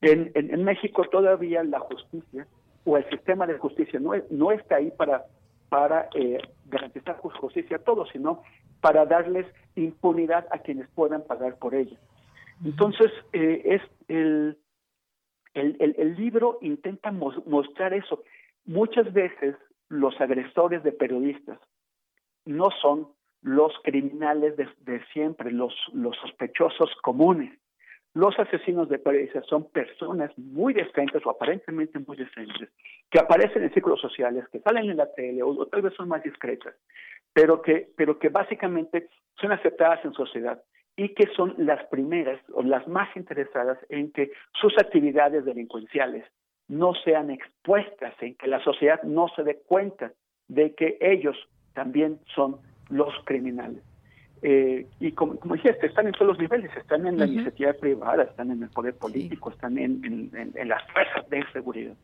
En, 0.00 0.30
en, 0.34 0.64
México 0.64 1.04
todavía 1.10 1.64
la 1.64 1.80
justicia 1.80 2.46
o 2.84 2.96
el 2.96 3.08
sistema 3.10 3.46
de 3.46 3.58
justicia 3.58 3.98
no, 3.98 4.12
no 4.30 4.52
está 4.52 4.76
ahí 4.76 4.92
para, 4.96 5.24
para 5.68 6.08
eh, 6.14 6.38
garantizar 6.66 7.18
justicia 7.18 7.76
a 7.76 7.82
todos, 7.82 8.08
sino 8.10 8.42
para 8.80 9.04
darles 9.06 9.46
impunidad 9.74 10.46
a 10.50 10.58
quienes 10.58 10.88
puedan 10.90 11.24
pagar 11.24 11.56
por 11.58 11.74
ella. 11.74 11.98
Entonces, 12.64 13.10
eh, 13.32 13.62
es 13.64 13.82
el, 14.08 14.56
el, 15.54 15.94
el, 15.98 16.14
libro 16.16 16.58
intenta 16.60 17.10
mostrar 17.10 17.92
eso. 17.92 18.22
Muchas 18.64 19.12
veces 19.12 19.56
los 19.88 20.20
agresores 20.20 20.82
de 20.82 20.92
periodistas 20.92 21.58
no 22.44 22.70
son 22.80 23.08
los 23.42 23.72
criminales 23.84 24.56
de, 24.56 25.04
siempre, 25.12 25.50
los, 25.50 25.74
los 25.92 26.16
sospechosos 26.16 26.90
comunes. 27.02 27.56
Los 28.14 28.36
asesinos 28.38 28.88
de 28.88 28.98
periodistas 28.98 29.46
son 29.46 29.70
personas 29.70 30.36
muy 30.36 30.74
decentes 30.74 31.24
o 31.24 31.30
aparentemente 31.30 31.98
muy 32.00 32.16
decentes, 32.16 32.70
que 33.10 33.20
aparecen 33.20 33.62
en 33.62 33.72
círculos 33.72 34.00
sociales, 34.00 34.44
que 34.50 34.60
salen 34.60 34.90
en 34.90 34.96
la 34.96 35.12
tele 35.12 35.42
o, 35.42 35.66
tal 35.66 35.82
vez 35.82 35.94
son 35.94 36.08
más 36.08 36.22
discretas, 36.22 36.74
pero 37.32 37.62
que, 37.62 37.90
pero 37.96 38.18
que 38.18 38.30
básicamente 38.30 39.08
son 39.40 39.52
aceptadas 39.52 40.04
en 40.04 40.14
sociedad 40.14 40.60
y 40.96 41.10
que 41.10 41.28
son 41.36 41.54
las 41.58 41.86
primeras 41.86 42.40
o 42.54 42.62
las 42.62 42.88
más 42.88 43.14
interesadas 43.14 43.78
en 43.88 44.10
que 44.10 44.32
sus 44.60 44.76
actividades 44.78 45.44
delincuenciales 45.44 46.24
no 46.68 46.92
sean 47.04 47.30
expuestas, 47.30 48.14
en 48.20 48.34
que 48.34 48.46
la 48.46 48.62
sociedad 48.62 49.02
no 49.02 49.28
se 49.34 49.42
dé 49.42 49.56
cuenta 49.66 50.12
de 50.48 50.74
que 50.74 50.98
ellos 51.00 51.36
también 51.74 52.18
son 52.34 52.58
los 52.88 53.12
criminales. 53.24 53.82
Eh, 54.42 54.86
y 55.00 55.12
como, 55.12 55.36
como 55.36 55.54
dijiste, 55.54 55.86
están 55.86 56.06
en 56.06 56.12
todos 56.12 56.28
los 56.28 56.38
niveles, 56.38 56.70
están 56.76 57.06
en 57.06 57.18
la 57.18 57.26
iniciativa 57.26 57.72
privada, 57.72 58.22
están 58.22 58.50
en 58.50 58.62
el 58.62 58.68
poder 58.68 58.94
político, 58.94 59.50
están 59.50 59.78
en, 59.78 60.30
en, 60.34 60.68
las 60.68 60.82
fuerzas 60.92 61.28
de 61.28 61.44
seguridad. 61.52 61.94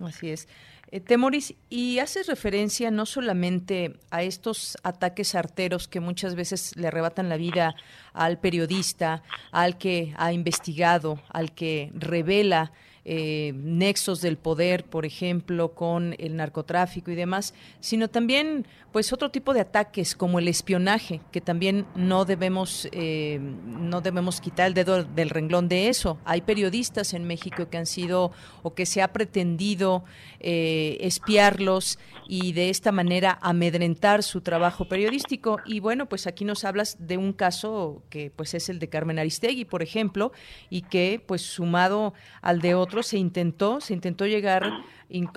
Así 0.00 0.30
es. 0.30 0.48
Eh, 0.90 1.00
Temoris, 1.00 1.54
y 1.68 1.98
haces 1.98 2.26
referencia 2.28 2.90
no 2.90 3.06
solamente 3.06 3.96
a 4.10 4.22
estos 4.22 4.76
ataques 4.84 5.34
arteros 5.34 5.88
que 5.88 6.00
muchas 6.00 6.36
veces 6.36 6.76
le 6.76 6.88
arrebatan 6.88 7.28
la 7.28 7.36
vida 7.36 7.74
al 8.12 8.38
periodista, 8.38 9.22
al 9.50 9.78
que 9.78 10.14
ha 10.16 10.32
investigado, 10.32 11.20
al 11.30 11.54
que 11.54 11.90
revela 11.94 12.72
eh, 13.04 13.52
nexos 13.56 14.20
del 14.20 14.38
poder, 14.38 14.84
por 14.84 15.04
ejemplo, 15.04 15.74
con 15.74 16.14
el 16.18 16.36
narcotráfico 16.36 17.10
y 17.10 17.14
demás, 17.14 17.54
sino 17.80 18.08
también 18.08 18.66
pues 18.92 19.12
otro 19.12 19.30
tipo 19.30 19.52
de 19.52 19.60
ataques 19.60 20.14
como 20.14 20.38
el 20.38 20.46
espionaje, 20.46 21.20
que 21.32 21.40
también 21.40 21.84
no 21.96 22.24
debemos, 22.24 22.88
eh, 22.92 23.40
no 23.40 24.00
debemos 24.00 24.40
quitar 24.40 24.68
el 24.68 24.74
dedo 24.74 25.02
del 25.02 25.30
renglón 25.30 25.68
de 25.68 25.88
eso. 25.88 26.18
Hay 26.24 26.42
periodistas 26.42 27.12
en 27.12 27.24
México 27.24 27.68
que 27.68 27.76
han 27.76 27.86
sido 27.86 28.30
o 28.62 28.74
que 28.74 28.86
se 28.86 29.02
ha 29.02 29.12
pretendido 29.12 30.04
eh, 30.38 30.96
espiarlos 31.00 31.98
y 32.28 32.52
de 32.52 32.70
esta 32.70 32.92
manera 32.92 33.38
amedrentar 33.42 34.22
su 34.22 34.40
trabajo 34.42 34.86
periodístico. 34.86 35.58
Y 35.66 35.80
bueno, 35.80 36.08
pues 36.08 36.26
aquí 36.26 36.44
nos 36.44 36.64
hablas 36.64 36.96
de 37.00 37.18
un 37.18 37.32
caso 37.32 38.02
que 38.10 38.30
pues 38.30 38.54
es 38.54 38.68
el 38.68 38.78
de 38.78 38.88
Carmen 38.88 39.18
Aristegui, 39.18 39.64
por 39.64 39.82
ejemplo, 39.82 40.30
y 40.70 40.82
que 40.82 41.20
pues 41.26 41.42
sumado 41.42 42.14
al 42.42 42.60
de 42.60 42.74
otros 42.74 42.93
se 43.02 43.18
intentó, 43.18 43.80
se 43.80 43.94
intentó 43.94 44.26
llegar 44.26 44.70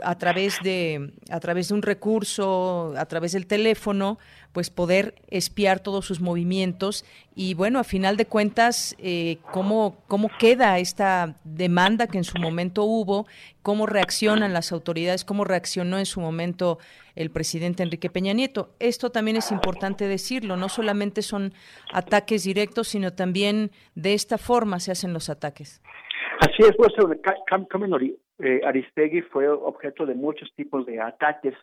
a 0.03 0.17
través 0.17 0.57
de 0.63 1.11
a 1.29 1.39
través 1.39 1.67
de 1.67 1.73
un 1.73 1.81
recurso, 1.81 2.93
a 2.97 3.05
través 3.05 3.33
del 3.33 3.47
teléfono, 3.47 4.17
pues 4.53 4.69
poder 4.69 5.15
espiar 5.29 5.79
todos 5.79 6.05
sus 6.05 6.19
movimientos 6.19 7.05
y 7.35 7.53
bueno, 7.53 7.79
a 7.79 7.83
final 7.83 8.17
de 8.17 8.25
cuentas, 8.25 8.95
eh, 8.97 9.37
cómo 9.51 9.97
cómo 10.07 10.29
queda 10.39 10.79
esta 10.79 11.35
demanda 11.43 12.07
que 12.07 12.17
en 12.17 12.23
su 12.23 12.39
momento 12.39 12.83
hubo, 12.83 13.27
cómo 13.61 13.85
reaccionan 13.85 14.53
las 14.53 14.71
autoridades, 14.71 15.25
cómo 15.25 15.43
reaccionó 15.43 15.99
en 15.99 16.05
su 16.05 16.21
momento 16.21 16.79
el 17.15 17.31
presidente 17.31 17.83
Enrique 17.83 18.09
Peña 18.09 18.33
Nieto. 18.33 18.69
Esto 18.79 19.11
también 19.11 19.37
es 19.37 19.51
importante 19.51 20.07
decirlo, 20.07 20.55
no 20.55 20.69
solamente 20.69 21.21
son 21.21 21.53
ataques 21.91 22.43
directos, 22.43 22.87
sino 22.87 23.11
también 23.13 23.71
de 23.95 24.13
esta 24.13 24.37
forma 24.37 24.79
se 24.79 24.91
hacen 24.91 25.13
los 25.13 25.29
ataques. 25.29 25.81
Así 26.39 26.63
es, 26.63 26.75
pues, 26.77 26.93
eh, 28.39 28.61
Aristegui 28.63 29.21
fue 29.21 29.47
objeto 29.49 30.05
de 30.05 30.15
muchos 30.15 30.53
tipos 30.55 30.85
de 30.85 31.01
ataques 31.01 31.55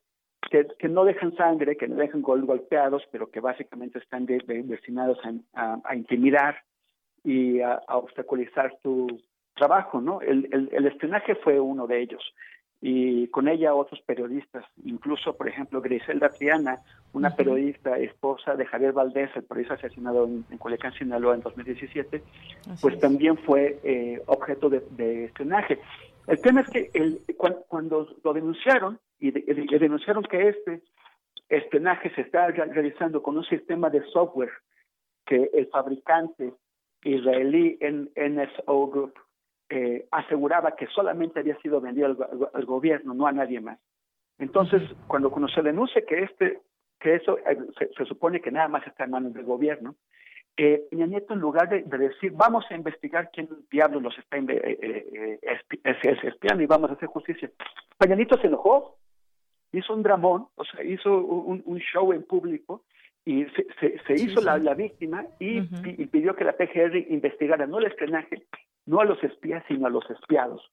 que, 0.50 0.88
no 0.88 1.04
dejan 1.04 1.34
sangre, 1.36 1.76
que 1.76 1.88
no 1.88 1.96
dejan 1.96 2.22
gol 2.22 2.44
golpeados, 2.44 3.02
pero 3.10 3.30
que 3.30 3.40
básicamente 3.40 3.98
están 3.98 4.26
destinados 4.26 5.18
a, 5.54 5.94
intimidar 5.94 6.62
y 7.24 7.60
a, 7.60 7.80
obstaculizar 7.88 8.76
tu 8.82 9.06
trabajo, 9.54 10.00
¿no? 10.00 10.20
El, 10.20 10.48
el, 10.52 10.68
el 10.72 10.86
espionaje 10.86 11.34
fue 11.36 11.58
uno 11.60 11.86
de 11.86 12.02
ellos 12.02 12.22
y 12.80 13.28
con 13.28 13.48
ella 13.48 13.74
otros 13.74 14.00
periodistas, 14.02 14.64
incluso, 14.84 15.36
por 15.36 15.48
ejemplo, 15.48 15.80
Griselda 15.80 16.28
Triana, 16.28 16.82
una 17.12 17.30
periodista 17.30 17.96
esposa 17.98 18.56
de 18.56 18.66
Javier 18.66 18.92
Valdés, 18.92 19.30
el 19.36 19.44
periodista 19.44 19.74
asesinado 19.74 20.26
en, 20.26 20.44
en 20.50 20.58
Culiacán, 20.58 20.92
Sinaloa, 20.92 21.34
en 21.34 21.40
2017, 21.40 22.22
pues 22.82 22.98
también 22.98 23.38
fue 23.38 23.80
eh, 23.84 24.20
objeto 24.26 24.68
de, 24.68 25.24
espionaje. 25.24 25.78
El 26.26 26.40
tema 26.40 26.60
es 26.60 26.68
que 26.68 26.90
el, 26.92 27.22
cuando, 27.68 28.06
lo 28.22 28.32
denunciaron, 28.32 28.98
y, 29.18 29.30
denunciaron 29.30 30.22
que 30.24 30.48
este 30.48 30.82
espionaje 31.48 32.10
se 32.14 32.22
está 32.22 32.48
realizando 32.48 33.22
con 33.22 33.36
un 33.36 33.44
sistema 33.44 33.88
de 33.88 34.02
software 34.12 34.52
que 35.24 35.50
el 35.54 35.68
fabricante 35.68 36.52
israelí 37.02 37.78
NSO 37.80 38.88
Group 38.88 39.14
eh, 39.74 40.06
aseguraba 40.12 40.76
que 40.76 40.86
solamente 40.86 41.40
había 41.40 41.58
sido 41.58 41.80
vendido 41.80 42.06
al, 42.54 42.64
gobierno, 42.64 43.12
no 43.12 43.26
a 43.26 43.32
nadie 43.32 43.60
más. 43.60 43.78
Entonces, 44.38 44.82
cuando, 45.08 45.30
cuando 45.30 45.48
se 45.48 45.62
denuncia 45.62 46.02
que 46.06 46.22
este 46.22 46.60
que 47.00 47.16
eso 47.16 47.38
eh, 47.38 47.58
se, 47.76 48.04
supone 48.06 48.40
que 48.40 48.52
nada 48.52 48.68
más 48.68 48.86
está 48.86 49.04
en 49.04 49.10
manos 49.10 49.34
del 49.34 49.44
gobierno, 49.44 49.96
eh, 50.56 50.84
Peña 50.90 51.06
Nieto, 51.06 51.34
en 51.34 51.40
lugar 51.40 51.68
de, 51.68 51.82
decir 51.82 52.32
vamos 52.32 52.64
a 52.70 52.74
investigar 52.74 53.30
quién 53.32 53.48
diablos 53.70 54.02
los 54.02 54.16
está 54.16 54.38
eh, 54.38 55.38
eh 55.42 55.58
espiando 56.22 56.62
y 56.62 56.66
vamos 56.66 56.90
a 56.90 56.94
hacer 56.94 57.08
justicia, 57.08 57.50
Peña 57.98 58.14
Nieto 58.14 58.38
se 58.38 58.46
enojó, 58.46 58.96
hizo 59.72 59.92
un 59.92 60.04
dramón, 60.04 60.46
o 60.54 60.64
sea, 60.64 60.84
hizo 60.84 61.18
un, 61.18 61.62
un 61.66 61.78
show 61.78 62.12
en 62.12 62.22
público 62.22 62.84
y 63.24 63.44
se, 63.46 63.98
se, 64.06 64.14
hizo 64.14 64.40
La, 64.42 64.58
la, 64.58 64.74
víctima 64.74 65.26
y, 65.40 65.58
y, 65.58 66.06
pidió 66.06 66.36
que 66.36 66.44
la 66.44 66.52
PGR 66.52 66.96
investigara 67.08 67.66
no 67.66 67.78
el 67.78 67.86
espionaje, 67.86 68.44
no 68.86 69.00
a 69.00 69.04
los 69.04 69.22
espías, 69.22 69.64
sino 69.68 69.86
a 69.86 69.90
los 69.90 70.08
espiados. 70.10 70.70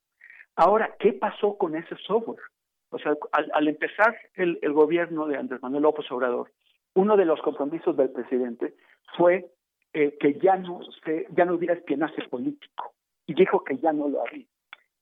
Ahora, 0.56 0.96
¿qué 1.00 1.14
pasó 1.14 1.58
con 1.58 1.76
ese 1.76 1.96
software? 2.06 2.44
O 2.90 3.00
sea, 3.00 3.16
al, 3.32 3.68
empezar 3.68 4.18
el, 4.36 4.60
gobierno 4.74 5.26
de 5.26 5.38
Andrés 5.38 5.62
Manuel 5.62 5.84
López 5.84 6.12
Obrador, 6.12 6.52
uno 6.94 7.16
de 7.16 7.26
los 7.26 7.42
compromisos 7.42 7.96
del 7.96 8.10
presidente 8.10 8.76
fue 9.16 9.50
eh, 9.94 10.18
que 10.20 10.34
ya 10.40 10.58
no 10.58 10.82
se, 11.06 11.26
ya 11.32 11.46
no 11.46 11.56
hubiera 11.56 11.74
espionaje 11.74 12.28
político 12.28 12.94
y 13.26 13.34
dijo 13.34 13.64
que 13.64 13.78
ya 13.78 13.94
no 13.94 14.10
lo 14.10 14.22
haría. 14.22 14.46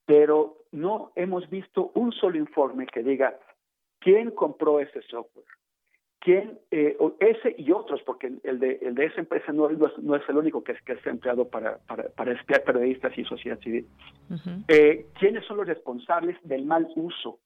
Pero 0.06 0.57
no 0.72 1.11
hemos 1.15 1.49
visto 1.49 1.91
un 1.95 2.11
solo 2.11 2.38
informe 2.38 2.86
que 2.86 3.02
diga 3.02 3.40
quién 3.99 4.31
compró 4.31 4.80
ese 4.80 5.02
software, 5.03 5.45
quién, 6.19 6.59
eh, 6.71 6.97
ese 7.19 7.55
y 7.57 7.71
otros, 7.71 8.01
porque 8.03 8.31
el 8.43 8.59
de, 8.59 8.79
el 8.81 8.95
de 8.95 9.05
esa 9.05 9.21
empresa 9.21 9.51
no, 9.51 9.69
no, 9.69 10.15
es, 10.15 10.29
el 10.29 10.37
único 10.37 10.63
que, 10.63 10.73
es, 10.73 10.81
que 10.81 10.93
está 10.93 11.09
empleado 11.09 11.47
para, 11.49 11.77
para, 11.87 12.09
para 12.09 12.33
espiar 12.33 12.63
periodistas 12.63 13.17
y 13.17 13.23
sociedad 13.25 13.59
civil. 13.59 13.87
eh, 14.67 15.07
¿Quiénes 15.19 15.45
son 15.45 15.57
los 15.57 15.67
responsables 15.67 16.37
del 16.43 16.65
mal 16.65 16.87
uso? 16.95 17.39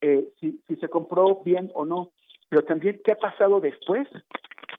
Eh, 0.00 0.28
si, 0.40 0.60
si 0.66 0.76
se 0.76 0.88
compró 0.88 1.42
bien 1.44 1.70
o 1.74 1.84
no, 1.84 2.10
pero 2.48 2.64
también 2.64 3.00
qué 3.04 3.12
ha 3.12 3.18
pasado 3.18 3.60
después. 3.60 4.08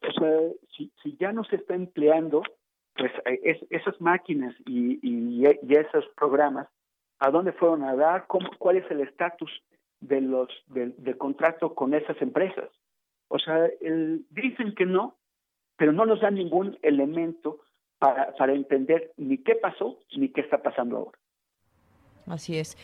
O 0.07 0.19
sea, 0.19 0.39
si, 0.75 0.91
si 1.01 1.17
ya 1.17 1.31
no 1.31 1.43
se 1.43 1.57
está 1.57 1.75
empleando, 1.75 2.41
pues 2.95 3.11
eh, 3.25 3.39
es, 3.43 3.57
esas 3.69 3.99
máquinas 4.01 4.55
y, 4.65 4.99
y, 5.01 5.45
y, 5.45 5.75
esos 5.75 6.05
programas, 6.15 6.67
¿a 7.19 7.31
dónde 7.31 7.53
fueron 7.53 7.83
a 7.83 7.95
dar? 7.95 8.27
¿Cómo, 8.27 8.49
¿Cuál 8.57 8.77
es 8.77 8.91
el 8.91 9.01
estatus 9.01 9.51
de 9.99 10.21
los 10.21 10.49
del, 10.67 10.93
del 10.97 11.17
contrato 11.17 11.73
con 11.75 11.93
esas 11.93 12.21
empresas? 12.21 12.69
O 13.29 13.39
sea, 13.39 13.69
el, 13.81 14.25
dicen 14.29 14.75
que 14.75 14.85
no, 14.85 15.17
pero 15.77 15.93
no 15.93 16.05
nos 16.05 16.19
dan 16.19 16.35
ningún 16.35 16.77
elemento 16.81 17.59
para, 17.97 18.33
para 18.33 18.53
entender 18.53 19.13
ni 19.17 19.37
qué 19.37 19.55
pasó 19.55 19.99
ni 20.17 20.29
qué 20.29 20.41
está 20.41 20.61
pasando 20.61 20.97
ahora. 20.97 21.19
Así 22.29 22.57
es. 22.57 22.77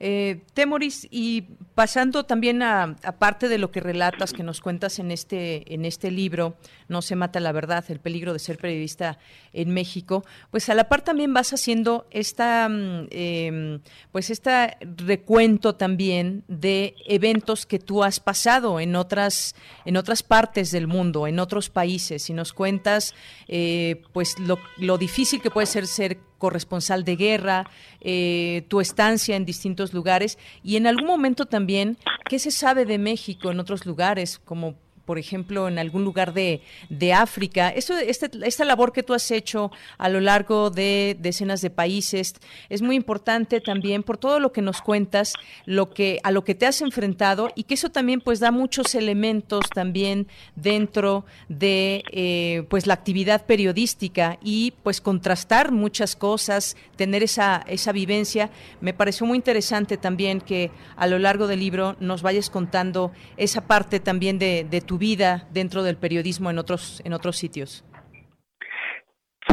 Eh, 0.00 0.42
Temoris, 0.54 1.08
y 1.10 1.42
pasando 1.74 2.24
también 2.24 2.62
a, 2.62 2.96
parte 3.18 3.48
de 3.48 3.58
lo 3.58 3.72
que 3.72 3.80
relatas, 3.80 4.32
que 4.32 4.44
nos 4.44 4.60
cuentas 4.60 5.00
en 5.00 5.10
este, 5.10 5.74
en 5.74 5.84
este 5.84 6.10
libro, 6.10 6.56
No 6.88 7.02
se 7.02 7.16
mata 7.16 7.40
la 7.40 7.52
verdad, 7.52 7.84
el 7.88 7.98
peligro 7.98 8.32
de 8.32 8.38
ser 8.38 8.58
periodista 8.58 9.18
en 9.52 9.70
México, 9.70 10.24
pues 10.50 10.68
a 10.68 10.74
la 10.74 10.88
par 10.88 11.02
también 11.02 11.34
vas 11.34 11.52
haciendo 11.52 12.06
esta, 12.10 12.68
mm, 12.68 13.08
em, 13.10 13.80
pues 14.12 14.30
este 14.30 14.76
recuento 14.96 15.74
también 15.74 16.44
de 16.46 16.94
eventos 17.06 17.66
que 17.66 17.78
tú 17.78 18.04
has 18.04 18.20
pasado 18.20 18.78
en 18.78 18.94
otras, 18.94 19.56
en 19.84 19.96
otras 19.96 20.22
partes 20.22 20.70
del 20.70 20.86
mundo, 20.86 21.26
en 21.26 21.40
otros 21.40 21.70
países, 21.70 22.30
y 22.30 22.34
nos 22.34 22.52
cuentas 22.52 23.14
eh, 23.48 24.02
pues 24.12 24.38
lo, 24.38 24.58
lo 24.76 24.96
difícil 24.96 25.42
que 25.42 25.50
puede 25.50 25.66
ser 25.66 25.86
ser 25.86 26.18
corresponsal 26.38 27.04
de 27.04 27.16
guerra, 27.16 27.70
eh, 28.00 28.64
tu 28.68 28.80
estancia 28.80 29.36
en 29.36 29.44
distintos 29.44 29.92
lugares 29.92 30.38
y 30.62 30.76
en 30.76 30.86
algún 30.86 31.06
momento 31.06 31.46
también 31.46 31.98
qué 32.28 32.38
se 32.38 32.50
sabe 32.50 32.84
de 32.84 32.98
México 32.98 33.50
en 33.50 33.60
otros 33.60 33.84
lugares, 33.84 34.38
como 34.38 34.76
por 35.08 35.18
ejemplo, 35.18 35.68
en 35.68 35.78
algún 35.78 36.04
lugar 36.04 36.34
de, 36.34 36.60
de 36.90 37.14
África. 37.14 37.70
Esto, 37.70 37.96
este, 37.96 38.28
esta 38.44 38.66
labor 38.66 38.92
que 38.92 39.02
tú 39.02 39.14
has 39.14 39.30
hecho 39.30 39.72
a 39.96 40.10
lo 40.10 40.20
largo 40.20 40.68
de 40.68 41.16
decenas 41.18 41.62
de 41.62 41.70
países 41.70 42.34
es 42.68 42.82
muy 42.82 42.94
importante 42.94 43.62
también 43.62 44.02
por 44.02 44.18
todo 44.18 44.38
lo 44.38 44.52
que 44.52 44.60
nos 44.60 44.82
cuentas, 44.82 45.32
lo 45.64 45.88
que, 45.94 46.20
a 46.24 46.30
lo 46.30 46.44
que 46.44 46.54
te 46.54 46.66
has 46.66 46.82
enfrentado 46.82 47.48
y 47.54 47.62
que 47.62 47.72
eso 47.72 47.88
también 47.88 48.20
pues 48.20 48.38
da 48.38 48.50
muchos 48.50 48.94
elementos 48.94 49.64
también 49.74 50.26
dentro 50.56 51.24
de 51.48 52.02
eh, 52.12 52.66
pues 52.68 52.86
la 52.86 52.92
actividad 52.92 53.46
periodística 53.46 54.38
y 54.42 54.74
pues 54.82 55.00
contrastar 55.00 55.72
muchas 55.72 56.16
cosas, 56.16 56.76
tener 56.96 57.22
esa, 57.22 57.64
esa 57.66 57.92
vivencia. 57.92 58.50
Me 58.82 58.92
pareció 58.92 59.24
muy 59.24 59.36
interesante 59.36 59.96
también 59.96 60.42
que 60.42 60.70
a 60.96 61.06
lo 61.06 61.18
largo 61.18 61.46
del 61.46 61.60
libro 61.60 61.96
nos 61.98 62.20
vayas 62.20 62.50
contando 62.50 63.10
esa 63.38 63.62
parte 63.62 64.00
también 64.00 64.38
de, 64.38 64.66
de 64.68 64.82
tu 64.82 64.97
vida 64.98 65.48
dentro 65.52 65.82
del 65.82 65.96
periodismo 65.96 66.50
en 66.50 66.58
otros 66.58 67.00
en 67.04 67.12
otros 67.12 67.36
sitios? 67.36 67.84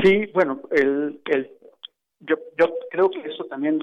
Sí, 0.03 0.25
bueno, 0.33 0.61
el, 0.71 1.21
el, 1.25 1.51
yo, 2.19 2.35
yo 2.59 2.73
creo 2.91 3.09
que 3.09 3.21
eso 3.21 3.45
también, 3.45 3.79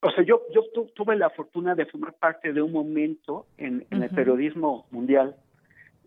o 0.00 0.10
sea, 0.10 0.24
yo, 0.24 0.42
yo 0.54 0.62
tuve 0.94 1.16
la 1.16 1.30
fortuna 1.30 1.74
de 1.74 1.86
formar 1.86 2.14
parte 2.14 2.52
de 2.52 2.62
un 2.62 2.72
momento 2.72 3.46
en, 3.58 3.84
en 3.90 4.02
el 4.02 4.10
periodismo 4.10 4.86
mundial 4.90 5.36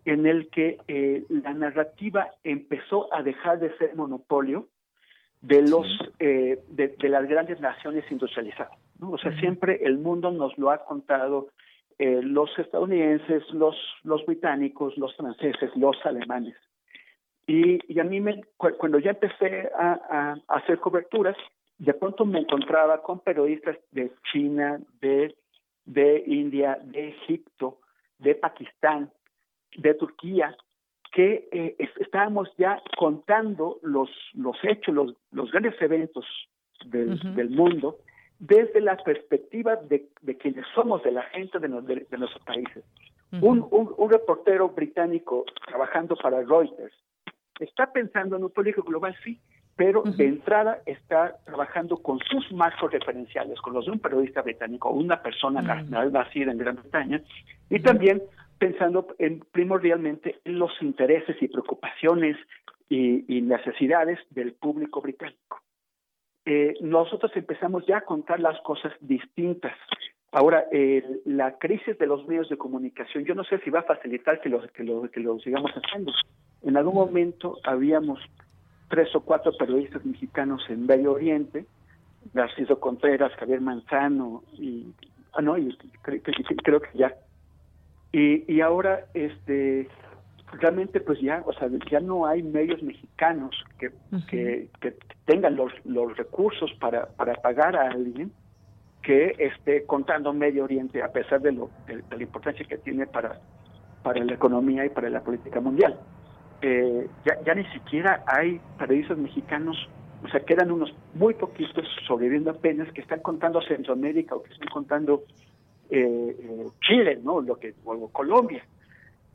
en 0.06 0.24
el 0.24 0.48
que 0.50 0.78
eh, 0.86 1.24
la 1.28 1.52
narrativa 1.52 2.30
empezó 2.44 3.12
a 3.12 3.22
dejar 3.22 3.58
de 3.58 3.76
ser 3.76 3.94
monopolio 3.96 4.68
de 5.42 5.62
los 5.62 5.86
eh, 6.20 6.60
de, 6.68 6.88
de, 6.88 7.08
las 7.08 7.28
grandes 7.28 7.60
naciones 7.60 8.04
industrializadas. 8.10 8.72
¿no? 9.00 9.10
O 9.10 9.18
sea, 9.18 9.38
siempre 9.40 9.80
el 9.82 9.98
mundo 9.98 10.30
nos 10.30 10.56
lo 10.58 10.70
ha 10.70 10.84
contado 10.84 11.48
eh, 11.98 12.20
los 12.22 12.50
estadounidenses, 12.58 13.42
los, 13.52 13.76
los 14.02 14.24
británicos, 14.26 14.96
los 14.98 15.14
franceses, 15.16 15.70
los 15.76 15.96
alemanes. 16.04 16.54
Y, 17.46 17.78
y 17.92 18.00
a 18.00 18.04
mí, 18.04 18.20
me, 18.20 18.42
cuando 18.56 18.98
ya 18.98 19.10
empecé 19.10 19.70
a, 19.78 20.36
a, 20.48 20.56
hacer 20.56 20.78
coberturas, 20.78 21.36
de 21.78 21.94
pronto 21.94 22.24
me 22.24 22.40
encontraba 22.40 23.02
con 23.02 23.20
periodistas 23.20 23.78
de 23.92 24.12
China, 24.30 24.80
de, 25.00 25.34
de 25.84 26.24
India, 26.26 26.78
de 26.82 27.08
Egipto, 27.08 27.78
de 28.18 28.34
Pakistán, 28.34 29.10
de 29.76 29.94
Turquía, 29.94 30.56
que 31.12 31.48
eh, 31.50 31.76
estábamos 32.00 32.48
ya 32.58 32.82
contando 32.98 33.78
los, 33.82 34.10
los 34.34 34.56
hechos, 34.64 34.94
los, 34.94 35.14
los 35.30 35.50
grandes 35.50 35.80
eventos 35.80 36.26
del, 36.84 37.18
del 37.34 37.50
mundo 37.50 37.98
desde 38.38 38.80
la 38.80 38.96
perspectiva 38.96 39.76
de, 39.76 40.08
de, 40.22 40.36
quienes 40.36 40.66
somos, 40.74 41.02
de 41.02 41.12
la 41.12 41.22
gente 41.22 41.58
de, 41.58 41.68
de, 41.68 42.18
nuestros 42.18 42.44
países. 42.44 42.84
un, 43.40 43.66
un, 43.70 44.10
reportero 44.10 44.68
británico 44.68 45.44
trabajando 45.66 46.16
para 46.16 46.42
Reuters 46.42 46.94
está 47.60 47.90
pensando 47.92 48.36
en 48.36 48.44
un 48.44 48.50
político 48.50 48.82
global, 48.82 49.16
sí, 49.24 49.40
pero 49.76 50.02
de 50.02 50.26
entrada 50.26 50.80
está 50.86 51.36
trabajando 51.44 51.98
con 51.98 52.18
sus 52.20 52.50
marcos 52.52 52.92
referenciales, 52.92 53.60
con 53.60 53.74
los 53.74 53.84
de 53.84 53.92
un 53.92 53.98
periodista 54.00 54.42
británico, 54.42 54.90
una 54.90 55.22
persona 55.22 55.60
nacida 55.60 56.52
en 56.52 56.58
Gran 56.58 56.76
Bretaña, 56.76 57.22
y 57.68 57.80
también 57.80 58.22
pensando 58.58 59.06
en, 59.18 59.40
primordialmente 59.52 60.40
en 60.44 60.58
los 60.58 60.70
intereses 60.80 61.36
y 61.40 61.48
preocupaciones 61.48 62.36
y, 62.88 63.42
necesidades 63.42 64.18
del 64.30 64.52
público 64.52 65.02
británico. 65.02 65.60
Eh, 66.46 66.74
nosotros 66.80 67.32
empezamos 67.34 67.84
ya 67.86 67.98
a 67.98 68.00
contar 68.02 68.38
las 68.38 68.60
cosas 68.60 68.92
distintas. 69.00 69.76
Ahora, 70.30 70.64
la 71.24 71.58
crisis 71.58 71.98
de 71.98 72.06
los 72.06 72.26
medios 72.28 72.48
de 72.48 72.56
comunicación, 72.56 73.24
yo 73.24 73.34
no 73.34 73.42
sé 73.44 73.58
si 73.60 73.70
va 73.70 73.80
a 73.80 73.84
facilitar 73.84 74.40
que 74.40 74.48
lo, 74.48 74.60
que 74.68 74.84
lo, 74.84 75.10
que 75.10 75.20
lo 75.20 75.38
sigamos 75.40 75.72
haciendo. 75.72 76.12
En 76.62 76.76
algún 76.76 76.94
momento 76.94 77.58
habíamos 77.64 78.20
tres 78.88 79.14
o 79.14 79.22
cuatro 79.22 79.52
periodistas 79.58 80.04
mexicanos 80.04 80.62
en 80.68 80.86
Medio 80.86 81.12
Oriente, 81.12 81.66
Narciso 82.34 82.78
Contreras, 82.78 83.32
Javier 83.36 83.60
Manzano 83.60 84.42
y 84.52 84.86
ah 85.32 85.42
no, 85.42 85.56
y 85.58 85.76
creo 86.02 86.80
que 86.80 86.98
ya. 86.98 87.14
Y 88.12 88.60
ahora 88.60 89.06
este 89.14 89.88
realmente 90.60 91.00
pues 91.00 91.20
ya, 91.20 91.42
o 91.46 91.52
sea, 91.52 91.68
ya 91.90 92.00
no 92.00 92.26
hay 92.26 92.42
medios 92.42 92.82
mexicanos 92.82 93.54
que, 93.78 93.90
que, 94.28 94.68
tengan 95.24 95.56
los, 95.56 95.72
los 95.84 96.16
recursos 96.16 96.72
para, 96.80 97.06
para 97.06 97.34
pagar 97.34 97.76
a 97.76 97.90
alguien 97.90 98.32
que 99.02 99.34
esté 99.38 99.84
contando 99.84 100.32
Medio 100.32 100.64
Oriente 100.64 101.02
a 101.02 101.12
pesar 101.12 101.40
de, 101.40 101.52
lo, 101.52 101.70
de, 101.86 102.02
la 102.10 102.22
importancia 102.22 102.66
que 102.66 102.78
tiene 102.78 103.06
para, 103.06 103.40
para 104.02 104.24
la 104.24 104.34
economía 104.34 104.84
y 104.84 104.88
para 104.88 105.10
la 105.10 105.20
política 105.20 105.60
mundial. 105.60 105.98
Eh, 106.62 107.08
ya, 107.24 107.40
ya 107.44 107.54
ni 107.54 107.64
siquiera 107.66 108.24
hay 108.26 108.60
periodistas 108.78 109.18
mexicanos, 109.18 109.76
o 110.24 110.28
sea, 110.28 110.40
quedan 110.40 110.70
unos 110.70 110.94
muy 111.14 111.34
poquitos 111.34 111.86
sobreviviendo 112.06 112.50
apenas 112.50 112.90
que 112.92 113.00
están 113.00 113.20
contando 113.20 113.60
Centroamérica 113.62 114.34
o 114.34 114.42
que 114.42 114.52
están 114.52 114.68
contando 114.68 115.24
eh, 115.90 116.36
eh, 116.38 116.66
Chile, 116.80 117.20
¿no? 117.22 117.40
Lo 117.40 117.56
que, 117.56 117.74
o 117.84 118.08
Colombia. 118.08 118.64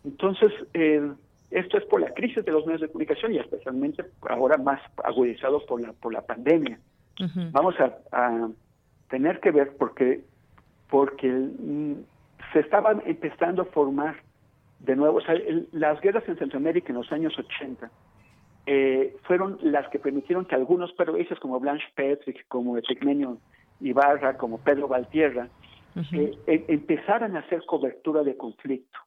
Entonces, 0.03 0.51
esto 1.51 1.77
es 1.77 1.85
por 1.85 2.01
la 2.01 2.13
crisis 2.13 2.43
de 2.43 2.51
los 2.51 2.65
medios 2.65 2.81
de 2.81 2.87
comunicación 2.87 3.33
y 3.33 3.37
especialmente 3.37 4.05
ahora 4.27 4.57
más 4.57 4.81
agudizado 5.03 5.65
por 5.65 5.81
la, 5.81 5.93
por 5.93 6.13
la 6.13 6.21
pandemia. 6.21 6.79
Vamos 7.51 7.75
a, 7.79 8.49
tener 9.09 9.41
que 9.41 9.51
ver 9.51 9.75
porque, 9.77 10.23
porque 10.89 11.27
mm, 11.27 11.95
se 12.53 12.59
estaban 12.59 13.03
empezando 13.05 13.63
a 13.63 13.65
formar 13.65 14.15
de 14.79 14.95
nuevo, 14.95 15.17
o 15.17 15.21
sea, 15.21 15.35
las 15.73 15.99
guerras 15.99 16.23
en 16.29 16.37
Centroamérica 16.37 16.89
en 16.89 16.95
los 16.95 17.11
años 17.11 17.37
80 17.37 17.91
eh, 18.65 19.15
fueron 19.23 19.57
las 19.61 19.87
que 19.89 19.99
permitieron 19.99 20.45
que 20.45 20.55
algunos 20.55 20.91
periodistas 20.93 21.39
como 21.39 21.59
Blanche 21.59 21.85
Petrick, 21.95 22.47
como 22.47 22.77
Echecmenio 22.77 23.37
Ibarra, 23.79 24.37
como 24.37 24.59
Pedro 24.59 24.87
Valtierra, 24.87 25.49
eh, 26.13 26.37
e, 26.47 26.65
empezaran 26.67 27.35
a 27.35 27.39
hacer 27.39 27.63
cobertura 27.65 28.23
de 28.23 28.37
conflicto. 28.37 28.99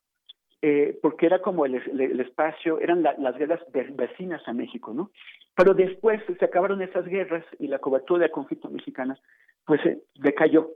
Eh, 0.66 0.98
porque 1.02 1.26
era 1.26 1.42
como 1.42 1.66
el, 1.66 1.74
espacio, 2.20 2.80
eran 2.80 3.02
las 3.02 3.36
guerras 3.36 3.60
vecinas 3.70 4.40
a 4.48 4.54
México, 4.54 4.94
¿no? 4.94 5.10
Pero 5.54 5.74
después 5.74 6.22
se 6.38 6.42
acabaron 6.42 6.80
esas 6.80 7.04
guerras 7.04 7.44
y 7.58 7.66
la 7.66 7.80
cobertura 7.80 8.22
de 8.22 8.30
conflicto 8.30 8.70
mexicana, 8.70 9.14
pues 9.66 9.82
decayó. 10.14 10.70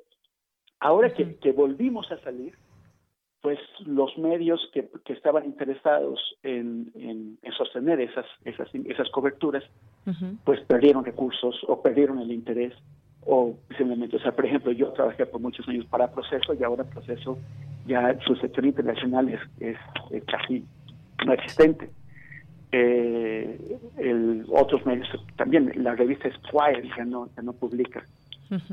Ahora 0.78 1.14
que, 1.14 1.36
que 1.36 1.52
volvimos 1.52 2.12
a 2.12 2.20
salir, 2.20 2.54
pues 3.40 3.58
los 3.86 4.18
medios 4.18 4.60
que, 4.74 4.90
que 5.06 5.14
estaban 5.14 5.46
interesados 5.46 6.20
en, 6.42 6.92
en, 6.94 7.38
sostener 7.56 7.98
esas, 7.98 8.26
esas, 8.44 8.68
esas 8.74 9.08
coberturas, 9.08 9.64
pues 10.44 10.60
perdieron 10.66 11.02
recursos 11.02 11.64
o 11.66 11.80
perdieron 11.80 12.18
el 12.18 12.30
interés 12.30 12.74
o 13.24 13.54
simplemente, 13.78 14.16
o 14.16 14.20
sea, 14.20 14.32
por 14.32 14.44
ejemplo, 14.44 14.70
yo 14.72 14.92
trabajé 14.92 15.24
por 15.24 15.40
muchos 15.40 15.66
años 15.66 15.86
para 15.86 16.12
Proceso 16.12 16.52
y 16.52 16.62
ahora 16.62 16.84
Proceso 16.84 17.38
ya 17.88 18.16
su 18.24 18.36
sector 18.36 18.64
internacional 18.64 19.28
es, 19.28 19.40
es, 19.60 20.24
casi 20.24 20.64
no 21.26 21.32
existente. 21.32 21.90
Eh, 22.70 23.78
el, 23.96 24.44
otros 24.50 24.84
medios 24.84 25.08
también, 25.36 25.72
la 25.82 25.94
revista 25.94 26.28
Squire 26.30 26.88
ya 26.96 27.04
no, 27.04 27.28
ya 27.34 27.42
no 27.42 27.54
publica 27.54 28.04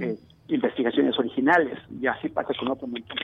eh, 0.01 0.17
investigaciones 0.49 1.17
originales 1.17 1.79
y 2.01 2.05
así 2.05 2.29
pasa 2.29 2.53
con 2.59 2.69
otro 2.69 2.87
montón. 2.87 3.17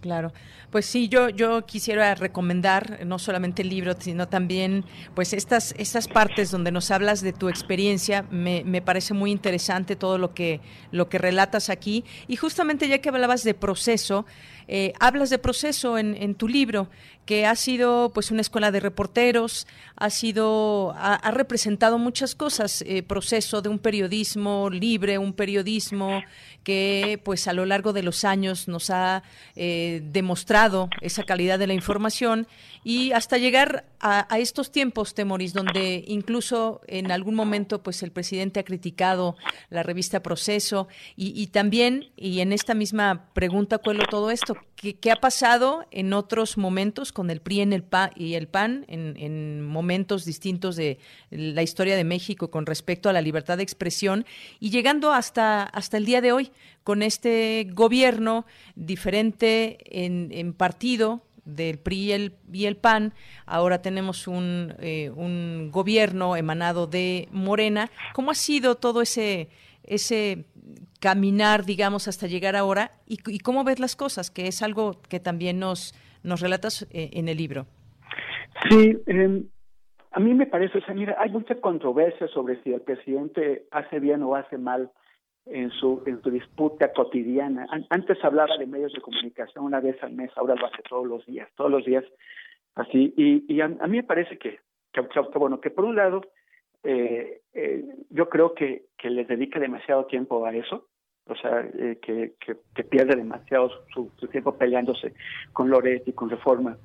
Claro, 0.00 0.32
pues 0.70 0.86
sí, 0.86 1.08
yo 1.10 1.28
yo 1.28 1.66
quisiera 1.66 2.14
recomendar 2.14 3.04
no 3.04 3.18
solamente 3.18 3.60
el 3.60 3.68
libro, 3.68 3.94
sino 3.98 4.28
también 4.28 4.86
pues 5.14 5.34
estas 5.34 5.74
estas 5.76 6.08
partes 6.08 6.50
donde 6.50 6.72
nos 6.72 6.90
hablas 6.90 7.20
de 7.20 7.34
tu 7.34 7.50
experiencia. 7.50 8.24
Me, 8.30 8.64
me 8.64 8.80
parece 8.80 9.12
muy 9.12 9.30
interesante 9.30 9.96
todo 9.96 10.16
lo 10.16 10.32
que 10.32 10.62
lo 10.90 11.10
que 11.10 11.18
relatas 11.18 11.68
aquí 11.68 12.04
y 12.28 12.36
justamente 12.36 12.88
ya 12.88 12.98
que 12.98 13.10
hablabas 13.10 13.44
de 13.44 13.52
proceso, 13.52 14.24
eh, 14.68 14.94
hablas 15.00 15.30
de 15.30 15.38
proceso 15.38 15.98
en, 15.98 16.14
en, 16.14 16.34
tu 16.34 16.46
libro, 16.46 16.88
que 17.26 17.44
ha 17.44 17.56
sido 17.56 18.12
pues 18.14 18.30
una 18.30 18.40
escuela 18.40 18.70
de 18.70 18.78
reporteros, 18.78 19.66
ha 19.96 20.10
sido, 20.10 20.94
ha, 20.96 21.30
representado 21.32 21.98
muchas 21.98 22.34
cosas, 22.34 22.82
eh, 22.86 23.02
proceso 23.02 23.62
de 23.62 23.68
un 23.68 23.80
periodismo 23.80 24.70
libre, 24.70 25.18
un 25.18 25.32
periodismo 25.32 26.22
que 26.62 27.20
pues 27.24 27.48
a 27.48 27.52
lo 27.52 27.66
largo 27.66 27.92
de 27.92 28.04
los 28.04 28.24
años 28.24 28.68
nos 28.68 28.90
ha 28.90 29.24
eh, 29.90 30.00
demostrado 30.02 30.88
esa 31.00 31.24
calidad 31.24 31.58
de 31.58 31.66
la 31.66 31.74
información 31.74 32.46
y 32.84 33.12
hasta 33.12 33.38
llegar 33.38 33.84
a, 34.00 34.38
estos 34.38 34.70
tiempos, 34.70 35.14
Temoris, 35.14 35.52
donde 35.52 36.04
incluso 36.06 36.80
en 36.86 37.10
algún 37.12 37.34
momento 37.34 37.82
pues 37.82 38.02
el 38.02 38.12
presidente 38.12 38.60
ha 38.60 38.64
criticado 38.64 39.36
la 39.68 39.82
revista 39.82 40.22
Proceso 40.22 40.88
y, 41.16 41.46
también, 41.48 42.10
y 42.16 42.40
en 42.40 42.52
esta 42.52 42.72
misma 42.74 43.28
pregunta 43.34 43.78
cuelo 43.78 44.04
todo 44.08 44.30
esto, 44.30 44.56
¿qué, 44.80 45.10
ha 45.10 45.16
pasado 45.16 45.84
en 45.90 46.12
otros 46.12 46.56
momentos 46.56 47.12
con 47.12 47.30
el 47.30 47.40
PRI 47.40 47.60
en 47.60 47.72
el 47.72 47.82
PA 47.82 48.10
y 48.16 48.34
el 48.34 48.48
PAN 48.48 48.86
en, 48.88 49.14
en 49.18 49.62
momentos 49.66 50.24
distintos 50.24 50.76
de 50.76 50.98
la 51.30 51.62
historia 51.62 51.96
de 51.96 52.04
México 52.04 52.50
con 52.50 52.64
respecto 52.64 53.08
a 53.08 53.12
la 53.12 53.20
libertad 53.20 53.58
de 53.58 53.62
expresión 53.62 54.24
y 54.58 54.70
llegando 54.70 55.12
hasta, 55.12 55.64
hasta 55.64 55.98
el 55.98 56.06
día 56.06 56.20
de 56.20 56.32
hoy 56.32 56.50
con 56.82 57.02
este 57.02 57.68
gobierno 57.72 58.46
diferente 58.74 59.78
en, 59.90 60.52
partido, 60.54 61.22
del 61.44 61.78
PRI 61.78 62.32
y 62.52 62.66
el, 62.66 62.76
PAN, 62.76 63.14
ahora 63.44 63.82
tenemos 63.82 64.28
un, 64.28 64.74
eh, 64.78 65.10
un 65.14 65.70
gobierno 65.72 66.36
emanado 66.36 66.86
de 66.86 67.28
Morena. 67.32 67.90
¿Cómo 68.14 68.30
ha 68.30 68.34
sido 68.34 68.76
todo 68.76 69.02
ese, 69.02 69.48
ese 69.82 70.44
caminar, 71.00 71.64
digamos, 71.64 72.08
hasta 72.08 72.26
llegar 72.26 72.56
ahora? 72.56 72.92
¿Y, 73.06 73.40
cómo 73.40 73.64
ves 73.64 73.80
las 73.80 73.96
cosas? 73.96 74.30
Que 74.30 74.46
es 74.46 74.62
algo 74.62 75.00
que 75.08 75.20
también 75.20 75.58
nos, 75.58 75.94
nos 76.22 76.40
relatas 76.40 76.86
eh, 76.92 77.10
en 77.14 77.28
el 77.28 77.38
libro. 77.38 77.66
Sí, 78.68 78.96
em, 79.06 79.44
a 80.12 80.20
mí 80.20 80.34
me 80.34 80.46
parece, 80.46 80.78
o 80.78 80.80
sea, 80.82 80.94
mira, 80.94 81.16
hay 81.18 81.30
mucha 81.30 81.54
controversia 81.56 82.28
sobre 82.28 82.62
si 82.62 82.72
el 82.72 82.80
presidente 82.80 83.64
hace 83.70 84.00
bien 84.00 84.22
o 84.22 84.34
hace 84.34 84.58
mal 84.58 84.90
en 85.46 85.70
su, 85.70 86.02
en 86.06 86.20
su 86.22 86.30
disputa 86.30 86.92
cotidiana. 86.92 87.66
Antes 87.88 88.22
hablaba 88.24 88.56
de 88.58 88.66
medios 88.66 88.92
de 88.92 89.00
comunicación 89.00 89.64
una 89.64 89.80
vez 89.80 90.02
al 90.02 90.12
mes, 90.12 90.30
ahora 90.36 90.54
lo 90.54 90.66
hace 90.66 90.82
todos 90.88 91.06
los 91.06 91.24
días, 91.26 91.48
todos 91.56 91.70
los 91.70 91.84
días 91.84 92.04
así. 92.74 93.14
Y, 93.16 93.52
y 93.52 93.60
a, 93.60 93.68
mí 93.68 93.96
me 93.96 94.02
parece 94.02 94.38
que, 94.38 94.58
que, 94.92 95.00
bueno, 95.38 95.60
que 95.60 95.70
por 95.70 95.84
un 95.84 95.96
lado, 95.96 96.22
eh, 96.82 97.40
eh, 97.52 97.84
yo 98.10 98.28
creo 98.28 98.54
que, 98.54 98.84
que 98.96 99.10
le 99.10 99.24
dedica 99.24 99.58
demasiado 99.58 100.06
tiempo 100.06 100.44
a 100.44 100.54
eso, 100.54 100.88
o 101.26 101.34
sea, 101.36 101.60
eh, 101.60 101.98
que, 102.00 102.34
que, 102.40 102.84
pierde 102.84 103.16
demasiado 103.16 103.70
su, 103.92 104.10
tiempo 104.28 104.56
peleándose 104.56 105.14
con 105.52 105.70
Loretti, 105.70 106.12
con 106.12 106.30
Reforma. 106.30 106.76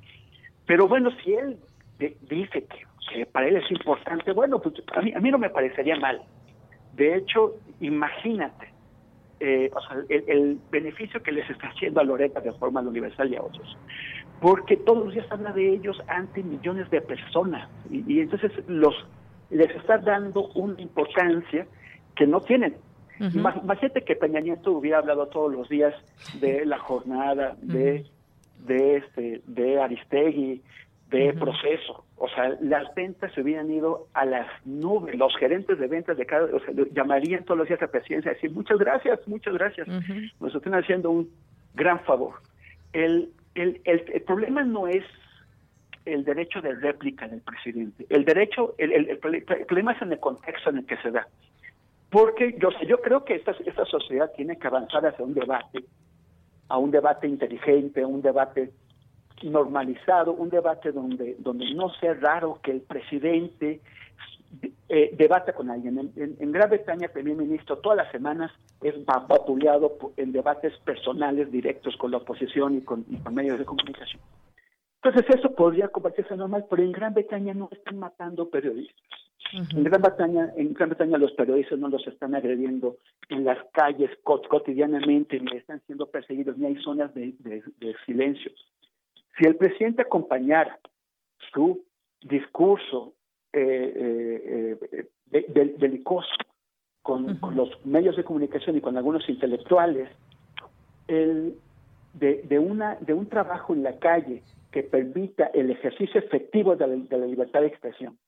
Pero 0.66 0.86
bueno, 0.88 1.10
si 1.22 1.34
él 1.34 1.58
dice 1.98 2.66
que, 2.66 3.26
para 3.26 3.48
él 3.48 3.56
es 3.56 3.70
importante, 3.70 4.32
bueno, 4.32 4.60
pues 4.60 4.74
a 4.94 5.00
mí, 5.00 5.12
a 5.14 5.20
mí 5.20 5.30
no 5.30 5.38
me 5.38 5.50
parecería 5.50 5.96
mal. 5.96 6.22
De 6.94 7.16
hecho, 7.16 7.56
imagínate 7.80 8.76
el, 9.40 10.58
beneficio 10.70 11.22
que 11.22 11.32
les 11.32 11.48
está 11.50 11.68
haciendo 11.68 12.00
a 12.00 12.04
Loreta 12.04 12.40
de 12.40 12.52
forma 12.52 12.80
universal 12.80 13.32
y 13.32 13.36
a 13.36 13.42
otros. 13.42 13.76
Porque 14.40 14.76
todos 14.76 15.04
los 15.04 15.14
días 15.14 15.26
habla 15.30 15.52
de 15.52 15.74
ellos 15.74 16.00
ante 16.08 16.42
millones 16.42 16.90
de 16.90 17.00
personas 17.00 17.68
y, 17.90 18.20
entonces 18.20 18.52
los 18.68 18.94
les 19.50 19.70
está 19.70 19.98
dando 19.98 20.48
una 20.54 20.80
importancia 20.80 21.66
que 22.14 22.26
no 22.26 22.40
tienen. 22.40 22.76
Imagínate 23.18 24.02
que 24.02 24.16
Peña 24.16 24.40
Nieto 24.40 24.72
hubiera 24.72 24.98
hablado 24.98 25.26
todos 25.28 25.52
los 25.52 25.68
días 25.68 25.94
de 26.40 26.66
la 26.66 26.78
jornada, 26.78 27.56
de, 27.62 28.04
de, 28.66 28.96
este, 28.96 29.42
de 29.46 29.80
Aristegui, 29.80 30.62
de 31.10 31.32
proceso. 31.32 32.04
O 32.16 32.28
sea, 32.28 32.56
las 32.60 32.94
ventas 32.94 33.32
se 33.32 33.42
hubieran 33.42 33.70
ido 33.70 34.08
a 34.14 34.24
las 34.24 34.46
nubes. 34.66 35.16
Los 35.16 35.36
gerentes 35.36 35.78
de 35.78 35.86
ventas 35.86 36.16
de 36.16 36.26
cada, 36.26 36.44
o 36.54 36.60
sea, 36.60 36.74
llamarían 36.92 37.44
todos 37.44 37.58
los 37.58 37.68
días 37.68 37.82
a 37.82 37.88
presidencia 37.88 38.32
y 38.32 38.34
decir 38.34 38.50
muchas 38.52 38.78
gracias, 38.78 39.20
muchas 39.26 39.54
gracias. 39.54 39.86
Nos 40.40 40.54
están 40.54 40.74
haciendo 40.74 41.10
un 41.10 41.30
gran 41.74 42.00
favor. 42.00 42.34
El, 42.92 43.30
el, 43.54 43.80
el, 43.84 44.22
problema 44.22 44.64
no 44.64 44.88
es 44.88 45.04
el 46.06 46.24
derecho 46.24 46.60
de 46.62 46.72
réplica 46.74 47.28
del 47.28 47.40
presidente. 47.40 48.06
El 48.08 48.24
derecho, 48.24 48.74
el, 48.78 48.92
el, 48.92 49.18
problema 49.18 49.92
es 49.92 50.02
en 50.02 50.12
el 50.12 50.20
contexto 50.20 50.70
en 50.70 50.78
el 50.78 50.86
que 50.86 50.96
se 50.98 51.10
da. 51.10 51.26
Porque 52.10 52.56
yo, 52.58 52.70
yo 52.86 53.00
creo 53.02 53.24
que 53.24 53.34
esta, 53.34 53.54
esta 53.64 53.84
sociedad 53.84 54.30
tiene 54.36 54.56
que 54.56 54.66
avanzar 54.66 55.04
hacia 55.04 55.24
un 55.24 55.34
debate, 55.34 55.84
a 56.68 56.78
un 56.78 56.90
debate 56.90 57.26
inteligente, 57.26 58.04
un 58.04 58.22
debate 58.22 58.72
normalizado, 59.42 60.32
un 60.32 60.48
debate 60.48 60.92
donde, 60.92 61.36
donde 61.38 61.74
no 61.74 61.90
sea 61.94 62.14
raro 62.14 62.60
que 62.62 62.70
el 62.70 62.80
presidente 62.80 63.80
eh, 64.88 65.10
debata 65.16 65.52
con 65.52 65.70
alguien. 65.70 66.12
En, 66.16 66.52
Gran 66.52 66.70
Bretaña, 66.70 67.06
el 67.06 67.12
primer 67.12 67.36
ministro 67.36 67.78
todas 67.78 67.98
las 67.98 68.10
semanas 68.12 68.52
es 68.82 68.94
vapuleado 69.04 69.98
en 70.16 70.32
debates 70.32 70.72
personales 70.84 71.50
directos 71.50 71.96
con 71.96 72.12
la 72.12 72.18
oposición 72.18 72.76
y 72.76 72.80
con, 72.82 73.04
medios 73.32 73.58
de 73.58 73.64
comunicación. 73.64 74.20
Entonces 75.06 75.36
eso 75.38 75.54
podría 75.54 75.88
convertirse 75.88 76.36
normal, 76.36 76.66
pero 76.68 76.82
en 76.82 76.90
Gran 76.90 77.14
Bretaña 77.14 77.54
no 77.54 77.68
están 77.70 77.98
matando 77.98 78.50
periodistas. 78.50 78.96
En 79.52 79.84
Gran 79.84 80.02
Bretaña, 80.02 80.52
en 80.56 80.74
Gran 80.74 80.88
Bretaña 80.88 81.18
los 81.18 81.32
periodistas 81.32 81.78
no 81.78 81.88
los 81.88 82.04
están 82.08 82.34
agrediendo 82.34 82.96
en 83.28 83.44
las 83.44 83.58
calles 83.72 84.10
cotidianamente, 84.24 85.38
ni 85.38 85.56
están 85.56 85.80
siendo 85.86 86.06
perseguidos, 86.10 86.58
ni 86.58 86.66
hay 86.66 86.76
zonas 86.82 87.14
de 87.14 87.94
silencio. 88.04 88.50
Si 89.38 89.46
el 89.46 89.56
presidente 89.56 90.02
acompañara 90.02 90.78
su 91.52 91.84
discurso 92.22 93.12
eh, 93.52 94.76
eh, 94.90 95.08
eh 95.30 95.74
belicoso 95.78 96.34
con, 97.02 97.38
los 97.54 97.70
medios 97.86 98.16
de 98.16 98.24
comunicación 98.24 98.76
y 98.76 98.80
con 98.80 98.96
algunos 98.96 99.28
intelectuales, 99.28 100.08
el, 101.06 101.56
de, 102.14 102.58
una, 102.58 102.96
de 102.96 103.14
un 103.14 103.28
trabajo 103.28 103.74
en 103.74 103.82
la 103.82 103.98
calle 103.98 104.42
que 104.70 104.82
permita 104.82 105.46
el 105.54 105.70
ejercicio 105.70 106.20
efectivo 106.20 106.76
de 106.76 106.86
la, 106.86 107.26
libertad 107.26 107.60
de 107.60 107.68
expresión. 107.68 108.18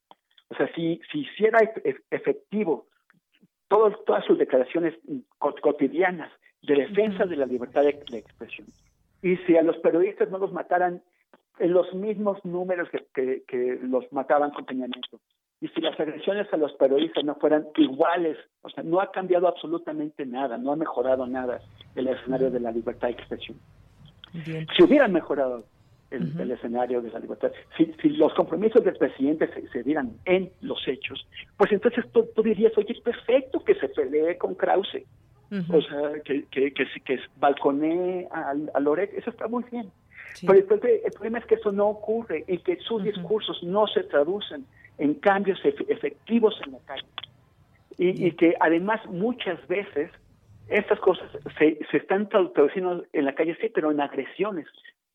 O 0.48 0.54
sea, 0.54 0.72
si, 0.74 1.00
si 1.12 1.20
hiciera 1.20 1.58
efectivo 2.10 2.86
todas 3.68 4.24
sus 4.24 4.38
declaraciones 4.38 4.94
cotidianas 5.38 6.32
de 6.62 6.74
defensa 6.74 7.26
de 7.26 7.36
la 7.36 7.46
libertad 7.46 7.82
de 7.82 8.18
expresión, 8.18 8.66
y 9.22 9.36
si 9.38 9.56
a 9.56 9.62
los 9.62 9.76
periodistas 9.78 10.30
no 10.30 10.38
los 10.38 10.52
mataran 10.52 11.02
en 11.58 11.72
los 11.72 11.92
mismos 11.94 12.42
números 12.44 12.88
que, 12.90 13.42
que, 13.46 13.78
los 13.82 14.10
mataban 14.12 14.50
con 14.50 14.64
Peña 14.64 14.86
y 15.60 15.68
si 15.68 15.80
las 15.80 15.98
agresiones 15.98 16.46
a 16.52 16.56
los 16.56 16.72
periodistas 16.74 17.24
no 17.24 17.34
fueran 17.34 17.66
iguales, 17.76 18.38
o 18.62 18.70
sea, 18.70 18.84
no 18.84 19.00
ha 19.00 19.10
cambiado 19.10 19.48
absolutamente 19.48 20.24
nada, 20.24 20.56
no 20.56 20.70
ha 20.70 20.76
mejorado 20.76 21.26
nada 21.26 21.60
el 21.96 22.06
escenario 22.06 22.48
de 22.50 22.60
la 22.60 22.70
libertad 22.70 23.08
de 23.08 23.14
expresión. 23.14 23.58
Si 24.76 24.82
hubieran 24.84 25.12
mejorado 25.12 25.64
el, 26.10 26.50
escenario 26.50 27.02
de 27.02 27.10
la 27.10 27.18
libertad, 27.18 27.52
si, 27.76 27.92
si, 28.00 28.10
los 28.10 28.32
compromisos 28.34 28.82
del 28.84 28.96
presidente 28.96 29.48
se, 29.72 29.82
dieran 29.82 30.12
en 30.24 30.50
los 30.62 30.86
hechos, 30.88 31.26
pues 31.56 31.70
entonces 31.72 32.04
tú, 32.12 32.42
dirías, 32.42 32.72
oye, 32.76 32.92
es 32.92 33.00
perfecto 33.00 33.62
que 33.64 33.74
se 33.74 33.88
pelee 33.88 34.38
con 34.38 34.54
Krause, 34.54 35.04
o 35.50 35.80
sea, 35.80 36.20
que, 36.24 36.44
que, 36.50 36.72
que, 36.72 36.84
que 37.04 37.20
balconee 37.36 38.28
a, 38.30 38.54
a 38.74 38.80
Loret, 38.80 39.12
eso 39.14 39.30
está 39.30 39.48
muy 39.48 39.64
bien. 39.70 39.90
Pero 40.46 40.58
el, 40.58 40.64
problema 41.12 41.38
es 41.38 41.46
que 41.46 41.56
eso 41.56 41.72
no 41.72 41.88
ocurre 41.88 42.44
y 42.46 42.58
que 42.58 42.76
sus 42.76 43.02
discursos 43.02 43.62
no 43.62 43.86
se 43.86 44.04
traducen 44.04 44.66
en 44.98 45.14
cambios 45.14 45.58
efectivos 45.64 46.54
en 46.64 46.72
la 46.72 46.78
calle. 46.86 47.06
Y, 47.96 48.30
que 48.32 48.54
además 48.60 49.04
muchas 49.06 49.66
veces 49.66 50.10
estas 50.68 51.00
cosas 51.00 51.28
se, 51.58 51.78
se 51.90 51.96
están 51.96 52.28
traduciendo 52.28 53.04
en 53.12 53.24
la 53.24 53.34
calle, 53.34 53.56
sí, 53.60 53.70
pero 53.74 53.90
en 53.90 54.00
agresiones. 54.00 54.66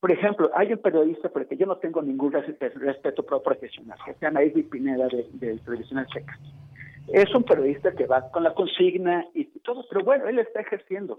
Por 0.03 0.11
ejemplo, 0.11 0.51
hay 0.53 0.73
un 0.73 0.79
periodista 0.79 1.29
por 1.29 1.43
el 1.43 1.47
que 1.47 1.55
yo 1.55 1.65
no 1.65 1.77
tengo 1.77 2.01
ningún 2.01 2.33
respeto 2.33 3.23
profesional, 3.23 3.97
que 4.05 4.13
se 4.13 4.19
llama 4.19 4.41
Pineda 4.69 5.07
de, 5.07 5.29
de 5.31 5.57
Televisión 5.59 6.05
Checa. 6.07 6.37
Es 7.07 7.33
un 7.33 7.43
periodista 7.43 7.93
que 7.93 8.05
va 8.05 8.29
con 8.29 8.43
la 8.43 8.53
consigna 8.53 9.25
y 9.33 9.45
todo, 9.61 9.85
pero 9.89 10.03
bueno, 10.03 10.27
él 10.27 10.39
está 10.39 10.59
ejerciendo 10.59 11.15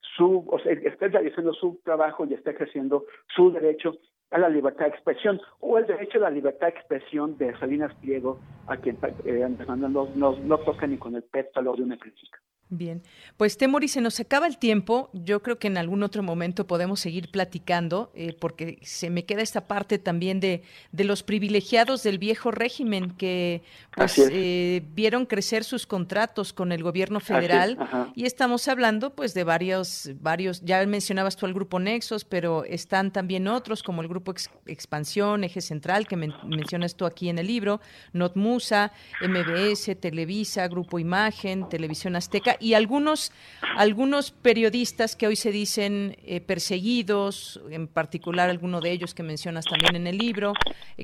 su, 0.00 0.44
o 0.48 0.58
sea, 0.58 0.72
está 0.72 1.06
realizando 1.06 1.54
su 1.54 1.78
trabajo 1.84 2.26
y 2.26 2.34
está 2.34 2.50
ejerciendo 2.50 3.04
su 3.28 3.52
derecho 3.52 3.96
a 4.32 4.38
la 4.38 4.48
libertad 4.48 4.86
de 4.86 4.90
expresión 4.90 5.40
o 5.60 5.78
el 5.78 5.86
derecho 5.86 6.18
a 6.18 6.22
la 6.22 6.30
libertad 6.30 6.66
de 6.66 6.72
expresión 6.80 7.38
de 7.38 7.56
Salinas 7.60 7.94
Pliego, 8.00 8.40
a 8.66 8.76
quien 8.76 8.98
eh, 9.24 9.48
no, 9.68 10.08
no, 10.16 10.36
no 10.36 10.58
toca 10.58 10.88
ni 10.88 10.98
con 10.98 11.14
el 11.14 11.22
pétalo 11.22 11.76
de 11.76 11.84
una 11.84 11.96
crítica. 11.96 12.40
Bien, 12.68 13.00
pues 13.36 13.58
Temori, 13.58 13.86
se 13.86 14.00
nos 14.00 14.18
acaba 14.18 14.48
el 14.48 14.58
tiempo. 14.58 15.08
Yo 15.12 15.40
creo 15.40 15.56
que 15.56 15.68
en 15.68 15.78
algún 15.78 16.02
otro 16.02 16.24
momento 16.24 16.66
podemos 16.66 16.98
seguir 16.98 17.30
platicando, 17.30 18.10
eh, 18.12 18.36
porque 18.40 18.80
se 18.82 19.08
me 19.08 19.24
queda 19.24 19.42
esta 19.42 19.68
parte 19.68 20.00
también 20.00 20.40
de, 20.40 20.64
de 20.90 21.04
los 21.04 21.22
privilegiados 21.22 22.02
del 22.02 22.18
viejo 22.18 22.50
régimen 22.50 23.12
que 23.12 23.62
pues, 23.94 24.18
eh, 24.18 24.82
vieron 24.94 25.26
crecer 25.26 25.62
sus 25.62 25.86
contratos 25.86 26.52
con 26.52 26.72
el 26.72 26.82
gobierno 26.82 27.20
federal. 27.20 27.78
Y 28.16 28.24
estamos 28.24 28.66
hablando 28.66 29.14
pues 29.14 29.32
de 29.32 29.44
varios, 29.44 30.10
varios, 30.20 30.60
ya 30.62 30.84
mencionabas 30.86 31.36
tú 31.36 31.46
al 31.46 31.54
grupo 31.54 31.78
Nexos, 31.78 32.24
pero 32.24 32.64
están 32.64 33.12
también 33.12 33.46
otros 33.46 33.84
como 33.84 34.02
el 34.02 34.08
grupo 34.08 34.34
Expansión, 34.66 35.44
Eje 35.44 35.60
Central, 35.60 36.08
que 36.08 36.16
mencionas 36.16 36.96
tú 36.96 37.06
aquí 37.06 37.28
en 37.28 37.38
el 37.38 37.46
libro, 37.46 37.80
Notmusa, 38.12 38.92
MBS, 39.22 39.96
Televisa, 40.00 40.66
Grupo 40.66 40.98
Imagen, 40.98 41.68
Televisión 41.68 42.16
Azteca 42.16 42.55
y 42.60 42.74
algunos, 42.74 43.32
algunos 43.76 44.30
periodistas 44.30 45.16
que 45.16 45.26
hoy 45.26 45.36
se 45.36 45.50
dicen 45.50 46.16
eh, 46.24 46.40
perseguidos, 46.40 47.60
en 47.70 47.88
particular 47.88 48.50
alguno 48.50 48.80
de 48.80 48.92
ellos 48.92 49.14
que 49.14 49.22
mencionas 49.22 49.64
también 49.64 49.96
en 49.96 50.06
el 50.06 50.18
libro, 50.18 50.52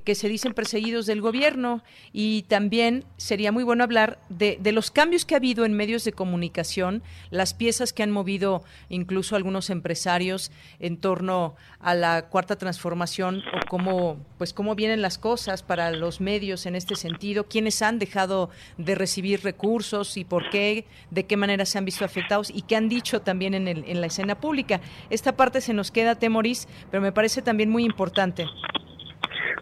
que 0.00 0.14
se 0.14 0.28
dicen 0.28 0.54
perseguidos 0.54 1.06
del 1.06 1.20
gobierno. 1.20 1.82
Y 2.12 2.42
también 2.42 3.04
sería 3.16 3.52
muy 3.52 3.64
bueno 3.64 3.84
hablar 3.84 4.18
de, 4.28 4.58
de 4.60 4.72
los 4.72 4.90
cambios 4.90 5.24
que 5.24 5.34
ha 5.34 5.38
habido 5.38 5.64
en 5.64 5.74
medios 5.74 6.04
de 6.04 6.12
comunicación, 6.12 7.02
las 7.30 7.54
piezas 7.54 7.92
que 7.92 8.02
han 8.02 8.10
movido 8.10 8.64
incluso 8.88 9.36
algunos 9.36 9.70
empresarios 9.70 10.50
en 10.80 10.96
torno 10.96 11.56
a 11.80 11.94
la 11.94 12.28
cuarta 12.28 12.56
transformación 12.56 13.42
o 13.52 13.66
cómo, 13.68 14.16
pues 14.38 14.52
cómo 14.52 14.74
vienen 14.74 15.02
las 15.02 15.18
cosas 15.18 15.62
para 15.62 15.90
los 15.90 16.20
medios 16.20 16.66
en 16.66 16.76
este 16.76 16.94
sentido, 16.94 17.48
quiénes 17.48 17.82
han 17.82 17.98
dejado 17.98 18.50
de 18.78 18.94
recibir 18.94 19.42
recursos 19.42 20.16
y 20.16 20.24
por 20.24 20.48
qué, 20.50 20.86
de 21.10 21.26
qué 21.26 21.36
manera 21.36 21.66
se 21.66 21.78
han 21.78 21.84
visto 21.84 22.04
afectados 22.04 22.50
y 22.50 22.62
qué 22.62 22.76
han 22.76 22.88
dicho 22.88 23.20
también 23.20 23.54
en, 23.54 23.68
el, 23.68 23.84
en 23.86 24.00
la 24.00 24.06
escena 24.06 24.40
pública. 24.40 24.80
Esta 25.10 25.36
parte 25.36 25.60
se 25.60 25.74
nos 25.74 25.90
queda, 25.90 26.14
Temoris, 26.14 26.68
pero 26.90 27.02
me 27.02 27.12
parece 27.12 27.42
también 27.42 27.68
muy 27.68 27.84
importante. 27.84 28.46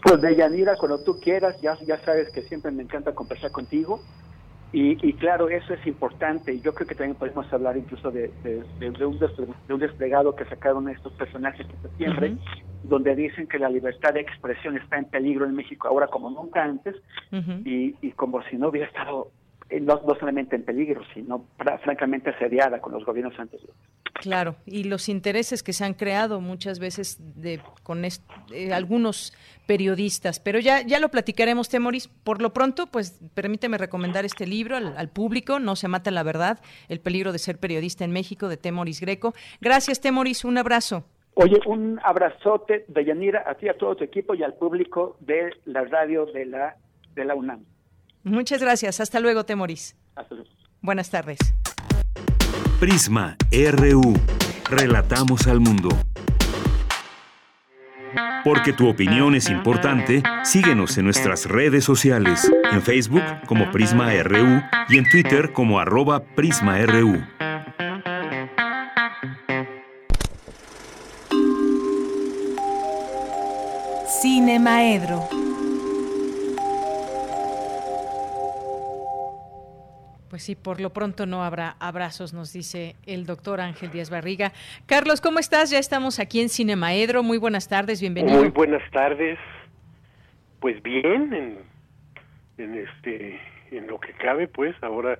Pues 0.03 0.21
Deyanira, 0.21 0.77
cuando 0.77 1.01
tú 1.01 1.21
quieras, 1.21 1.61
ya, 1.61 1.77
ya 1.87 1.99
sabes 2.05 2.31
que 2.31 2.43
siempre 2.43 2.71
me 2.71 2.83
encanta 2.83 3.15
conversar 3.15 3.51
contigo. 3.51 4.01
Y, 4.73 5.15
claro, 5.15 5.49
eso 5.49 5.75
es 5.75 5.85
importante. 5.85 6.55
Y 6.55 6.61
yo 6.61 6.73
creo 6.73 6.87
que 6.87 6.95
también 6.95 7.17
podemos 7.17 7.53
hablar 7.53 7.77
incluso 7.77 8.13
de, 8.13 8.31
un, 9.69 9.81
desplegado 9.81 10.37
que 10.37 10.45
sacaron 10.45 10.89
estos 10.89 11.13
personajes 11.15 11.67
en 11.69 11.83
septiembre, 11.83 12.37
donde 12.85 13.17
dicen 13.17 13.49
que 13.49 13.59
la 13.59 13.69
libertad 13.69 14.15
de 14.15 14.21
expresión 14.21 14.77
está 14.77 14.97
en 14.97 15.07
peligro 15.07 15.45
en 15.45 15.57
México 15.57 15.89
ahora 15.89 16.07
como 16.07 16.31
nunca 16.31 16.63
antes, 16.63 16.95
y, 17.65 17.97
y 18.01 18.13
como 18.13 18.43
si 18.45 18.57
no 18.57 18.69
hubiera 18.69 18.87
estado 18.87 19.33
eh, 19.71 19.81
no, 19.81 20.01
solamente 20.19 20.57
en 20.57 20.65
peligro, 20.65 21.03
sino 21.15 21.47
francamente 21.83 22.31
asediada 22.31 22.81
con 22.81 22.93
los 22.93 23.05
gobiernos 23.05 23.39
anteriores. 23.39 23.75
Claro, 24.15 24.57
y 24.67 24.85
los 24.85 25.09
intereses 25.09 25.63
que 25.63 25.73
se 25.73 25.85
han 25.85 25.95
creado 25.95 26.41
muchas 26.41 26.79
veces 26.79 27.19
de, 27.41 27.61
con 27.83 28.05
eh, 28.05 28.73
algunos 28.73 29.33
periodistas, 29.67 30.41
pero 30.41 30.59
ya, 30.59 30.83
ya 30.83 30.99
lo 30.99 31.09
platicaremos, 31.09 31.69
Temoris. 31.69 32.09
Por 32.09 32.43
lo 32.43 32.53
pronto, 32.53 32.89
pues 32.89 33.21
permíteme 33.35 33.79
recomendar 33.79 34.25
este 34.25 34.47
libro 34.47 34.77
al, 34.77 35.09
público, 35.09 35.61
No 35.61 35.77
se 35.77 35.89
mata 35.89 36.11
la 36.11 36.25
verdad, 36.25 36.59
el 36.89 37.01
peligro 37.01 37.33
de 37.33 37.39
ser 37.39 37.59
periodista 37.59 38.05
en 38.05 38.11
México, 38.11 38.49
de 38.49 38.57
Temoris 38.57 39.01
Greco. 39.01 39.33
Gracias, 39.61 40.01
Temoris, 40.01 40.45
un 40.45 40.59
abrazo. 40.59 41.05
Oye, 41.35 41.61
un 41.67 42.01
abrazote 42.03 42.85
de 42.89 43.05
Yanira 43.05 43.45
a 43.47 43.55
ti, 43.55 43.69
a 43.69 43.75
todo 43.75 43.95
tu 43.95 44.05
equipo 44.05 44.35
y 44.35 44.43
al 44.43 44.55
público 44.55 45.17
de 45.21 45.51
la 45.65 45.85
radio 45.85 46.27
de 46.27 46.47
la, 46.47 46.77
de 47.15 47.25
la 47.25 47.37
UNAM. 47.37 47.65
Muchas 48.25 48.61
gracias. 48.61 49.01
Hasta 49.01 49.21
luego, 49.21 49.45
Temoris. 49.45 49.97
Hasta 50.15 50.35
luego. 50.35 50.51
Buenas 50.83 51.11
tardes. 51.11 51.39
Prisma 52.79 53.37
RU. 53.51 54.15
Relatamos 54.71 55.47
al 55.47 55.61
mundo. 55.61 55.89
Porque 58.43 58.73
tu 58.73 58.89
opinión 58.89 59.35
es 59.35 59.51
importante, 59.51 60.23
síguenos 60.45 60.97
en 60.97 61.05
nuestras 61.05 61.47
redes 61.47 61.85
sociales, 61.85 62.51
en 62.73 62.81
Facebook 62.81 63.23
como 63.47 63.71
Prisma 63.71 64.11
RU 64.23 64.63
y 64.89 64.99
en 64.99 65.09
Twitter 65.11 65.53
como 65.53 65.79
arroba 65.79 66.23
PrismaRU. 66.25 67.23
Cine 74.23 74.59
Pues 80.31 80.45
sí, 80.45 80.55
por 80.55 80.81
lo 80.81 80.91
pronto 80.91 81.27
no 81.27 81.43
habrá 81.43 81.77
abrazos, 81.81 82.33
nos 82.33 82.53
dice 82.53 82.95
el 83.05 83.27
doctor 83.27 83.61
Ángel 83.61 83.91
Díaz 83.91 84.11
Barriga. 84.11 84.53
Carlos, 84.87 85.21
¿cómo 85.21 85.41
estás? 85.41 85.71
Ya 85.71 85.79
estamos 85.81 86.21
aquí 86.21 86.41
en 86.41 86.49
Cinemaedro. 86.49 87.25
Muy 87.25 87.37
buenas 87.37 87.67
tardes, 87.69 88.01
bienvenido. 88.01 88.39
Muy 88.39 88.49
buenas 88.51 88.89
tardes. 88.93 89.39
pues 90.61 90.81
bien 90.83 91.33
en, 91.35 91.59
en 92.59 92.79
este 92.79 93.41
en 93.73 93.87
lo 93.87 93.99
que 93.99 94.13
cabe 94.13 94.47
pues 94.47 94.75
ahora 94.83 95.19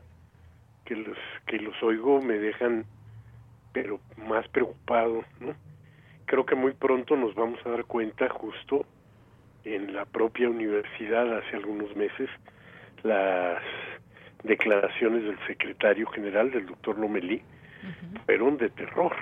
que 0.85 0.95
los 0.95 1.17
que 1.47 1.57
los 1.59 1.75
oigo 1.83 2.21
me 2.21 2.35
dejan 2.35 2.85
pero 3.73 4.01
más 4.17 4.47
preocupado 4.49 5.25
no 5.41 5.55
creo 6.27 6.45
que 6.45 6.55
muy 6.55 6.73
pronto 6.73 7.17
nos 7.17 7.35
vamos 7.35 7.59
a 7.65 7.71
dar 7.71 7.85
cuenta 7.85 8.29
justo 8.29 8.85
en 9.65 9.95
la 9.95 10.05
propia 10.05 10.49
universidad 10.49 11.39
hace 11.39 11.57
algunos 11.57 11.95
meses 11.97 12.29
las 13.03 13.63
declaraciones 14.43 15.25
del 15.25 15.39
secretario 15.47 16.07
general 16.09 16.51
del 16.51 16.67
doctor 16.67 16.99
Lomelí 16.99 17.43
fueron 18.27 18.57
de 18.57 18.71
terror 18.71 19.15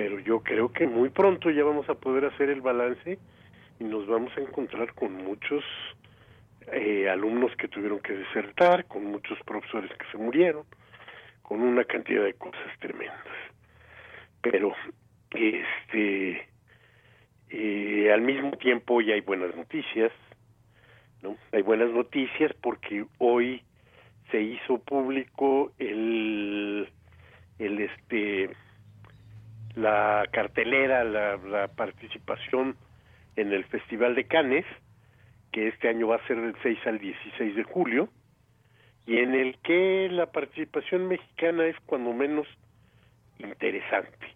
pero 0.00 0.18
yo 0.18 0.40
creo 0.40 0.72
que 0.72 0.86
muy 0.86 1.10
pronto 1.10 1.50
ya 1.50 1.62
vamos 1.62 1.86
a 1.90 1.94
poder 1.94 2.24
hacer 2.24 2.48
el 2.48 2.62
balance 2.62 3.18
y 3.78 3.84
nos 3.84 4.06
vamos 4.06 4.32
a 4.34 4.40
encontrar 4.40 4.94
con 4.94 5.12
muchos 5.12 5.62
eh, 6.72 7.06
alumnos 7.10 7.54
que 7.56 7.68
tuvieron 7.68 8.00
que 8.00 8.14
desertar, 8.14 8.86
con 8.86 9.04
muchos 9.04 9.38
profesores 9.44 9.90
que 9.98 10.06
se 10.10 10.16
murieron, 10.16 10.64
con 11.42 11.60
una 11.60 11.84
cantidad 11.84 12.24
de 12.24 12.32
cosas 12.32 12.78
tremendas. 12.78 13.20
Pero, 14.40 14.72
este, 15.32 16.48
eh, 17.50 18.10
al 18.10 18.22
mismo 18.22 18.52
tiempo 18.52 19.02
ya 19.02 19.12
hay 19.12 19.20
buenas 19.20 19.54
noticias, 19.54 20.12
¿no? 21.20 21.36
Hay 21.52 21.60
buenas 21.60 21.90
noticias 21.90 22.54
porque 22.62 23.04
hoy 23.18 23.62
se 24.30 24.40
hizo 24.40 24.78
público 24.78 25.72
el, 25.78 26.88
el 27.58 27.80
este, 27.80 28.50
la 29.74 30.26
cartelera, 30.30 31.04
la, 31.04 31.36
la 31.36 31.68
participación 31.68 32.76
en 33.36 33.52
el 33.52 33.64
Festival 33.64 34.14
de 34.14 34.24
Cannes, 34.24 34.66
que 35.52 35.68
este 35.68 35.88
año 35.88 36.08
va 36.08 36.16
a 36.16 36.26
ser 36.26 36.40
del 36.40 36.54
6 36.62 36.78
al 36.86 36.98
16 36.98 37.56
de 37.56 37.64
julio, 37.64 38.08
y 39.06 39.18
en 39.18 39.34
el 39.34 39.58
que 39.58 40.08
la 40.10 40.26
participación 40.26 41.08
mexicana 41.08 41.66
es 41.66 41.76
cuando 41.86 42.12
menos 42.12 42.46
interesante, 43.38 44.26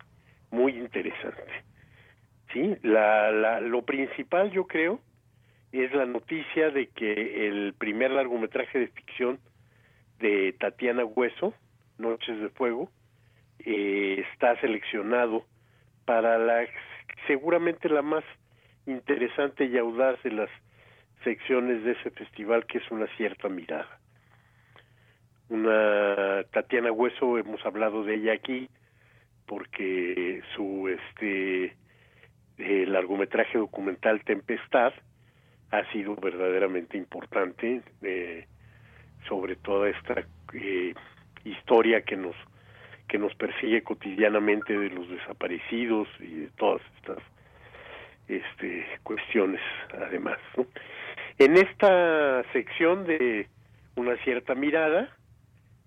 muy 0.50 0.72
interesante. 0.72 1.64
Sí, 2.52 2.76
la, 2.82 3.30
la, 3.30 3.60
lo 3.60 3.82
principal 3.82 4.50
yo 4.50 4.66
creo 4.66 5.00
es 5.72 5.92
la 5.92 6.06
noticia 6.06 6.70
de 6.70 6.86
que 6.88 7.48
el 7.48 7.74
primer 7.74 8.12
largometraje 8.12 8.78
de 8.78 8.88
ficción 8.88 9.38
de 10.18 10.54
Tatiana 10.58 11.04
Hueso, 11.04 11.54
Noches 11.98 12.40
de 12.40 12.48
Fuego, 12.50 12.90
eh, 13.60 14.24
está 14.32 14.58
seleccionado 14.60 15.44
para 16.04 16.38
la 16.38 16.66
seguramente 17.26 17.88
la 17.88 18.02
más 18.02 18.24
interesante 18.86 19.64
y 19.64 19.78
audaz 19.78 20.22
de 20.22 20.32
las 20.32 20.50
secciones 21.22 21.82
de 21.84 21.92
ese 21.92 22.10
festival 22.10 22.66
que 22.66 22.78
es 22.78 22.90
una 22.90 23.06
cierta 23.16 23.48
mirada. 23.48 23.98
Una 25.48 26.44
Tatiana 26.50 26.92
Hueso 26.92 27.38
hemos 27.38 27.64
hablado 27.64 28.04
de 28.04 28.14
ella 28.14 28.32
aquí 28.34 28.68
porque 29.46 30.42
su 30.54 30.88
este 30.88 31.76
eh, 32.58 32.86
largometraje 32.86 33.58
documental 33.58 34.22
Tempestad 34.24 34.92
ha 35.70 35.92
sido 35.92 36.14
verdaderamente 36.16 36.96
importante 36.96 37.82
eh, 38.02 38.46
sobre 39.28 39.56
toda 39.56 39.88
esta 39.88 40.24
eh, 40.52 40.94
historia 41.44 42.02
que 42.02 42.16
nos 42.16 42.34
que 43.08 43.18
nos 43.18 43.34
persigue 43.34 43.82
cotidianamente 43.82 44.76
de 44.78 44.88
los 44.88 45.08
desaparecidos 45.08 46.08
y 46.20 46.34
de 46.34 46.48
todas 46.56 46.80
estas 46.96 47.18
este, 48.28 48.86
cuestiones 49.02 49.60
además. 49.92 50.38
En 51.38 51.56
esta 51.56 52.42
sección 52.52 53.04
de 53.04 53.46
una 53.96 54.16
cierta 54.24 54.54
mirada, 54.54 55.14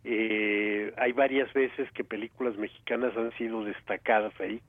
eh, 0.04 0.94
hay 0.98 1.12
varias 1.12 1.52
veces 1.54 1.92
que 1.92 2.04
películas 2.04 2.56
mexicanas 2.56 3.18
han 3.18 3.32
sido 3.38 3.64
destacadas 3.66 4.34
ahí, 4.40 4.62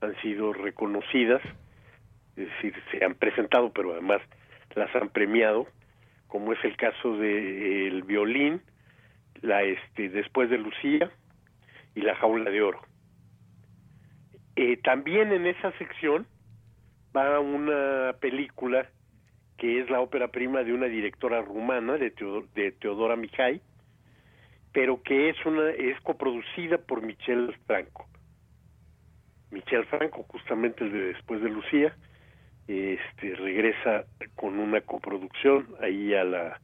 han 0.00 0.14
sido 0.20 0.52
reconocidas, 0.52 1.42
es 2.36 2.48
decir, 2.48 2.74
se 2.90 3.04
han 3.04 3.14
presentado, 3.14 3.72
pero 3.72 3.92
además 3.92 4.20
las 4.74 4.94
han 4.94 5.08
premiado, 5.08 5.66
como 6.28 6.52
es 6.52 6.62
el 6.64 6.76
caso 6.76 7.16
de 7.16 7.88
El 7.88 8.02
Violín, 8.04 8.62
la 9.40 9.62
este 9.62 10.08
Después 10.08 10.50
de 10.50 10.58
Lucía 10.58 11.10
y 11.94 12.02
La 12.02 12.14
Jaula 12.16 12.50
de 12.50 12.62
Oro. 12.62 12.80
Eh, 14.56 14.76
también 14.78 15.32
en 15.32 15.46
esa 15.46 15.72
sección 15.78 16.26
va 17.16 17.40
una 17.40 18.14
película 18.20 18.88
que 19.56 19.80
es 19.80 19.90
la 19.90 20.00
ópera 20.00 20.28
prima 20.28 20.62
de 20.62 20.72
una 20.72 20.86
directora 20.86 21.42
rumana 21.42 21.96
de, 21.96 22.10
Teodora 22.72 23.16
Mijay, 23.16 23.60
pero 24.72 25.02
que 25.02 25.30
es 25.30 25.46
una 25.46 25.70
es 25.70 26.00
coproducida 26.02 26.78
por 26.78 27.02
Michel 27.02 27.54
Franco. 27.66 28.06
Michel 29.50 29.84
Franco, 29.86 30.24
justamente 30.24 30.84
el 30.84 30.92
de 30.92 30.98
después 31.14 31.40
de 31.40 31.48
Lucía, 31.48 31.96
este 32.68 33.34
regresa 33.34 34.04
con 34.34 34.58
una 34.58 34.80
coproducción 34.82 35.66
ahí 35.80 36.14
a 36.14 36.24
la 36.24 36.60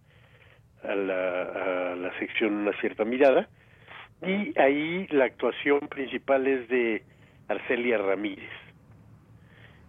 a 0.84 0.94
la, 0.94 1.92
a 1.92 1.96
la 1.96 2.18
sección 2.18 2.54
una 2.54 2.72
cierta 2.80 3.04
mirada. 3.04 3.48
Y 4.22 4.58
ahí 4.58 5.06
la 5.10 5.24
actuación 5.24 5.80
principal 5.88 6.46
es 6.46 6.68
de 6.68 7.02
Arcelia 7.48 7.98
Ramírez. 7.98 8.50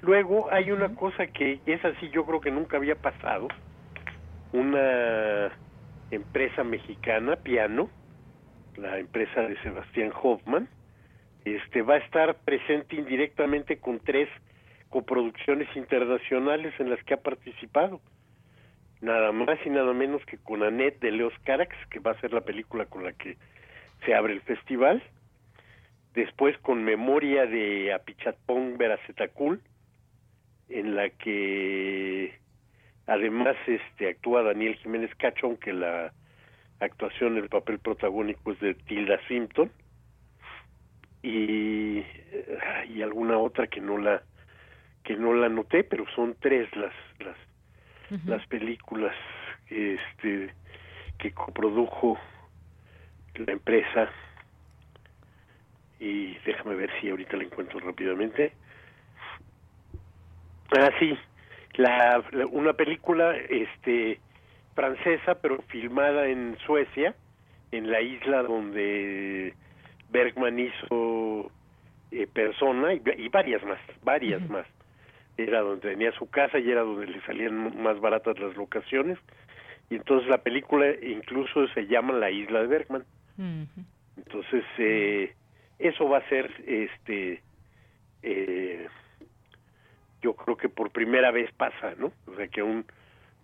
Luego 0.01 0.51
hay 0.51 0.71
una 0.71 0.93
cosa 0.95 1.27
que 1.27 1.59
es 1.65 1.83
así, 1.83 2.09
yo 2.09 2.25
creo 2.25 2.41
que 2.41 2.51
nunca 2.51 2.77
había 2.77 2.95
pasado. 2.95 3.47
Una 4.53 5.51
empresa 6.11 6.63
mexicana, 6.63 7.35
Piano, 7.37 7.89
la 8.77 8.99
empresa 8.99 9.41
de 9.41 9.57
Sebastián 9.61 10.11
Hoffman, 10.21 10.69
este 11.43 11.81
va 11.81 11.95
a 11.95 11.97
estar 11.97 12.35
presente 12.43 12.95
indirectamente 12.95 13.77
con 13.77 13.99
tres 13.99 14.29
coproducciones 14.95 15.67
internacionales 15.75 16.73
en 16.79 16.89
las 16.89 17.03
que 17.03 17.15
ha 17.15 17.17
participado. 17.17 17.99
Nada 19.01 19.33
más 19.33 19.59
y 19.65 19.69
nada 19.69 19.91
menos 19.91 20.25
que 20.25 20.37
con 20.37 20.63
Annette 20.63 21.01
de 21.01 21.11
Leos 21.11 21.33
Carax, 21.43 21.75
que 21.89 21.99
va 21.99 22.11
a 22.11 22.21
ser 22.21 22.31
la 22.31 22.45
película 22.45 22.85
con 22.85 23.03
la 23.03 23.11
que 23.11 23.35
se 24.05 24.15
abre 24.15 24.31
el 24.31 24.39
festival. 24.39 25.03
Después 26.13 26.57
con 26.59 26.85
Memoria 26.85 27.45
de 27.45 27.91
Apichatpong 27.91 28.77
Veracetacul, 28.77 29.59
en 30.69 30.95
la 30.95 31.09
que 31.09 32.33
además 33.05 33.57
este 33.67 34.11
actúa 34.11 34.43
Daniel 34.43 34.75
Jiménez 34.75 35.13
Cacho, 35.15 35.47
aunque 35.47 35.73
la 35.73 36.13
actuación, 36.79 37.35
el 37.35 37.49
papel 37.49 37.79
protagónico 37.79 38.53
es 38.53 38.61
de 38.61 38.75
Tilda 38.75 39.19
Simpson 39.27 39.69
y, 41.21 42.01
y 42.87 43.01
alguna 43.01 43.37
otra 43.39 43.67
que 43.67 43.81
no 43.81 43.97
la 43.97 44.23
que 45.05 45.15
no 45.15 45.33
la 45.33 45.47
noté, 45.47 45.83
pero 45.83 46.05
son 46.15 46.35
tres 46.39 46.67
las 46.75 46.93
las 47.19 47.37
las 48.25 48.45
películas 48.47 49.15
este 49.69 50.53
que 51.17 51.31
coprodujo 51.31 52.19
la 53.35 53.53
empresa. 53.53 54.09
Y 55.99 56.37
déjame 56.45 56.75
ver 56.75 56.91
si 56.99 57.09
ahorita 57.09 57.37
la 57.37 57.43
encuentro 57.43 57.79
rápidamente. 57.79 58.51
Ah, 60.77 60.89
sí, 60.99 61.17
la, 61.75 62.23
una 62.51 62.73
película 62.73 63.35
este 63.37 64.19
francesa, 64.73 65.35
pero 65.35 65.61
filmada 65.67 66.27
en 66.27 66.57
Suecia, 66.65 67.15
en 67.71 67.89
la 67.89 68.01
isla 68.01 68.43
donde 68.43 69.53
Bergman 70.09 70.59
hizo 70.59 71.51
eh, 72.11 72.27
Persona 72.27 72.93
y, 72.93 73.29
varias 73.29 73.63
más, 73.63 73.79
varias 74.03 74.47
más. 74.49 74.67
Era 75.37 75.61
donde 75.61 75.89
tenía 75.89 76.11
su 76.13 76.29
casa 76.29 76.59
y 76.59 76.69
era 76.69 76.81
donde 76.81 77.07
le 77.07 77.21
salían 77.21 77.81
más 77.81 77.99
baratas 77.99 78.39
las 78.39 78.55
locaciones. 78.55 79.17
Y 79.89 79.95
entonces 79.95 80.29
la 80.29 80.39
película 80.39 80.87
incluso 81.01 81.67
se 81.69 81.87
llama 81.87 82.13
La 82.13 82.31
isla 82.31 82.61
de 82.61 82.67
Bergman. 82.67 83.05
Entonces, 84.17 84.63
eh, 84.77 85.35
eso 85.77 86.07
va 86.07 86.19
a 86.19 86.29
ser 86.29 86.49
este 86.65 87.41
eh, 88.23 88.87
yo 90.21 90.33
creo 90.33 90.57
que 90.57 90.69
por 90.69 90.89
primera 90.89 91.29
vez 91.29 91.51
pasa, 91.53 91.93
¿no? 91.99 92.11
O 92.25 92.35
sea, 92.35 92.47
que 92.47 92.63
un 92.63 92.85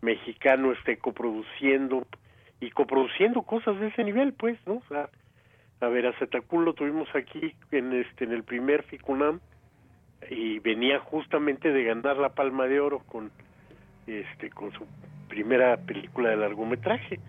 mexicano 0.02 0.72
esté 0.72 0.98
coproduciendo 0.98 2.08
y 2.60 2.72
coproduciendo 2.72 3.44
cosas 3.44 3.80
de 3.80 3.88
ese 3.88 4.04
nivel, 4.04 4.34
pues, 4.34 4.58
¿no? 4.66 4.78
O 4.78 4.84
sea, 4.90 5.10
a 5.80 5.88
ver, 5.88 6.08
a 6.08 6.14
lo 6.52 6.74
tuvimos 6.74 7.08
aquí 7.14 7.54
en 7.72 7.94
este 7.94 8.24
en 8.24 8.32
el 8.32 8.44
primer 8.44 8.82
Ficunam 8.84 9.40
y 10.30 10.60
venía 10.60 11.00
justamente 11.00 11.72
de 11.72 11.84
ganar 11.84 12.18
la 12.18 12.30
Palma 12.30 12.68
de 12.68 12.80
Oro 12.80 13.00
con 13.00 13.32
este 14.08 14.50
con 14.50 14.72
su 14.72 14.86
primera 15.28 15.78
película 15.78 16.30
de 16.30 16.38
largometraje. 16.38 17.20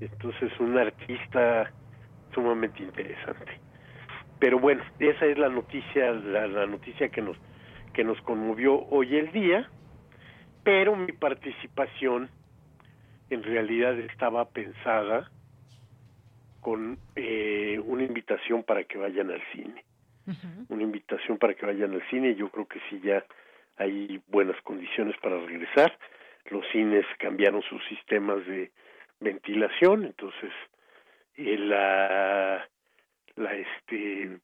Entonces, 0.00 0.52
un 0.60 0.76
artista 0.76 1.70
sumamente 2.34 2.82
interesante. 2.82 3.60
Pero 4.38 4.58
bueno, 4.58 4.82
esa 4.98 5.24
es 5.24 5.38
la 5.38 5.48
noticia 5.48 6.12
la, 6.12 6.46
la 6.46 6.66
noticia 6.66 7.08
que 7.08 7.22
nos 7.22 7.36
que 7.92 8.04
nos 8.04 8.20
conmovió 8.22 8.86
hoy 8.88 9.16
el 9.16 9.32
día 9.32 9.70
pero 10.66 10.96
mi 10.96 11.12
participación 11.12 12.28
en 13.30 13.44
realidad 13.44 13.96
estaba 14.00 14.46
pensada 14.46 15.30
con 16.60 16.98
eh, 17.14 17.80
una 17.84 18.02
invitación 18.02 18.64
para 18.64 18.82
que 18.82 18.98
vayan 18.98 19.30
al 19.30 19.40
cine. 19.52 19.84
Una 20.68 20.82
invitación 20.82 21.38
para 21.38 21.54
que 21.54 21.66
vayan 21.66 21.92
al 21.92 22.02
cine. 22.08 22.34
Yo 22.34 22.48
creo 22.50 22.66
que 22.66 22.80
sí 22.90 23.00
ya 23.02 23.24
hay 23.76 24.20
buenas 24.28 24.60
condiciones 24.62 25.16
para 25.22 25.38
regresar. 25.38 25.96
Los 26.50 26.66
cines 26.72 27.04
cambiaron 27.18 27.62
sus 27.62 27.84
sistemas 27.86 28.44
de 28.46 28.70
ventilación, 29.20 30.04
entonces 30.04 30.52
eh, 31.36 31.58
la 31.58 32.68
la 33.36 33.54
este 33.54 34.38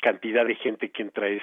cantidad 0.00 0.44
de 0.44 0.54
gente 0.56 0.90
que 0.90 1.02
entra 1.02 1.28
es 1.28 1.42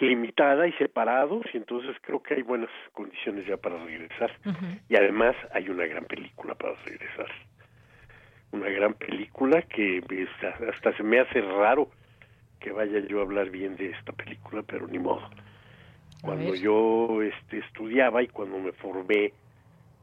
limitada 0.00 0.66
y 0.66 0.72
separados 0.74 1.44
y 1.52 1.56
entonces 1.56 1.96
creo 2.02 2.22
que 2.22 2.34
hay 2.34 2.42
buenas 2.42 2.70
condiciones 2.92 3.46
ya 3.46 3.56
para 3.56 3.82
regresar 3.82 4.30
y 4.88 4.96
además 4.96 5.34
hay 5.52 5.68
una 5.70 5.86
gran 5.86 6.04
película 6.04 6.54
para 6.54 6.74
regresar 6.84 7.30
una 8.52 8.68
gran 8.68 8.94
película 8.94 9.62
que 9.62 10.02
hasta 10.68 10.96
se 10.96 11.02
me 11.02 11.20
hace 11.20 11.40
raro 11.40 11.90
que 12.66 12.72
vaya 12.72 12.98
yo 12.98 13.20
a 13.20 13.22
hablar 13.22 13.48
bien 13.50 13.76
de 13.76 13.90
esta 13.90 14.10
película 14.10 14.60
pero 14.66 14.88
ni 14.88 14.98
modo. 14.98 15.22
Cuando 16.20 16.52
yo 16.56 17.22
este 17.22 17.58
estudiaba 17.58 18.24
y 18.24 18.26
cuando 18.26 18.58
me 18.58 18.72
formé 18.72 19.32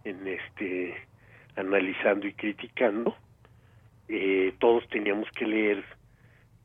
en 0.06 0.26
este 0.26 0.95
analizando 1.57 2.26
y 2.26 2.31
criticando 2.31 3.18
eh, 4.07 4.53
todos 4.60 4.88
teníamos 4.88 5.30
que 5.31 5.45
leer 5.45 5.84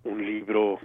un 0.04 0.24
libro 0.24 0.78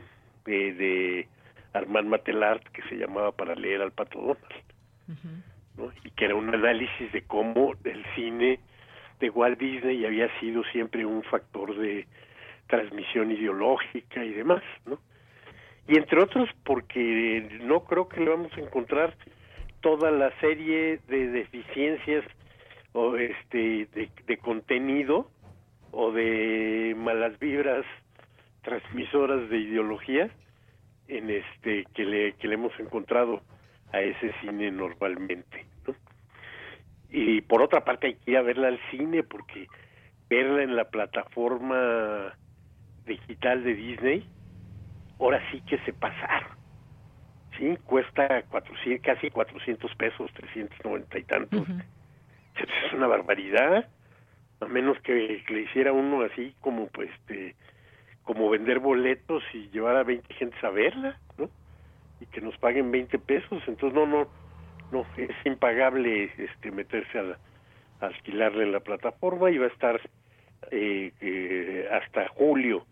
de, 0.45 0.73
de 0.73 1.27
Armand 1.73 2.07
Matelart 2.07 2.63
que 2.69 2.81
se 2.89 2.95
llamaba 2.95 3.31
Para 3.33 3.53
leer 3.53 3.83
al 3.83 3.91
Pato 3.91 4.19
Donald, 4.19 5.43
y 6.03 6.09
que 6.09 6.25
era 6.25 6.33
un 6.33 6.51
análisis 6.51 7.11
de 7.11 7.21
cómo 7.21 7.73
el 7.83 8.03
cine 8.15 8.59
de 9.19 9.29
Walt 9.29 9.59
Disney 9.59 10.07
había 10.07 10.27
sido 10.39 10.63
siempre 10.71 11.05
un 11.05 11.21
factor 11.21 11.77
de 11.77 12.07
transmisión 12.67 13.31
ideológica 13.31 14.23
y 14.23 14.33
demás, 14.33 14.63
¿no? 14.85 14.99
Y 15.87 15.97
entre 15.97 16.21
otros 16.21 16.49
porque 16.63 17.59
no 17.61 17.83
creo 17.83 18.07
que 18.07 18.21
le 18.21 18.29
vamos 18.29 18.51
a 18.55 18.61
encontrar 18.61 19.15
toda 19.81 20.11
la 20.11 20.31
serie 20.39 20.99
de 21.07 21.27
deficiencias 21.27 22.23
o 22.93 23.17
este 23.17 23.87
de, 23.93 24.37
contenido 24.37 25.29
o 25.91 26.11
de 26.11 26.95
malas 26.97 27.37
vibras 27.39 27.85
transmisoras 28.61 29.49
de 29.49 29.57
ideología 29.57 30.29
en 31.09 31.29
este 31.29 31.85
que 31.93 32.05
le 32.05 32.33
que 32.33 32.47
le 32.47 32.53
hemos 32.53 32.71
encontrado 32.79 33.41
a 33.91 33.99
ese 33.99 34.31
cine 34.39 34.71
normalmente 34.71 35.65
¿no? 35.85 35.95
y 37.09 37.41
por 37.41 37.61
otra 37.61 37.83
parte 37.83 38.07
hay 38.07 38.15
que 38.15 38.31
ir 38.31 38.37
a 38.37 38.41
verla 38.41 38.69
al 38.69 38.79
cine 38.89 39.21
porque 39.23 39.67
verla 40.29 40.63
en 40.63 40.75
la 40.77 40.85
plataforma 40.85 42.33
digital 43.05 43.63
de 43.63 43.75
Disney 43.75 44.27
ahora 45.19 45.41
sí 45.51 45.61
que 45.61 45.77
se 45.79 45.93
pasaron. 45.93 46.51
Sí 47.57 47.77
cuesta 47.85 48.43
400, 48.49 49.05
casi 49.05 49.29
400 49.29 49.95
pesos 49.95 50.31
390 50.33 51.19
y 51.19 51.23
tantos. 51.23 51.67
Es 52.55 52.93
una 52.93 53.07
barbaridad 53.07 53.87
a 54.59 54.65
menos 54.67 54.99
que, 55.01 55.43
le 55.47 55.61
hiciera 55.61 55.91
uno 55.91 56.21
así 56.21 56.55
como 56.61 56.87
pues 56.87 57.09
este 57.19 57.55
como 58.23 58.49
vender 58.49 58.79
boletos 58.79 59.43
y 59.53 59.69
llevar 59.69 59.97
a 59.97 60.03
20 60.03 60.33
gentes 60.35 60.63
a 60.63 60.69
verla, 60.69 61.19
¿no? 61.37 61.49
Y 62.21 62.25
que 62.27 62.39
nos 62.39 62.57
paguen 62.57 62.89
20 62.89 63.19
pesos, 63.19 63.61
entonces 63.67 63.93
no, 63.93 64.05
no, 64.05 64.29
no, 64.93 65.05
es 65.17 65.35
impagable 65.43 66.31
este 66.37 66.71
meterse 66.71 67.19
a, 67.19 67.37
alquilarle 67.99 68.63
en 68.63 68.71
la 68.71 68.79
plataforma 68.79 69.51
y 69.51 69.57
va 69.57 69.65
a 69.65 69.69
estar 69.69 69.99
eh, 70.71 71.11
eh, 71.19 71.89
hasta 71.91 72.29
julio 72.29 72.85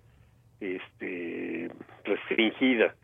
este 0.62 1.70
restringida 2.06 2.96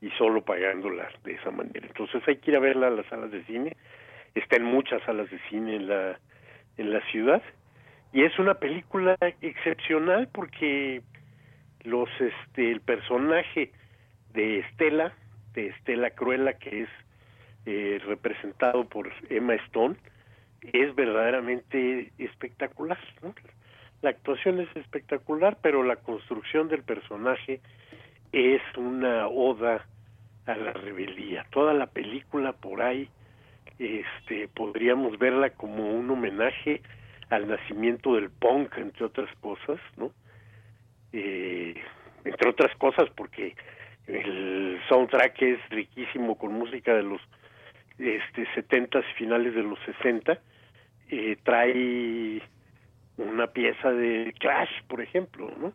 y 0.00 0.10
solo 0.10 0.44
pagándola 0.44 1.08
de 1.24 1.32
esa 1.32 1.50
manera. 1.50 1.86
Entonces 1.86 2.22
hay 2.26 2.36
que 2.36 2.50
ir 2.50 2.56
a 2.56 2.60
verla 2.60 2.88
a 2.88 2.90
las 2.90 3.06
salas 3.06 3.30
de 3.30 3.44
cine, 3.44 3.76
está 4.34 4.56
en 4.56 4.64
muchas 4.64 5.02
salas 5.04 5.30
de 5.30 5.38
cine 5.48 5.76
en 5.76 5.88
la 5.88 6.18
en 6.76 6.92
la 6.92 7.00
ciudad. 7.10 7.42
Y 8.12 8.22
es 8.24 8.38
una 8.38 8.54
película 8.54 9.16
excepcional 9.40 10.28
porque 10.32 11.02
los 11.84 12.08
este 12.20 12.70
el 12.70 12.80
personaje 12.80 13.72
de 14.32 14.60
Estela 14.60 15.12
de 15.54 15.68
Estela 15.68 16.10
Cruella 16.10 16.54
que 16.54 16.82
es 16.82 16.88
eh, 17.66 18.00
representado 18.06 18.88
por 18.88 19.10
Emma 19.28 19.54
Stone 19.54 19.96
es 20.72 20.94
verdaderamente 20.94 22.12
espectacular 22.18 22.98
la 24.02 24.10
actuación 24.10 24.60
es 24.60 24.68
espectacular 24.76 25.58
pero 25.62 25.82
la 25.82 25.96
construcción 25.96 26.68
del 26.68 26.82
personaje 26.82 27.60
es 28.32 28.62
una 28.76 29.28
oda 29.28 29.86
a 30.46 30.56
la 30.56 30.72
rebeldía 30.72 31.46
toda 31.50 31.74
la 31.74 31.86
película 31.86 32.52
por 32.52 32.82
ahí 32.82 33.08
este 33.78 34.48
podríamos 34.48 35.18
verla 35.18 35.50
como 35.50 35.90
un 35.90 36.10
homenaje 36.10 36.82
al 37.30 37.46
nacimiento 37.46 38.14
del 38.14 38.30
punk, 38.30 38.76
entre 38.78 39.04
otras 39.04 39.30
cosas, 39.40 39.78
¿no? 39.96 40.12
Eh, 41.12 41.74
entre 42.24 42.50
otras 42.50 42.74
cosas 42.76 43.08
porque 43.16 43.54
el 44.06 44.78
soundtrack 44.88 45.42
es 45.42 45.68
riquísimo 45.70 46.36
con 46.36 46.52
música 46.52 46.94
de 46.94 47.02
los 47.02 47.20
este 47.98 48.46
70 48.54 49.00
y 49.00 49.14
finales 49.14 49.54
de 49.54 49.62
los 49.62 49.78
60 49.80 50.38
eh, 51.10 51.36
trae 51.42 52.42
una 53.18 53.48
pieza 53.48 53.90
de 53.90 54.32
Clash 54.38 54.70
por 54.88 55.00
ejemplo 55.00 55.50
no 55.60 55.72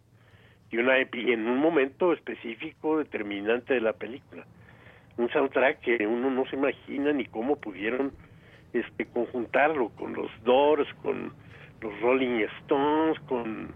y 0.71 0.77
una 0.77 0.99
y 0.99 1.31
en 1.31 1.47
un 1.47 1.59
momento 1.59 2.13
específico 2.13 2.97
determinante 2.97 3.75
de 3.75 3.81
la 3.81 3.93
película. 3.93 4.43
Un 5.17 5.29
soundtrack 5.29 5.81
que 5.81 6.07
uno 6.07 6.31
no 6.31 6.47
se 6.47 6.55
imagina 6.55 7.13
ni 7.13 7.25
cómo 7.25 7.57
pudieron 7.57 8.11
este 8.73 9.05
conjuntarlo 9.05 9.89
con 9.89 10.13
los 10.13 10.31
Doors 10.43 10.91
con 11.03 11.31
los 11.79 12.01
Rolling 12.01 12.39
Stones, 12.61 13.19
con 13.27 13.71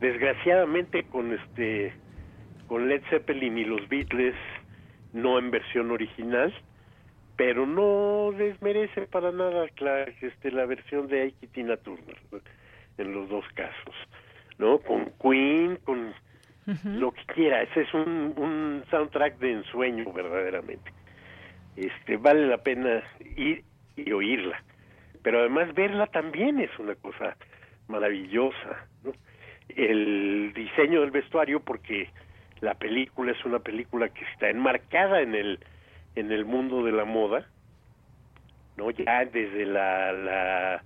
desgraciadamente 0.00 1.04
con 1.04 1.32
este 1.32 1.94
con 2.68 2.88
Led 2.88 3.02
Zeppelin 3.08 3.56
y 3.56 3.64
los 3.64 3.88
Beatles 3.88 4.34
no 5.14 5.38
en 5.38 5.50
versión 5.50 5.90
original, 5.90 6.54
pero 7.40 7.64
no 7.64 8.32
desmerece 8.36 9.06
para 9.06 9.32
nada 9.32 9.64
la, 9.78 10.02
este, 10.02 10.50
la 10.50 10.66
versión 10.66 11.08
de 11.08 11.22
Ike 11.22 11.46
Tina 11.46 11.78
Turner 11.78 12.18
en 12.98 13.14
los 13.14 13.30
dos 13.30 13.46
casos, 13.54 13.94
¿no? 14.58 14.78
Con 14.80 15.10
Queen, 15.18 15.76
con 15.76 16.12
lo 16.84 17.12
que 17.12 17.24
quiera, 17.32 17.62
ese 17.62 17.80
es 17.80 17.94
un, 17.94 18.34
un 18.36 18.84
soundtrack 18.90 19.38
de 19.38 19.52
ensueño 19.52 20.12
verdaderamente. 20.12 20.92
Este 21.76 22.18
vale 22.18 22.46
la 22.46 22.58
pena 22.58 23.02
ir 23.36 23.64
y 23.96 24.12
oírla 24.12 24.62
pero 25.22 25.40
además 25.40 25.72
verla 25.72 26.08
también 26.08 26.60
es 26.60 26.78
una 26.78 26.94
cosa 26.94 27.38
maravillosa. 27.88 28.86
¿no? 29.02 29.12
El 29.68 30.52
diseño 30.54 31.00
del 31.00 31.10
vestuario, 31.10 31.60
porque 31.60 32.10
la 32.60 32.74
película 32.74 33.32
es 33.32 33.42
una 33.46 33.60
película 33.60 34.10
que 34.10 34.26
está 34.26 34.50
enmarcada 34.50 35.22
en 35.22 35.34
el 35.34 35.58
en 36.14 36.32
el 36.32 36.44
mundo 36.44 36.84
de 36.84 36.92
la 36.92 37.04
moda, 37.04 37.46
no 38.76 38.90
ya 38.90 39.24
desde 39.24 39.66
la, 39.66 40.82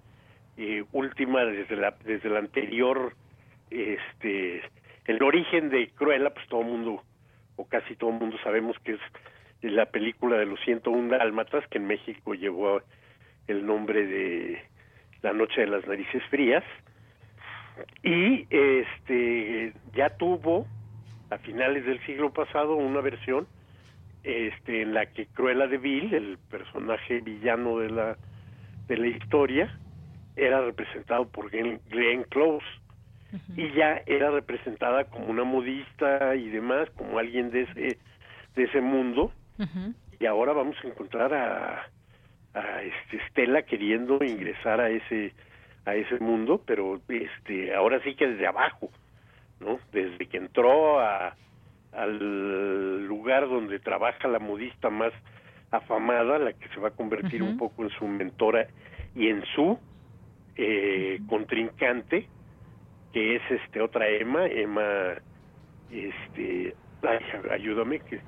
eh, 0.56 0.84
última, 0.92 1.44
desde 1.44 1.76
la 1.76 1.94
desde 2.04 2.28
la 2.28 2.40
anterior, 2.40 3.14
este, 3.70 4.62
el 5.06 5.22
origen 5.22 5.70
de 5.70 5.88
Cruella, 5.90 6.30
pues 6.30 6.46
todo 6.48 6.60
el 6.60 6.66
mundo 6.66 7.02
o 7.56 7.66
casi 7.66 7.94
todo 7.96 8.10
el 8.10 8.18
mundo 8.18 8.36
sabemos 8.42 8.76
que 8.80 8.92
es 8.92 9.00
la 9.62 9.86
película 9.86 10.36
de 10.36 10.46
los 10.46 10.60
101 10.60 11.16
dálmatas 11.16 11.66
que 11.68 11.78
en 11.78 11.86
México 11.86 12.34
llegó 12.34 12.76
a 12.76 12.82
el 13.46 13.64
nombre 13.66 14.06
de 14.06 14.62
La 15.22 15.32
Noche 15.32 15.62
de 15.62 15.66
las 15.66 15.86
Narices 15.86 16.22
Frías. 16.30 16.64
Y 18.02 18.46
este 18.50 19.72
ya 19.94 20.10
tuvo 20.16 20.66
a 21.30 21.38
finales 21.38 21.84
del 21.84 22.04
siglo 22.06 22.32
pasado 22.32 22.76
una 22.76 23.00
versión 23.00 23.46
este 24.24 24.82
en 24.82 24.94
la 24.94 25.06
que 25.06 25.26
Cruella 25.26 25.66
de 25.66 25.78
Vil, 25.78 26.12
el 26.12 26.38
personaje 26.50 27.20
villano 27.20 27.78
de 27.78 27.90
la 27.90 28.16
de 28.88 28.96
la 28.96 29.06
historia, 29.06 29.78
era 30.36 30.60
representado 30.60 31.28
por 31.28 31.50
Glenn, 31.50 32.24
Close. 32.30 32.66
Y 33.56 33.72
ya 33.72 34.00
era 34.06 34.30
representada 34.30 35.04
como 35.04 35.26
una 35.26 35.42
modista 35.42 36.36
y 36.36 36.50
demás, 36.50 36.88
como 36.90 37.18
alguien 37.18 37.50
de 37.50 37.62
ese 37.62 37.98
de 38.54 38.62
ese 38.62 38.80
mundo. 38.80 39.32
Y 40.20 40.26
ahora 40.26 40.52
vamos 40.52 40.76
a 40.82 40.86
encontrar 40.86 41.34
a 41.34 41.88
a 42.54 42.82
este 42.82 43.16
Estela 43.16 43.62
queriendo 43.62 44.22
ingresar 44.22 44.80
a 44.80 44.88
ese 44.88 45.32
a 45.84 45.94
ese 45.96 46.18
mundo, 46.20 46.62
pero 46.64 47.00
este 47.08 47.74
ahora 47.74 48.00
sí 48.04 48.14
que 48.14 48.28
desde 48.28 48.46
abajo, 48.46 48.88
¿no? 49.60 49.78
Desde 49.92 50.26
que 50.26 50.36
entró 50.36 51.00
a 51.00 51.34
al 51.96 53.06
lugar 53.06 53.48
donde 53.48 53.78
trabaja 53.78 54.28
la 54.28 54.38
modista 54.38 54.90
más 54.90 55.12
afamada, 55.70 56.38
la 56.38 56.52
que 56.52 56.68
se 56.68 56.80
va 56.80 56.88
a 56.88 56.92
convertir 56.92 57.42
un 57.42 57.56
poco 57.56 57.82
en 57.82 57.90
su 57.90 58.06
mentora 58.06 58.66
y 59.14 59.28
en 59.28 59.44
su 59.54 59.78
eh, 60.56 61.20
contrincante, 61.28 62.28
que 63.12 63.36
es 63.36 63.42
este 63.50 63.80
otra 63.80 64.08
Emma, 64.08 64.46
Emma, 64.46 65.14
este, 65.90 66.74
ayúdame, 67.50 68.00
que 68.00 68.20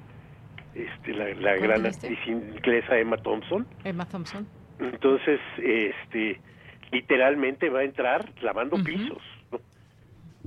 este, 0.75 1.15
la, 1.15 1.33
la 1.35 1.57
gran 1.57 1.87
actriz 1.87 2.19
inglesa 2.27 2.99
Emma 2.99 3.17
Thompson. 3.17 3.67
Emma 3.85 4.07
Thompson. 4.07 4.47
Entonces, 4.79 5.41
este, 5.59 6.41
literalmente 6.93 7.71
va 7.71 7.81
a 7.81 7.85
entrar 7.85 8.31
lavando 8.43 8.77
pisos, 8.83 9.23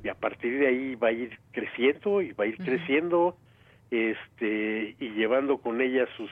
y 0.03 0.09
a 0.09 0.15
partir 0.15 0.59
de 0.59 0.67
ahí 0.67 0.95
va 0.95 1.09
a 1.09 1.11
ir 1.11 1.38
creciendo 1.51 2.21
y 2.21 2.31
va 2.31 2.45
a 2.45 2.47
ir 2.47 2.57
creciendo, 2.57 3.38
este, 3.91 4.95
y 4.99 5.09
llevando 5.11 5.57
con 5.59 5.81
ella 5.81 6.03
a 6.03 6.17
sus 6.17 6.30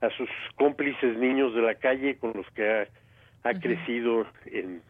a 0.00 0.10
sus 0.10 0.28
cómplices 0.54 1.16
niños 1.18 1.52
de 1.54 1.62
la 1.62 1.74
calle 1.74 2.18
con 2.18 2.32
los 2.32 2.46
que 2.52 2.70
ha, 2.70 2.88
ha 3.42 3.54
crecido 3.54 4.26
en 4.46 4.80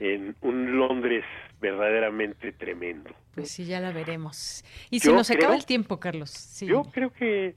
en 0.00 0.34
un 0.42 0.76
Londres 0.76 1.24
verdaderamente 1.60 2.52
tremendo. 2.52 3.10
Pues 3.34 3.50
sí, 3.52 3.64
ya 3.64 3.80
la 3.80 3.92
veremos. 3.92 4.64
Y 4.90 4.98
se 4.98 5.12
nos 5.12 5.30
acaba 5.30 5.54
el 5.54 5.64
tiempo, 5.64 6.00
Carlos. 6.00 6.30
Sí. 6.30 6.66
Yo 6.66 6.82
creo 6.92 7.12
que 7.12 7.54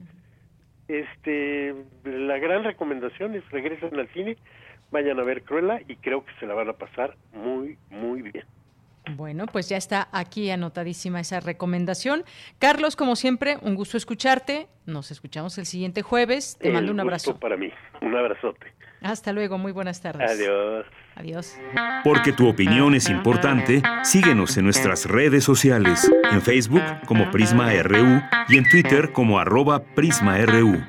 este 0.87 1.73
la 2.03 2.37
gran 2.37 2.63
recomendación 2.63 3.35
es 3.35 3.49
regresen 3.49 3.99
al 3.99 4.07
cine, 4.09 4.37
vayan 4.91 5.19
a 5.19 5.23
ver 5.23 5.41
Cruella 5.41 5.81
y 5.87 5.95
creo 5.97 6.23
que 6.23 6.31
se 6.39 6.45
la 6.45 6.53
van 6.53 6.69
a 6.69 6.73
pasar 6.73 7.17
muy, 7.33 7.77
muy 7.89 8.21
bien. 8.21 8.45
Bueno, 9.11 9.45
pues 9.47 9.69
ya 9.69 9.77
está 9.77 10.07
aquí 10.11 10.49
anotadísima 10.49 11.19
esa 11.19 11.39
recomendación. 11.39 12.23
Carlos, 12.59 12.95
como 12.95 13.15
siempre, 13.15 13.57
un 13.61 13.75
gusto 13.75 13.97
escucharte. 13.97 14.67
Nos 14.85 15.11
escuchamos 15.11 15.57
el 15.57 15.65
siguiente 15.65 16.01
jueves. 16.01 16.57
Te 16.59 16.71
mando 16.71 16.91
un 16.91 16.99
abrazo. 16.99 17.39
para 17.39 17.57
mí. 17.57 17.71
Un 18.01 18.15
abrazote. 18.15 18.73
Hasta 19.01 19.33
luego, 19.33 19.57
muy 19.57 19.71
buenas 19.71 20.01
tardes. 20.01 20.29
Adiós. 20.31 20.85
Adiós. 21.15 21.57
Porque 22.03 22.33
tu 22.33 22.47
opinión 22.47 22.95
es 22.95 23.09
importante, 23.09 23.81
síguenos 24.03 24.57
en 24.57 24.65
nuestras 24.65 25.05
redes 25.05 25.43
sociales, 25.43 26.11
en 26.31 26.41
Facebook 26.41 26.83
como 27.05 27.29
Prisma 27.31 27.71
RU 27.83 28.21
y 28.49 28.57
en 28.57 28.67
Twitter 28.69 29.11
como 29.11 29.39
arroba 29.39 29.83
PrismaRU. 29.83 30.83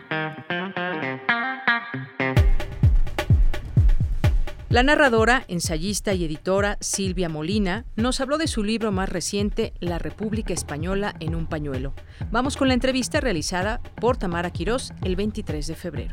La 4.76 4.82
narradora, 4.82 5.42
ensayista 5.48 6.12
y 6.12 6.26
editora 6.26 6.76
Silvia 6.82 7.30
Molina 7.30 7.86
nos 7.96 8.20
habló 8.20 8.36
de 8.36 8.46
su 8.46 8.62
libro 8.62 8.92
más 8.92 9.08
reciente, 9.08 9.72
La 9.80 9.98
República 9.98 10.52
Española 10.52 11.14
en 11.18 11.34
un 11.34 11.46
pañuelo. 11.46 11.94
Vamos 12.30 12.58
con 12.58 12.68
la 12.68 12.74
entrevista 12.74 13.18
realizada 13.18 13.80
por 13.98 14.18
Tamara 14.18 14.50
Quirós 14.50 14.92
el 15.02 15.16
23 15.16 15.66
de 15.66 15.74
febrero. 15.76 16.10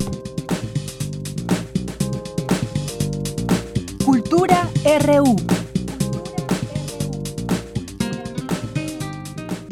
Cultura 4.06 4.69
RU. 5.02 5.62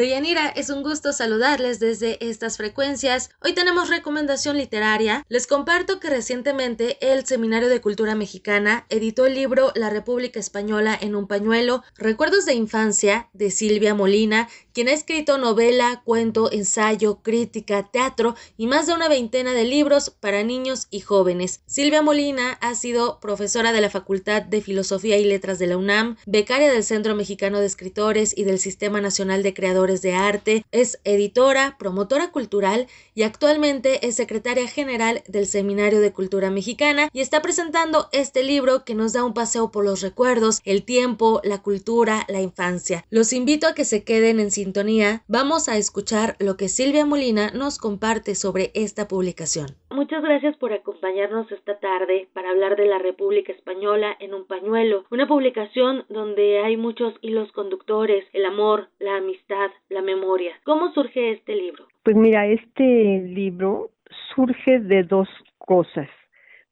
Deyanira, 0.01 0.47
es 0.47 0.71
un 0.71 0.81
gusto 0.81 1.13
saludarles 1.13 1.79
desde 1.79 2.17
estas 2.27 2.57
frecuencias. 2.57 3.29
Hoy 3.39 3.53
tenemos 3.53 3.87
recomendación 3.87 4.57
literaria. 4.57 5.23
Les 5.29 5.45
comparto 5.45 5.99
que 5.99 6.09
recientemente 6.09 6.97
el 7.01 7.23
Seminario 7.27 7.69
de 7.69 7.81
Cultura 7.81 8.15
Mexicana 8.15 8.87
editó 8.89 9.27
el 9.27 9.35
libro 9.35 9.71
La 9.75 9.91
República 9.91 10.39
Española 10.39 10.97
en 10.99 11.15
un 11.15 11.27
pañuelo, 11.27 11.83
Recuerdos 11.95 12.47
de 12.47 12.55
Infancia, 12.55 13.29
de 13.33 13.51
Silvia 13.51 13.93
Molina, 13.93 14.49
quien 14.73 14.87
ha 14.87 14.93
escrito 14.93 15.37
novela, 15.37 16.01
cuento, 16.03 16.51
ensayo, 16.51 17.21
crítica, 17.21 17.91
teatro 17.91 18.35
y 18.57 18.65
más 18.65 18.87
de 18.87 18.93
una 18.93 19.07
veintena 19.07 19.53
de 19.53 19.65
libros 19.65 20.09
para 20.09 20.41
niños 20.41 20.87
y 20.89 21.01
jóvenes. 21.01 21.61
Silvia 21.67 22.01
Molina 22.01 22.53
ha 22.53 22.73
sido 22.73 23.19
profesora 23.19 23.71
de 23.71 23.81
la 23.81 23.91
Facultad 23.91 24.41
de 24.41 24.61
Filosofía 24.61 25.17
y 25.19 25.25
Letras 25.25 25.59
de 25.59 25.67
la 25.67 25.77
UNAM, 25.77 26.17
becaria 26.25 26.71
del 26.71 26.83
Centro 26.83 27.13
Mexicano 27.13 27.59
de 27.59 27.67
Escritores 27.67 28.35
y 28.35 28.45
del 28.45 28.57
Sistema 28.57 28.99
Nacional 28.99 29.43
de 29.43 29.53
Creadores 29.53 29.90
de 29.99 30.13
arte, 30.13 30.65
es 30.71 31.01
editora, 31.03 31.75
promotora 31.77 32.31
cultural 32.31 32.87
y 33.13 33.23
actualmente 33.23 34.05
es 34.07 34.15
secretaria 34.15 34.67
general 34.67 35.21
del 35.27 35.45
Seminario 35.45 35.99
de 35.99 36.13
Cultura 36.13 36.49
Mexicana 36.49 37.09
y 37.13 37.21
está 37.21 37.41
presentando 37.41 38.07
este 38.11 38.43
libro 38.43 38.83
que 38.85 38.95
nos 38.95 39.13
da 39.13 39.23
un 39.23 39.33
paseo 39.33 39.71
por 39.71 39.85
los 39.85 40.01
recuerdos, 40.01 40.61
el 40.65 40.83
tiempo, 40.85 41.41
la 41.43 41.61
cultura, 41.61 42.25
la 42.27 42.41
infancia. 42.41 43.03
Los 43.09 43.33
invito 43.33 43.67
a 43.67 43.73
que 43.73 43.85
se 43.85 44.03
queden 44.03 44.39
en 44.39 44.51
sintonía. 44.51 45.23
Vamos 45.27 45.69
a 45.69 45.77
escuchar 45.77 46.35
lo 46.39 46.57
que 46.57 46.69
Silvia 46.69 47.05
Molina 47.05 47.51
nos 47.51 47.77
comparte 47.77 48.35
sobre 48.35 48.71
esta 48.73 49.07
publicación. 49.07 49.75
Muchas 49.89 50.23
gracias 50.23 50.55
por 50.57 50.73
acompañarnos 50.73 51.51
esta 51.51 51.77
tarde 51.79 52.27
para 52.33 52.49
hablar 52.49 52.75
de 52.75 52.85
la 52.85 52.97
República 52.97 53.51
Española 53.51 54.15
en 54.19 54.33
un 54.33 54.45
pañuelo, 54.45 55.05
una 55.11 55.27
publicación 55.27 56.05
donde 56.09 56.59
hay 56.59 56.77
muchos 56.77 57.13
hilos 57.21 57.51
conductores, 57.51 58.25
el 58.33 58.45
amor, 58.45 58.89
la 58.99 59.17
amistad, 59.17 59.71
la 59.89 60.01
memoria. 60.01 60.53
¿Cómo 60.63 60.93
surge 60.93 61.31
este 61.33 61.55
libro? 61.55 61.90
Pues 62.03 62.15
mira, 62.15 62.47
este 62.47 63.21
libro 63.21 63.91
surge 64.33 64.79
de 64.79 65.03
dos 65.03 65.29
cosas. 65.59 66.07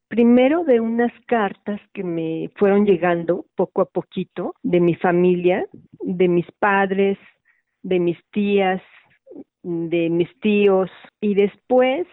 Primero 0.07 0.63
de 0.63 0.79
unas 0.79 1.11
cartas 1.27 1.79
que 1.93 2.03
me 2.03 2.49
fueron 2.55 2.83
llegando 2.83 3.45
poco 3.55 3.81
a 3.81 3.85
poquito 3.85 4.55
de 4.63 4.79
mi 4.79 4.95
familia, 4.95 5.67
de 6.01 6.27
mis 6.27 6.47
padres, 6.57 7.19
de 7.83 7.99
mis 7.99 8.17
tías, 8.31 8.81
de 9.61 10.09
mis 10.09 10.29
tíos 10.39 10.89
y 11.21 11.35
después 11.35 12.07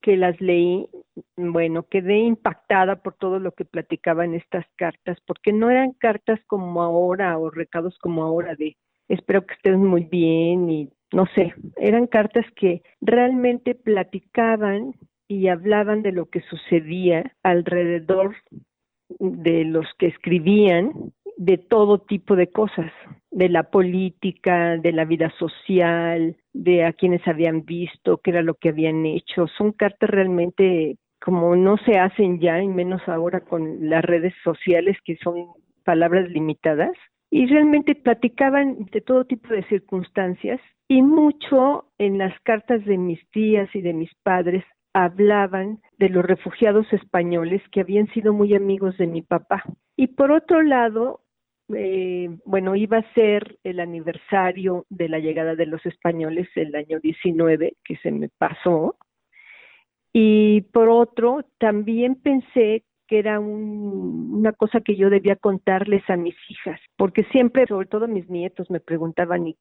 que 0.00 0.16
las 0.16 0.40
leí, 0.40 0.88
bueno, 1.36 1.82
quedé 1.82 2.16
impactada 2.16 3.02
por 3.02 3.12
todo 3.12 3.38
lo 3.40 3.52
que 3.52 3.66
platicaban 3.66 4.32
estas 4.32 4.64
cartas, 4.76 5.18
porque 5.26 5.52
no 5.52 5.68
eran 5.68 5.92
cartas 5.92 6.40
como 6.46 6.80
ahora 6.80 7.36
o 7.36 7.50
recados 7.50 7.98
como 7.98 8.22
ahora 8.22 8.54
de 8.54 8.78
espero 9.08 9.44
que 9.44 9.52
estés 9.52 9.76
muy 9.76 10.04
bien 10.04 10.70
y 10.70 10.90
no 11.14 11.26
sé, 11.34 11.54
eran 11.76 12.06
cartas 12.06 12.44
que 12.56 12.82
realmente 13.00 13.74
platicaban 13.74 14.94
y 15.28 15.48
hablaban 15.48 16.02
de 16.02 16.12
lo 16.12 16.26
que 16.26 16.40
sucedía 16.42 17.32
alrededor 17.42 18.34
de 19.18 19.64
los 19.64 19.86
que 19.98 20.06
escribían 20.06 20.92
de 21.36 21.58
todo 21.58 21.98
tipo 21.98 22.36
de 22.36 22.48
cosas, 22.48 22.90
de 23.30 23.48
la 23.48 23.64
política, 23.64 24.76
de 24.76 24.92
la 24.92 25.04
vida 25.04 25.32
social, 25.38 26.36
de 26.52 26.84
a 26.84 26.92
quienes 26.92 27.26
habían 27.26 27.64
visto, 27.64 28.18
qué 28.18 28.30
era 28.30 28.42
lo 28.42 28.54
que 28.54 28.68
habían 28.70 29.06
hecho. 29.06 29.46
Son 29.56 29.72
cartas 29.72 30.10
realmente 30.10 30.96
como 31.20 31.56
no 31.56 31.76
se 31.78 31.98
hacen 31.98 32.38
ya, 32.38 32.62
y 32.62 32.68
menos 32.68 33.00
ahora 33.08 33.40
con 33.40 33.88
las 33.88 34.04
redes 34.04 34.34
sociales 34.44 34.96
que 35.04 35.16
son 35.16 35.46
palabras 35.82 36.28
limitadas, 36.28 36.92
y 37.30 37.46
realmente 37.46 37.94
platicaban 37.94 38.86
de 38.92 39.00
todo 39.00 39.24
tipo 39.24 39.48
de 39.48 39.64
circunstancias 39.64 40.60
y 40.88 41.02
mucho 41.02 41.86
en 41.98 42.18
las 42.18 42.38
cartas 42.40 42.84
de 42.84 42.98
mis 42.98 43.20
tías 43.30 43.68
y 43.74 43.80
de 43.80 43.92
mis 43.92 44.14
padres 44.22 44.64
hablaban 44.92 45.80
de 45.98 46.08
los 46.08 46.24
refugiados 46.24 46.90
españoles 46.92 47.62
que 47.72 47.80
habían 47.80 48.06
sido 48.08 48.32
muy 48.32 48.54
amigos 48.54 48.96
de 48.98 49.06
mi 49.06 49.22
papá. 49.22 49.64
Y 49.96 50.08
por 50.08 50.30
otro 50.30 50.62
lado, 50.62 51.20
eh, 51.74 52.28
bueno, 52.44 52.76
iba 52.76 52.98
a 52.98 53.14
ser 53.14 53.58
el 53.64 53.80
aniversario 53.80 54.86
de 54.90 55.08
la 55.08 55.18
llegada 55.18 55.56
de 55.56 55.66
los 55.66 55.84
españoles 55.86 56.48
el 56.54 56.74
año 56.76 57.00
19, 57.00 57.74
que 57.84 57.96
se 57.96 58.10
me 58.10 58.28
pasó. 58.28 58.96
Y 60.12 60.60
por 60.72 60.88
otro, 60.88 61.44
también 61.58 62.14
pensé 62.14 62.84
que 63.06 63.18
era 63.18 63.40
una 63.40 64.52
cosa 64.52 64.80
que 64.80 64.96
yo 64.96 65.10
debía 65.10 65.36
contarles 65.36 66.02
a 66.08 66.16
mis 66.16 66.34
hijas, 66.48 66.80
porque 66.96 67.24
siempre, 67.24 67.66
sobre 67.66 67.86
todo 67.86 68.08
mis 68.08 68.28
nietos, 68.28 68.70
me 68.70 68.80
preguntaban 68.80 69.54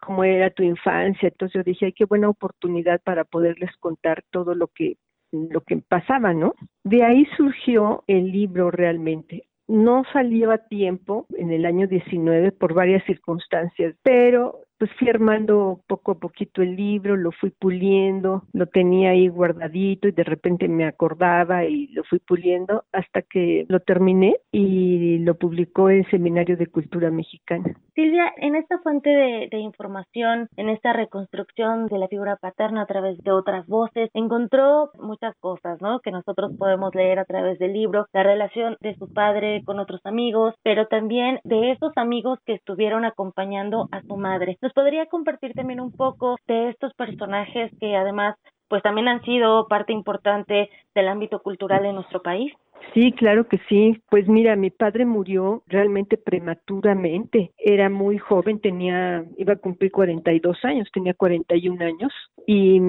cómo 0.00 0.24
era 0.24 0.50
tu 0.50 0.62
infancia, 0.62 1.28
entonces 1.28 1.54
yo 1.54 1.62
dije, 1.62 1.86
ay, 1.86 1.92
qué 1.92 2.04
buena 2.04 2.28
oportunidad 2.28 3.00
para 3.02 3.24
poderles 3.24 3.70
contar 3.78 4.24
todo 4.30 4.54
lo 4.54 4.68
que 4.68 4.96
lo 5.32 5.60
que 5.60 5.76
pasaba, 5.78 6.32
¿no? 6.32 6.54
De 6.84 7.02
ahí 7.02 7.26
surgió 7.36 8.04
el 8.06 8.30
libro 8.30 8.70
realmente. 8.70 9.48
No 9.68 10.04
salió 10.12 10.52
a 10.52 10.58
tiempo 10.58 11.26
en 11.36 11.50
el 11.50 11.66
año 11.66 11.88
19 11.88 12.52
por 12.52 12.74
varias 12.74 13.04
circunstancias, 13.04 13.96
pero 14.02 14.60
pues 14.78 14.90
fui 14.98 15.08
armando 15.08 15.80
poco 15.86 16.12
a 16.12 16.18
poquito 16.18 16.62
el 16.62 16.76
libro, 16.76 17.16
lo 17.16 17.32
fui 17.32 17.50
puliendo, 17.50 18.42
lo 18.52 18.66
tenía 18.66 19.10
ahí 19.10 19.28
guardadito 19.28 20.08
y 20.08 20.12
de 20.12 20.24
repente 20.24 20.68
me 20.68 20.86
acordaba 20.86 21.64
y 21.64 21.88
lo 21.88 22.04
fui 22.04 22.18
puliendo 22.18 22.84
hasta 22.92 23.22
que 23.22 23.64
lo 23.68 23.80
terminé 23.80 24.36
y 24.52 25.18
lo 25.18 25.34
publicó 25.36 25.88
el 25.88 26.08
Seminario 26.10 26.56
de 26.56 26.66
Cultura 26.66 27.10
Mexicana. 27.10 27.76
Silvia, 27.94 28.32
en 28.36 28.54
esta 28.54 28.78
fuente 28.80 29.08
de, 29.08 29.48
de 29.50 29.58
información, 29.58 30.48
en 30.56 30.68
esta 30.68 30.92
reconstrucción 30.92 31.86
de 31.86 31.98
la 31.98 32.08
figura 32.08 32.36
paterna 32.36 32.82
a 32.82 32.86
través 32.86 33.18
de 33.18 33.32
otras 33.32 33.66
voces, 33.66 34.10
encontró 34.12 34.90
muchas 35.00 35.34
cosas, 35.40 35.80
¿no? 35.80 36.00
Que 36.00 36.10
nosotros 36.10 36.52
podemos 36.58 36.94
leer 36.94 37.18
a 37.18 37.24
través 37.24 37.58
del 37.58 37.72
libro, 37.72 38.06
la 38.12 38.22
relación 38.22 38.76
de 38.80 38.94
su 38.96 39.12
padre 39.12 39.62
con 39.64 39.78
otros 39.78 40.00
amigos, 40.04 40.54
pero 40.62 40.86
también 40.86 41.40
de 41.44 41.72
esos 41.72 41.92
amigos 41.96 42.38
que 42.44 42.54
estuvieron 42.54 43.04
acompañando 43.04 43.88
a 43.92 44.02
su 44.02 44.16
madre. 44.16 44.58
¿Nos 44.66 44.72
podría 44.72 45.06
compartir 45.06 45.52
también 45.52 45.78
un 45.78 45.92
poco 45.92 46.34
de 46.48 46.70
estos 46.70 46.92
personajes 46.94 47.70
que 47.78 47.94
además 47.94 48.34
pues 48.66 48.82
también 48.82 49.06
han 49.06 49.22
sido 49.22 49.68
parte 49.68 49.92
importante 49.92 50.70
del 50.92 51.06
ámbito 51.06 51.38
cultural 51.38 51.86
en 51.86 51.94
nuestro 51.94 52.20
país. 52.20 52.52
Sí, 52.92 53.12
claro 53.12 53.46
que 53.46 53.60
sí. 53.68 54.02
Pues 54.10 54.26
mira, 54.26 54.56
mi 54.56 54.70
padre 54.70 55.06
murió 55.06 55.62
realmente 55.68 56.16
prematuramente. 56.16 57.52
Era 57.58 57.88
muy 57.88 58.18
joven, 58.18 58.60
tenía, 58.60 59.24
iba 59.38 59.52
a 59.52 59.58
cumplir 59.58 59.92
42 59.92 60.58
años, 60.64 60.88
tenía 60.92 61.14
41 61.14 61.80
años 61.84 62.12
y 62.44 62.80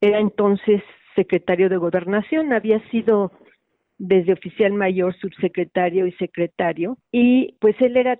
era 0.00 0.20
entonces 0.20 0.82
secretario 1.16 1.68
de 1.68 1.76
gobernación. 1.76 2.54
Había 2.54 2.80
sido 2.88 3.30
desde 4.00 4.32
oficial 4.32 4.72
mayor, 4.72 5.14
subsecretario 5.16 6.06
y 6.06 6.12
secretario. 6.12 6.96
Y 7.12 7.54
pues 7.60 7.76
él 7.80 7.96
era 7.96 8.18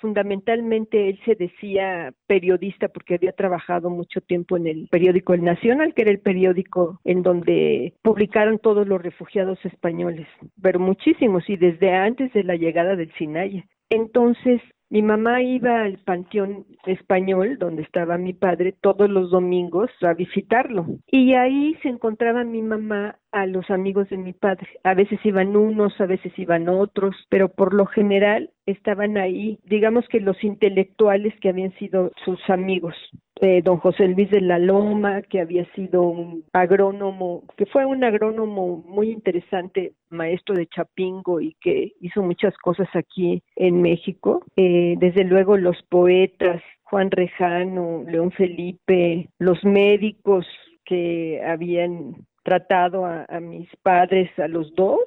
fundamentalmente, 0.00 1.08
él 1.08 1.18
se 1.24 1.34
decía 1.34 2.12
periodista 2.26 2.88
porque 2.88 3.14
había 3.14 3.32
trabajado 3.32 3.88
mucho 3.88 4.20
tiempo 4.20 4.56
en 4.56 4.66
el 4.66 4.88
periódico 4.90 5.32
El 5.32 5.42
Nacional, 5.42 5.94
que 5.94 6.02
era 6.02 6.10
el 6.10 6.20
periódico 6.20 7.00
en 7.04 7.22
donde 7.22 7.94
publicaron 8.02 8.58
todos 8.58 8.86
los 8.86 9.02
refugiados 9.02 9.58
españoles, 9.64 10.28
pero 10.60 10.78
muchísimos 10.78 11.48
y 11.48 11.56
desde 11.56 11.94
antes 11.94 12.32
de 12.34 12.44
la 12.44 12.56
llegada 12.56 12.94
del 12.94 13.12
Sinaya. 13.14 13.64
Entonces, 13.88 14.60
mi 14.90 15.00
mamá 15.00 15.42
iba 15.42 15.84
al 15.84 15.96
Panteón 16.04 16.66
Español, 16.84 17.56
donde 17.58 17.82
estaba 17.82 18.18
mi 18.18 18.34
padre, 18.34 18.74
todos 18.78 19.08
los 19.08 19.30
domingos 19.30 19.90
a 20.02 20.12
visitarlo. 20.12 20.84
Y 21.06 21.32
ahí 21.32 21.74
se 21.82 21.88
encontraba 21.88 22.44
mi 22.44 22.60
mamá 22.60 23.16
a 23.32 23.46
los 23.46 23.70
amigos 23.70 24.08
de 24.10 24.18
mi 24.18 24.32
padre. 24.32 24.68
A 24.84 24.94
veces 24.94 25.18
iban 25.24 25.56
unos, 25.56 25.98
a 26.00 26.06
veces 26.06 26.32
iban 26.38 26.68
otros, 26.68 27.16
pero 27.28 27.48
por 27.48 27.74
lo 27.74 27.86
general 27.86 28.50
estaban 28.66 29.16
ahí, 29.16 29.58
digamos 29.64 30.06
que 30.08 30.20
los 30.20 30.42
intelectuales 30.44 31.34
que 31.40 31.48
habían 31.48 31.72
sido 31.78 32.12
sus 32.24 32.38
amigos. 32.48 32.94
Eh, 33.40 33.60
don 33.62 33.78
José 33.78 34.06
Luis 34.06 34.30
de 34.30 34.40
la 34.40 34.58
Loma, 34.58 35.22
que 35.22 35.40
había 35.40 35.64
sido 35.72 36.02
un 36.02 36.44
agrónomo, 36.52 37.42
que 37.56 37.66
fue 37.66 37.84
un 37.86 38.04
agrónomo 38.04 38.84
muy 38.86 39.10
interesante, 39.10 39.94
maestro 40.10 40.54
de 40.54 40.68
Chapingo 40.68 41.40
y 41.40 41.56
que 41.60 41.92
hizo 42.00 42.22
muchas 42.22 42.56
cosas 42.58 42.88
aquí 42.94 43.42
en 43.56 43.82
México. 43.82 44.44
Eh, 44.56 44.94
desde 44.98 45.24
luego 45.24 45.56
los 45.56 45.82
poetas, 45.88 46.62
Juan 46.84 47.10
Rejano, 47.10 48.04
León 48.06 48.30
Felipe, 48.30 49.28
los 49.38 49.64
médicos 49.64 50.46
que 50.84 51.42
habían 51.44 52.26
tratado 52.42 53.06
a, 53.06 53.40
mis 53.40 53.68
padres, 53.82 54.30
a 54.38 54.48
los 54.48 54.74
dos, 54.74 55.00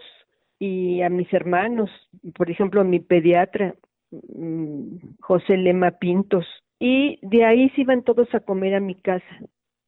y 0.60 1.02
a 1.02 1.10
mis 1.10 1.32
hermanos, 1.34 1.90
por 2.36 2.50
ejemplo, 2.50 2.82
a 2.82 2.86
mi 2.86 3.00
pediatra, 3.00 3.76
mm, 4.12 4.98
José 5.20 5.58
Lema 5.58 5.92
Pintos, 5.92 6.46
y 6.80 7.20
de 7.22 7.46
ahí 7.46 7.70
se 7.72 7.82
iban 7.82 8.04
todos 8.04 8.34
a 8.34 8.40
comer 8.40 8.76
a 8.76 8.80
mi 8.80 8.96
casa, 8.96 9.40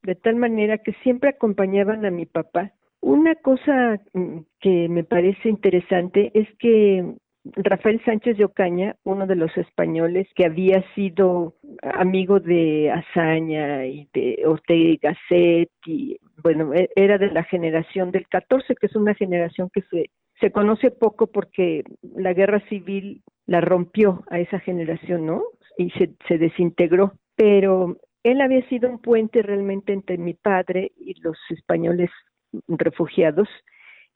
de 0.04 0.16
tal 0.16 0.36
manera 0.36 0.78
que 0.78 0.94
siempre 1.04 1.30
acompañaban 1.30 2.06
a 2.06 2.12
mi 2.12 2.26
papá. 2.26 2.74
Una 3.02 3.36
cosa 3.36 4.00
mm, 4.14 4.40
que 4.60 4.90
me 4.90 5.04
parece 5.04 5.50
interesante 5.50 6.32
es 6.34 6.48
que 6.60 7.16
Rafael 7.56 8.02
Sánchez 8.04 8.38
de 8.38 8.46
Ocaña, 8.46 8.96
uno 9.04 9.28
de 9.28 9.36
los 9.36 9.56
españoles 9.58 10.28
que 10.36 10.46
había 10.46 10.84
sido 10.94 11.56
amigo 11.82 12.40
de 12.40 12.92
Azaña 12.92 13.86
y 13.86 14.08
de 14.14 14.44
Ortega 14.46 14.90
y 14.90 14.98
Gasset, 14.98 15.70
y 15.86 16.18
bueno, 16.44 16.74
e, 16.74 16.90
era 16.96 17.18
de 17.18 17.32
la 17.32 17.44
generación 17.44 18.12
del 18.12 18.28
14, 18.28 18.76
que 18.76 18.88
es 18.88 18.96
una 18.96 19.14
generación 19.14 19.70
que 19.74 19.82
se, 19.84 20.10
se 20.40 20.52
conoce 20.52 20.92
poco 20.92 21.28
porque 21.28 21.84
la 22.16 22.34
guerra 22.34 22.60
civil 22.70 23.24
la 23.46 23.62
rompió 23.62 24.24
a 24.30 24.40
esa 24.40 24.60
generación, 24.60 25.26
¿no? 25.26 25.44
Y 25.78 25.90
se, 25.92 26.12
se 26.28 26.38
desintegró. 26.38 27.14
Pero 27.36 27.98
él 28.24 28.42
había 28.42 28.68
sido 28.68 28.90
un 28.90 29.00
puente 29.00 29.42
realmente 29.42 29.94
entre 29.94 30.18
mi 30.18 30.34
padre 30.34 30.92
y 30.98 31.20
los 31.22 31.38
españoles 31.50 32.10
refugiados 32.68 33.48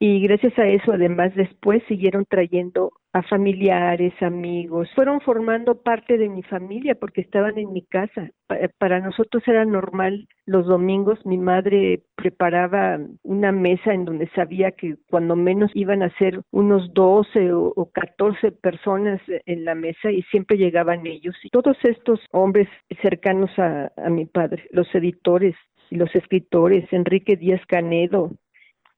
y 0.03 0.19
gracias 0.19 0.57
a 0.57 0.67
eso 0.67 0.93
además 0.93 1.31
después 1.35 1.83
siguieron 1.87 2.25
trayendo 2.25 2.91
a 3.13 3.21
familiares, 3.21 4.11
amigos, 4.21 4.89
fueron 4.95 5.21
formando 5.21 5.83
parte 5.83 6.17
de 6.17 6.27
mi 6.27 6.41
familia 6.41 6.95
porque 6.95 7.21
estaban 7.21 7.59
en 7.59 7.71
mi 7.71 7.85
casa. 7.85 8.31
Para 8.79 8.99
nosotros 8.99 9.43
era 9.45 9.63
normal 9.63 10.27
los 10.47 10.65
domingos, 10.65 11.23
mi 11.23 11.37
madre 11.37 12.01
preparaba 12.15 12.97
una 13.21 13.51
mesa 13.51 13.93
en 13.93 14.05
donde 14.05 14.27
sabía 14.29 14.71
que 14.71 14.95
cuando 15.07 15.35
menos 15.35 15.69
iban 15.75 16.01
a 16.01 16.17
ser 16.17 16.41
unos 16.49 16.91
12 16.95 17.53
o 17.53 17.91
14 17.93 18.53
personas 18.53 19.21
en 19.45 19.65
la 19.65 19.75
mesa 19.75 20.09
y 20.09 20.23
siempre 20.23 20.57
llegaban 20.57 21.05
ellos. 21.05 21.35
Y 21.43 21.49
todos 21.49 21.77
estos 21.83 22.19
hombres 22.31 22.67
cercanos 23.03 23.51
a, 23.59 23.91
a 23.97 24.09
mi 24.09 24.25
padre, 24.25 24.63
los 24.71 24.87
editores, 24.95 25.55
y 25.91 25.97
los 25.97 26.15
escritores, 26.15 26.85
Enrique 26.91 27.35
Díaz 27.35 27.61
Canedo, 27.67 28.31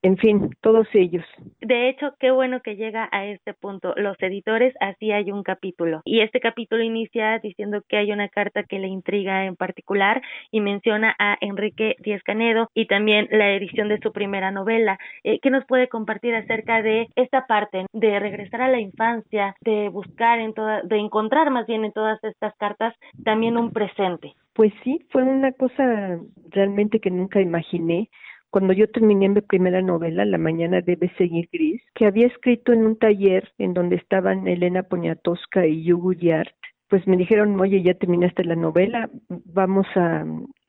en 0.04 0.18
fin, 0.18 0.50
todos 0.60 0.86
ellos. 0.92 1.24
De 1.62 1.88
hecho, 1.88 2.12
qué 2.20 2.30
bueno 2.30 2.60
que 2.60 2.76
llega 2.76 3.08
a 3.10 3.24
este 3.24 3.54
punto. 3.54 3.94
Los 3.96 4.20
editores, 4.20 4.74
así 4.78 5.10
hay 5.12 5.32
un 5.32 5.42
capítulo. 5.42 6.02
Y 6.04 6.20
este 6.20 6.40
capítulo 6.40 6.82
inicia 6.82 7.38
diciendo 7.38 7.82
que 7.88 7.96
hay 7.96 8.12
una 8.12 8.28
carta 8.28 8.64
que 8.64 8.78
le 8.78 8.88
intriga 8.88 9.46
en 9.46 9.56
particular 9.56 10.20
y 10.50 10.60
menciona 10.60 11.16
a 11.18 11.38
Enrique 11.40 11.96
Díaz 12.00 12.22
Canedo 12.22 12.68
y 12.74 12.86
también 12.86 13.28
la 13.30 13.54
edición 13.54 13.88
de 13.88 13.98
su 13.98 14.12
primera 14.12 14.50
novela. 14.50 14.98
Eh, 15.22 15.40
¿Qué 15.40 15.48
nos 15.48 15.64
puede 15.64 15.88
compartir 15.88 16.34
acerca 16.34 16.82
de 16.82 17.08
esta 17.16 17.46
parte 17.46 17.86
de 17.94 18.20
regresar 18.20 18.60
a 18.60 18.68
la 18.68 18.80
infancia, 18.80 19.56
de 19.62 19.88
buscar 19.88 20.38
en 20.38 20.52
toda, 20.52 20.82
de 20.82 20.98
encontrar 20.98 21.50
más 21.50 21.66
bien 21.66 21.82
en 21.82 21.92
todas 21.92 22.22
estas 22.24 22.54
cartas 22.56 22.94
también 23.24 23.56
un 23.56 23.72
presente? 23.72 24.34
Pues 24.52 24.70
sí, 24.84 25.00
fue 25.08 25.22
una 25.22 25.52
cosa 25.52 26.18
realmente 26.50 27.00
que 27.00 27.10
nunca 27.10 27.40
imaginé 27.40 28.10
cuando 28.54 28.72
yo 28.72 28.86
terminé 28.86 29.28
mi 29.28 29.40
primera 29.40 29.82
novela, 29.82 30.24
La 30.24 30.38
mañana 30.38 30.80
debe 30.80 31.10
seguir 31.18 31.48
gris, 31.52 31.82
que 31.92 32.06
había 32.06 32.28
escrito 32.28 32.72
en 32.72 32.86
un 32.86 32.96
taller 32.96 33.52
en 33.58 33.74
donde 33.74 33.96
estaban 33.96 34.46
Elena 34.46 34.84
Poniatowska 34.84 35.66
y 35.66 35.82
Yugu 35.82 36.12
Yart, 36.12 36.54
pues 36.88 37.04
me 37.08 37.16
dijeron, 37.16 37.58
oye, 37.58 37.82
ya 37.82 37.94
terminaste 37.94 38.44
la 38.44 38.54
novela, 38.54 39.10
vamos 39.28 39.88
a, 39.96 40.24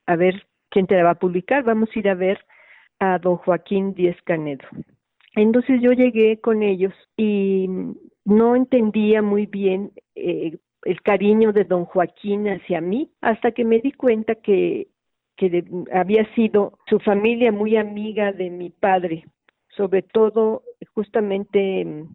a 0.08 0.16
ver 0.16 0.48
quién 0.72 0.88
te 0.88 0.96
la 0.96 1.04
va 1.04 1.12
a 1.12 1.20
publicar, 1.20 1.64
vamos 1.64 1.90
a 1.96 2.00
ir 2.00 2.10
a 2.10 2.16
ver 2.16 2.40
a 2.98 3.20
don 3.20 3.38
Joaquín 3.38 3.94
Díez 3.94 4.20
Canedo. 4.24 4.66
Entonces 5.36 5.80
yo 5.80 5.92
llegué 5.92 6.42
con 6.42 6.64
ellos 6.64 6.94
y 7.16 7.68
no 8.26 8.56
entendía 8.56 9.22
muy 9.22 9.46
bien 9.46 9.92
eh, 10.16 10.58
el 10.86 11.02
cariño 11.04 11.54
de 11.54 11.66
don 11.66 11.86
Joaquín 11.86 12.48
hacia 12.48 12.82
mí, 12.82 13.12
hasta 13.22 13.52
que 13.52 13.64
me 13.64 13.80
di 13.80 13.92
cuenta 13.92 14.34
que 14.34 14.88
que 15.38 15.66
había 15.94 16.26
sido 16.34 16.78
su 16.88 17.00
familia 17.00 17.52
muy 17.52 17.78
amiga 17.78 18.32
de 18.32 18.50
mi 18.50 18.70
padre, 18.70 19.26
sobre 19.76 20.02
todo 20.02 20.64
justamente 20.94 22.06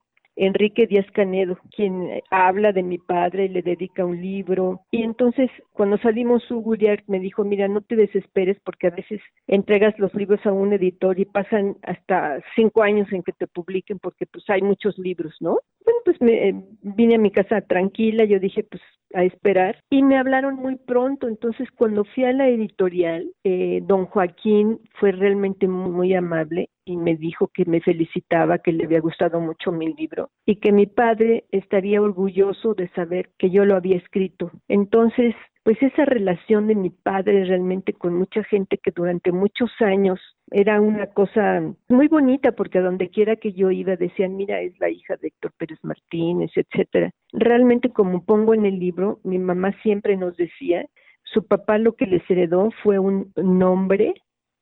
Enrique 0.41 0.87
Díaz 0.87 1.07
Canedo, 1.13 1.59
quien 1.77 2.23
habla 2.31 2.73
de 2.73 2.83
mi 2.83 2.97
padre, 2.97 3.51
le 3.51 3.61
dedica 3.61 4.07
un 4.07 4.23
libro. 4.23 4.81
Y 4.91 5.03
entonces, 5.03 5.51
cuando 5.73 5.99
salimos, 5.99 6.51
Hugo 6.51 6.75
me 7.09 7.21
dijo, 7.21 7.45
mira, 7.45 7.69
no 7.69 7.83
te 7.83 7.95
desesperes 7.95 8.57
porque 8.65 8.87
a 8.87 8.91
veces 8.91 9.21
entregas 9.47 9.99
los 9.99 10.15
libros 10.15 10.41
a 10.47 10.53
un 10.53 10.73
editor 10.73 11.19
y 11.21 11.27
pasan 11.27 11.77
hasta 11.83 12.41
cinco 12.57 12.83
años 12.83 13.13
en 13.13 13.23
que 13.23 13.33
te 13.33 13.47
publiquen 13.47 13.99
porque 13.99 14.25
pues 14.27 14.49
hay 14.49 14.63
muchos 14.63 14.97
libros, 14.99 15.35
¿no? 15.41 15.59
Bueno, 15.85 16.01
pues 16.07 16.21
me 16.23 16.49
eh, 16.49 16.55
vine 16.83 17.17
a 17.17 17.19
mi 17.19 17.31
casa 17.31 17.61
tranquila, 17.61 18.25
yo 18.25 18.39
dije, 18.39 18.63
pues 18.63 18.83
a 19.13 19.25
esperar 19.25 19.83
y 19.91 20.03
me 20.03 20.17
hablaron 20.17 20.57
muy 20.57 20.77
pronto. 20.77 21.29
Entonces, 21.29 21.69
cuando 21.77 22.05
fui 22.05 22.25
a 22.25 22.33
la 22.33 22.49
editorial, 22.49 23.31
eh, 23.45 23.81
don 23.83 24.07
Joaquín 24.07 24.81
fue 24.99 25.13
realmente 25.13 25.69
muy 25.69 26.15
amable 26.15 26.71
y 26.91 26.97
me 26.97 27.17
dijo 27.17 27.49
que 27.49 27.65
me 27.65 27.81
felicitaba, 27.81 28.59
que 28.59 28.73
le 28.73 28.85
había 28.85 29.01
gustado 29.01 29.41
mucho 29.41 29.71
mi 29.71 29.95
libro 29.95 30.31
y 30.45 30.57
que 30.57 30.73
mi 30.73 30.87
padre 30.87 31.45
estaría 31.53 32.03
orgulloso 32.03 32.75
de 32.75 32.89
saber 32.89 33.31
que 33.39 33.51
yo 33.51 33.65
lo 33.65 33.77
había 33.77 33.97
escrito. 33.97 34.51
Entonces, 34.67 35.35
pues 35.63 35.81
esa 35.83 36.05
relación 36.05 36.67
de 36.67 36.75
mi 36.75 36.91
padre 36.91 37.45
realmente 37.45 37.93
con 37.93 38.15
mucha 38.15 38.43
gente 38.45 38.79
que 38.79 38.91
durante 38.91 39.31
muchos 39.31 39.71
años 39.81 40.19
era 40.51 40.81
una 40.81 41.07
cosa 41.07 41.63
muy 41.89 42.09
bonita 42.09 42.53
porque 42.53 42.79
a 42.79 42.83
donde 42.83 43.09
quiera 43.09 43.37
que 43.37 43.53
yo 43.53 43.71
iba 43.71 43.95
decían, 43.95 44.37
mira, 44.37 44.61
es 44.61 44.79
la 44.81 44.91
hija 44.91 45.17
de 45.17 45.29
Héctor 45.29 45.53
Pérez 45.59 45.79
Martínez, 45.83 46.51
etcétera. 46.57 47.13
Realmente 47.33 47.91
como 47.91 48.25
pongo 48.25 48.55
en 48.55 48.67
el 48.67 48.81
libro, 48.81 49.21
mi 49.23 49.39
mamá 49.39 49.73
siempre 49.83 50.17
nos 50.17 50.37
decía, 50.37 50.87
su 51.23 51.47
papá 51.47 51.79
lo 51.79 51.95
que 51.95 52.07
les 52.07 52.29
heredó 52.29 52.71
fue 52.83 52.99
un 52.99 53.33
nombre 53.37 54.15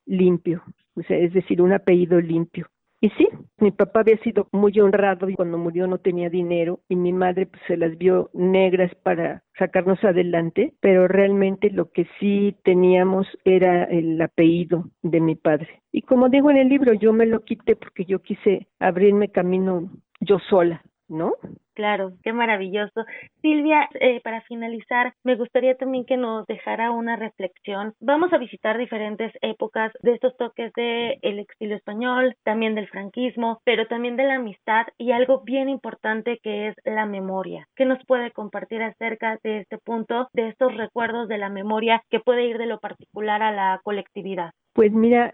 limpio, 0.04 0.62
es 1.08 1.32
decir, 1.32 1.62
un 1.62 1.72
apellido 1.72 2.20
limpio. 2.20 2.66
Y 3.00 3.10
sí, 3.10 3.28
mi 3.58 3.70
papá 3.70 4.00
había 4.00 4.18
sido 4.18 4.48
muy 4.50 4.80
honrado 4.80 5.28
y 5.28 5.36
cuando 5.36 5.56
murió 5.56 5.86
no 5.86 5.98
tenía 5.98 6.28
dinero 6.30 6.80
y 6.88 6.96
mi 6.96 7.12
madre 7.12 7.46
pues 7.46 7.62
se 7.68 7.76
las 7.76 7.96
vio 7.96 8.28
negras 8.34 8.92
para 9.04 9.44
sacarnos 9.56 10.02
adelante, 10.02 10.74
pero 10.80 11.06
realmente 11.06 11.70
lo 11.70 11.92
que 11.92 12.08
sí 12.18 12.56
teníamos 12.64 13.28
era 13.44 13.84
el 13.84 14.20
apellido 14.20 14.90
de 15.02 15.20
mi 15.20 15.36
padre. 15.36 15.82
Y 15.92 16.02
como 16.02 16.28
digo 16.28 16.50
en 16.50 16.56
el 16.56 16.68
libro, 16.68 16.92
yo 16.92 17.12
me 17.12 17.26
lo 17.26 17.44
quité 17.44 17.76
porque 17.76 18.04
yo 18.04 18.18
quise 18.20 18.66
abrirme 18.80 19.28
camino 19.28 19.88
yo 20.20 20.40
sola. 20.50 20.82
¿no? 21.08 21.34
Claro, 21.78 22.10
qué 22.24 22.32
maravilloso. 22.32 23.04
Silvia, 23.40 23.88
eh, 24.00 24.20
para 24.24 24.40
finalizar, 24.40 25.12
me 25.22 25.36
gustaría 25.36 25.76
también 25.76 26.04
que 26.04 26.16
nos 26.16 26.44
dejara 26.48 26.90
una 26.90 27.14
reflexión. 27.14 27.94
Vamos 28.00 28.32
a 28.32 28.38
visitar 28.38 28.76
diferentes 28.76 29.32
épocas 29.42 29.92
de 30.02 30.14
estos 30.14 30.36
toques 30.36 30.72
del 30.72 31.18
el 31.22 31.38
exilio 31.38 31.76
español, 31.76 32.34
también 32.42 32.74
del 32.74 32.88
franquismo, 32.88 33.60
pero 33.62 33.86
también 33.86 34.16
de 34.16 34.24
la 34.24 34.34
amistad 34.34 34.88
y 34.98 35.12
algo 35.12 35.42
bien 35.44 35.68
importante 35.68 36.40
que 36.42 36.66
es 36.66 36.74
la 36.84 37.06
memoria. 37.06 37.68
¿Qué 37.76 37.84
nos 37.84 38.04
puede 38.06 38.32
compartir 38.32 38.82
acerca 38.82 39.38
de 39.44 39.58
este 39.60 39.78
punto, 39.78 40.26
de 40.32 40.48
estos 40.48 40.76
recuerdos 40.76 41.28
de 41.28 41.38
la 41.38 41.48
memoria 41.48 42.02
que 42.10 42.18
puede 42.18 42.48
ir 42.48 42.58
de 42.58 42.66
lo 42.66 42.80
particular 42.80 43.40
a 43.40 43.52
la 43.52 43.80
colectividad? 43.84 44.50
Pues 44.72 44.90
mira, 44.90 45.32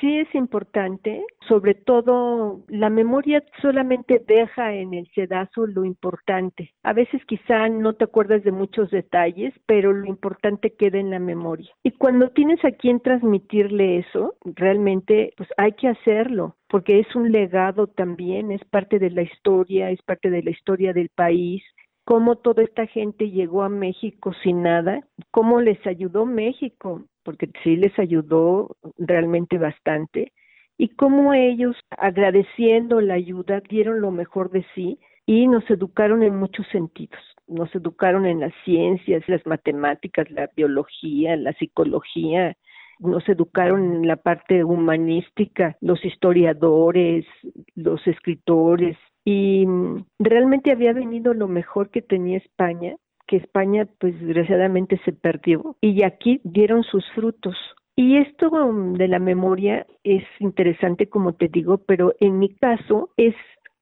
sí 0.00 0.18
es 0.18 0.34
importante, 0.34 1.24
sobre 1.48 1.74
todo 1.74 2.64
la 2.68 2.90
memoria 2.90 3.42
solamente 3.60 4.22
deja 4.26 4.74
en 4.74 4.94
el 4.94 5.08
sedazo 5.14 5.66
lo 5.66 5.84
importante. 5.84 6.72
A 6.82 6.92
veces 6.92 7.24
quizá 7.26 7.68
no 7.68 7.94
te 7.94 8.04
acuerdas 8.04 8.44
de 8.44 8.52
muchos 8.52 8.90
detalles, 8.90 9.54
pero 9.66 9.92
lo 9.92 10.06
importante 10.06 10.74
queda 10.74 10.98
en 10.98 11.10
la 11.10 11.18
memoria. 11.18 11.70
Y 11.82 11.92
cuando 11.92 12.30
tienes 12.30 12.64
a 12.64 12.72
quien 12.72 13.00
transmitirle 13.00 13.98
eso, 13.98 14.34
realmente 14.44 15.32
pues 15.36 15.48
hay 15.56 15.72
que 15.72 15.88
hacerlo 15.88 16.56
porque 16.68 17.00
es 17.00 17.16
un 17.16 17.32
legado 17.32 17.86
también, 17.86 18.52
es 18.52 18.62
parte 18.64 18.98
de 18.98 19.10
la 19.10 19.22
historia, 19.22 19.90
es 19.90 20.02
parte 20.02 20.30
de 20.30 20.42
la 20.42 20.50
historia 20.50 20.92
del 20.92 21.08
país, 21.08 21.62
cómo 22.08 22.36
toda 22.36 22.62
esta 22.62 22.86
gente 22.86 23.30
llegó 23.30 23.62
a 23.62 23.68
México 23.68 24.32
sin 24.42 24.62
nada, 24.62 25.06
cómo 25.30 25.60
les 25.60 25.86
ayudó 25.86 26.24
México, 26.24 27.04
porque 27.22 27.50
sí 27.62 27.76
les 27.76 27.98
ayudó 27.98 28.78
realmente 28.96 29.58
bastante, 29.58 30.32
y 30.78 30.88
cómo 30.88 31.34
ellos, 31.34 31.76
agradeciendo 31.98 33.02
la 33.02 33.12
ayuda, 33.12 33.60
dieron 33.68 34.00
lo 34.00 34.10
mejor 34.10 34.50
de 34.50 34.64
sí 34.74 34.98
y 35.26 35.48
nos 35.48 35.68
educaron 35.68 36.22
en 36.22 36.34
muchos 36.34 36.66
sentidos. 36.68 37.20
Nos 37.46 37.74
educaron 37.74 38.24
en 38.24 38.40
las 38.40 38.54
ciencias, 38.64 39.22
las 39.28 39.44
matemáticas, 39.44 40.30
la 40.30 40.48
biología, 40.56 41.36
la 41.36 41.52
psicología, 41.52 42.56
nos 43.00 43.28
educaron 43.28 43.96
en 43.96 44.08
la 44.08 44.16
parte 44.16 44.64
humanística, 44.64 45.76
los 45.82 46.02
historiadores, 46.06 47.26
los 47.74 48.06
escritores, 48.06 48.96
y 49.30 49.66
mm, 49.66 50.06
realmente 50.20 50.72
había 50.72 50.94
venido 50.94 51.34
lo 51.34 51.48
mejor 51.48 51.90
que 51.90 52.00
tenía 52.00 52.38
España, 52.38 52.96
que 53.26 53.36
España 53.36 53.86
pues 54.00 54.18
desgraciadamente 54.20 54.98
se 55.04 55.12
perdió 55.12 55.76
y 55.82 56.02
aquí 56.02 56.40
dieron 56.44 56.82
sus 56.82 57.04
frutos. 57.14 57.54
Y 57.94 58.16
esto 58.16 58.50
mm, 58.50 58.94
de 58.94 59.06
la 59.06 59.18
memoria 59.18 59.86
es 60.02 60.24
interesante 60.38 61.10
como 61.10 61.34
te 61.34 61.48
digo, 61.48 61.76
pero 61.76 62.14
en 62.20 62.38
mi 62.38 62.54
caso 62.54 63.10
es 63.18 63.34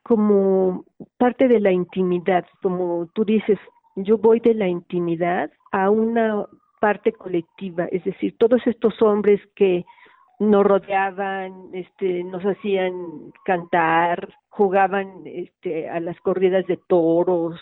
como 0.02 0.84
parte 1.16 1.46
de 1.46 1.60
la 1.60 1.70
intimidad, 1.70 2.44
como 2.60 3.08
tú 3.14 3.24
dices, 3.24 3.60
yo 3.94 4.18
voy 4.18 4.40
de 4.40 4.54
la 4.54 4.66
intimidad 4.66 5.52
a 5.70 5.90
una 5.90 6.44
parte 6.80 7.12
colectiva, 7.12 7.84
es 7.92 8.02
decir, 8.02 8.34
todos 8.36 8.66
estos 8.66 9.00
hombres 9.00 9.40
que 9.54 9.84
nos 10.38 10.64
rodeaban, 10.64 11.70
este, 11.72 12.24
nos 12.24 12.42
hacían 12.42 13.32
cantar, 13.44 14.28
jugaban 14.48 15.22
este, 15.24 15.88
a 15.88 16.00
las 16.00 16.18
corridas 16.20 16.66
de 16.66 16.78
toros, 16.88 17.60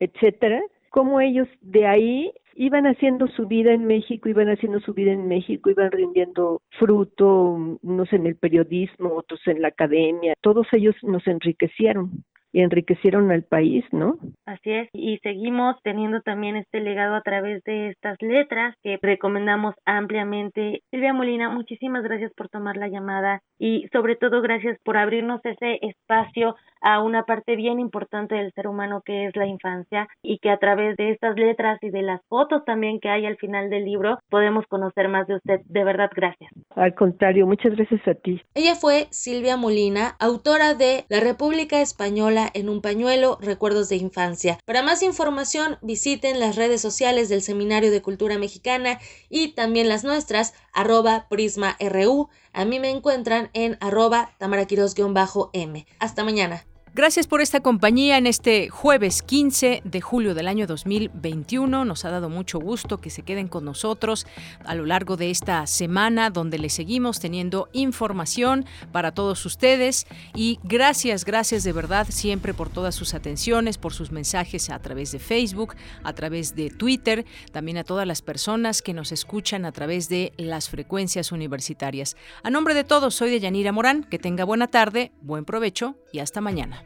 etcétera, 0.00 0.62
como 0.90 1.20
ellos 1.20 1.48
de 1.60 1.86
ahí 1.86 2.32
iban 2.54 2.86
haciendo 2.86 3.28
su 3.28 3.46
vida 3.46 3.72
en 3.72 3.84
México, 3.86 4.28
iban 4.28 4.48
haciendo 4.48 4.80
su 4.80 4.94
vida 4.94 5.12
en 5.12 5.28
México, 5.28 5.70
iban 5.70 5.90
rindiendo 5.90 6.62
fruto, 6.78 7.78
unos 7.82 8.12
en 8.12 8.26
el 8.26 8.36
periodismo, 8.36 9.14
otros 9.14 9.40
en 9.46 9.60
la 9.60 9.68
academia, 9.68 10.34
todos 10.40 10.66
ellos 10.72 10.94
nos 11.02 11.26
enriquecieron 11.26 12.24
y 12.52 12.60
enriquecieron 12.60 13.30
al 13.30 13.42
país, 13.42 13.84
¿no? 13.92 14.18
Así 14.46 14.70
es, 14.70 14.88
y 14.92 15.18
seguimos 15.18 15.76
teniendo 15.82 16.20
también 16.20 16.56
este 16.56 16.80
legado 16.80 17.14
a 17.14 17.22
través 17.22 17.62
de 17.64 17.90
estas 17.90 18.16
letras 18.20 18.74
que 18.82 18.98
recomendamos 19.00 19.74
ampliamente. 19.84 20.82
Silvia 20.90 21.12
Molina, 21.12 21.48
muchísimas 21.50 22.02
gracias 22.02 22.32
por 22.34 22.48
tomar 22.48 22.76
la 22.76 22.88
llamada 22.88 23.40
y 23.58 23.86
sobre 23.92 24.16
todo 24.16 24.40
gracias 24.42 24.78
por 24.84 24.96
abrirnos 24.96 25.40
ese 25.44 25.78
espacio 25.82 26.56
a 26.86 27.02
una 27.02 27.24
parte 27.24 27.56
bien 27.56 27.80
importante 27.80 28.36
del 28.36 28.52
ser 28.52 28.68
humano 28.68 29.02
que 29.04 29.26
es 29.26 29.34
la 29.34 29.44
infancia 29.44 30.06
y 30.22 30.38
que 30.38 30.50
a 30.50 30.58
través 30.58 30.96
de 30.96 31.10
estas 31.10 31.36
letras 31.36 31.80
y 31.82 31.90
de 31.90 32.02
las 32.02 32.20
fotos 32.28 32.64
también 32.64 33.00
que 33.00 33.08
hay 33.08 33.26
al 33.26 33.36
final 33.38 33.70
del 33.70 33.84
libro 33.84 34.20
podemos 34.30 34.64
conocer 34.68 35.08
más 35.08 35.26
de 35.26 35.34
usted. 35.34 35.62
De 35.64 35.82
verdad, 35.82 36.08
gracias. 36.14 36.48
Al 36.76 36.94
contrario, 36.94 37.44
muchas 37.44 37.74
gracias 37.74 38.06
a 38.06 38.14
ti. 38.14 38.40
Ella 38.54 38.76
fue 38.76 39.08
Silvia 39.10 39.56
Molina, 39.56 40.14
autora 40.20 40.74
de 40.74 41.06
La 41.08 41.18
República 41.18 41.80
Española 41.80 42.48
en 42.54 42.68
un 42.68 42.80
pañuelo, 42.80 43.36
recuerdos 43.40 43.88
de 43.88 43.96
infancia. 43.96 44.58
Para 44.64 44.84
más 44.84 45.02
información 45.02 45.78
visiten 45.82 46.38
las 46.38 46.54
redes 46.54 46.80
sociales 46.80 47.28
del 47.28 47.40
Seminario 47.40 47.90
de 47.90 48.00
Cultura 48.00 48.38
Mexicana 48.38 49.00
y 49.28 49.56
también 49.56 49.88
las 49.88 50.04
nuestras, 50.04 50.54
arroba 50.72 51.26
prisma.ru. 51.28 52.28
A 52.52 52.64
mí 52.64 52.78
me 52.78 52.90
encuentran 52.90 53.50
en 53.54 53.76
arroba 53.80 54.30
tamaraquiros-m. 54.38 55.86
Hasta 55.98 56.22
mañana. 56.22 56.62
Gracias 56.96 57.26
por 57.26 57.42
esta 57.42 57.60
compañía 57.60 58.16
en 58.16 58.26
este 58.26 58.70
jueves 58.70 59.20
15 59.20 59.82
de 59.84 60.00
julio 60.00 60.34
del 60.34 60.48
año 60.48 60.66
2021. 60.66 61.84
Nos 61.84 62.06
ha 62.06 62.10
dado 62.10 62.30
mucho 62.30 62.58
gusto 62.58 63.02
que 63.02 63.10
se 63.10 63.20
queden 63.20 63.48
con 63.48 63.66
nosotros 63.66 64.26
a 64.64 64.74
lo 64.74 64.86
largo 64.86 65.18
de 65.18 65.30
esta 65.30 65.66
semana 65.66 66.30
donde 66.30 66.58
les 66.58 66.72
seguimos 66.72 67.20
teniendo 67.20 67.68
información 67.74 68.64
para 68.92 69.12
todos 69.12 69.44
ustedes. 69.44 70.06
Y 70.34 70.58
gracias, 70.64 71.26
gracias 71.26 71.64
de 71.64 71.72
verdad 71.74 72.06
siempre 72.08 72.54
por 72.54 72.70
todas 72.70 72.94
sus 72.94 73.12
atenciones, 73.12 73.76
por 73.76 73.92
sus 73.92 74.10
mensajes 74.10 74.70
a 74.70 74.78
través 74.78 75.12
de 75.12 75.18
Facebook, 75.18 75.74
a 76.02 76.14
través 76.14 76.56
de 76.56 76.70
Twitter, 76.70 77.26
también 77.52 77.76
a 77.76 77.84
todas 77.84 78.06
las 78.06 78.22
personas 78.22 78.80
que 78.80 78.94
nos 78.94 79.12
escuchan 79.12 79.66
a 79.66 79.72
través 79.72 80.08
de 80.08 80.32
las 80.38 80.70
frecuencias 80.70 81.30
universitarias. 81.30 82.16
A 82.42 82.48
nombre 82.48 82.72
de 82.72 82.84
todos, 82.84 83.14
soy 83.14 83.28
de 83.28 83.40
Yanira 83.40 83.70
Morán. 83.70 84.04
Que 84.04 84.18
tenga 84.18 84.44
buena 84.44 84.66
tarde, 84.66 85.12
buen 85.20 85.44
provecho 85.44 85.96
y 86.10 86.20
hasta 86.20 86.40
mañana. 86.40 86.85